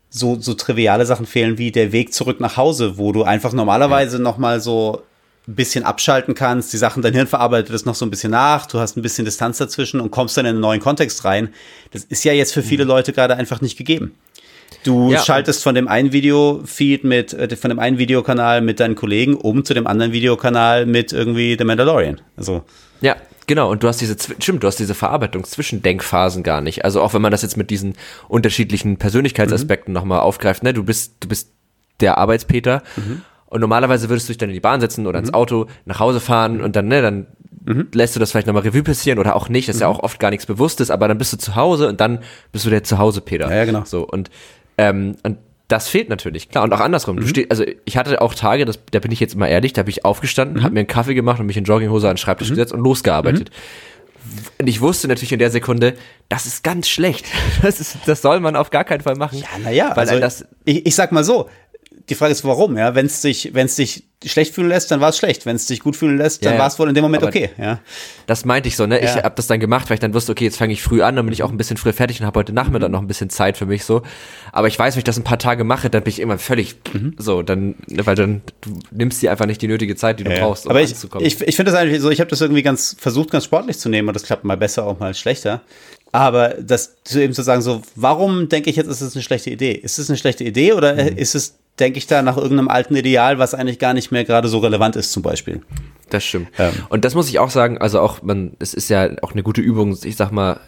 so, 0.09 0.39
so 0.39 0.55
triviale 0.55 1.07
Sachen 1.07 1.27
fehlen 1.27 1.59
wie 1.59 1.73
der 1.73 1.91
Weg 1.91 2.13
zurück 2.13 2.39
nach 2.39 2.57
Hause, 2.57 2.99
wo 2.99 3.13
du 3.13 3.25
einfach 3.25 3.53
normalerweise 3.53 4.19
ja. 4.19 4.23
nochmal 4.23 4.61
so 4.61 5.03
ein 5.49 5.57
bisschen 5.57 5.85
abschalten 5.85 6.35
kannst, 6.35 6.73
die 6.73 6.77
Sachen, 6.77 7.03
dein 7.03 7.15
Hirn 7.15 7.27
verarbeitet 7.27 7.75
es 7.75 7.85
noch 7.85 7.97
so 7.97 8.07
ein 8.07 8.11
bisschen 8.11 8.31
nach, 8.31 8.67
du 8.67 8.79
hast 8.79 8.97
ein 8.97 9.03
bisschen 9.03 9.25
Distanz 9.25 9.59
dazwischen 9.59 10.01
und 10.01 10.13
kommst 10.13 10.37
dann 10.37 10.47
in 10.47 10.51
einen 10.51 10.61
neuen 10.61 10.81
Kontext 10.81 11.25
rein. 11.25 11.49
Das 11.91 12.05
ist 12.05 12.25
ja 12.25 12.33
jetzt 12.33 12.55
für 12.55 12.63
viele 12.63 12.85
mhm. 12.85 12.91
Leute 12.91 13.13
gerade 13.13 13.37
einfach 13.37 13.61
nicht 13.61 13.77
gegeben. 13.77 14.15
Du 14.85 15.13
ja, 15.13 15.21
schaltest 15.21 15.63
von 15.63 15.75
dem 15.75 15.89
einen 15.89 16.13
Videofeed 16.13 17.05
mit, 17.05 17.33
äh, 17.35 17.57
von 17.57 17.71
dem 17.71 17.79
einen 17.79 17.99
Videokanal 17.99 18.61
mit 18.61 18.81
deinen 18.81 18.95
Kollegen 18.95 19.35
um 19.35 19.65
zu 19.65 19.75
dem 19.75 19.87
anderen 19.87 20.13
Videokanal 20.13 20.87
mit 20.87 21.13
irgendwie 21.13 21.57
The 21.59 21.65
Mandalorian. 21.65 22.21
Also. 22.37 22.63
Ja, 23.01 23.17
genau. 23.47 23.71
Und 23.71 23.83
du 23.83 23.89
hast 23.89 24.01
diese, 24.01 24.17
stimmt, 24.39 24.63
du 24.63 24.67
hast 24.67 24.79
diese 24.79 24.95
Verarbeitung 24.95 25.45
zwischen 25.45 25.83
Denkphasen 25.83 26.43
gar 26.43 26.61
nicht. 26.61 26.85
Also 26.85 27.01
auch 27.01 27.15
wenn 27.15 27.23
man 27.23 27.33
das 27.33 27.43
jetzt 27.43 27.57
mit 27.57 27.71
diesen 27.71 27.95
unterschiedlichen 28.29 28.97
Persönlichkeitsaspekten 28.97 29.93
mhm. 29.93 29.95
nochmal 29.95 30.21
aufgreift, 30.21 30.63
ne, 30.63 30.73
du 30.73 30.85
bist, 30.85 31.15
du 31.21 31.29
bist 31.29 31.51
der 32.01 32.19
Arbeitspeter. 32.19 32.83
Mhm. 32.97 33.23
Und 33.53 33.61
normalerweise 33.61 34.09
würdest 34.09 34.29
du 34.29 34.33
dich 34.33 34.39
dann 34.39 34.49
in 34.49 34.55
die 34.55 34.61
Bahn 34.61 34.81
setzen 34.81 35.07
oder 35.07 35.19
mhm. 35.19 35.27
ins 35.27 35.35
Auto, 35.35 35.67
nach 35.85 36.01
Hause 36.01 36.21
fahren 36.21 36.63
und 36.63 36.75
dann, 36.75 36.89
ne, 36.89 37.03
dann 37.03 37.27
mhm. 37.67 37.89
lässt 37.93 38.17
du 38.17 38.21
das 38.21 38.31
vielleicht 38.31 38.47
nochmal 38.47 38.63
Revue 38.63 38.83
passieren 38.83 39.19
oder 39.19 39.37
auch 39.37 39.51
nicht. 39.51 39.69
Das 39.69 39.77
ist 39.77 39.83
ja 39.83 39.89
mhm. 39.89 39.97
auch 39.97 40.03
oft 40.03 40.19
gar 40.19 40.31
nichts 40.31 40.47
Bewusstes, 40.47 40.91
aber 40.91 41.07
dann 41.07 41.19
bist 41.19 41.35
du 41.35 41.37
zu 41.37 41.55
Hause 41.55 41.87
und 41.89 42.01
dann 42.01 42.21
bist 42.51 42.65
du 42.65 42.71
der 42.71 42.83
Zuhause-Peter. 42.83 43.51
Ja, 43.51 43.57
ja, 43.57 43.65
genau. 43.67 43.83
So, 43.85 44.07
und, 44.07 44.31
ähm, 44.79 45.17
und 45.23 45.37
das 45.69 45.89
fehlt 45.89 46.09
natürlich, 46.09 46.49
klar. 46.49 46.65
Und 46.65 46.73
auch 46.73 46.81
andersrum. 46.81 47.19
Du 47.19 47.27
steh, 47.27 47.47
also 47.51 47.63
ich 47.85 47.99
hatte 47.99 48.23
auch 48.23 48.35
Tage, 48.35 48.65
das, 48.65 48.79
da 48.91 49.01
bin 49.01 49.13
ich 49.13 49.21
jetzt 49.21 49.35
immer 49.35 49.49
ehrlich, 49.49 49.75
da 49.75 49.83
bin 49.83 49.91
ich 49.91 50.07
aufgestanden, 50.07 50.59
mhm. 50.59 50.63
habe 50.65 50.73
mir 50.73 50.81
einen 50.81 50.89
Kaffee 50.89 51.15
gemacht 51.15 51.41
und 51.41 51.47
mich 51.47 51.59
in 51.59 51.65
Jogginghose 51.65 52.09
an 52.09 52.15
den 52.15 52.19
Schreibtisch 52.19 52.49
mhm. 52.49 52.55
gesetzt 52.55 52.73
und 52.73 52.81
losgearbeitet. 52.81 53.51
Mhm. 53.51 53.55
Und 54.59 54.67
ich 54.67 54.81
wusste 54.81 55.09
natürlich 55.09 55.33
in 55.33 55.39
der 55.39 55.51
Sekunde, 55.51 55.95
das 56.29 56.47
ist 56.47 56.65
ganz 56.65 56.89
schlecht. 56.89 57.27
Das, 57.63 57.81
ist, 57.81 57.99
das 58.07 58.23
soll 58.23 58.41
man 58.41 58.57
auf 58.57 58.71
gar 58.71 58.85
keinen 58.85 59.03
Fall 59.03 59.15
machen. 59.15 59.39
Ja, 59.39 59.47
naja, 59.63 59.93
also 59.93 60.19
das, 60.19 60.47
ich, 60.65 60.87
ich 60.87 60.95
sag 60.95 61.13
mal 61.13 61.23
so, 61.23 61.49
die 62.09 62.15
Frage 62.15 62.33
ist, 62.33 62.45
warum, 62.45 62.77
ja? 62.77 62.95
Wenn 62.95 63.07
es 63.07 63.21
dich, 63.21 63.51
wenn 63.53 63.67
es 63.67 63.77
dich 63.77 64.05
schlecht 64.25 64.55
fühlen 64.55 64.69
lässt, 64.69 64.91
dann 64.91 65.01
war 65.01 65.11
es 65.11 65.19
schlecht. 65.19 65.47
Wenn 65.47 65.57
es 65.57 65.67
dich 65.67 65.81
gut 65.81 65.97
fühlen 65.97 66.19
lässt, 66.19 66.45
dann 66.45 66.55
ja, 66.55 66.59
war 66.59 66.67
es 66.69 66.79
wohl 66.79 66.89
in 66.89 66.95
dem 66.95 67.03
Moment 67.03 67.23
okay, 67.23 67.51
ja. 67.59 67.81
Das 68.27 68.45
meinte 68.45 68.69
ich 68.69 68.77
so, 68.77 68.87
ne? 68.87 69.01
Ich 69.01 69.11
habe 69.11 69.35
das 69.35 69.47
dann 69.47 69.61
gemacht, 69.61 69.91
weil 69.91 69.95
ich 69.95 70.01
dann 70.01 70.15
wusste, 70.15 70.33
okay, 70.33 70.45
jetzt 70.45 70.57
fange 70.57 70.73
ich 70.73 70.83
früh 70.83 71.03
an, 71.03 71.17
dann 71.17 71.27
bin 71.27 71.33
ich 71.33 71.43
auch 71.43 71.51
ein 71.51 71.57
bisschen 71.57 71.77
früh 71.77 71.93
fertig 71.93 72.21
und 72.21 72.27
habe 72.27 72.39
heute 72.39 72.53
Nachmittag 72.53 72.89
mhm. 72.89 72.93
noch 72.93 73.01
ein 73.01 73.07
bisschen 73.07 73.31
Zeit 73.31 73.57
für 73.57 73.67
mich 73.67 73.85
so. 73.85 74.03
Aber 74.53 74.69
ich 74.69 74.79
weiß, 74.79 74.95
wenn 74.95 74.99
ich 74.99 75.05
das 75.05 75.19
ein 75.19 75.25
paar 75.25 75.39
Tage 75.39 75.65
mache, 75.65 75.91
dann 75.91 76.03
bin 76.03 76.11
ich 76.11 76.21
immer 76.21 76.39
völlig 76.39 76.77
mhm. 76.93 77.15
so, 77.19 77.43
dann, 77.43 77.75
weil 77.89 78.15
dann 78.15 78.43
du 78.61 78.79
nimmst 78.91 79.23
dir 79.23 79.31
einfach 79.31 79.47
nicht 79.47 79.63
die 79.63 79.69
nötige 79.69 79.97
Zeit, 79.97 80.21
die 80.21 80.25
du 80.25 80.33
ja. 80.33 80.41
brauchst, 80.41 80.67
um 80.67 80.71
Aber 80.71 80.81
ich, 80.81 80.93
ich, 81.21 81.41
ich 81.41 81.57
finde 81.57 81.73
das 81.73 81.81
eigentlich 81.81 82.01
so, 82.01 82.11
ich 82.11 82.21
habe 82.21 82.31
das 82.31 82.41
irgendwie 82.41 82.63
ganz 82.63 82.97
versucht, 82.99 83.31
ganz 83.31 83.45
sportlich 83.45 83.79
zu 83.79 83.89
nehmen 83.89 84.09
und 84.09 84.15
das 84.15 84.25
klappt 84.25 84.45
mal 84.45 84.57
besser, 84.57 84.85
auch 84.87 84.99
mal 84.99 85.15
schlechter. 85.15 85.63
Aber 86.13 86.51
das 86.61 86.95
eben 87.15 87.33
zu 87.33 87.43
sagen, 87.43 87.63
so, 87.63 87.81
warum 87.97 88.51
denke 88.51 88.69
ich 88.69 88.77
jetzt, 88.77 88.87
ist 88.87 89.01
es 89.01 89.17
eine 89.17 89.23
schlechte 89.23 89.49
Idee? 89.49 89.73
Ist 89.73 89.99
es 89.99 90.11
eine 90.11 90.19
schlechte 90.19 90.45
Idee 90.45 90.75
oder 90.75 90.93
mhm. 90.93 91.17
ist 91.17 91.35
es 91.35 91.55
denke 91.79 91.99
ich 91.99 92.07
da 92.07 92.23
nach 92.23 92.37
irgendeinem 92.37 92.69
alten 92.69 92.95
Ideal, 92.97 93.39
was 93.39 93.55
eigentlich 93.55 93.79
gar 93.79 93.95
nicht 93.95 94.13
mehr 94.13 94.25
gerade 94.25 94.49
so 94.49 94.59
relevant 94.59 94.97
ist, 94.97 95.13
zum 95.13 95.23
Beispiel. 95.23 95.63
Das 96.11 96.25
stimmt. 96.25 96.49
Ähm. 96.59 96.73
Und 96.91 97.05
das 97.05 97.15
muss 97.15 97.29
ich 97.29 97.39
auch 97.39 97.51
sagen, 97.51 97.79
also 97.79 98.01
auch, 98.01 98.23
man, 98.23 98.53
es 98.59 98.75
ist 98.75 98.91
ja 98.91 99.11
auch 99.23 99.33
eine 99.33 99.43
gute 99.43 99.61
Übung, 99.61 99.97
ich 100.05 100.17
sag 100.17 100.31
mal, 100.31 100.61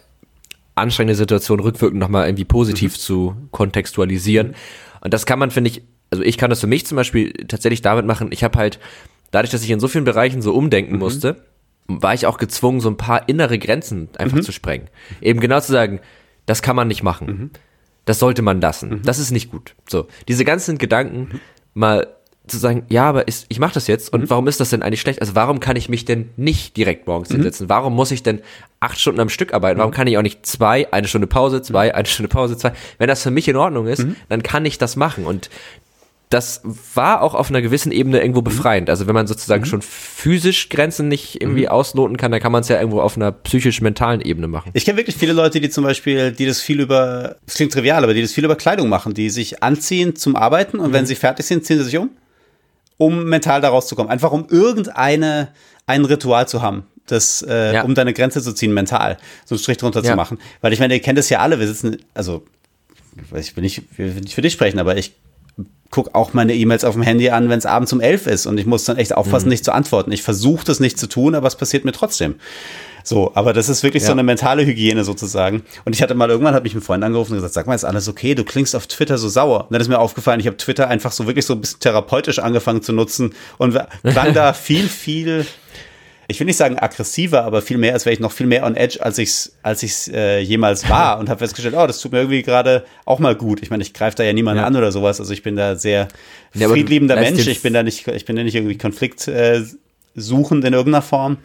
anstrengende 0.75 1.15
Situation 1.15 1.61
rückwirkend 1.61 2.01
nochmal 2.01 2.27
irgendwie 2.27 2.45
positiv 2.45 2.95
mhm. 2.95 2.99
zu 2.99 3.37
kontextualisieren. 3.51 4.55
Und 5.03 5.15
das 5.15 5.27
kann 5.27 5.39
man, 5.39 5.51
finde 5.51 5.71
ich, 5.71 5.83
also 6.11 6.25
ich 6.25 6.39
kann 6.39 6.51
das 6.51 6.61
für 6.61 6.67
mich 6.67 6.87
zum 6.87 6.97
Beispiel 6.97 7.33
tatsächlich 7.49 7.83
damit 7.83 8.07
machen, 8.07 8.29
ich 8.33 8.43
habe 8.43 8.59
halt, 8.59 8.79
dadurch, 9.31 9.51
dass 9.51 9.63
ich 9.63 9.71
in 9.71 9.81
so 9.81 9.89
vielen 9.89 10.05
Bereichen 10.05 10.43
so 10.43 10.55
umdenken 10.55 10.95
mhm. 10.95 11.01
musste, 11.01 11.45
war 11.87 12.15
ich 12.15 12.27
auch 12.27 12.39
gezwungen, 12.39 12.81
so 12.81 12.89
ein 12.89 12.97
paar 12.97 13.29
innere 13.29 13.59
Grenzen 13.59 14.09
einfach 14.19 14.39
mhm. 14.39 14.43
zu 14.43 14.53
sprengen. 14.53 14.89
Eben 15.21 15.41
genau 15.41 15.61
zu 15.61 15.73
sagen, 15.73 16.01
das 16.47 16.63
kann 16.63 16.77
man 16.77 16.89
nicht 16.89 17.03
machen. 17.03 17.51
Mhm. 18.05 18.07
Das 18.07 18.19
sollte 18.19 18.43
man 18.43 18.61
lassen. 18.61 18.91
Mhm. 18.91 19.03
Das 19.03 19.19
ist 19.19 19.31
nicht 19.31 19.51
gut. 19.51 19.75
So, 19.89 20.07
diese 20.29 20.45
ganzen 20.45 20.79
Gedanken 20.79 21.29
mhm. 21.33 21.41
mal 21.75 22.07
zu 22.47 22.59
sagen, 22.59 22.85
ja, 22.91 23.09
aber 23.09 23.27
ist, 23.27 23.47
ich 23.49 23.59
mache 23.59 23.73
das 23.73 23.87
jetzt 23.87 24.13
und 24.13 24.23
mhm. 24.23 24.31
warum 24.31 24.49
ist 24.49 24.61
das 24.61 24.69
denn 24.69 24.83
eigentlich 24.83 25.01
schlecht? 25.01 25.23
Also 25.23 25.35
warum 25.35 25.61
kann 25.61 25.77
ich 25.77 25.89
mich 25.89 26.05
denn 26.05 26.29
nicht 26.37 26.77
direkt 26.77 27.07
morgens 27.07 27.31
mhm. 27.31 27.37
hinsetzen? 27.37 27.71
Warum 27.71 27.95
muss 27.95 28.11
ich 28.11 28.23
denn 28.23 28.43
acht 28.81 29.01
Stunden 29.01 29.21
am 29.21 29.31
Stück 29.31 29.55
arbeiten? 29.55 29.79
Warum 29.79 29.93
mhm. 29.93 29.95
kann 29.95 30.07
ich 30.07 30.19
auch 30.19 30.23
nicht 30.23 30.45
zwei, 30.45 30.93
eine 30.93 31.09
Stunde 31.09 31.27
Pause, 31.27 31.63
zwei, 31.63 31.95
eine 31.95 32.07
Stunde 32.07 32.29
Pause, 32.29 32.59
zwei? 32.59 32.73
Wenn 32.99 33.09
das 33.09 33.23
für 33.23 33.31
mich 33.31 33.49
in 33.49 33.57
Ordnung 33.57 33.87
ist, 33.87 34.05
mhm. 34.05 34.17
dann 34.29 34.43
kann 34.43 34.67
ich 34.67 34.77
das 34.77 34.97
machen. 34.97 35.25
Und 35.25 35.49
das 36.31 36.63
war 36.95 37.23
auch 37.23 37.35
auf 37.35 37.51
einer 37.51 37.63
gewissen 37.63 37.93
Ebene 37.93 38.21
irgendwo 38.21 38.41
mhm. 38.41 38.45
befreiend. 38.45 38.91
Also 38.91 39.07
wenn 39.07 39.15
man 39.15 39.27
sozusagen 39.27 39.63
mhm. 39.63 39.67
schon 39.67 39.83
physisch 39.83 40.69
Grenzen 40.69 41.09
nicht 41.09 41.41
irgendwie 41.41 41.63
mhm. 41.63 41.69
ausloten 41.69 42.17
kann, 42.17 42.33
dann 42.33 42.41
kann 42.41 42.53
man 42.53 42.63
es 42.63 42.69
ja 42.69 42.79
irgendwo 42.79 43.01
auf 43.01 43.17
einer 43.17 43.31
psychisch-mentalen 43.31 44.21
Ebene 44.21 44.49
machen. 44.49 44.71
Ich 44.75 44.85
kenne 44.85 44.97
wirklich 44.97 45.17
viele 45.17 45.33
Leute, 45.33 45.61
die 45.61 45.71
zum 45.71 45.85
Beispiel, 45.85 46.33
die 46.33 46.47
das 46.47 46.61
viel 46.61 46.81
über, 46.81 47.37
das 47.47 47.55
klingt 47.55 47.73
trivial, 47.73 48.03
aber 48.03 48.15
die 48.15 48.23
das 48.23 48.33
viel 48.33 48.45
über 48.45 48.57
Kleidung 48.57 48.89
machen, 48.89 49.15
die 49.15 49.31
sich 49.31 49.63
anziehen 49.63 50.17
zum 50.17 50.35
Arbeiten 50.35 50.79
und 50.79 50.91
mhm. 50.91 50.95
wenn 50.95 51.07
sie 51.07 51.15
fertig 51.15 51.47
sind, 51.47 51.65
ziehen 51.65 51.79
sie 51.79 51.85
sich 51.85 51.99
um, 51.99 52.11
um 52.97 53.25
mental 53.25 53.61
da 53.61 53.69
rauszukommen. 53.69 54.11
Einfach 54.11 54.33
um 54.33 54.47
irgendeine, 54.49 55.49
ein 55.87 56.05
Ritual 56.05 56.49
zu 56.49 56.63
haben. 56.63 56.85
Das, 57.07 57.43
äh, 57.43 57.75
ja. 57.75 57.83
um 57.83 57.95
deine 57.95 58.15
Grenze 58.15 58.41
zu 58.41 58.55
ziehen, 58.55 58.73
mental, 58.73 59.19
so 59.45 59.55
einen 59.55 59.59
Strich 59.61 59.77
drunter 59.77 60.03
ja. 60.03 60.13
zu 60.13 60.17
machen. 60.17 60.39
Weil 60.63 60.73
ich 60.73 60.81
meine, 60.81 60.95
ihr 60.95 61.01
kennt 61.01 61.19
das 61.19 61.29
ja 61.29 61.41
alle, 61.41 61.61
wir 61.61 61.67
sitzen, 61.67 61.99
also 62.15 62.47
ich 63.37 63.55
will 63.55 63.63
nicht, 63.63 63.83
will 63.99 64.15
nicht 64.15 64.35
für 64.35 64.41
dich 64.41 64.55
sprechen, 64.55 64.79
aber 64.79 64.97
ich 64.97 65.13
gucke 65.91 66.15
auch 66.15 66.33
meine 66.33 66.55
E-Mails 66.55 66.85
auf 66.85 66.95
dem 66.95 67.03
Handy 67.03 67.31
an, 67.31 67.49
wenn 67.49 67.59
es 67.59 67.67
abends 67.67 67.93
um 67.93 68.01
elf 68.01 68.27
ist 68.27 68.47
und 68.47 68.59
ich 68.59 68.67
muss 68.67 68.85
dann 68.85 68.97
echt 68.97 69.17
aufpassen, 69.17 69.47
mhm. 69.47 69.51
nicht 69.51 69.65
zu 69.65 69.73
antworten. 69.73 70.11
Ich 70.11 70.23
versuche 70.23 70.65
das 70.65 70.81
nicht 70.81 70.99
zu 70.99 71.07
tun, 71.07 71.37
aber 71.37 71.47
es 71.47 71.55
passiert 71.55 71.85
mir 71.85 71.93
trotzdem. 71.93 72.35
So, 73.05 73.33
aber 73.35 73.53
das 73.53 73.69
ist 73.69 73.83
wirklich 73.83 74.03
ja. 74.03 74.07
so 74.07 74.13
eine 74.13 74.23
mentale 74.23 74.65
Hygiene 74.65 75.05
sozusagen. 75.05 75.63
Und 75.85 75.95
ich 75.95 76.03
hatte 76.03 76.15
mal 76.15 76.31
irgendwann, 76.31 76.55
habe 76.55 76.67
ich 76.67 76.73
einen 76.73 76.83
Freund 76.83 77.05
angerufen 77.05 77.33
und 77.33 77.37
gesagt, 77.37 77.53
sag 77.53 77.67
mal, 77.67 77.75
ist 77.75 77.85
alles 77.85 78.09
okay? 78.09 78.35
Du 78.35 78.45
klingst 78.45 78.75
auf 78.75 78.87
Twitter 78.87 79.19
so 79.19 79.29
sauer. 79.29 79.65
Und 79.65 79.73
dann 79.73 79.81
ist 79.81 79.89
mir 79.89 79.99
aufgefallen, 79.99 80.41
ich 80.41 80.47
habe 80.47 80.57
Twitter 80.57 80.89
einfach 80.89 81.13
so 81.13 81.27
wirklich 81.27 81.45
so 81.45 81.53
ein 81.53 81.61
bisschen 81.61 81.81
therapeutisch 81.81 82.39
angefangen 82.39 82.83
zu 82.83 82.93
nutzen 82.93 83.35
und 83.59 83.79
klang 84.05 84.33
da 84.35 84.55
viel, 84.55 84.89
viel 84.89 85.47
ich 86.29 86.41
will 86.41 86.47
nicht 86.47 86.57
sagen 86.57 86.79
aggressiver, 86.79 87.45
aber 87.45 87.63
viel 87.63 87.79
mehr, 87.79 87.93
als 87.93 88.07
wäre 88.07 88.15
ich 88.15 88.21
noch 88.21 88.33
viel 88.33 88.47
mehr 88.47 88.65
on 88.65 88.77
edge, 88.77 88.99
als 89.01 89.19
ich 89.19 89.29
es 89.29 89.57
als 89.63 89.83
ich's, 89.83 90.09
äh, 90.09 90.39
jemals 90.41 90.89
war 90.89 91.19
und 91.21 91.29
habe 91.29 91.39
festgestellt, 91.39 91.75
oh, 91.77 91.87
das 91.87 92.01
tut 92.01 92.13
mir 92.13 92.19
irgendwie 92.19 92.43
gerade 92.43 92.85
auch 93.05 93.19
mal 93.19 93.35
gut. 93.35 93.63
Ich 93.63 93.71
meine, 93.71 93.83
ich 93.83 93.93
greife 93.93 94.17
da 94.17 94.25
ja 94.25 94.33
niemanden 94.33 94.61
ja. 94.61 94.67
an 94.67 94.77
oder 94.77 94.93
sowas. 94.93 95.21
Also 95.21 95.33
ich 95.33 95.43
bin 95.43 95.57
da 95.57 95.77
sehr 95.77 96.09
ja, 96.55 96.69
friedliebender 96.69 97.17
Mensch. 97.17 97.47
Ich 97.47 97.63
bin 97.63 97.75
da 97.75 97.83
nicht, 97.83 98.07
ich 98.07 98.25
bin 98.25 98.37
da 98.37 98.43
nicht 98.43 98.55
irgendwie 98.55 98.79
Konflikt 98.79 99.29
äh, 99.29 99.63
suchend 100.15 100.65
in 100.65 100.73
irgendeiner 100.73 101.03
Form. 101.03 101.39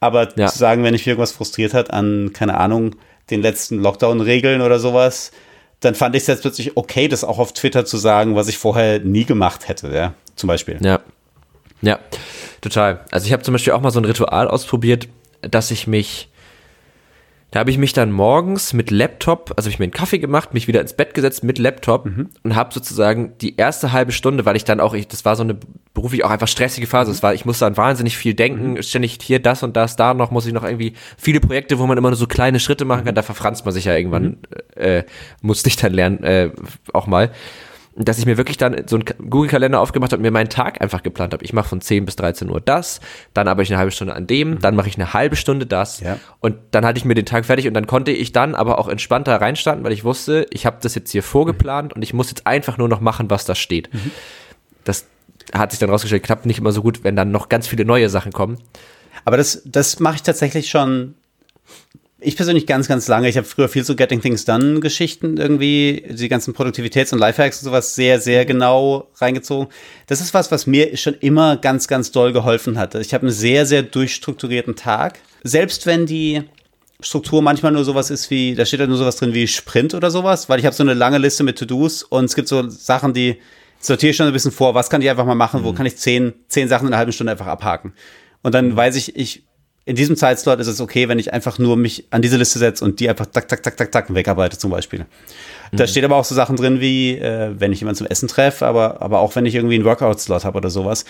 Aber 0.00 0.28
ja. 0.36 0.48
zu 0.48 0.58
sagen, 0.58 0.82
wenn 0.82 0.94
ich 0.94 1.06
irgendwas 1.06 1.32
frustriert 1.32 1.74
hat 1.74 1.92
an, 1.92 2.32
keine 2.32 2.56
Ahnung, 2.58 2.96
den 3.30 3.42
letzten 3.42 3.78
Lockdown-Regeln 3.78 4.60
oder 4.60 4.78
sowas, 4.78 5.30
dann 5.80 5.94
fand 5.94 6.14
ich 6.14 6.22
es 6.22 6.26
jetzt 6.28 6.42
plötzlich 6.42 6.76
okay, 6.76 7.08
das 7.08 7.24
auch 7.24 7.38
auf 7.38 7.52
Twitter 7.52 7.84
zu 7.84 7.96
sagen, 7.96 8.34
was 8.34 8.48
ich 8.48 8.58
vorher 8.58 9.00
nie 9.00 9.24
gemacht 9.24 9.68
hätte, 9.68 9.88
ja, 9.92 10.14
zum 10.36 10.48
Beispiel. 10.48 10.78
Ja. 10.80 11.00
Ja. 11.82 11.98
Total. 12.60 13.00
Also 13.10 13.26
ich 13.26 13.32
habe 13.32 13.42
zum 13.42 13.52
Beispiel 13.52 13.72
auch 13.72 13.80
mal 13.80 13.90
so 13.90 14.00
ein 14.00 14.04
Ritual 14.04 14.48
ausprobiert, 14.48 15.08
dass 15.42 15.70
ich 15.72 15.88
mich, 15.88 16.30
da 17.50 17.58
habe 17.58 17.70
ich 17.70 17.76
mich 17.76 17.92
dann 17.92 18.12
morgens 18.12 18.72
mit 18.72 18.92
Laptop, 18.92 19.52
also 19.56 19.66
habe 19.66 19.70
ich 19.70 19.78
mir 19.80 19.84
einen 19.84 19.92
Kaffee 19.92 20.20
gemacht, 20.20 20.54
mich 20.54 20.68
wieder 20.68 20.80
ins 20.80 20.94
Bett 20.94 21.12
gesetzt 21.12 21.42
mit 21.42 21.58
Laptop 21.58 22.06
mhm. 22.06 22.30
und 22.44 22.54
habe 22.54 22.72
sozusagen 22.72 23.36
die 23.40 23.56
erste 23.56 23.90
halbe 23.90 24.12
Stunde, 24.12 24.46
weil 24.46 24.54
ich 24.54 24.64
dann 24.64 24.78
auch, 24.78 24.94
ich, 24.94 25.08
das 25.08 25.24
war 25.24 25.34
so 25.34 25.42
eine 25.42 25.58
beruflich 25.92 26.24
auch 26.24 26.30
einfach 26.30 26.46
stressige 26.46 26.86
Phase. 26.86 27.10
Es 27.10 27.22
war, 27.24 27.34
ich 27.34 27.44
musste 27.44 27.66
an 27.66 27.76
wahnsinnig 27.76 28.16
viel 28.16 28.34
denken, 28.34 28.74
mhm. 28.74 28.82
ständig 28.82 29.18
hier 29.20 29.40
das 29.40 29.64
und 29.64 29.76
das, 29.76 29.96
da 29.96 30.14
noch 30.14 30.30
muss 30.30 30.46
ich 30.46 30.52
noch 30.52 30.64
irgendwie 30.64 30.94
viele 31.18 31.40
Projekte, 31.40 31.80
wo 31.80 31.86
man 31.86 31.98
immer 31.98 32.10
nur 32.10 32.16
so 32.16 32.28
kleine 32.28 32.60
Schritte 32.60 32.84
machen 32.84 33.04
kann. 33.04 33.16
Da 33.16 33.22
verfranst 33.22 33.64
man 33.64 33.74
sich 33.74 33.86
ja 33.86 33.96
irgendwann, 33.96 34.24
mhm. 34.24 34.36
äh, 34.76 35.04
musste 35.40 35.68
ich 35.68 35.76
dann 35.76 35.92
lernen, 35.92 36.22
äh, 36.22 36.50
auch 36.92 37.08
mal 37.08 37.32
dass 37.94 38.18
ich 38.18 38.26
mir 38.26 38.36
wirklich 38.36 38.56
dann 38.56 38.86
so 38.86 38.96
einen 38.96 39.04
Google-Kalender 39.04 39.80
aufgemacht 39.80 40.12
habe 40.12 40.20
und 40.20 40.22
mir 40.22 40.30
meinen 40.30 40.48
Tag 40.48 40.80
einfach 40.80 41.02
geplant 41.02 41.34
habe. 41.34 41.44
Ich 41.44 41.52
mache 41.52 41.68
von 41.68 41.80
10 41.80 42.06
bis 42.06 42.16
13 42.16 42.48
Uhr 42.48 42.60
das, 42.60 43.00
dann 43.34 43.48
arbeite 43.48 43.64
ich 43.64 43.70
eine 43.70 43.78
halbe 43.78 43.90
Stunde 43.90 44.14
an 44.14 44.26
dem, 44.26 44.50
mhm. 44.50 44.58
dann 44.60 44.76
mache 44.76 44.88
ich 44.88 44.96
eine 44.96 45.12
halbe 45.12 45.36
Stunde 45.36 45.66
das 45.66 46.00
ja. 46.00 46.18
und 46.40 46.56
dann 46.70 46.86
hatte 46.86 46.98
ich 46.98 47.04
mir 47.04 47.14
den 47.14 47.26
Tag 47.26 47.44
fertig 47.44 47.66
und 47.66 47.74
dann 47.74 47.86
konnte 47.86 48.10
ich 48.10 48.32
dann 48.32 48.54
aber 48.54 48.78
auch 48.78 48.88
entspannter 48.88 49.40
reinstarten, 49.40 49.84
weil 49.84 49.92
ich 49.92 50.04
wusste, 50.04 50.46
ich 50.50 50.64
habe 50.64 50.78
das 50.80 50.94
jetzt 50.94 51.10
hier 51.10 51.22
vorgeplant 51.22 51.92
und 51.92 52.02
ich 52.02 52.14
muss 52.14 52.30
jetzt 52.30 52.46
einfach 52.46 52.78
nur 52.78 52.88
noch 52.88 53.00
machen, 53.00 53.28
was 53.30 53.44
da 53.44 53.54
steht. 53.54 53.92
Mhm. 53.92 54.10
Das 54.84 55.06
hat 55.52 55.72
sich 55.72 55.80
dann 55.80 55.90
rausgestellt, 55.90 56.22
klappt 56.22 56.46
nicht 56.46 56.58
immer 56.58 56.72
so 56.72 56.82
gut, 56.82 57.04
wenn 57.04 57.16
dann 57.16 57.30
noch 57.30 57.48
ganz 57.48 57.66
viele 57.66 57.84
neue 57.84 58.08
Sachen 58.08 58.32
kommen. 58.32 58.58
Aber 59.24 59.36
das, 59.36 59.62
das 59.64 60.00
mache 60.00 60.16
ich 60.16 60.22
tatsächlich 60.22 60.70
schon 60.70 61.14
ich 62.22 62.36
persönlich 62.36 62.66
ganz, 62.66 62.88
ganz 62.88 63.08
lange. 63.08 63.28
Ich 63.28 63.36
habe 63.36 63.46
früher 63.46 63.68
viel 63.68 63.84
so 63.84 63.94
Getting 63.94 64.20
Things 64.20 64.44
Done 64.44 64.80
Geschichten 64.80 65.36
irgendwie, 65.36 66.04
die 66.10 66.28
ganzen 66.28 66.54
Produktivitäts- 66.54 67.12
und 67.12 67.18
Lifehacks 67.18 67.60
und 67.60 67.66
sowas 67.66 67.94
sehr, 67.94 68.20
sehr 68.20 68.44
genau 68.44 69.08
reingezogen. 69.16 69.68
Das 70.06 70.20
ist 70.20 70.32
was, 70.34 70.50
was 70.50 70.66
mir 70.66 70.96
schon 70.96 71.14
immer 71.14 71.56
ganz, 71.56 71.88
ganz 71.88 72.12
doll 72.12 72.32
geholfen 72.32 72.78
hat. 72.78 72.94
Ich 72.94 73.14
habe 73.14 73.26
einen 73.26 73.34
sehr, 73.34 73.66
sehr 73.66 73.82
durchstrukturierten 73.82 74.76
Tag. 74.76 75.18
Selbst 75.42 75.86
wenn 75.86 76.06
die 76.06 76.42
Struktur 77.00 77.42
manchmal 77.42 77.72
nur 77.72 77.84
sowas 77.84 78.10
ist 78.10 78.30
wie, 78.30 78.54
da 78.54 78.64
steht 78.64 78.80
da 78.80 78.86
nur 78.86 78.96
sowas 78.96 79.16
drin 79.16 79.34
wie 79.34 79.48
Sprint 79.48 79.94
oder 79.94 80.10
sowas, 80.10 80.48
weil 80.48 80.60
ich 80.60 80.66
habe 80.66 80.74
so 80.74 80.82
eine 80.82 80.94
lange 80.94 81.18
Liste 81.18 81.42
mit 81.42 81.58
To-Dos 81.58 82.04
und 82.04 82.26
es 82.26 82.34
gibt 82.34 82.48
so 82.48 82.68
Sachen, 82.68 83.12
die 83.12 83.38
sortiere 83.80 84.10
ich 84.10 84.16
schon 84.16 84.26
ein 84.26 84.32
bisschen 84.32 84.52
vor, 84.52 84.74
was 84.74 84.88
kann 84.88 85.02
ich 85.02 85.10
einfach 85.10 85.26
mal 85.26 85.34
machen, 85.34 85.64
wo 85.64 85.72
mhm. 85.72 85.76
kann 85.76 85.86
ich 85.86 85.96
zehn, 85.96 86.32
zehn 86.48 86.68
Sachen 86.68 86.86
in 86.86 86.92
einer 86.92 86.98
halben 86.98 87.12
Stunde 87.12 87.32
einfach 87.32 87.48
abhaken. 87.48 87.92
Und 88.42 88.54
dann 88.54 88.68
mhm. 88.68 88.76
weiß 88.76 88.96
ich, 88.96 89.16
ich 89.16 89.44
in 89.84 89.96
diesem 89.96 90.16
Zeitslot 90.16 90.60
ist 90.60 90.68
es 90.68 90.80
okay, 90.80 91.08
wenn 91.08 91.18
ich 91.18 91.32
einfach 91.32 91.58
nur 91.58 91.76
mich 91.76 92.06
an 92.10 92.22
diese 92.22 92.36
Liste 92.36 92.58
setze 92.58 92.84
und 92.84 93.00
die 93.00 93.08
einfach 93.08 93.26
tak, 93.26 93.48
tak, 93.48 93.62
tak, 93.62 93.76
tak, 93.76 93.90
tak 93.90 94.14
wegarbeite 94.14 94.56
zum 94.56 94.70
Beispiel. 94.70 95.00
Mhm. 95.72 95.76
Da 95.76 95.86
steht 95.86 96.04
aber 96.04 96.16
auch 96.16 96.24
so 96.24 96.34
Sachen 96.34 96.56
drin 96.56 96.80
wie, 96.80 97.18
äh, 97.18 97.50
wenn 97.58 97.72
ich 97.72 97.80
jemanden 97.80 97.98
zum 97.98 98.06
Essen 98.06 98.28
treffe, 98.28 98.66
aber, 98.66 99.02
aber 99.02 99.18
auch 99.18 99.34
wenn 99.34 99.44
ich 99.44 99.54
irgendwie 99.54 99.74
einen 99.74 99.84
Workout-Slot 99.84 100.44
habe 100.44 100.58
oder 100.58 100.70
sowas. 100.70 101.04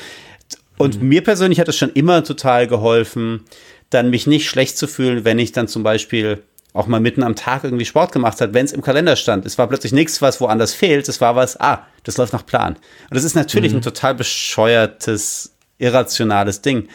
Und 0.78 1.02
mhm. 1.02 1.08
mir 1.08 1.22
persönlich 1.22 1.60
hat 1.60 1.68
es 1.68 1.76
schon 1.76 1.90
immer 1.90 2.24
total 2.24 2.66
geholfen, 2.66 3.44
dann 3.90 4.08
mich 4.08 4.26
nicht 4.26 4.48
schlecht 4.48 4.78
zu 4.78 4.86
fühlen, 4.86 5.24
wenn 5.24 5.38
ich 5.38 5.52
dann 5.52 5.68
zum 5.68 5.82
Beispiel 5.82 6.42
auch 6.72 6.86
mal 6.86 7.00
mitten 7.00 7.22
am 7.22 7.36
Tag 7.36 7.64
irgendwie 7.64 7.84
Sport 7.84 8.12
gemacht 8.12 8.40
hat, 8.40 8.54
wenn 8.54 8.64
es 8.64 8.72
im 8.72 8.80
Kalender 8.80 9.16
stand. 9.16 9.44
Es 9.44 9.58
war 9.58 9.66
plötzlich 9.66 9.92
nichts, 9.92 10.22
was 10.22 10.40
woanders 10.40 10.72
fehlt. 10.72 11.06
Es 11.08 11.20
war 11.20 11.36
was, 11.36 11.60
ah, 11.60 11.86
das 12.04 12.16
läuft 12.16 12.32
nach 12.32 12.46
Plan. 12.46 12.76
Und 12.76 13.14
das 13.14 13.24
ist 13.24 13.34
natürlich 13.34 13.72
mhm. 13.72 13.78
ein 13.78 13.82
total 13.82 14.14
bescheuertes, 14.14 15.54
irrationales 15.76 16.62
Ding. 16.62 16.88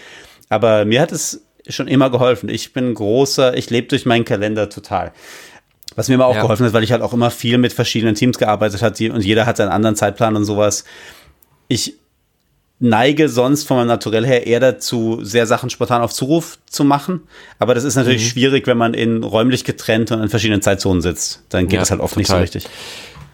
Aber 0.50 0.86
mir 0.86 1.02
hat 1.02 1.12
es 1.12 1.47
schon 1.70 1.88
immer 1.88 2.10
geholfen. 2.10 2.50
Ich 2.50 2.74
bin 2.74 2.94
großer, 2.94 3.58
ich 3.58 3.70
lebe 3.70 3.88
durch 3.88 4.06
meinen 4.06 4.26
Kalender 4.26 4.70
total. 4.70 5.12
Was 5.96 6.08
mir 6.10 6.16
immer 6.16 6.28
auch 6.28 6.36
ja. 6.36 6.42
geholfen 6.42 6.66
hat, 6.66 6.74
weil 6.74 6.84
ich 6.84 6.92
halt 6.92 7.02
auch 7.02 7.14
immer 7.14 7.32
viel 7.32 7.58
mit 7.58 7.74
verschiedenen 7.74 8.16
Teams 8.16 8.38
gearbeitet 8.38 8.82
habe 8.82 9.12
und 9.12 9.24
jeder 9.24 9.46
hat 9.46 9.58
seinen 9.58 9.70
anderen 9.70 9.96
Zeitplan 9.96 10.36
und 10.36 10.46
sowas. 10.46 10.84
ich 11.68 11.96
neige 12.80 13.28
sonst 13.30 13.64
von 13.64 13.78
meinem 13.78 13.88
Naturell 13.88 14.26
her 14.26 14.46
eher 14.46 14.60
dazu, 14.60 15.20
sehr 15.24 15.48
Sachen 15.48 15.70
spontan 15.70 16.02
auf 16.02 16.14
Zuruf 16.14 16.60
zu 16.68 16.84
machen. 16.84 17.22
Aber 17.60 17.74
das 17.74 17.84
ist 17.84 17.96
natürlich 17.96 18.24
mhm. 18.24 18.30
schwierig, 18.30 18.68
wenn 18.68 18.78
man 18.78 18.94
in 18.94 19.24
räumlich 19.24 19.64
getrennt 19.64 20.12
und 20.12 20.22
in 20.22 20.30
verschiedenen 20.30 20.62
Zeitzonen 20.62 21.02
sitzt. 21.02 21.44
Dann 21.50 21.66
geht 21.66 21.74
ja, 21.74 21.80
das 21.80 21.92
halt 21.92 22.02
oft 22.02 22.14
total. 22.14 22.42
nicht 22.42 22.52
so 22.54 22.60
richtig. 22.60 22.72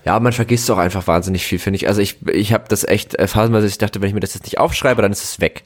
Ja, 0.05 0.19
man 0.19 0.33
vergisst 0.33 0.69
auch 0.69 0.77
einfach 0.77 1.07
wahnsinnig 1.07 1.45
viel, 1.45 1.59
finde 1.59 1.77
ich. 1.77 1.87
Also 1.87 2.01
ich, 2.01 2.17
ich 2.31 2.53
habe 2.53 2.65
das 2.67 2.83
echt 2.83 3.15
äh, 3.15 3.27
phasenweise, 3.27 3.67
ich 3.67 3.77
dachte, 3.77 4.01
wenn 4.01 4.09
ich 4.09 4.13
mir 4.13 4.19
das 4.19 4.33
jetzt 4.33 4.43
nicht 4.43 4.59
aufschreibe, 4.59 5.01
dann 5.01 5.11
ist 5.11 5.23
es 5.23 5.39
weg. 5.39 5.63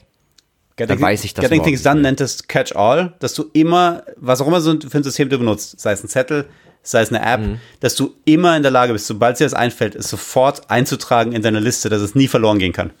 Getting, 0.78 0.96
dann 0.96 1.02
weiß 1.02 1.24
ich 1.24 1.34
das 1.34 1.42
Getting 1.42 1.62
Things 1.62 1.82
Done 1.82 2.00
nennt 2.00 2.20
es 2.20 2.46
Catch-all, 2.46 3.14
dass 3.18 3.34
du 3.34 3.50
immer, 3.52 4.04
was 4.16 4.40
auch 4.40 4.46
immer 4.46 4.60
so 4.60 4.78
für 4.80 4.98
ein 4.98 5.02
System 5.02 5.28
du 5.28 5.36
benutzt, 5.36 5.78
sei 5.80 5.92
es 5.92 6.02
ein 6.04 6.08
Zettel, 6.08 6.46
sei 6.82 7.02
es 7.02 7.12
eine 7.12 7.20
App, 7.20 7.40
mhm. 7.40 7.60
dass 7.80 7.96
du 7.96 8.14
immer 8.24 8.56
in 8.56 8.62
der 8.62 8.70
Lage 8.70 8.92
bist, 8.92 9.06
sobald 9.08 9.38
dir 9.40 9.44
das 9.44 9.54
einfällt, 9.54 9.96
es 9.96 10.08
sofort 10.08 10.70
einzutragen 10.70 11.32
in 11.32 11.42
deine 11.42 11.58
Liste, 11.58 11.88
dass 11.88 12.00
es 12.00 12.14
nie 12.14 12.28
verloren 12.28 12.58
gehen 12.58 12.72
kann. 12.72 12.92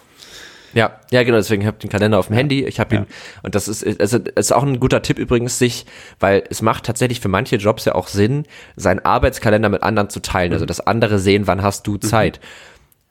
Ja, 0.74 0.98
ja, 1.10 1.22
genau, 1.22 1.38
deswegen 1.38 1.64
habe 1.64 1.76
ich 1.78 1.82
den 1.82 1.90
Kalender 1.90 2.18
auf 2.18 2.26
dem 2.26 2.36
Handy. 2.36 2.66
Ich 2.66 2.78
habe 2.78 2.94
ihn, 2.94 3.02
ja. 3.02 3.06
und 3.42 3.54
das 3.54 3.68
ist, 3.68 4.00
also, 4.00 4.18
ist 4.18 4.52
auch 4.52 4.64
ein 4.64 4.80
guter 4.80 5.00
Tipp 5.00 5.18
übrigens, 5.18 5.58
sich, 5.58 5.86
weil 6.20 6.44
es 6.50 6.60
macht 6.60 6.84
tatsächlich 6.84 7.20
für 7.20 7.28
manche 7.28 7.56
Jobs 7.56 7.84
ja 7.84 7.94
auch 7.94 8.08
Sinn, 8.08 8.44
seinen 8.76 8.98
Arbeitskalender 8.98 9.68
mit 9.70 9.82
anderen 9.82 10.10
zu 10.10 10.20
teilen, 10.20 10.52
also 10.52 10.64
mhm. 10.64 10.68
dass 10.68 10.80
andere 10.80 11.20
sehen, 11.20 11.46
wann 11.46 11.62
hast 11.62 11.86
du 11.86 11.92
mhm. 11.92 12.02
Zeit. 12.02 12.40
Mhm. 12.40 12.46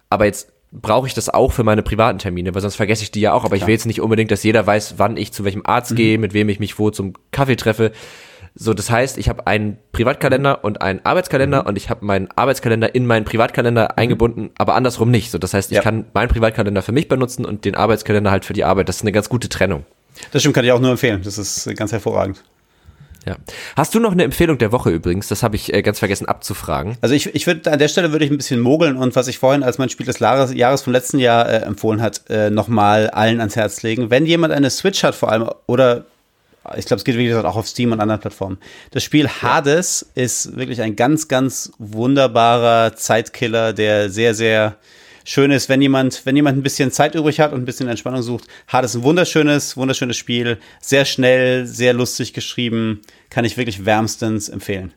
Aber 0.10 0.26
jetzt 0.26 0.52
brauche 0.72 1.08
ich 1.08 1.14
das 1.14 1.30
auch 1.30 1.52
für 1.52 1.64
meine 1.64 1.82
privaten 1.82 2.20
Termine, 2.20 2.54
weil 2.54 2.62
sonst 2.62 2.76
vergesse 2.76 3.04
ich 3.04 3.12
die 3.12 3.22
ja 3.22 3.34
auch. 3.34 3.46
Aber 3.46 3.50
Klar. 3.50 3.58
ich 3.58 3.68
will 3.68 3.74
jetzt 3.74 3.86
nicht 3.86 4.02
unbedingt, 4.02 4.32
dass 4.32 4.44
jeder 4.44 4.66
weiß, 4.66 4.96
wann 4.98 5.18
ich 5.18 5.32
zu 5.32 5.44
welchem 5.44 5.66
Arzt 5.66 5.92
mhm. 5.92 5.96
gehe, 5.96 6.18
mit 6.18 6.34
wem 6.34 6.50
ich 6.50 6.60
mich 6.60 6.78
wo 6.78 6.90
zum 6.90 7.14
Kaffee 7.32 7.56
treffe. 7.56 7.92
So, 8.60 8.74
das 8.74 8.90
heißt, 8.90 9.18
ich 9.18 9.30
habe 9.30 9.46
einen 9.46 9.78
Privatkalender 9.92 10.64
und 10.64 10.82
einen 10.82 11.00
Arbeitskalender 11.04 11.62
mhm. 11.62 11.68
und 11.68 11.78
ich 11.78 11.90
habe 11.90 12.04
meinen 12.04 12.28
Arbeitskalender 12.36 12.96
in 12.96 13.06
meinen 13.06 13.24
Privatkalender 13.24 13.84
mhm. 13.84 13.94
eingebunden, 13.96 14.50
aber 14.58 14.76
andersrum 14.76 15.12
nicht. 15.12 15.32
So, 15.32 15.38
das 15.38 15.54
heißt, 15.54 15.72
ich 15.72 15.78
ja. 15.78 15.84
kann 15.84 16.06
meinen 16.14 16.30
Privatkalender 16.30 16.82
für 16.82 16.92
mich 16.92 17.08
benutzen 17.08 17.46
und 17.46 17.66
den 17.66 17.76
Arbeitskalender 17.76 18.32
halt 18.32 18.46
für 18.46 18.54
die 18.54 18.64
Arbeit. 18.64 18.90
Das 18.90 18.98
ist 18.98 19.04
eine 19.04 19.12
ganz 19.12 19.30
gute 19.30 19.48
Trennung. 19.48 19.86
Das 20.32 20.42
stimmt, 20.42 20.56
kann 20.56 20.66
ich 20.66 20.72
auch 20.72 20.80
nur 20.80 20.92
empfehlen. 20.92 21.22
Das 21.24 21.38
ist 21.38 21.70
ganz 21.76 21.92
hervorragend. 21.92 22.44
Ja. 23.28 23.36
Hast 23.76 23.94
du 23.94 24.00
noch 24.00 24.14
eine 24.14 24.24
Empfehlung 24.24 24.58
der 24.58 24.72
Woche 24.72 24.90
übrigens? 24.90 25.28
Das 25.28 25.44
habe 25.44 25.58
ich 25.58 25.74
äh, 25.74 25.82
ganz 25.82 26.00
vergessen 26.00 26.28
abzufragen. 26.28 26.98
Also 27.02 27.14
ich, 27.14 27.36
ich 27.36 27.46
würde 27.46 27.70
an 27.70 27.78
der 27.78 27.90
Stelle 27.90 28.14
würde 28.14 28.24
ich 28.24 28.32
ein 28.32 28.38
bisschen 28.38 28.62
mogeln 28.62 28.96
und 28.96 29.18
was 29.18 29.28
ich 29.28 29.38
vorhin 29.38 29.64
als 29.64 29.78
mein 29.78 29.90
Spiel 29.90 30.06
des 30.06 30.20
Jahres, 30.20 30.82
vom 30.82 30.94
letzten 30.94 31.20
Jahr 31.20 31.50
äh, 31.50 31.58
empfohlen 31.58 32.02
hat, 32.02 32.22
äh, 32.30 32.50
nochmal 32.50 33.10
allen 33.10 33.42
ans 33.42 33.58
Herz 33.58 33.84
legen. 33.84 34.10
Wenn 34.10 34.26
jemand 34.26 34.54
eine 34.54 34.70
Switch 34.70 35.04
hat 35.04 35.14
vor 35.14 35.30
allem 35.30 35.50
oder 35.66 36.06
ich 36.78 36.86
glaube, 36.86 37.00
es 37.00 37.04
geht 37.04 37.18
wie 37.18 37.28
gesagt 37.28 37.46
auch 37.46 37.58
auf 37.58 37.68
Steam 37.68 37.92
und 37.92 38.00
anderen 38.00 38.22
Plattformen. 38.22 38.58
Das 38.92 39.04
Spiel 39.04 39.28
Hades 39.28 40.06
ja. 40.16 40.24
ist 40.24 40.56
wirklich 40.56 40.82
ein 40.82 40.96
ganz, 40.96 41.28
ganz 41.28 41.72
wunderbarer 41.80 42.96
Zeitkiller, 42.96 43.74
der 43.74 44.10
sehr, 44.10 44.34
sehr 44.36 44.78
schön 45.28 45.52
ist, 45.52 45.68
wenn 45.68 45.82
jemand, 45.82 46.26
wenn 46.26 46.36
jemand 46.36 46.58
ein 46.58 46.64
bisschen 46.64 46.90
Zeit 46.92 47.14
übrig 47.14 47.42
hat 47.42 47.52
und 47.52 47.62
ein 47.62 47.66
bisschen 47.66 47.90
Entspannung 47.90 48.22
sucht. 48.22 48.48
Hades 48.68 48.92
ist 48.92 49.02
ein 49.02 49.04
wunderschönes, 49.04 49.76
wunderschönes 49.76 50.16
Spiel, 50.16 50.58
sehr 50.80 51.04
schnell, 51.04 51.66
sehr 51.66 51.94
lustig 51.94 52.34
geschrieben, 52.34 53.02
kann 53.30 53.44
ich 53.44 53.58
wirklich 53.58 53.86
wärmstens 53.86 54.48
empfehlen. 54.48 54.94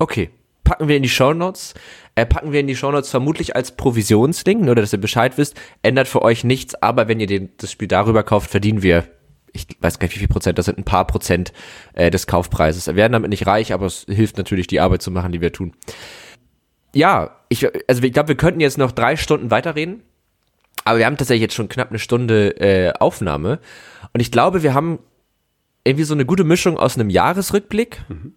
Okay, 0.00 0.30
packen 0.64 0.88
wir 0.88 0.96
in 0.96 1.04
die 1.04 1.08
Show 1.08 1.32
Notes. 1.32 1.74
Äh, 2.16 2.26
packen 2.26 2.50
wir 2.50 2.60
in 2.60 2.66
die 2.66 2.74
Show 2.74 2.90
Notes 2.90 3.08
vermutlich 3.08 3.54
als 3.54 3.70
Provisionslink, 3.70 4.62
nur 4.62 4.74
dass 4.74 4.92
ihr 4.92 5.00
Bescheid 5.00 5.38
wisst. 5.38 5.54
Ändert 5.82 6.08
für 6.08 6.22
euch 6.22 6.42
nichts, 6.42 6.74
aber 6.74 7.06
wenn 7.06 7.20
ihr 7.20 7.28
den, 7.28 7.50
das 7.58 7.70
Spiel 7.70 7.88
darüber 7.88 8.24
kauft, 8.24 8.50
verdienen 8.50 8.82
wir 8.82 9.06
ich 9.52 9.66
weiß 9.80 9.98
gar 9.98 10.06
nicht, 10.06 10.14
wie 10.16 10.18
viel 10.18 10.28
Prozent, 10.28 10.58
das 10.58 10.66
sind 10.66 10.76
ein 10.76 10.84
paar 10.84 11.06
Prozent 11.06 11.54
äh, 11.94 12.10
des 12.10 12.26
Kaufpreises. 12.26 12.88
Wir 12.88 12.96
werden 12.96 13.14
damit 13.14 13.30
nicht 13.30 13.46
reich, 13.46 13.72
aber 13.72 13.86
es 13.86 14.04
hilft 14.06 14.36
natürlich, 14.36 14.66
die 14.66 14.80
Arbeit 14.80 15.00
zu 15.00 15.10
machen, 15.10 15.32
die 15.32 15.40
wir 15.40 15.50
tun. 15.50 15.72
Ja, 16.96 17.36
ich, 17.50 17.68
also 17.88 18.02
ich 18.02 18.12
glaube, 18.12 18.28
wir 18.28 18.36
könnten 18.36 18.60
jetzt 18.60 18.78
noch 18.78 18.90
drei 18.90 19.16
Stunden 19.16 19.50
weiterreden, 19.50 20.02
aber 20.84 20.98
wir 20.98 21.04
haben 21.04 21.18
tatsächlich 21.18 21.42
jetzt 21.42 21.54
schon 21.54 21.68
knapp 21.68 21.90
eine 21.90 21.98
Stunde 21.98 22.58
äh, 22.58 22.94
Aufnahme 22.98 23.60
und 24.14 24.20
ich 24.20 24.32
glaube, 24.32 24.62
wir 24.62 24.72
haben 24.72 24.98
irgendwie 25.84 26.04
so 26.04 26.14
eine 26.14 26.24
gute 26.24 26.44
Mischung 26.44 26.78
aus 26.78 26.96
einem 26.96 27.10
Jahresrückblick 27.10 28.00
mhm. 28.08 28.32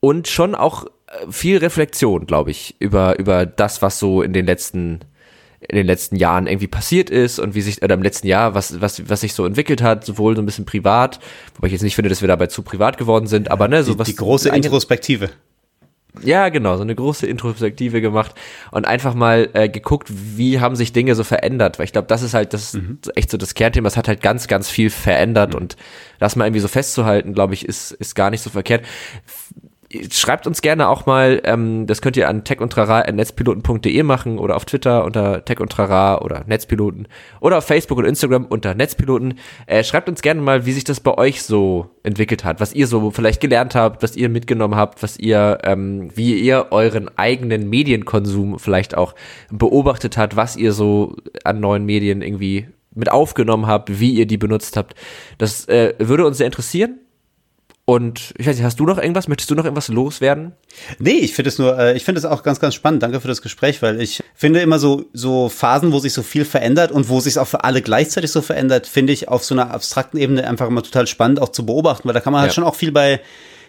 und 0.00 0.28
schon 0.28 0.54
auch 0.54 0.86
äh, 0.86 1.30
viel 1.30 1.58
Reflexion, 1.58 2.24
glaube 2.24 2.52
ich, 2.52 2.74
über, 2.78 3.18
über 3.18 3.44
das, 3.44 3.82
was 3.82 3.98
so 3.98 4.22
in 4.22 4.32
den 4.32 4.46
letzten 4.46 5.00
in 5.60 5.76
den 5.76 5.86
letzten 5.86 6.16
Jahren 6.16 6.46
irgendwie 6.46 6.68
passiert 6.68 7.10
ist 7.10 7.38
und 7.38 7.54
wie 7.54 7.60
sich, 7.60 7.82
oder 7.82 7.94
im 7.94 8.02
letzten 8.02 8.26
Jahr, 8.26 8.54
was, 8.54 8.80
was, 8.80 9.10
was 9.10 9.20
sich 9.20 9.34
so 9.34 9.44
entwickelt 9.44 9.82
hat, 9.82 10.06
sowohl 10.06 10.34
so 10.34 10.40
ein 10.40 10.46
bisschen 10.46 10.64
privat, 10.64 11.20
wobei 11.54 11.66
ich 11.66 11.74
jetzt 11.74 11.82
nicht 11.82 11.96
finde, 11.96 12.08
dass 12.08 12.22
wir 12.22 12.28
dabei 12.28 12.46
zu 12.46 12.62
privat 12.62 12.96
geworden 12.96 13.26
sind, 13.26 13.50
aber 13.50 13.68
ne, 13.68 13.84
so 13.84 13.92
die, 13.92 13.98
was. 13.98 14.08
Die 14.08 14.16
große 14.16 14.48
Introspektive. 14.48 15.28
Ja, 16.22 16.48
genau, 16.48 16.76
so 16.76 16.82
eine 16.82 16.94
große 16.94 17.26
Introspektive 17.26 18.00
gemacht 18.00 18.34
und 18.70 18.86
einfach 18.86 19.14
mal 19.14 19.48
äh, 19.52 19.68
geguckt, 19.68 20.08
wie 20.10 20.60
haben 20.60 20.76
sich 20.76 20.92
Dinge 20.92 21.14
so 21.14 21.24
verändert, 21.24 21.78
weil 21.78 21.84
ich 21.84 21.92
glaube, 21.92 22.08
das 22.08 22.22
ist 22.22 22.34
halt 22.34 22.52
das 22.52 22.74
mhm. 22.74 22.98
echt 23.14 23.30
so 23.30 23.36
das 23.36 23.54
Kernthema, 23.54 23.86
es 23.88 23.96
hat 23.96 24.08
halt 24.08 24.20
ganz 24.20 24.48
ganz 24.48 24.68
viel 24.68 24.90
verändert 24.90 25.54
mhm. 25.54 25.60
und 25.60 25.76
das 26.18 26.36
mal 26.36 26.46
irgendwie 26.46 26.60
so 26.60 26.68
festzuhalten, 26.68 27.32
glaube 27.32 27.54
ich, 27.54 27.64
ist 27.64 27.92
ist 27.92 28.14
gar 28.14 28.30
nicht 28.30 28.42
so 28.42 28.50
verkehrt 28.50 28.84
schreibt 30.12 30.46
uns 30.46 30.62
gerne 30.62 30.88
auch 30.88 31.06
mal, 31.06 31.40
ähm, 31.44 31.86
das 31.86 32.00
könnt 32.00 32.16
ihr 32.16 32.28
an 32.28 32.44
techundtrara.netzpiloten.de 32.44 34.02
machen 34.04 34.38
oder 34.38 34.56
auf 34.56 34.64
Twitter 34.64 35.04
unter 35.04 35.44
tech 35.44 35.58
und 35.60 35.72
trara 35.72 36.20
oder 36.20 36.44
Netzpiloten 36.46 37.08
oder 37.40 37.58
auf 37.58 37.64
Facebook 37.64 37.98
und 37.98 38.04
Instagram 38.04 38.46
unter 38.46 38.74
Netzpiloten. 38.74 39.38
Äh, 39.66 39.82
schreibt 39.82 40.08
uns 40.08 40.22
gerne 40.22 40.40
mal, 40.40 40.64
wie 40.64 40.72
sich 40.72 40.84
das 40.84 41.00
bei 41.00 41.16
euch 41.18 41.42
so 41.42 41.90
entwickelt 42.04 42.44
hat, 42.44 42.60
was 42.60 42.72
ihr 42.72 42.86
so 42.86 43.10
vielleicht 43.10 43.40
gelernt 43.40 43.74
habt, 43.74 44.02
was 44.02 44.16
ihr 44.16 44.28
mitgenommen 44.28 44.76
habt, 44.76 45.02
was 45.02 45.18
ihr, 45.18 45.58
ähm, 45.64 46.10
wie 46.14 46.38
ihr 46.38 46.68
euren 46.70 47.10
eigenen 47.18 47.68
Medienkonsum 47.68 48.58
vielleicht 48.58 48.96
auch 48.96 49.14
beobachtet 49.50 50.16
habt, 50.16 50.36
was 50.36 50.56
ihr 50.56 50.72
so 50.72 51.16
an 51.42 51.58
neuen 51.58 51.84
Medien 51.84 52.22
irgendwie 52.22 52.68
mit 52.94 53.10
aufgenommen 53.10 53.66
habt, 53.66 54.00
wie 54.00 54.12
ihr 54.12 54.26
die 54.26 54.38
benutzt 54.38 54.76
habt. 54.76 54.94
Das 55.38 55.68
äh, 55.68 55.94
würde 55.98 56.26
uns 56.26 56.38
sehr 56.38 56.46
interessieren. 56.46 57.00
Und 57.90 58.34
ich 58.38 58.46
weiß 58.46 58.54
nicht, 58.54 58.64
hast 58.64 58.78
du 58.78 58.86
noch 58.86 58.98
irgendwas? 58.98 59.26
Möchtest 59.26 59.50
du 59.50 59.56
noch 59.56 59.64
irgendwas 59.64 59.88
loswerden? 59.88 60.52
Nee, 61.00 61.18
ich 61.18 61.34
finde 61.34 61.48
es 61.48 61.58
nur, 61.58 61.76
äh, 61.76 61.96
ich 61.96 62.04
finde 62.04 62.20
es 62.20 62.24
auch 62.24 62.44
ganz, 62.44 62.60
ganz 62.60 62.76
spannend. 62.76 63.02
Danke 63.02 63.20
für 63.20 63.26
das 63.26 63.42
Gespräch, 63.42 63.82
weil 63.82 64.00
ich 64.00 64.22
finde 64.32 64.60
immer 64.60 64.78
so, 64.78 65.06
so 65.12 65.48
Phasen, 65.48 65.90
wo 65.90 65.98
sich 65.98 66.12
so 66.12 66.22
viel 66.22 66.44
verändert 66.44 66.92
und 66.92 67.08
wo 67.08 67.18
sich 67.18 67.36
auch 67.40 67.48
für 67.48 67.64
alle 67.64 67.82
gleichzeitig 67.82 68.30
so 68.30 68.42
verändert, 68.42 68.86
finde 68.86 69.12
ich 69.12 69.26
auf 69.26 69.42
so 69.42 69.56
einer 69.56 69.72
abstrakten 69.72 70.20
Ebene 70.20 70.46
einfach 70.46 70.68
immer 70.68 70.84
total 70.84 71.08
spannend 71.08 71.42
auch 71.42 71.48
zu 71.48 71.66
beobachten, 71.66 72.06
weil 72.06 72.14
da 72.14 72.20
kann 72.20 72.32
man 72.32 72.42
halt 72.42 72.52
ja. 72.52 72.54
schon 72.54 72.62
auch 72.62 72.76
viel 72.76 72.92
bei, 72.92 73.18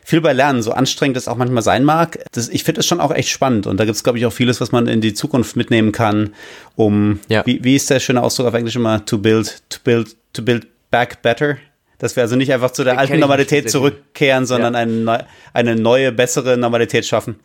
viel 0.03 0.21
bei 0.21 0.33
lernen, 0.33 0.61
so 0.61 0.71
anstrengend 0.71 1.17
das 1.17 1.27
auch 1.27 1.37
manchmal 1.37 1.63
sein 1.63 1.83
mag. 1.83 2.19
Das, 2.31 2.47
ich 2.47 2.63
finde 2.63 2.81
es 2.81 2.85
schon 2.85 2.99
auch 2.99 3.11
echt 3.11 3.29
spannend 3.29 3.65
und 3.65 3.79
da 3.79 3.85
gibt 3.85 3.95
es, 3.95 4.03
glaube 4.03 4.19
ich, 4.19 4.27
auch 4.27 4.33
vieles, 4.33 4.61
was 4.61 4.71
man 4.71 4.85
in 4.85 5.01
die 5.01 5.15
Zukunft 5.15 5.55
mitnehmen 5.55 5.91
kann, 5.91 6.35
um, 6.75 7.21
ja. 7.27 7.43
wie, 7.47 7.63
wie 7.63 7.75
ist 7.75 7.89
der 7.89 7.99
schöne 7.99 8.21
Ausdruck 8.21 8.45
auf 8.45 8.53
Englisch 8.53 8.75
immer, 8.75 9.03
to 9.03 9.17
build, 9.17 9.63
to 9.71 9.79
build, 9.83 10.15
to 10.33 10.43
build 10.43 10.67
back 10.91 11.23
better? 11.23 11.57
Dass 12.01 12.15
wir 12.15 12.23
also 12.23 12.35
nicht 12.35 12.51
einfach 12.51 12.71
zu 12.71 12.83
der 12.83 12.97
alten 12.97 13.19
Normalität 13.19 13.69
zurückkehren, 13.69 14.47
sondern 14.47 14.73
ja. 14.73 14.79
eine, 14.79 15.27
eine 15.53 15.75
neue, 15.75 16.11
bessere 16.11 16.57
Normalität 16.57 17.05
schaffen. 17.05 17.35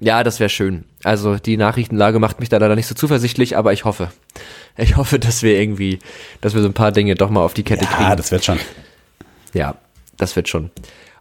Ja, 0.00 0.24
das 0.24 0.40
wäre 0.40 0.50
schön. 0.50 0.84
Also 1.04 1.36
die 1.36 1.56
Nachrichtenlage 1.56 2.18
macht 2.18 2.40
mich 2.40 2.48
da 2.48 2.58
leider 2.58 2.74
nicht 2.74 2.88
so 2.88 2.96
zuversichtlich, 2.96 3.56
aber 3.56 3.72
ich 3.72 3.84
hoffe. 3.84 4.10
Ich 4.76 4.96
hoffe, 4.96 5.20
dass 5.20 5.44
wir 5.44 5.60
irgendwie, 5.60 6.00
dass 6.40 6.54
wir 6.54 6.60
so 6.60 6.66
ein 6.66 6.74
paar 6.74 6.90
Dinge 6.90 7.14
doch 7.14 7.30
mal 7.30 7.44
auf 7.44 7.54
die 7.54 7.62
Kette 7.62 7.84
ja, 7.84 7.90
kriegen. 7.90 8.08
Ja, 8.08 8.16
das 8.16 8.32
wird 8.32 8.44
schon. 8.44 8.58
Ja, 9.54 9.76
das 10.16 10.34
wird 10.34 10.48
schon. 10.48 10.70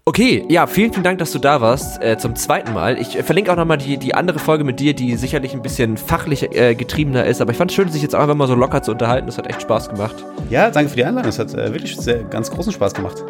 Okay, 0.04 0.43
ja, 0.49 0.66
vielen, 0.66 0.91
vielen 0.91 1.04
Dank, 1.04 1.20
dass 1.20 1.32
du 1.32 1.38
da 1.38 1.62
warst, 1.62 2.02
äh, 2.02 2.18
zum 2.18 2.36
zweiten 2.36 2.74
Mal. 2.74 2.99
Ich 2.99 3.16
äh, 3.16 3.22
verlinke 3.22 3.52
auch 3.52 3.56
nochmal 3.56 3.78
die, 3.78 3.97
die 3.97 4.16
andere 4.16 4.39
Folge 4.39 4.64
mit 4.64 4.80
dir, 4.80 4.95
die 4.95 5.16
sicherlich 5.16 5.54
ein 5.54 5.62
bisschen 5.62 5.95
fachlich 5.95 6.56
äh, 6.56 6.74
getriebener 6.74 7.26
ist, 7.26 7.39
aber 7.39 7.52
ich 7.52 7.58
fand 7.58 7.70
es 7.70 7.76
schön, 7.76 7.88
sich 7.88 8.02
jetzt 8.02 8.16
auch 8.16 8.22
einfach 8.22 8.34
mal 8.34 8.47
so 8.47 8.56
locker 8.56 8.82
zu 8.82 8.93
unterhalten. 8.93 9.28
Das 9.28 9.38
hat 9.38 9.47
echt 9.47 9.62
Spaß 9.62 9.89
gemacht. 9.89 10.16
Ja, 10.49 10.72
danke 10.72 10.89
für 10.89 10.95
die 10.95 11.06
Einladung. 11.06 11.30
Es 11.30 11.38
hat 11.38 11.54
äh, 11.54 11.72
wirklich 11.72 11.95
sehr, 11.95 12.24
ganz 12.24 12.49
großen 12.49 12.74
Spaß 12.74 12.95
gemacht. 12.95 13.24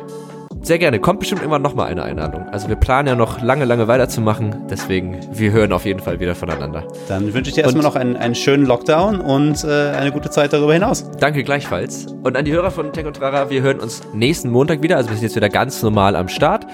Sehr 0.64 0.78
gerne. 0.78 1.00
Kommt 1.00 1.20
bestimmt 1.20 1.42
irgendwann 1.42 1.64
nochmal 1.64 1.88
eine 1.88 2.04
Einladung. 2.04 2.48
Also 2.50 2.70
wir 2.70 2.76
planen 2.76 3.08
ja 3.08 3.16
noch 3.16 3.42
lange, 3.42 3.66
lange 3.66 3.88
weiterzumachen. 3.88 4.68
Deswegen, 4.70 5.20
wir 5.32 5.52
hören 5.52 5.72
auf 5.74 5.86
jeden 5.86 6.00
Fall 6.00 6.20
wieder 6.20 6.36
voneinander. 6.36 6.84
Dann 7.08 7.34
wünsche 7.34 7.50
ich 7.50 7.56
dir 7.56 7.64
erstmal 7.64 7.84
noch 7.84 7.96
einen, 7.96 8.16
einen 8.16 8.36
schönen 8.36 8.66
Lockdown 8.66 9.20
und 9.20 9.64
äh, 9.64 9.90
eine 9.90 10.12
gute 10.12 10.30
Zeit 10.30 10.54
darüber 10.54 10.74
hinaus. 10.74 11.10
Danke 11.20 11.44
gleichfalls. 11.44 12.06
Und 12.24 12.38
an 12.38 12.46
die 12.46 12.52
Hörer 12.52 12.70
von 12.70 12.94
Tech 12.94 13.08
und 13.08 13.16
Trara, 13.16 13.50
wir 13.50 13.64
hören 13.64 13.80
uns 13.80 14.02
nächsten 14.14 14.52
Montag 14.52 14.84
wieder. 14.84 14.98
Also 14.98 15.10
wir 15.10 15.16
sind 15.16 15.24
jetzt 15.24 15.36
wieder 15.36 15.50
ganz 15.50 15.82
normal 15.82 16.16
am 16.16 16.28
Start. 16.28 16.68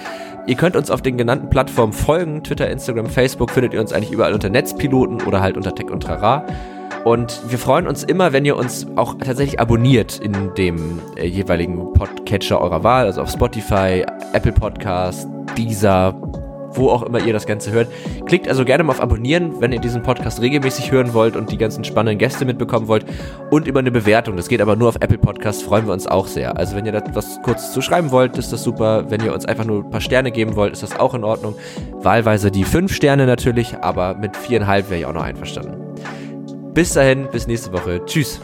Ihr 0.47 0.55
könnt 0.55 0.75
uns 0.75 0.91
auf 0.91 1.01
den 1.01 1.17
genannten 1.17 1.49
Plattformen 1.49 1.93
folgen. 1.93 2.43
Twitter, 2.43 2.69
Instagram, 2.69 3.07
Facebook 3.07 3.51
findet 3.51 3.73
ihr 3.73 3.79
uns 3.79 3.93
eigentlich 3.93 4.11
überall 4.11 4.33
unter 4.33 4.49
Netzpiloten 4.49 5.21
oder 5.23 5.41
halt 5.41 5.55
unter 5.55 5.73
Tech 5.73 5.89
und 5.89 6.03
Trara. 6.03 6.45
Und 7.07 7.39
wir 7.49 7.57
freuen 7.57 7.87
uns 7.87 8.03
immer, 8.03 8.33
wenn 8.33 8.43
ihr 8.43 8.57
uns 8.57 8.85
auch 8.97 9.13
tatsächlich 9.13 9.61
abonniert 9.61 10.19
in 10.19 10.53
dem 10.55 10.99
äh, 11.15 11.25
jeweiligen 11.25 11.93
Podcatcher 11.93 12.59
eurer 12.59 12.83
Wahl, 12.83 13.05
also 13.05 13.21
auf 13.21 13.29
Spotify, 13.29 14.05
Apple 14.33 14.51
Podcast, 14.51 15.25
Deezer, 15.57 16.13
wo 16.71 16.89
auch 16.89 17.03
immer 17.03 17.25
ihr 17.25 17.31
das 17.31 17.45
Ganze 17.45 17.71
hört. 17.71 17.87
Klickt 18.25 18.49
also 18.49 18.65
gerne 18.65 18.83
mal 18.83 18.91
auf 18.91 18.99
Abonnieren, 18.99 19.61
wenn 19.61 19.71
ihr 19.71 19.79
diesen 19.79 20.03
Podcast 20.03 20.41
regelmäßig 20.41 20.91
hören 20.91 21.13
wollt 21.13 21.37
und 21.37 21.49
die 21.49 21.57
ganzen 21.57 21.85
spannenden 21.85 22.17
Gäste 22.17 22.43
mitbekommen 22.43 22.89
wollt. 22.89 23.05
Und 23.51 23.67
über 23.67 23.79
eine 23.79 23.91
Bewertung. 23.91 24.35
Das 24.35 24.49
geht 24.49 24.59
aber 24.59 24.75
nur 24.75 24.89
auf 24.89 24.97
Apple 24.97 25.17
Podcast, 25.17 25.63
freuen 25.63 25.85
wir 25.85 25.93
uns 25.93 26.07
auch 26.07 26.27
sehr. 26.27 26.57
Also 26.57 26.75
wenn 26.75 26.85
ihr 26.85 26.91
da 26.91 27.01
was 27.13 27.41
kurz 27.41 27.71
zu 27.71 27.81
schreiben 27.81 28.11
wollt, 28.11 28.37
ist 28.37 28.51
das 28.51 28.63
super. 28.65 29.09
Wenn 29.09 29.23
ihr 29.23 29.33
uns 29.33 29.45
einfach 29.45 29.63
nur 29.63 29.85
ein 29.85 29.89
paar 29.89 30.01
Sterne 30.01 30.29
geben 30.29 30.57
wollt, 30.57 30.73
ist 30.73 30.83
das 30.83 30.99
auch 30.99 31.13
in 31.13 31.23
Ordnung. 31.23 31.55
Wahlweise 32.01 32.51
die 32.51 32.65
fünf 32.65 32.93
Sterne 32.93 33.27
natürlich, 33.27 33.77
aber 33.79 34.15
mit 34.15 34.35
viereinhalb 34.35 34.89
wäre 34.89 34.99
ich 34.99 35.05
auch 35.05 35.13
noch 35.13 35.23
einverstanden. 35.23 35.86
Bis 36.77 36.93
dahin, 36.93 37.27
bis 37.31 37.47
nächste 37.47 37.73
Woche. 37.73 38.05
Tschüss. 38.05 38.39